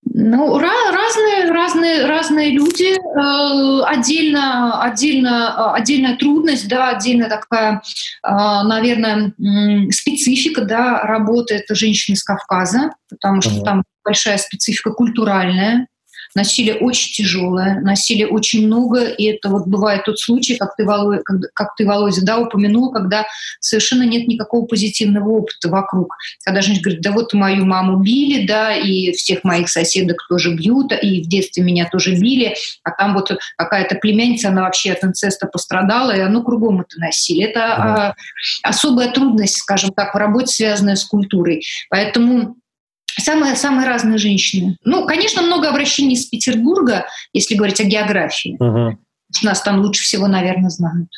Ну, 0.06 0.58
разные, 0.58 1.52
разные, 1.52 2.06
разные 2.08 2.50
люди. 2.50 2.96
Э, 2.96 3.84
отдельно, 3.86 4.82
отдельно, 4.82 5.74
отдельная 5.76 6.18
трудность, 6.18 6.68
да, 6.68 6.90
отдельная 6.90 7.30
такая, 7.30 7.84
э, 8.24 8.30
наверное, 8.32 9.34
специфика, 9.92 10.66
да, 10.66 11.04
работы 11.04 11.54
это 11.56 11.76
женщины 11.76 12.16
с 12.16 12.24
Кавказа, 12.24 12.90
потому 13.08 13.42
что 13.44 13.62
там 13.62 13.84
большая 14.04 14.40
специфика 14.40 14.90
культуральная. 14.90 15.88
Насилие 16.36 16.76
очень 16.76 17.14
тяжелое, 17.14 17.80
насилия 17.82 18.28
очень 18.28 18.68
много, 18.68 19.06
и 19.06 19.24
это 19.26 19.50
вот 19.50 19.68
бывает 19.68 20.04
тот 20.04 20.20
случай, 20.20 20.58
как 20.58 20.76
ты, 20.76 20.86
Володя, 20.86 21.24
как 21.54 21.76
ты, 21.76 21.86
Володя, 21.86 22.24
да, 22.24 22.38
упомянул, 22.40 22.92
когда 22.92 23.26
совершенно 23.60 24.04
нет 24.04 24.28
никакого 24.28 24.66
позитивного 24.66 25.30
опыта 25.30 25.70
вокруг. 25.70 26.16
Когда 26.44 26.62
женщина 26.62 26.84
говорит, 26.84 27.02
да 27.02 27.12
вот 27.12 27.34
мою 27.34 27.66
маму 27.66 27.98
били, 27.98 28.46
да, 28.46 28.76
и 28.76 29.14
всех 29.14 29.44
моих 29.44 29.70
соседок 29.70 30.18
тоже 30.28 30.54
бьют, 30.54 30.92
и 31.02 31.24
в 31.24 31.28
детстве 31.28 31.64
меня 31.64 31.88
тоже 31.90 32.16
били, 32.16 32.56
а 32.84 32.92
там 32.92 33.14
вот 33.14 33.32
какая-то 33.58 33.96
племянница, 33.96 34.50
она 34.50 34.64
вообще 34.64 34.92
от 34.92 35.04
инцеста 35.04 35.48
пострадала, 35.48 36.16
и 36.16 36.20
оно 36.20 36.44
кругом 36.44 36.82
это 36.82 37.00
насилие. 37.00 37.50
Это 37.50 37.60
mm. 37.60 37.64
а, 37.64 38.16
особая 38.64 39.12
трудность, 39.12 39.58
скажем 39.58 39.92
так, 39.92 40.14
в 40.14 40.18
работе, 40.18 40.48
связанная 40.48 40.96
с 40.96 41.06
культурой. 41.06 41.64
Поэтому 41.90 42.58
Самые, 43.18 43.56
самые 43.56 43.88
разные 43.88 44.18
женщины. 44.18 44.78
Ну, 44.84 45.06
конечно, 45.06 45.42
много 45.42 45.70
обращений 45.70 46.14
из 46.14 46.26
Петербурга, 46.26 47.06
если 47.34 47.56
говорить 47.56 47.80
о 47.80 47.86
географии. 47.86 48.58
Угу. 48.60 48.98
Нас 49.44 49.62
там 49.62 49.82
лучше 49.82 50.04
всего, 50.04 50.28
наверное, 50.28 50.70
знают. 50.70 51.10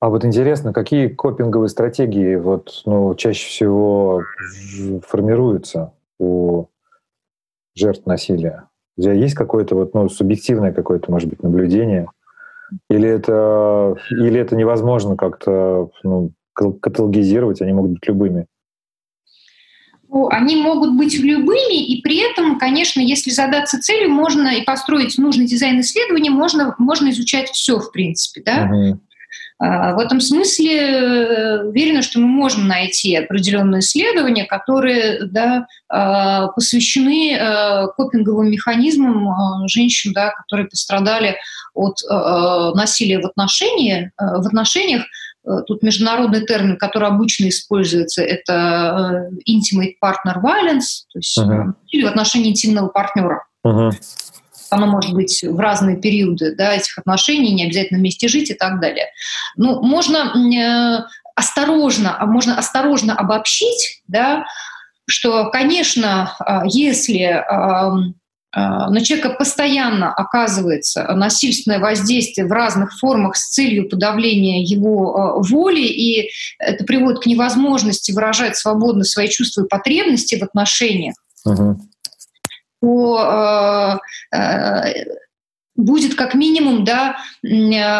А 0.00 0.10
вот 0.10 0.24
интересно, 0.24 0.72
какие 0.72 1.08
копинговые 1.08 1.68
стратегии 1.68 2.36
вот, 2.36 2.82
ну, 2.84 3.14
чаще 3.16 3.48
всего 3.48 4.22
формируются 5.06 5.92
у 6.20 6.66
жертв 7.74 8.06
насилия? 8.06 8.68
У 8.96 9.02
тебя 9.02 9.12
есть 9.14 9.34
какое-то 9.34 9.74
вот, 9.74 9.94
ну, 9.94 10.08
субъективное 10.08 10.72
какое-то, 10.72 11.10
может 11.10 11.28
быть, 11.28 11.42
наблюдение? 11.42 12.08
Или 12.90 13.08
это, 13.08 13.96
или 14.10 14.38
это 14.38 14.54
невозможно 14.54 15.16
как-то 15.16 15.90
ну, 16.04 16.32
каталогизировать, 16.54 17.60
они 17.60 17.72
могут 17.72 17.92
быть 17.92 18.06
любыми? 18.06 18.46
Ну, 20.10 20.28
они 20.28 20.56
могут 20.56 20.96
быть 20.96 21.18
любыми, 21.18 21.84
и 21.84 22.00
при 22.00 22.18
этом, 22.18 22.58
конечно, 22.58 23.00
если 23.00 23.30
задаться 23.30 23.78
целью, 23.78 24.10
можно 24.10 24.48
и 24.48 24.62
построить 24.62 25.18
нужный 25.18 25.46
дизайн 25.46 25.80
исследования, 25.80 26.30
можно, 26.30 26.74
можно 26.78 27.10
изучать 27.10 27.50
все, 27.50 27.78
в 27.78 27.92
принципе. 27.92 28.42
Да? 28.44 28.70
Uh-huh. 28.70 28.98
В 29.60 29.98
этом 29.98 30.20
смысле 30.20 30.76
э, 30.76 31.62
уверена, 31.64 32.02
что 32.02 32.20
мы 32.20 32.28
можем 32.28 32.68
найти 32.68 33.16
определенные 33.16 33.80
исследования, 33.80 34.44
которые 34.44 35.24
да, 35.24 35.66
а, 35.88 36.46
посвящены 36.48 37.34
э, 37.34 37.88
копинговым 37.96 38.52
механизмам 38.52 39.28
э, 39.28 39.68
женщин, 39.68 40.12
да, 40.12 40.30
которые 40.30 40.68
пострадали 40.68 41.36
от 41.74 42.00
насилия 42.74 43.20
в, 43.20 43.26
отношении, 43.26 44.10
в 44.18 44.46
отношениях, 44.46 45.04
тут 45.66 45.82
международный 45.82 46.44
термин, 46.44 46.76
который 46.76 47.08
обычно 47.08 47.48
используется, 47.48 48.22
это 48.22 49.30
э, 49.30 49.50
intimate 49.50 49.94
partner 50.02 50.40
violence, 50.42 51.04
то 51.12 51.18
есть 51.18 51.38
uh-huh. 51.38 51.72
или 51.88 52.04
в 52.04 52.08
отношении 52.08 52.50
интимного 52.50 52.88
партнера. 52.88 53.44
Uh-huh. 53.66 53.90
Оно 54.70 54.86
может 54.86 55.14
быть 55.14 55.42
в 55.42 55.58
разные 55.58 55.96
периоды 55.96 56.54
да, 56.54 56.74
этих 56.74 56.98
отношений, 56.98 57.54
не 57.54 57.64
обязательно 57.64 57.98
вместе 57.98 58.28
жить 58.28 58.50
и 58.50 58.54
так 58.54 58.80
далее. 58.80 59.06
Ну, 59.56 59.80
можно 59.82 60.34
э, 60.36 61.04
осторожно, 61.34 62.16
а 62.18 62.26
можно 62.26 62.58
осторожно 62.58 63.14
обобщить, 63.14 64.02
да, 64.08 64.44
что, 65.06 65.50
конечно, 65.50 66.36
если 66.66 67.22
а, 67.22 67.92
на 68.54 69.04
человека 69.04 69.30
постоянно 69.30 70.12
оказывается 70.12 71.04
насильственное 71.14 71.78
воздействие 71.78 72.46
в 72.46 72.52
разных 72.52 72.98
формах 72.98 73.36
с 73.36 73.50
целью 73.50 73.88
подавления 73.88 74.62
его 74.62 75.16
а, 75.16 75.42
воли, 75.42 75.82
и 75.82 76.30
это 76.58 76.84
приводит 76.84 77.22
к 77.22 77.26
невозможности 77.26 78.12
выражать 78.12 78.56
свободно 78.56 79.04
свои 79.04 79.28
чувства 79.28 79.64
и 79.64 79.68
потребности 79.68 80.36
в 80.36 80.42
отношениях, 80.42 81.14
угу. 81.44 81.78
то 82.80 84.00
э, 84.34 85.04
будет 85.76 86.14
как 86.14 86.34
минимум 86.34 86.84
да, 86.84 87.16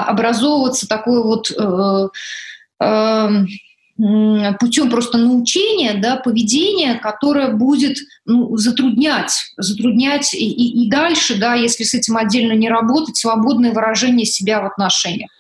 образовываться 0.07 0.89
такой 0.89 1.23
вот 1.23 1.51
э, 1.51 2.09
э, 2.83 3.29
путем 3.99 4.91
просто 4.91 5.19
научения, 5.19 5.95
да, 5.95 6.17
поведения, 6.17 6.95
которое 6.95 7.49
будет 7.49 7.97
ну, 8.25 8.57
затруднять, 8.57 9.33
затруднять 9.57 10.33
и, 10.35 10.49
и, 10.51 10.85
и 10.85 10.91
дальше, 10.91 11.37
да, 11.39 11.55
если 11.55 11.83
с 11.83 11.95
этим 11.95 12.17
отдельно 12.17 12.53
не 12.53 12.69
работать, 12.69 13.17
свободное 13.17 13.73
выражение 13.73 14.25
себя 14.25 14.61
в 14.61 14.67
отношениях. 14.67 15.31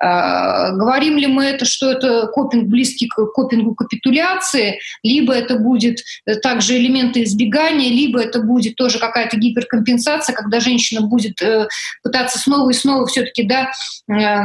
Э, 0.00 0.70
говорим 0.76 1.16
ли 1.16 1.26
мы 1.26 1.46
это, 1.46 1.64
что 1.64 1.90
это 1.90 2.28
копинг 2.28 2.68
близкий 2.68 3.08
к 3.08 3.26
копингу 3.32 3.74
капитуляции, 3.74 4.78
либо 5.02 5.32
это 5.32 5.58
будет 5.58 5.98
э, 6.26 6.36
также 6.36 6.76
элементы 6.76 7.24
избегания, 7.24 7.88
либо 7.88 8.20
это 8.20 8.40
будет 8.40 8.76
тоже 8.76 9.00
какая-то 9.00 9.36
гиперкомпенсация, 9.36 10.36
когда 10.36 10.60
женщина 10.60 11.00
будет 11.00 11.42
э, 11.42 11.66
пытаться 12.04 12.38
снова 12.38 12.70
и 12.70 12.74
снова 12.74 13.06
все-таки 13.06 13.42
да, 13.42 13.72
э, 14.08 14.44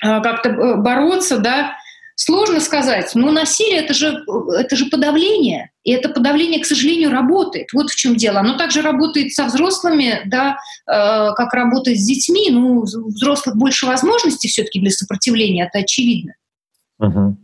как-то 0.00 0.76
бороться, 0.76 1.38
да, 1.38 1.74
Сложно 2.16 2.60
сказать, 2.60 3.10
но 3.14 3.32
насилие 3.32 3.80
это 3.80 3.92
же, 3.92 4.24
это 4.56 4.76
же 4.76 4.86
подавление. 4.86 5.70
И 5.82 5.90
это 5.90 6.08
подавление, 6.08 6.60
к 6.60 6.66
сожалению, 6.66 7.10
работает. 7.10 7.72
Вот 7.72 7.90
в 7.90 7.96
чем 7.96 8.14
дело. 8.14 8.38
Оно 8.40 8.56
также 8.56 8.82
работает 8.82 9.32
со 9.32 9.46
взрослыми, 9.46 10.22
да, 10.26 10.56
э, 10.86 11.34
как 11.34 11.52
работает 11.52 11.98
с 11.98 12.06
детьми. 12.06 12.50
Ну, 12.50 12.78
у 12.78 12.82
взрослых 12.82 13.56
больше 13.56 13.86
возможностей 13.86 14.48
все-таки 14.48 14.80
для 14.80 14.90
сопротивления, 14.90 15.66
это 15.66 15.80
очевидно. 15.80 16.34
Угу. 17.00 17.36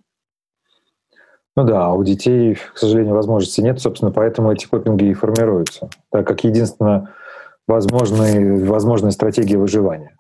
Ну 1.57 1.65
да, 1.65 1.91
у 1.91 2.05
детей, 2.05 2.55
к 2.55 2.79
сожалению, 2.79 3.15
возможности 3.15 3.61
нет, 3.61 3.81
собственно, 3.81 4.13
поэтому 4.13 4.53
эти 4.53 4.67
копинги 4.67 5.07
и 5.07 5.15
формируются, 5.15 5.91
так 6.11 6.27
как 6.27 6.45
единственная 6.45 7.13
возможная, 7.67 8.65
возможная 8.65 9.11
стратегия 9.11 9.59
выживания. 9.59 10.17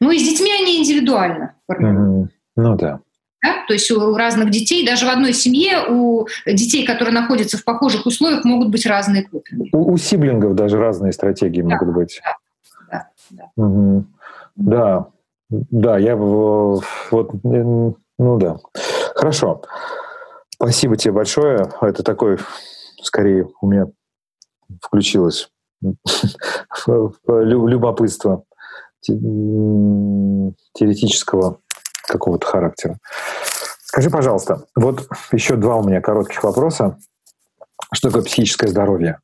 Ну 0.00 0.10
и 0.10 0.18
с 0.18 0.28
детьми 0.28 0.50
они 0.52 0.78
индивидуально 0.78 1.54
формируются. 1.66 2.10
Угу. 2.10 2.28
Ну 2.56 2.76
да. 2.76 3.00
Да? 3.44 3.66
То 3.68 3.74
есть 3.74 3.90
у 3.90 4.16
разных 4.16 4.50
детей, 4.50 4.86
даже 4.86 5.04
в 5.04 5.10
одной 5.10 5.34
семье, 5.34 5.84
у 5.88 6.26
детей, 6.46 6.86
которые 6.86 7.12
находятся 7.12 7.58
в 7.58 7.64
похожих 7.64 8.06
условиях, 8.06 8.44
могут 8.44 8.70
быть 8.70 8.86
разные 8.86 9.24
копинги. 9.24 9.68
У, 9.72 9.92
у 9.92 9.98
сиблингов 9.98 10.54
даже 10.54 10.78
разные 10.78 11.12
стратегии 11.12 11.60
да, 11.60 11.68
могут 11.68 11.94
быть. 11.94 12.22
Да, 12.90 13.08
да, 13.30 13.44
да. 13.56 13.62
Угу. 13.62 14.04
да, 14.56 15.06
да, 15.50 15.98
я 15.98 16.16
вот, 16.16 16.84
ну 17.42 17.96
да. 18.18 18.56
Хорошо. 19.14 19.62
Спасибо 20.54 20.96
тебе 20.96 21.12
большое. 21.12 21.68
Это 21.82 22.02
такой, 22.02 22.38
скорее, 23.02 23.46
у 23.60 23.66
меня 23.66 23.88
включилось 24.80 25.50
любопытство 26.86 28.44
теоретического 30.72 31.58
какого-то 32.06 32.46
характера. 32.46 32.98
Скажи, 33.84 34.10
пожалуйста, 34.10 34.64
вот 34.74 35.08
еще 35.32 35.56
два 35.56 35.76
у 35.76 35.86
меня 35.86 36.00
коротких 36.00 36.42
вопроса. 36.42 36.98
Что 37.92 38.08
такое 38.08 38.22
психическое 38.22 38.68
здоровье? 38.68 39.18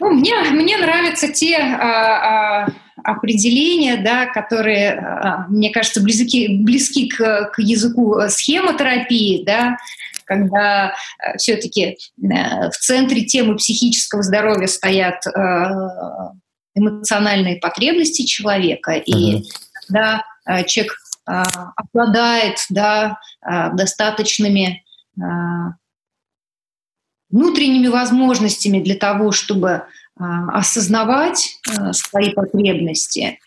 Ну, 0.00 0.10
мне, 0.14 0.34
мне 0.50 0.78
нравятся 0.78 1.28
те 1.28 1.58
а, 1.58 2.64
а, 2.64 2.68
определения, 3.04 3.98
да, 3.98 4.26
которые, 4.26 4.94
а, 4.94 5.46
мне 5.48 5.70
кажется, 5.70 6.02
близки, 6.02 6.62
близки 6.62 7.08
к, 7.08 7.50
к 7.52 7.58
языку 7.58 8.16
схемотерапии, 8.28 9.44
да, 9.44 9.76
когда 10.24 10.94
а, 11.18 11.36
все-таки 11.36 11.98
а, 12.22 12.70
в 12.70 12.76
центре 12.78 13.24
темы 13.24 13.56
психического 13.56 14.22
здоровья 14.22 14.66
стоят 14.66 15.26
а, 15.26 16.32
эмоциональные 16.74 17.56
потребности 17.56 18.22
человека. 18.22 18.92
И 18.92 19.36
uh-huh. 19.36 19.42
когда 19.86 20.22
э, 20.46 20.64
человек 20.64 20.96
э, 21.28 21.42
обладает 21.76 22.58
да, 22.68 23.18
э, 23.42 23.72
достаточными 23.72 24.84
внутренними 27.28 27.88
возможностями 27.88 28.80
для 28.80 28.94
того, 28.94 29.32
чтобы 29.32 29.82
осознавать 30.16 31.58
свои 31.92 32.30
потребности 32.30 33.38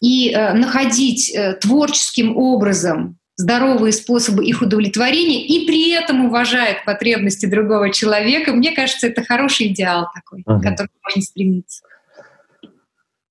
и 0.00 0.34
находить 0.34 1.36
творческим 1.60 2.38
образом 2.38 3.18
здоровые 3.36 3.92
способы 3.92 4.46
их 4.46 4.62
удовлетворения 4.62 5.44
и 5.44 5.66
при 5.66 5.90
этом 5.90 6.26
уважает 6.26 6.84
потребности 6.86 7.44
другого 7.44 7.92
человека, 7.92 8.52
мне 8.52 8.72
кажется, 8.72 9.08
это 9.08 9.24
хороший 9.24 9.66
идеал 9.66 10.08
такой, 10.14 10.40
uh-huh. 10.40 10.60
к 10.60 10.62
которому 10.62 10.94
можно 11.04 11.22
стремиться. 11.22 11.84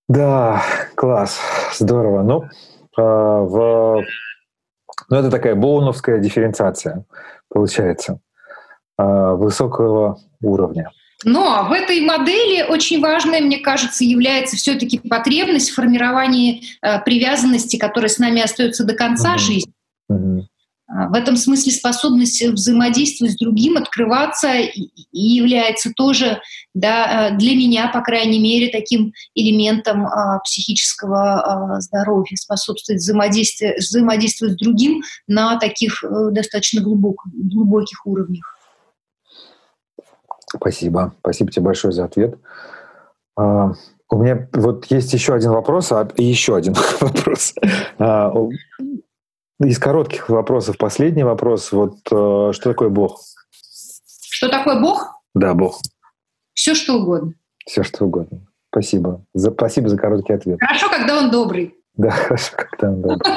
Да, 0.10 0.64
класс, 0.96 1.40
здорово. 1.78 2.24
Ну, 2.24 2.44
а, 2.98 3.42
в... 3.42 4.04
ну 5.10 5.18
это 5.18 5.30
такая 5.30 5.54
боуновская 5.54 6.18
дифференциация 6.18 7.06
получается 7.48 8.20
а, 8.98 9.36
высокого 9.36 10.20
уровня. 10.42 10.90
Но 11.26 11.68
в 11.70 11.72
этой 11.74 12.02
модели 12.02 12.64
очень 12.68 13.02
важной, 13.02 13.42
мне 13.42 13.60
кажется, 13.60 14.04
является 14.04 14.56
все-таки 14.56 15.00
потребность 15.00 15.70
в 15.70 15.76
формировании 15.76 16.64
э, 16.82 17.02
привязанности, 17.02 17.76
которая 17.76 18.08
с 18.08 18.20
нами 18.20 18.42
остается 18.42 18.86
до 18.86 18.96
конца 18.96 19.32
угу. 19.32 19.40
жизни. 19.40 19.74
Угу. 20.08 20.48
В 20.92 21.14
этом 21.14 21.38
смысле 21.38 21.72
способность 21.72 22.44
взаимодействовать 22.44 23.34
с 23.34 23.38
другим, 23.38 23.78
открываться 23.78 24.54
и 24.56 24.90
является 25.12 25.92
тоже 25.96 26.42
да, 26.74 27.30
для 27.38 27.56
меня, 27.56 27.92
по 27.94 28.02
крайней 28.02 28.40
мере, 28.40 28.72
таким 28.72 29.14
элементом 29.36 30.08
а, 30.08 30.40
психического 30.40 31.76
а, 31.76 31.82
здоровья, 31.82 32.36
способствовать 32.36 33.02
взаимодействию, 33.02 33.76
взаимодействию 33.78 34.52
с 34.52 34.56
другим 34.56 35.04
на 35.28 35.60
таких 35.60 36.04
а, 36.04 36.32
достаточно 36.32 36.82
глубок, 36.82 37.24
глубоких 37.34 38.08
уровнях. 38.08 38.58
Спасибо. 40.48 41.14
Спасибо 41.20 41.52
тебе 41.52 41.66
большое 41.66 41.94
за 41.94 42.06
ответ. 42.06 42.40
А, 43.38 43.74
у 44.10 44.18
меня 44.18 44.50
вот 44.54 44.86
есть 44.86 45.14
еще 45.14 45.36
один 45.36 45.52
вопрос, 45.52 45.92
а 45.92 46.08
еще 46.18 46.56
один 46.56 46.74
вопрос. 47.00 47.54
Из 49.62 49.78
коротких 49.78 50.30
вопросов 50.30 50.78
последний 50.78 51.24
вопрос. 51.24 51.72
Вот 51.74 51.98
э, 52.12 52.52
что 52.54 52.70
такое 52.70 52.88
Бог? 52.90 53.20
Что 54.30 54.48
такое 54.48 54.80
Бог? 54.80 55.22
Да, 55.36 55.54
Бог. 55.54 55.82
Все, 56.54 56.74
что 56.74 56.96
угодно. 56.96 57.34
Все, 57.66 57.84
что 57.84 58.06
угодно. 58.06 58.48
Спасибо. 58.72 59.26
За, 59.34 59.52
спасибо 59.52 59.90
за 59.90 59.98
короткий 59.98 60.34
ответ. 60.34 60.60
Хорошо, 60.62 60.90
когда 60.90 61.18
он 61.18 61.30
добрый. 61.30 61.76
Да, 61.96 62.10
хорошо, 62.10 62.54
когда 62.56 62.90
он 62.90 63.02
добрый. 63.02 63.34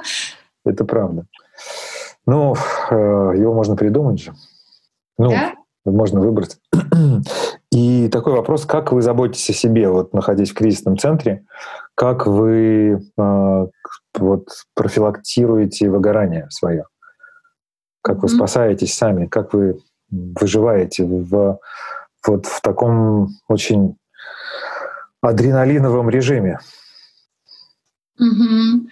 Это 0.64 0.84
правда. 0.86 1.26
Ну, 2.26 2.54
э, 2.90 2.94
его 3.36 3.52
можно 3.52 3.76
придумать 3.76 4.22
же. 4.22 4.34
Ну, 5.18 5.30
да? 5.30 5.54
можно 5.84 6.20
выбрать. 6.20 6.58
И 7.72 8.08
такой 8.08 8.32
вопрос, 8.32 8.64
как 8.64 8.92
вы 8.92 9.02
заботитесь 9.02 9.50
о 9.50 9.52
себе, 9.52 9.90
вот 9.90 10.14
находясь 10.14 10.50
в 10.50 10.54
кризисном 10.54 10.96
центре, 10.96 11.44
как 11.94 12.26
вы 12.26 13.02
э, 13.18 13.66
вот 14.14 14.48
профилактируете 14.74 15.90
выгорание 15.90 16.48
свое, 16.50 16.84
как 18.02 18.22
вы 18.22 18.28
спасаетесь 18.28 18.94
сами, 18.94 19.26
как 19.26 19.52
вы 19.52 19.80
выживаете 20.10 21.04
в 21.04 21.58
вот 22.26 22.46
в 22.46 22.60
таком 22.60 23.28
очень 23.48 23.96
адреналиновом 25.20 26.10
режиме. 26.10 26.58
Угу. 28.18 28.88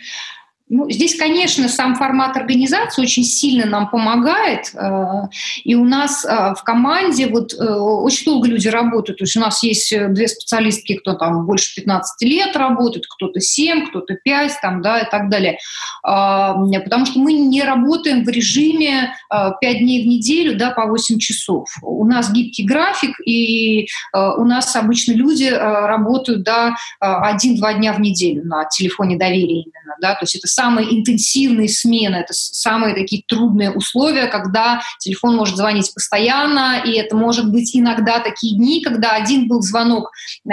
Ну, 0.68 0.90
здесь, 0.90 1.16
конечно, 1.16 1.68
сам 1.68 1.94
формат 1.94 2.36
организации 2.36 3.00
очень 3.00 3.22
сильно 3.22 3.66
нам 3.66 3.88
помогает. 3.88 4.74
Э, 4.74 5.28
и 5.62 5.76
у 5.76 5.84
нас 5.84 6.24
э, 6.24 6.54
в 6.58 6.64
команде 6.64 7.28
вот 7.28 7.54
э, 7.54 7.56
очень 7.56 8.24
долго 8.24 8.48
люди 8.48 8.66
работают. 8.66 9.20
То 9.20 9.24
есть 9.24 9.36
у 9.36 9.40
нас 9.40 9.62
есть 9.62 9.94
две 10.10 10.26
специалистки, 10.26 10.96
кто 10.96 11.12
там 11.12 11.46
больше 11.46 11.72
15 11.76 12.28
лет 12.28 12.56
работает, 12.56 13.06
кто-то 13.08 13.40
7, 13.40 13.86
кто-то 13.86 14.14
5, 14.14 14.52
там, 14.60 14.82
да, 14.82 15.00
и 15.00 15.08
так 15.08 15.28
далее. 15.30 15.58
А, 16.02 16.54
потому 16.82 17.06
что 17.06 17.20
мы 17.20 17.34
не 17.34 17.62
работаем 17.62 18.24
в 18.24 18.28
режиме 18.28 19.14
5 19.30 19.78
дней 19.78 20.02
в 20.02 20.06
неделю, 20.08 20.58
да, 20.58 20.72
по 20.72 20.86
8 20.86 21.18
часов. 21.20 21.68
У 21.82 22.04
нас 22.04 22.32
гибкий 22.32 22.64
график, 22.64 23.14
и 23.24 23.86
у 24.12 24.44
нас 24.44 24.74
обычно 24.74 25.12
люди 25.12 25.48
работают, 25.48 26.42
да, 26.42 26.74
один-два 26.98 27.74
дня 27.74 27.92
в 27.92 28.00
неделю 28.00 28.44
на 28.44 28.64
телефоне 28.64 29.16
доверия 29.16 29.62
именно, 29.62 29.96
да, 30.00 30.14
то 30.14 30.20
есть 30.22 30.36
это 30.36 30.48
самые 30.56 30.98
интенсивные 30.98 31.68
смены, 31.68 32.16
это 32.16 32.32
самые 32.32 32.94
такие 32.94 33.22
трудные 33.28 33.70
условия, 33.70 34.26
когда 34.26 34.80
телефон 34.98 35.36
может 35.36 35.56
звонить 35.56 35.92
постоянно, 35.92 36.82
и 36.82 36.92
это 36.92 37.14
может 37.14 37.50
быть 37.52 37.76
иногда 37.76 38.20
такие 38.20 38.56
дни, 38.56 38.82
когда 38.82 39.10
один 39.10 39.48
был 39.48 39.60
звонок 39.60 40.10
э, 40.46 40.50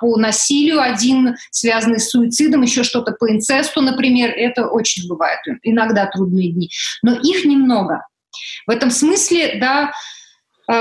по 0.00 0.16
насилию, 0.16 0.82
один 0.82 1.36
связанный 1.52 2.00
с 2.00 2.10
суицидом, 2.10 2.62
еще 2.62 2.82
что-то 2.82 3.12
по 3.12 3.30
инцесту, 3.30 3.80
например, 3.80 4.30
это 4.30 4.66
очень 4.66 5.08
бывает, 5.08 5.38
иногда 5.62 6.06
трудные 6.06 6.50
дни, 6.50 6.70
но 7.02 7.12
их 7.14 7.44
немного. 7.44 8.06
В 8.66 8.70
этом 8.70 8.90
смысле, 8.90 9.58
да, 9.60 9.92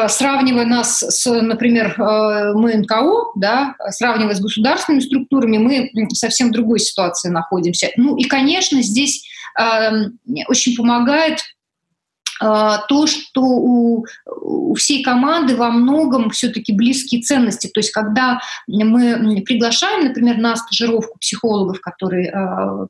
сравнивая 0.07 0.65
нас 0.65 1.01
с, 1.01 1.41
например, 1.41 1.95
э, 1.97 2.53
мы 2.53 2.75
НКО, 2.75 3.31
да, 3.35 3.75
сравнивая 3.89 4.35
с 4.35 4.41
государственными 4.41 5.01
структурами, 5.01 5.57
мы 5.57 5.89
в 5.93 6.15
совсем 6.15 6.51
другой 6.51 6.79
ситуации 6.79 7.29
находимся. 7.29 7.89
Ну 7.95 8.17
и, 8.17 8.25
конечно, 8.25 8.81
здесь 8.81 9.25
э, 9.57 9.91
очень 10.49 10.75
помогает 10.75 11.39
э, 12.41 12.77
то, 12.89 13.07
что 13.07 13.41
у, 13.41 14.05
у 14.25 14.75
всей 14.75 15.01
команды 15.03 15.55
во 15.55 15.69
многом 15.69 16.31
все-таки 16.31 16.73
близкие 16.73 17.21
ценности. 17.21 17.67
То 17.67 17.79
есть, 17.79 17.91
когда 17.91 18.41
мы 18.67 19.41
приглашаем, 19.45 20.07
например, 20.07 20.37
на 20.37 20.57
стажировку 20.57 21.17
психологов, 21.19 21.79
которые 21.79 22.27
э, 22.27 22.87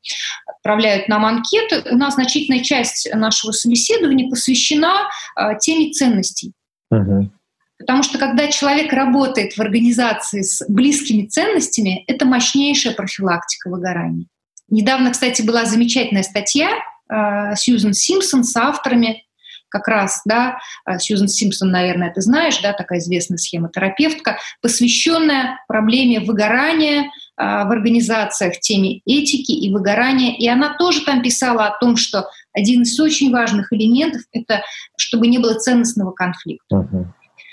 отправляют 0.48 1.10
нам 1.10 1.28
анкеты, 1.28 1.84
у 1.92 1.96
нас 1.96 2.16
значительная 2.16 2.64
часть 2.64 3.08
нашего 3.14 3.52
собеседования 3.52 4.32
посвящена 4.32 5.08
э, 5.36 5.60
теме 5.60 5.92
ценностей. 5.92 6.54
Угу. 6.92 7.32
Потому 7.80 8.04
что 8.04 8.18
когда 8.18 8.48
человек 8.48 8.92
работает 8.92 9.54
в 9.54 9.60
организации 9.60 10.42
с 10.42 10.66
близкими 10.68 11.28
ценностями, 11.28 12.04
это 12.08 12.26
мощнейшая 12.26 12.94
профилактика 12.94 13.70
выгорания. 13.70 14.26
Недавно, 14.70 15.12
кстати, 15.12 15.42
была 15.42 15.66
замечательная 15.66 16.24
статья 16.24 16.72
э, 17.10 17.56
Сьюзен 17.56 17.94
Симпсон 17.94 18.44
с 18.44 18.56
авторами 18.56 19.27
как 19.70 19.88
раз, 19.88 20.22
да, 20.26 20.58
э, 20.86 21.00
Сьюзен 21.00 21.28
Симпсон, 21.28 21.72
наверное, 21.72 22.12
ты 22.14 22.22
знаешь, 22.22 22.60
да, 22.62 22.74
такая 22.74 23.00
известная 23.00 23.38
схемотерапевтка, 23.38 24.38
посвященная 24.62 25.60
проблеме 25.68 26.20
выгорания 26.20 27.04
э, 27.04 27.08
в 27.38 27.72
организациях, 27.72 28.60
теме 28.60 29.02
этики 29.06 29.52
и 29.52 29.74
выгорания. 29.74 30.36
И 30.38 30.48
она 30.48 30.76
тоже 30.78 31.04
там 31.06 31.22
писала 31.22 31.68
о 31.68 31.80
том, 31.80 31.98
что 31.98 32.28
один 32.54 32.84
из 32.84 33.00
очень 33.00 33.32
важных 33.32 33.72
элементов— 33.74 34.22
это 34.32 34.62
чтобы 34.98 35.28
не 35.28 35.38
было 35.38 35.54
ценностного 35.54 36.12
конфликта. 36.12 36.76
Uh-huh. 36.76 37.06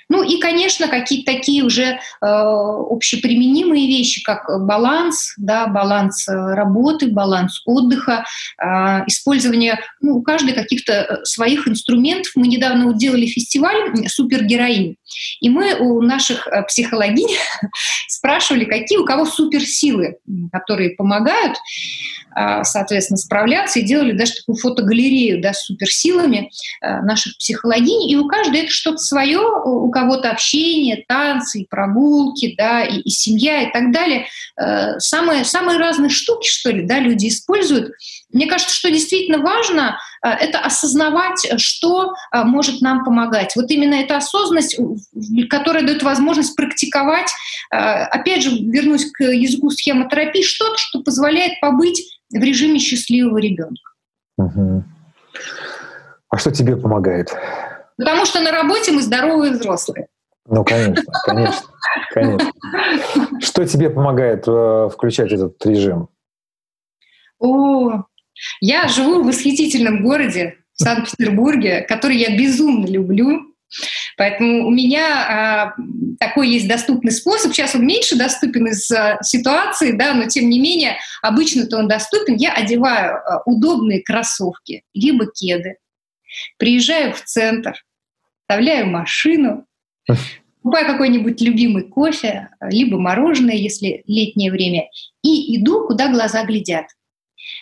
Ну 0.08 0.22
и, 0.22 0.38
конечно, 0.38 0.88
какие-то 0.88 1.32
такие 1.32 1.64
уже 1.64 1.82
э, 1.84 1.98
общеприменимые 2.20 3.86
вещи, 3.86 4.22
как 4.22 4.44
баланс, 4.66 5.34
да, 5.36 5.66
баланс 5.66 6.28
э, 6.28 6.32
работы, 6.32 7.08
баланс 7.08 7.62
отдыха, 7.66 8.24
э, 8.62 8.66
использование 9.06 9.80
ну, 10.00 10.16
у 10.16 10.22
каждой 10.22 10.52
каких-то 10.54 10.92
э, 10.92 11.24
своих 11.24 11.68
инструментов. 11.68 12.32
Мы 12.34 12.48
недавно 12.48 12.92
делали 12.94 13.26
фестиваль 13.26 13.92
«Супергероинь», 14.06 14.96
и 15.40 15.48
мы 15.48 15.74
у 15.74 16.02
наших 16.02 16.46
э, 16.46 16.62
психологинь 16.64 17.36
спрашивали, 18.08 18.64
какие 18.64 18.98
у 18.98 19.04
кого 19.04 19.26
суперсилы, 19.26 20.18
которые 20.52 20.90
помогают. 20.90 21.56
А, 22.34 22.64
соответственно, 22.64 23.16
справляться, 23.16 23.78
и 23.78 23.84
делали 23.84 24.12
даже 24.12 24.34
такую 24.34 24.56
фотогалерею 24.56 25.40
да, 25.40 25.52
с 25.52 25.66
суперсилами 25.66 26.50
а, 26.80 27.00
наших 27.02 27.38
психологинь, 27.38 28.10
и 28.10 28.16
у 28.16 28.26
каждой 28.26 28.62
это 28.62 28.70
что-то 28.70 28.98
свое, 28.98 29.38
у 29.38 29.88
кого-то 29.90 30.30
общение, 30.30 31.04
танцы, 31.06 31.64
прогулки, 31.70 32.54
да, 32.56 32.84
и, 32.84 32.98
и 32.98 33.10
семья, 33.10 33.62
и 33.62 33.72
так 33.72 33.92
далее. 33.92 34.26
Э, 34.60 34.98
самые, 34.98 35.44
самые 35.44 35.78
разные 35.78 36.10
штуки, 36.10 36.48
что 36.48 36.70
ли, 36.70 36.82
да, 36.82 36.98
люди 36.98 37.28
используют. 37.28 37.92
Мне 38.34 38.46
кажется, 38.46 38.74
что 38.74 38.90
действительно 38.90 39.38
важно, 39.38 39.98
э, 40.22 40.28
это 40.28 40.58
осознавать, 40.58 41.58
что 41.58 42.12
э, 42.32 42.44
может 42.44 42.82
нам 42.82 43.04
помогать. 43.04 43.56
Вот 43.56 43.70
именно 43.70 43.94
эта 43.94 44.18
осознанность, 44.18 44.78
которая 45.48 45.84
дает 45.84 46.02
возможность 46.02 46.54
практиковать, 46.56 47.30
опять 47.70 48.42
же, 48.42 48.50
вернусь 48.50 49.10
к 49.10 49.24
языку 49.24 49.70
схемотерапии, 49.70 50.42
что-то, 50.42 50.76
что 50.76 51.02
позволяет 51.02 51.60
побыть 51.60 52.20
в 52.30 52.42
режиме 52.42 52.78
счастливого 52.78 53.38
ребенка. 53.38 53.90
Угу. 54.36 54.84
А 56.28 56.38
что 56.38 56.50
тебе 56.50 56.76
помогает? 56.76 57.34
Потому 57.96 58.26
что 58.26 58.40
на 58.40 58.50
работе 58.50 58.92
мы 58.92 59.02
здоровые 59.02 59.52
взрослые. 59.52 60.08
Ну, 60.46 60.64
конечно, 60.64 61.12
конечно, 61.24 61.68
конечно. 62.12 62.52
Что 63.40 63.64
тебе 63.66 63.88
помогает 63.88 64.44
э, 64.46 64.88
включать 64.92 65.32
этот 65.32 65.64
режим? 65.64 66.08
О, 67.38 68.04
я 68.60 68.88
живу 68.88 69.22
в 69.22 69.26
восхитительном 69.26 70.02
городе, 70.02 70.58
в 70.74 70.82
Санкт-Петербурге, 70.82 71.82
который 71.82 72.16
я 72.16 72.36
безумно 72.36 72.86
люблю. 72.86 73.54
Поэтому 74.16 74.66
у 74.66 74.70
меня 74.70 75.06
а, 75.06 75.74
такой 76.20 76.48
есть 76.48 76.68
доступный 76.68 77.10
способ. 77.10 77.52
Сейчас 77.52 77.74
он 77.74 77.86
меньше 77.86 78.16
доступен 78.16 78.66
из 78.66 78.90
а, 78.90 79.18
ситуации, 79.22 79.92
да, 79.92 80.14
но 80.14 80.26
тем 80.26 80.48
не 80.48 80.60
менее 80.60 80.96
обычно-то 81.22 81.78
он 81.78 81.88
доступен. 81.88 82.36
Я 82.36 82.52
одеваю 82.52 83.16
а, 83.16 83.42
удобные 83.46 84.02
кроссовки, 84.02 84.84
либо 84.94 85.26
кеды, 85.26 85.76
приезжаю 86.58 87.14
в 87.14 87.22
центр, 87.22 87.74
вставляю 88.42 88.86
машину, 88.86 89.66
покупаю 90.62 90.86
какой-нибудь 90.86 91.40
любимый 91.40 91.84
кофе, 91.84 92.50
либо 92.60 92.98
мороженое, 92.98 93.56
если 93.56 94.04
летнее 94.06 94.52
время, 94.52 94.88
и 95.22 95.56
иду, 95.56 95.86
куда 95.86 96.08
глаза 96.08 96.44
глядят. 96.44 96.86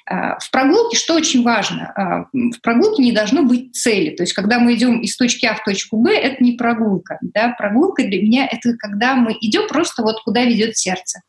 А, 0.07 0.39
в 0.39 0.51
прогулке 0.51 0.97
что 0.97 1.15
очень 1.15 1.43
важно? 1.43 1.93
А, 1.95 2.27
в 2.33 2.61
прогулке 2.63 3.03
не 3.03 3.13
должно 3.13 3.43
быть 3.43 3.75
цели. 3.75 4.11
То 4.17 4.23
есть, 4.23 4.33
когда 4.33 4.59
мы 4.59 4.75
идем 4.75 5.01
из 5.01 5.17
точки 5.17 5.47
А 5.47 5.55
в 5.55 5.65
точку 5.65 5.97
Б, 5.99 6.15
это 6.15 6.43
не 6.43 6.53
прогулка. 6.53 7.19
Да? 7.23 7.55
Прогулка 7.57 8.03
для 8.03 8.23
меня 8.23 8.47
это 8.47 8.77
когда 8.77 9.15
мы 9.15 9.37
идем 9.41 9.69
просто 9.69 10.03
вот 10.03 10.23
куда 10.23 10.45
ведет 10.45 10.77
сердце. 10.77 11.21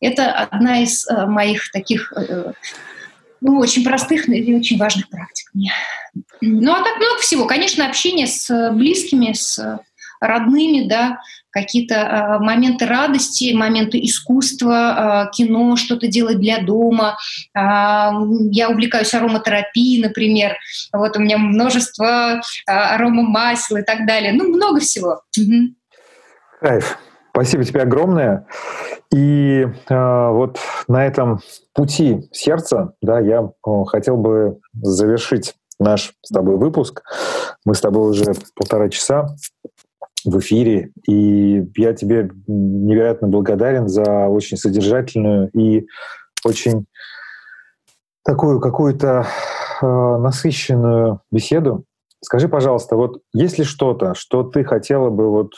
Это 0.00 0.32
одна 0.32 0.82
из 0.82 1.06
а, 1.08 1.26
моих 1.26 1.70
таких 1.72 2.12
ну, 3.40 3.58
очень 3.58 3.84
простых 3.84 4.28
и 4.28 4.54
очень 4.54 4.78
важных 4.78 5.08
практик. 5.10 5.50
Ну, 6.40 6.72
а 6.72 6.82
так 6.82 6.96
много 6.96 7.20
всего. 7.20 7.46
Конечно, 7.46 7.86
общение 7.86 8.26
с 8.26 8.70
близкими, 8.72 9.32
с 9.34 9.78
родными, 10.20 10.88
да, 10.88 11.20
какие-то 11.56 11.94
э, 11.94 12.38
моменты 12.44 12.84
радости, 12.84 13.54
моменты 13.54 13.98
искусства, 14.02 15.28
э, 15.30 15.36
кино, 15.36 15.76
что-то 15.76 16.06
делать 16.06 16.38
для 16.38 16.58
дома. 16.60 17.16
Э, 17.56 18.10
я 18.50 18.68
увлекаюсь 18.68 19.14
ароматерапией, 19.14 20.02
например. 20.02 20.56
Вот 20.92 21.16
у 21.16 21.20
меня 21.20 21.38
множество 21.38 22.42
аромамасел 22.66 23.78
и 23.78 23.82
так 23.82 24.06
далее. 24.06 24.34
Ну, 24.34 24.48
много 24.48 24.80
всего. 24.80 25.22
Угу. 25.38 25.74
Кайф. 26.60 26.98
Спасибо 27.30 27.64
тебе 27.64 27.82
огромное. 27.82 28.46
И 29.14 29.66
э, 29.88 30.28
вот 30.30 30.58
на 30.88 31.06
этом 31.06 31.40
пути 31.72 32.28
сердца, 32.32 32.92
да, 33.00 33.20
я 33.20 33.40
э, 33.42 33.70
хотел 33.86 34.18
бы 34.18 34.58
завершить 34.74 35.54
наш 35.78 36.12
с 36.22 36.28
тобой 36.28 36.56
выпуск. 36.56 37.02
Мы 37.64 37.74
с 37.74 37.80
тобой 37.80 38.10
уже 38.10 38.34
полтора 38.54 38.88
часа 38.88 39.36
в 40.26 40.38
эфире. 40.40 40.90
И 41.08 41.64
я 41.76 41.94
тебе 41.94 42.30
невероятно 42.46 43.28
благодарен 43.28 43.88
за 43.88 44.26
очень 44.26 44.56
содержательную 44.56 45.50
и 45.50 45.86
очень 46.44 46.86
такую 48.24 48.60
какую-то 48.60 49.26
э, 49.80 49.86
насыщенную 49.86 51.20
беседу. 51.30 51.84
Скажи, 52.22 52.48
пожалуйста, 52.48 52.96
вот 52.96 53.20
есть 53.32 53.58
ли 53.58 53.64
что-то, 53.64 54.14
что 54.14 54.42
ты 54.42 54.64
хотела 54.64 55.10
бы 55.10 55.30
вот 55.30 55.52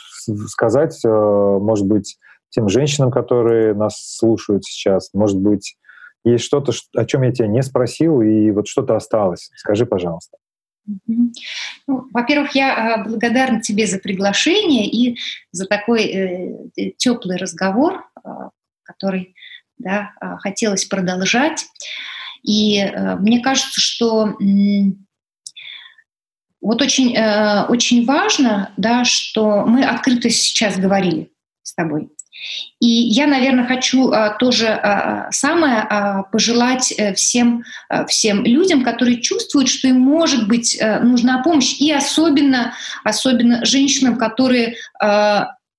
сказать, 0.47 0.99
э, 1.03 1.09
может 1.09 1.87
быть, 1.87 2.17
тем 2.49 2.69
женщинам, 2.69 3.11
которые 3.11 3.73
нас 3.73 4.17
слушают 4.17 4.65
сейчас, 4.65 5.09
может 5.13 5.39
быть, 5.39 5.77
есть 6.23 6.43
что-то, 6.43 6.73
о 6.95 7.05
чем 7.05 7.23
я 7.23 7.31
тебя 7.31 7.47
не 7.47 7.61
спросил, 7.63 8.21
и 8.21 8.51
вот 8.51 8.67
что-то 8.67 8.95
осталось. 8.95 9.49
Скажи, 9.55 9.85
пожалуйста. 9.85 10.37
Ну, 11.07 12.07
во-первых, 12.11 12.55
я 12.55 12.95
а, 12.95 13.03
благодарна 13.03 13.61
тебе 13.61 13.87
за 13.87 13.99
приглашение 13.99 14.87
и 14.87 15.17
за 15.51 15.65
такой 15.65 16.03
э, 16.05 16.91
теплый 16.97 17.37
разговор, 17.37 18.05
э, 18.23 18.29
который 18.83 19.35
да, 19.77 20.11
а, 20.19 20.37
хотелось 20.37 20.85
продолжать. 20.85 21.65
И 22.43 22.79
э, 22.79 23.15
мне 23.15 23.41
кажется, 23.41 23.81
что 23.81 24.29
э, 24.29 24.91
вот 26.61 26.81
очень, 26.81 27.15
э, 27.15 27.65
очень 27.67 28.05
важно, 28.05 28.73
да, 28.77 29.05
что 29.05 29.65
мы 29.65 29.83
открыто 29.83 30.29
сейчас 30.29 30.77
говорили 30.77 31.31
с 31.63 31.73
тобой. 31.73 32.09
И 32.79 32.87
я, 32.87 33.27
наверное, 33.27 33.67
хочу 33.67 34.11
а, 34.11 34.29
тоже 34.29 34.67
а, 34.67 35.31
самое 35.31 35.79
а, 35.81 36.23
пожелать 36.23 36.93
э, 36.97 37.13
всем, 37.13 37.63
всем 38.07 38.45
людям, 38.45 38.83
которые 38.83 39.21
чувствуют, 39.21 39.67
что 39.67 39.89
им 39.89 39.99
может 39.99 40.47
быть 40.47 40.79
а, 40.81 41.01
нужна 41.01 41.43
помощь, 41.43 41.75
и 41.79 41.91
особенно, 41.91 42.73
особенно 43.03 43.65
женщинам, 43.65 44.17
которые 44.17 44.75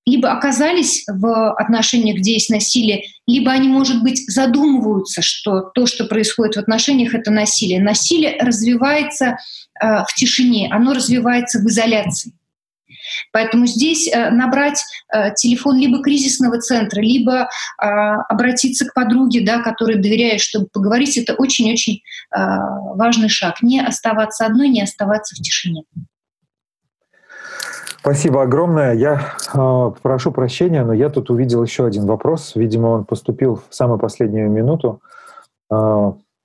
либо 0.07 0.33
оказались 0.33 1.05
в 1.07 1.53
отношениях, 1.55 2.19
где 2.19 2.33
есть 2.33 2.51
насилие, 2.51 3.05
либо 3.27 3.53
они, 3.53 3.69
может 3.69 4.03
быть, 4.03 4.25
задумываются, 4.29 5.23
что 5.23 5.61
то, 5.61 5.87
что 5.87 6.05
происходит 6.07 6.57
в 6.57 6.59
отношениях, 6.59 7.15
это 7.15 7.31
насилие. 7.31 7.81
Насилие 7.81 8.37
развивается 8.41 9.37
э, 9.81 10.05
в 10.05 10.15
тишине, 10.17 10.69
оно 10.73 10.95
развивается 10.95 11.61
в 11.61 11.67
изоляции. 11.67 12.33
Поэтому 13.33 13.67
здесь 13.67 14.09
э, 14.09 14.31
набрать 14.31 14.83
э, 15.13 15.35
телефон 15.35 15.79
либо 15.79 16.03
кризисного 16.03 16.59
центра, 16.61 17.01
либо 17.01 17.49
а, 17.79 18.23
обратиться 18.23 18.87
к 18.87 18.95
подруге, 18.95 19.45
да, 19.45 19.63
которой 19.63 19.97
доверяешь, 19.97 20.43
чтобы 20.43 20.67
поговорить, 20.73 21.17
это 21.17 21.35
очень-очень 21.35 22.03
а, 22.31 22.95
важный 22.95 23.29
шаг. 23.29 23.63
Не 23.63 23.81
оставаться 23.81 24.47
одной, 24.47 24.69
не 24.69 24.83
оставаться 24.83 25.35
в 25.35 25.39
тишине. 25.39 25.85
Спасибо 27.99 28.43
огромное. 28.43 28.95
Я 28.95 29.35
э, 29.53 29.91
прошу 30.03 30.33
прощения, 30.33 30.85
но 30.85 30.95
я 30.95 31.11
тут 31.11 31.31
увидел 31.31 31.63
еще 31.63 31.87
один 31.87 32.07
вопрос. 32.07 32.53
Видимо, 32.55 32.89
он 32.89 33.05
поступил 33.05 33.63
в 33.69 33.75
самую 33.75 33.99
последнюю 33.99 34.51
минуту. 34.51 35.01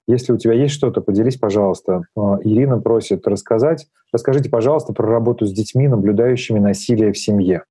Если 0.07 0.33
у 0.33 0.37
тебя 0.37 0.53
есть 0.53 0.73
что-то, 0.73 1.01
поделись, 1.01 1.37
пожалуйста. 1.37 2.03
А, 2.15 2.37
Ирина 2.43 2.79
просит 2.79 3.27
рассказать. 3.27 3.87
Расскажите, 4.11 4.49
пожалуйста, 4.49 4.93
про 4.93 5.07
работу 5.07 5.45
с 5.45 5.51
детьми, 5.51 5.87
наблюдающими 5.87 6.59
насилие 6.59 7.11
в 7.11 7.17
семье. 7.17 7.63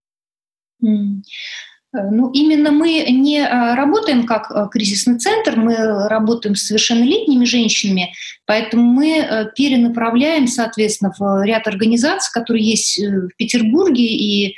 Ну, 0.80 2.32
именно 2.32 2.72
мы 2.72 3.06
не 3.08 3.38
а, 3.38 3.76
работаем 3.76 4.26
как 4.26 4.50
а, 4.50 4.66
кризисный 4.66 5.16
центр, 5.20 5.54
мы 5.54 6.08
работаем 6.08 6.56
с 6.56 6.66
совершеннолетними 6.66 7.44
женщинами, 7.44 8.12
поэтому 8.46 8.82
мы 8.82 9.52
перенаправляем, 9.54 10.48
соответственно, 10.48 11.12
в 11.16 11.44
ряд 11.44 11.68
организаций, 11.68 12.32
которые 12.34 12.68
есть 12.68 12.98
э, 12.98 13.28
в 13.28 13.36
Петербурге, 13.36 14.02
и 14.02 14.56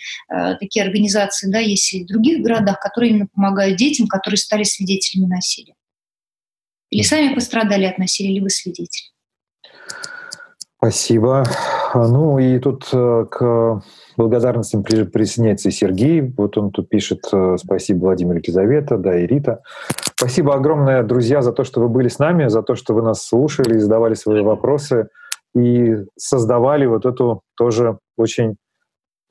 такие 0.61 0.83
организации 0.83 1.51
да, 1.51 1.59
есть 1.59 1.93
и 1.93 2.05
в 2.05 2.07
других 2.07 2.43
городах, 2.43 2.81
которые 2.81 3.11
именно 3.11 3.27
помогают 3.27 3.77
детям, 3.77 4.07
которые 4.07 4.39
стали 4.39 4.63
свидетелями 4.63 5.27
насилия. 5.27 5.75
Или 6.91 7.03
сами 7.03 7.35
пострадали 7.35 7.85
от 7.85 7.99
насилия, 7.99 8.35
либо 8.35 8.49
свидетели. 8.49 9.11
Спасибо. 10.77 11.45
Ну 11.95 12.39
и 12.39 12.59
тут 12.59 12.89
э, 12.93 13.27
к 13.31 13.83
благодарностям 14.17 14.83
присоединяется 14.83 15.69
и 15.69 15.73
Сергей. 15.73 16.21
Вот 16.21 16.59
он 16.59 16.71
тут 16.71 16.89
пишет 16.89 17.21
э, 17.33 17.57
«Спасибо, 17.59 18.05
Владимир 18.05 18.37
Елизавета», 18.37 18.99
да, 18.99 19.19
и 19.19 19.27
Рита. 19.27 19.63
Спасибо 20.15 20.55
огромное, 20.55 21.03
друзья, 21.03 21.41
за 21.43 21.53
то, 21.53 21.65
что 21.65 21.81
вы 21.81 21.89
были 21.89 22.09
с 22.09 22.19
нами, 22.19 22.49
за 22.49 22.63
то, 22.63 22.75
что 22.75 22.95
вы 22.95 23.03
нас 23.03 23.23
слушали, 23.27 23.79
задавали 23.79 24.15
свои 24.15 24.43
вопросы 24.43 25.09
и 25.55 25.97
создавали 26.17 26.85
вот 26.85 27.07
эту 27.07 27.43
тоже 27.57 27.99
очень 28.17 28.57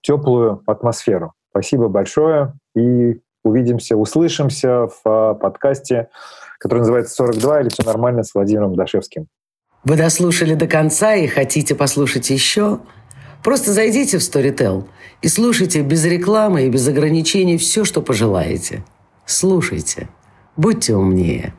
теплую 0.02 0.64
атмосферу. 0.66 1.34
Спасибо 1.52 1.88
большое 1.88 2.54
и 2.76 3.22
увидимся, 3.44 3.96
услышимся 3.96 4.88
в 4.88 5.02
э, 5.06 5.36
подкасте 5.36 6.10
который 6.66 6.80
называется 6.80 7.24
«42» 7.24 7.62
или 7.62 7.70
«Все 7.70 7.84
нормально» 7.84 8.24
с 8.24 8.34
Владимиром 8.34 8.74
Дашевским. 8.74 9.28
Вы 9.84 9.98
дослушали 9.98 10.56
до 10.56 10.66
конца 10.66 11.14
и 11.14 11.28
хотите 11.28 11.76
послушать 11.76 12.32
еще? 12.32 12.80
Просто 13.44 13.72
зайдите 13.72 14.18
в 14.18 14.22
Storytel 14.22 14.86
и 15.22 15.28
слушайте 15.28 15.84
без 15.84 16.04
рекламы 16.06 16.64
и 16.64 16.70
без 16.72 16.88
ограничений 16.88 17.60
все, 17.60 17.86
что 17.86 18.02
пожелаете. 18.02 18.84
Слушайте. 19.28 20.10
Будьте 20.58 20.96
умнее. 20.96 21.54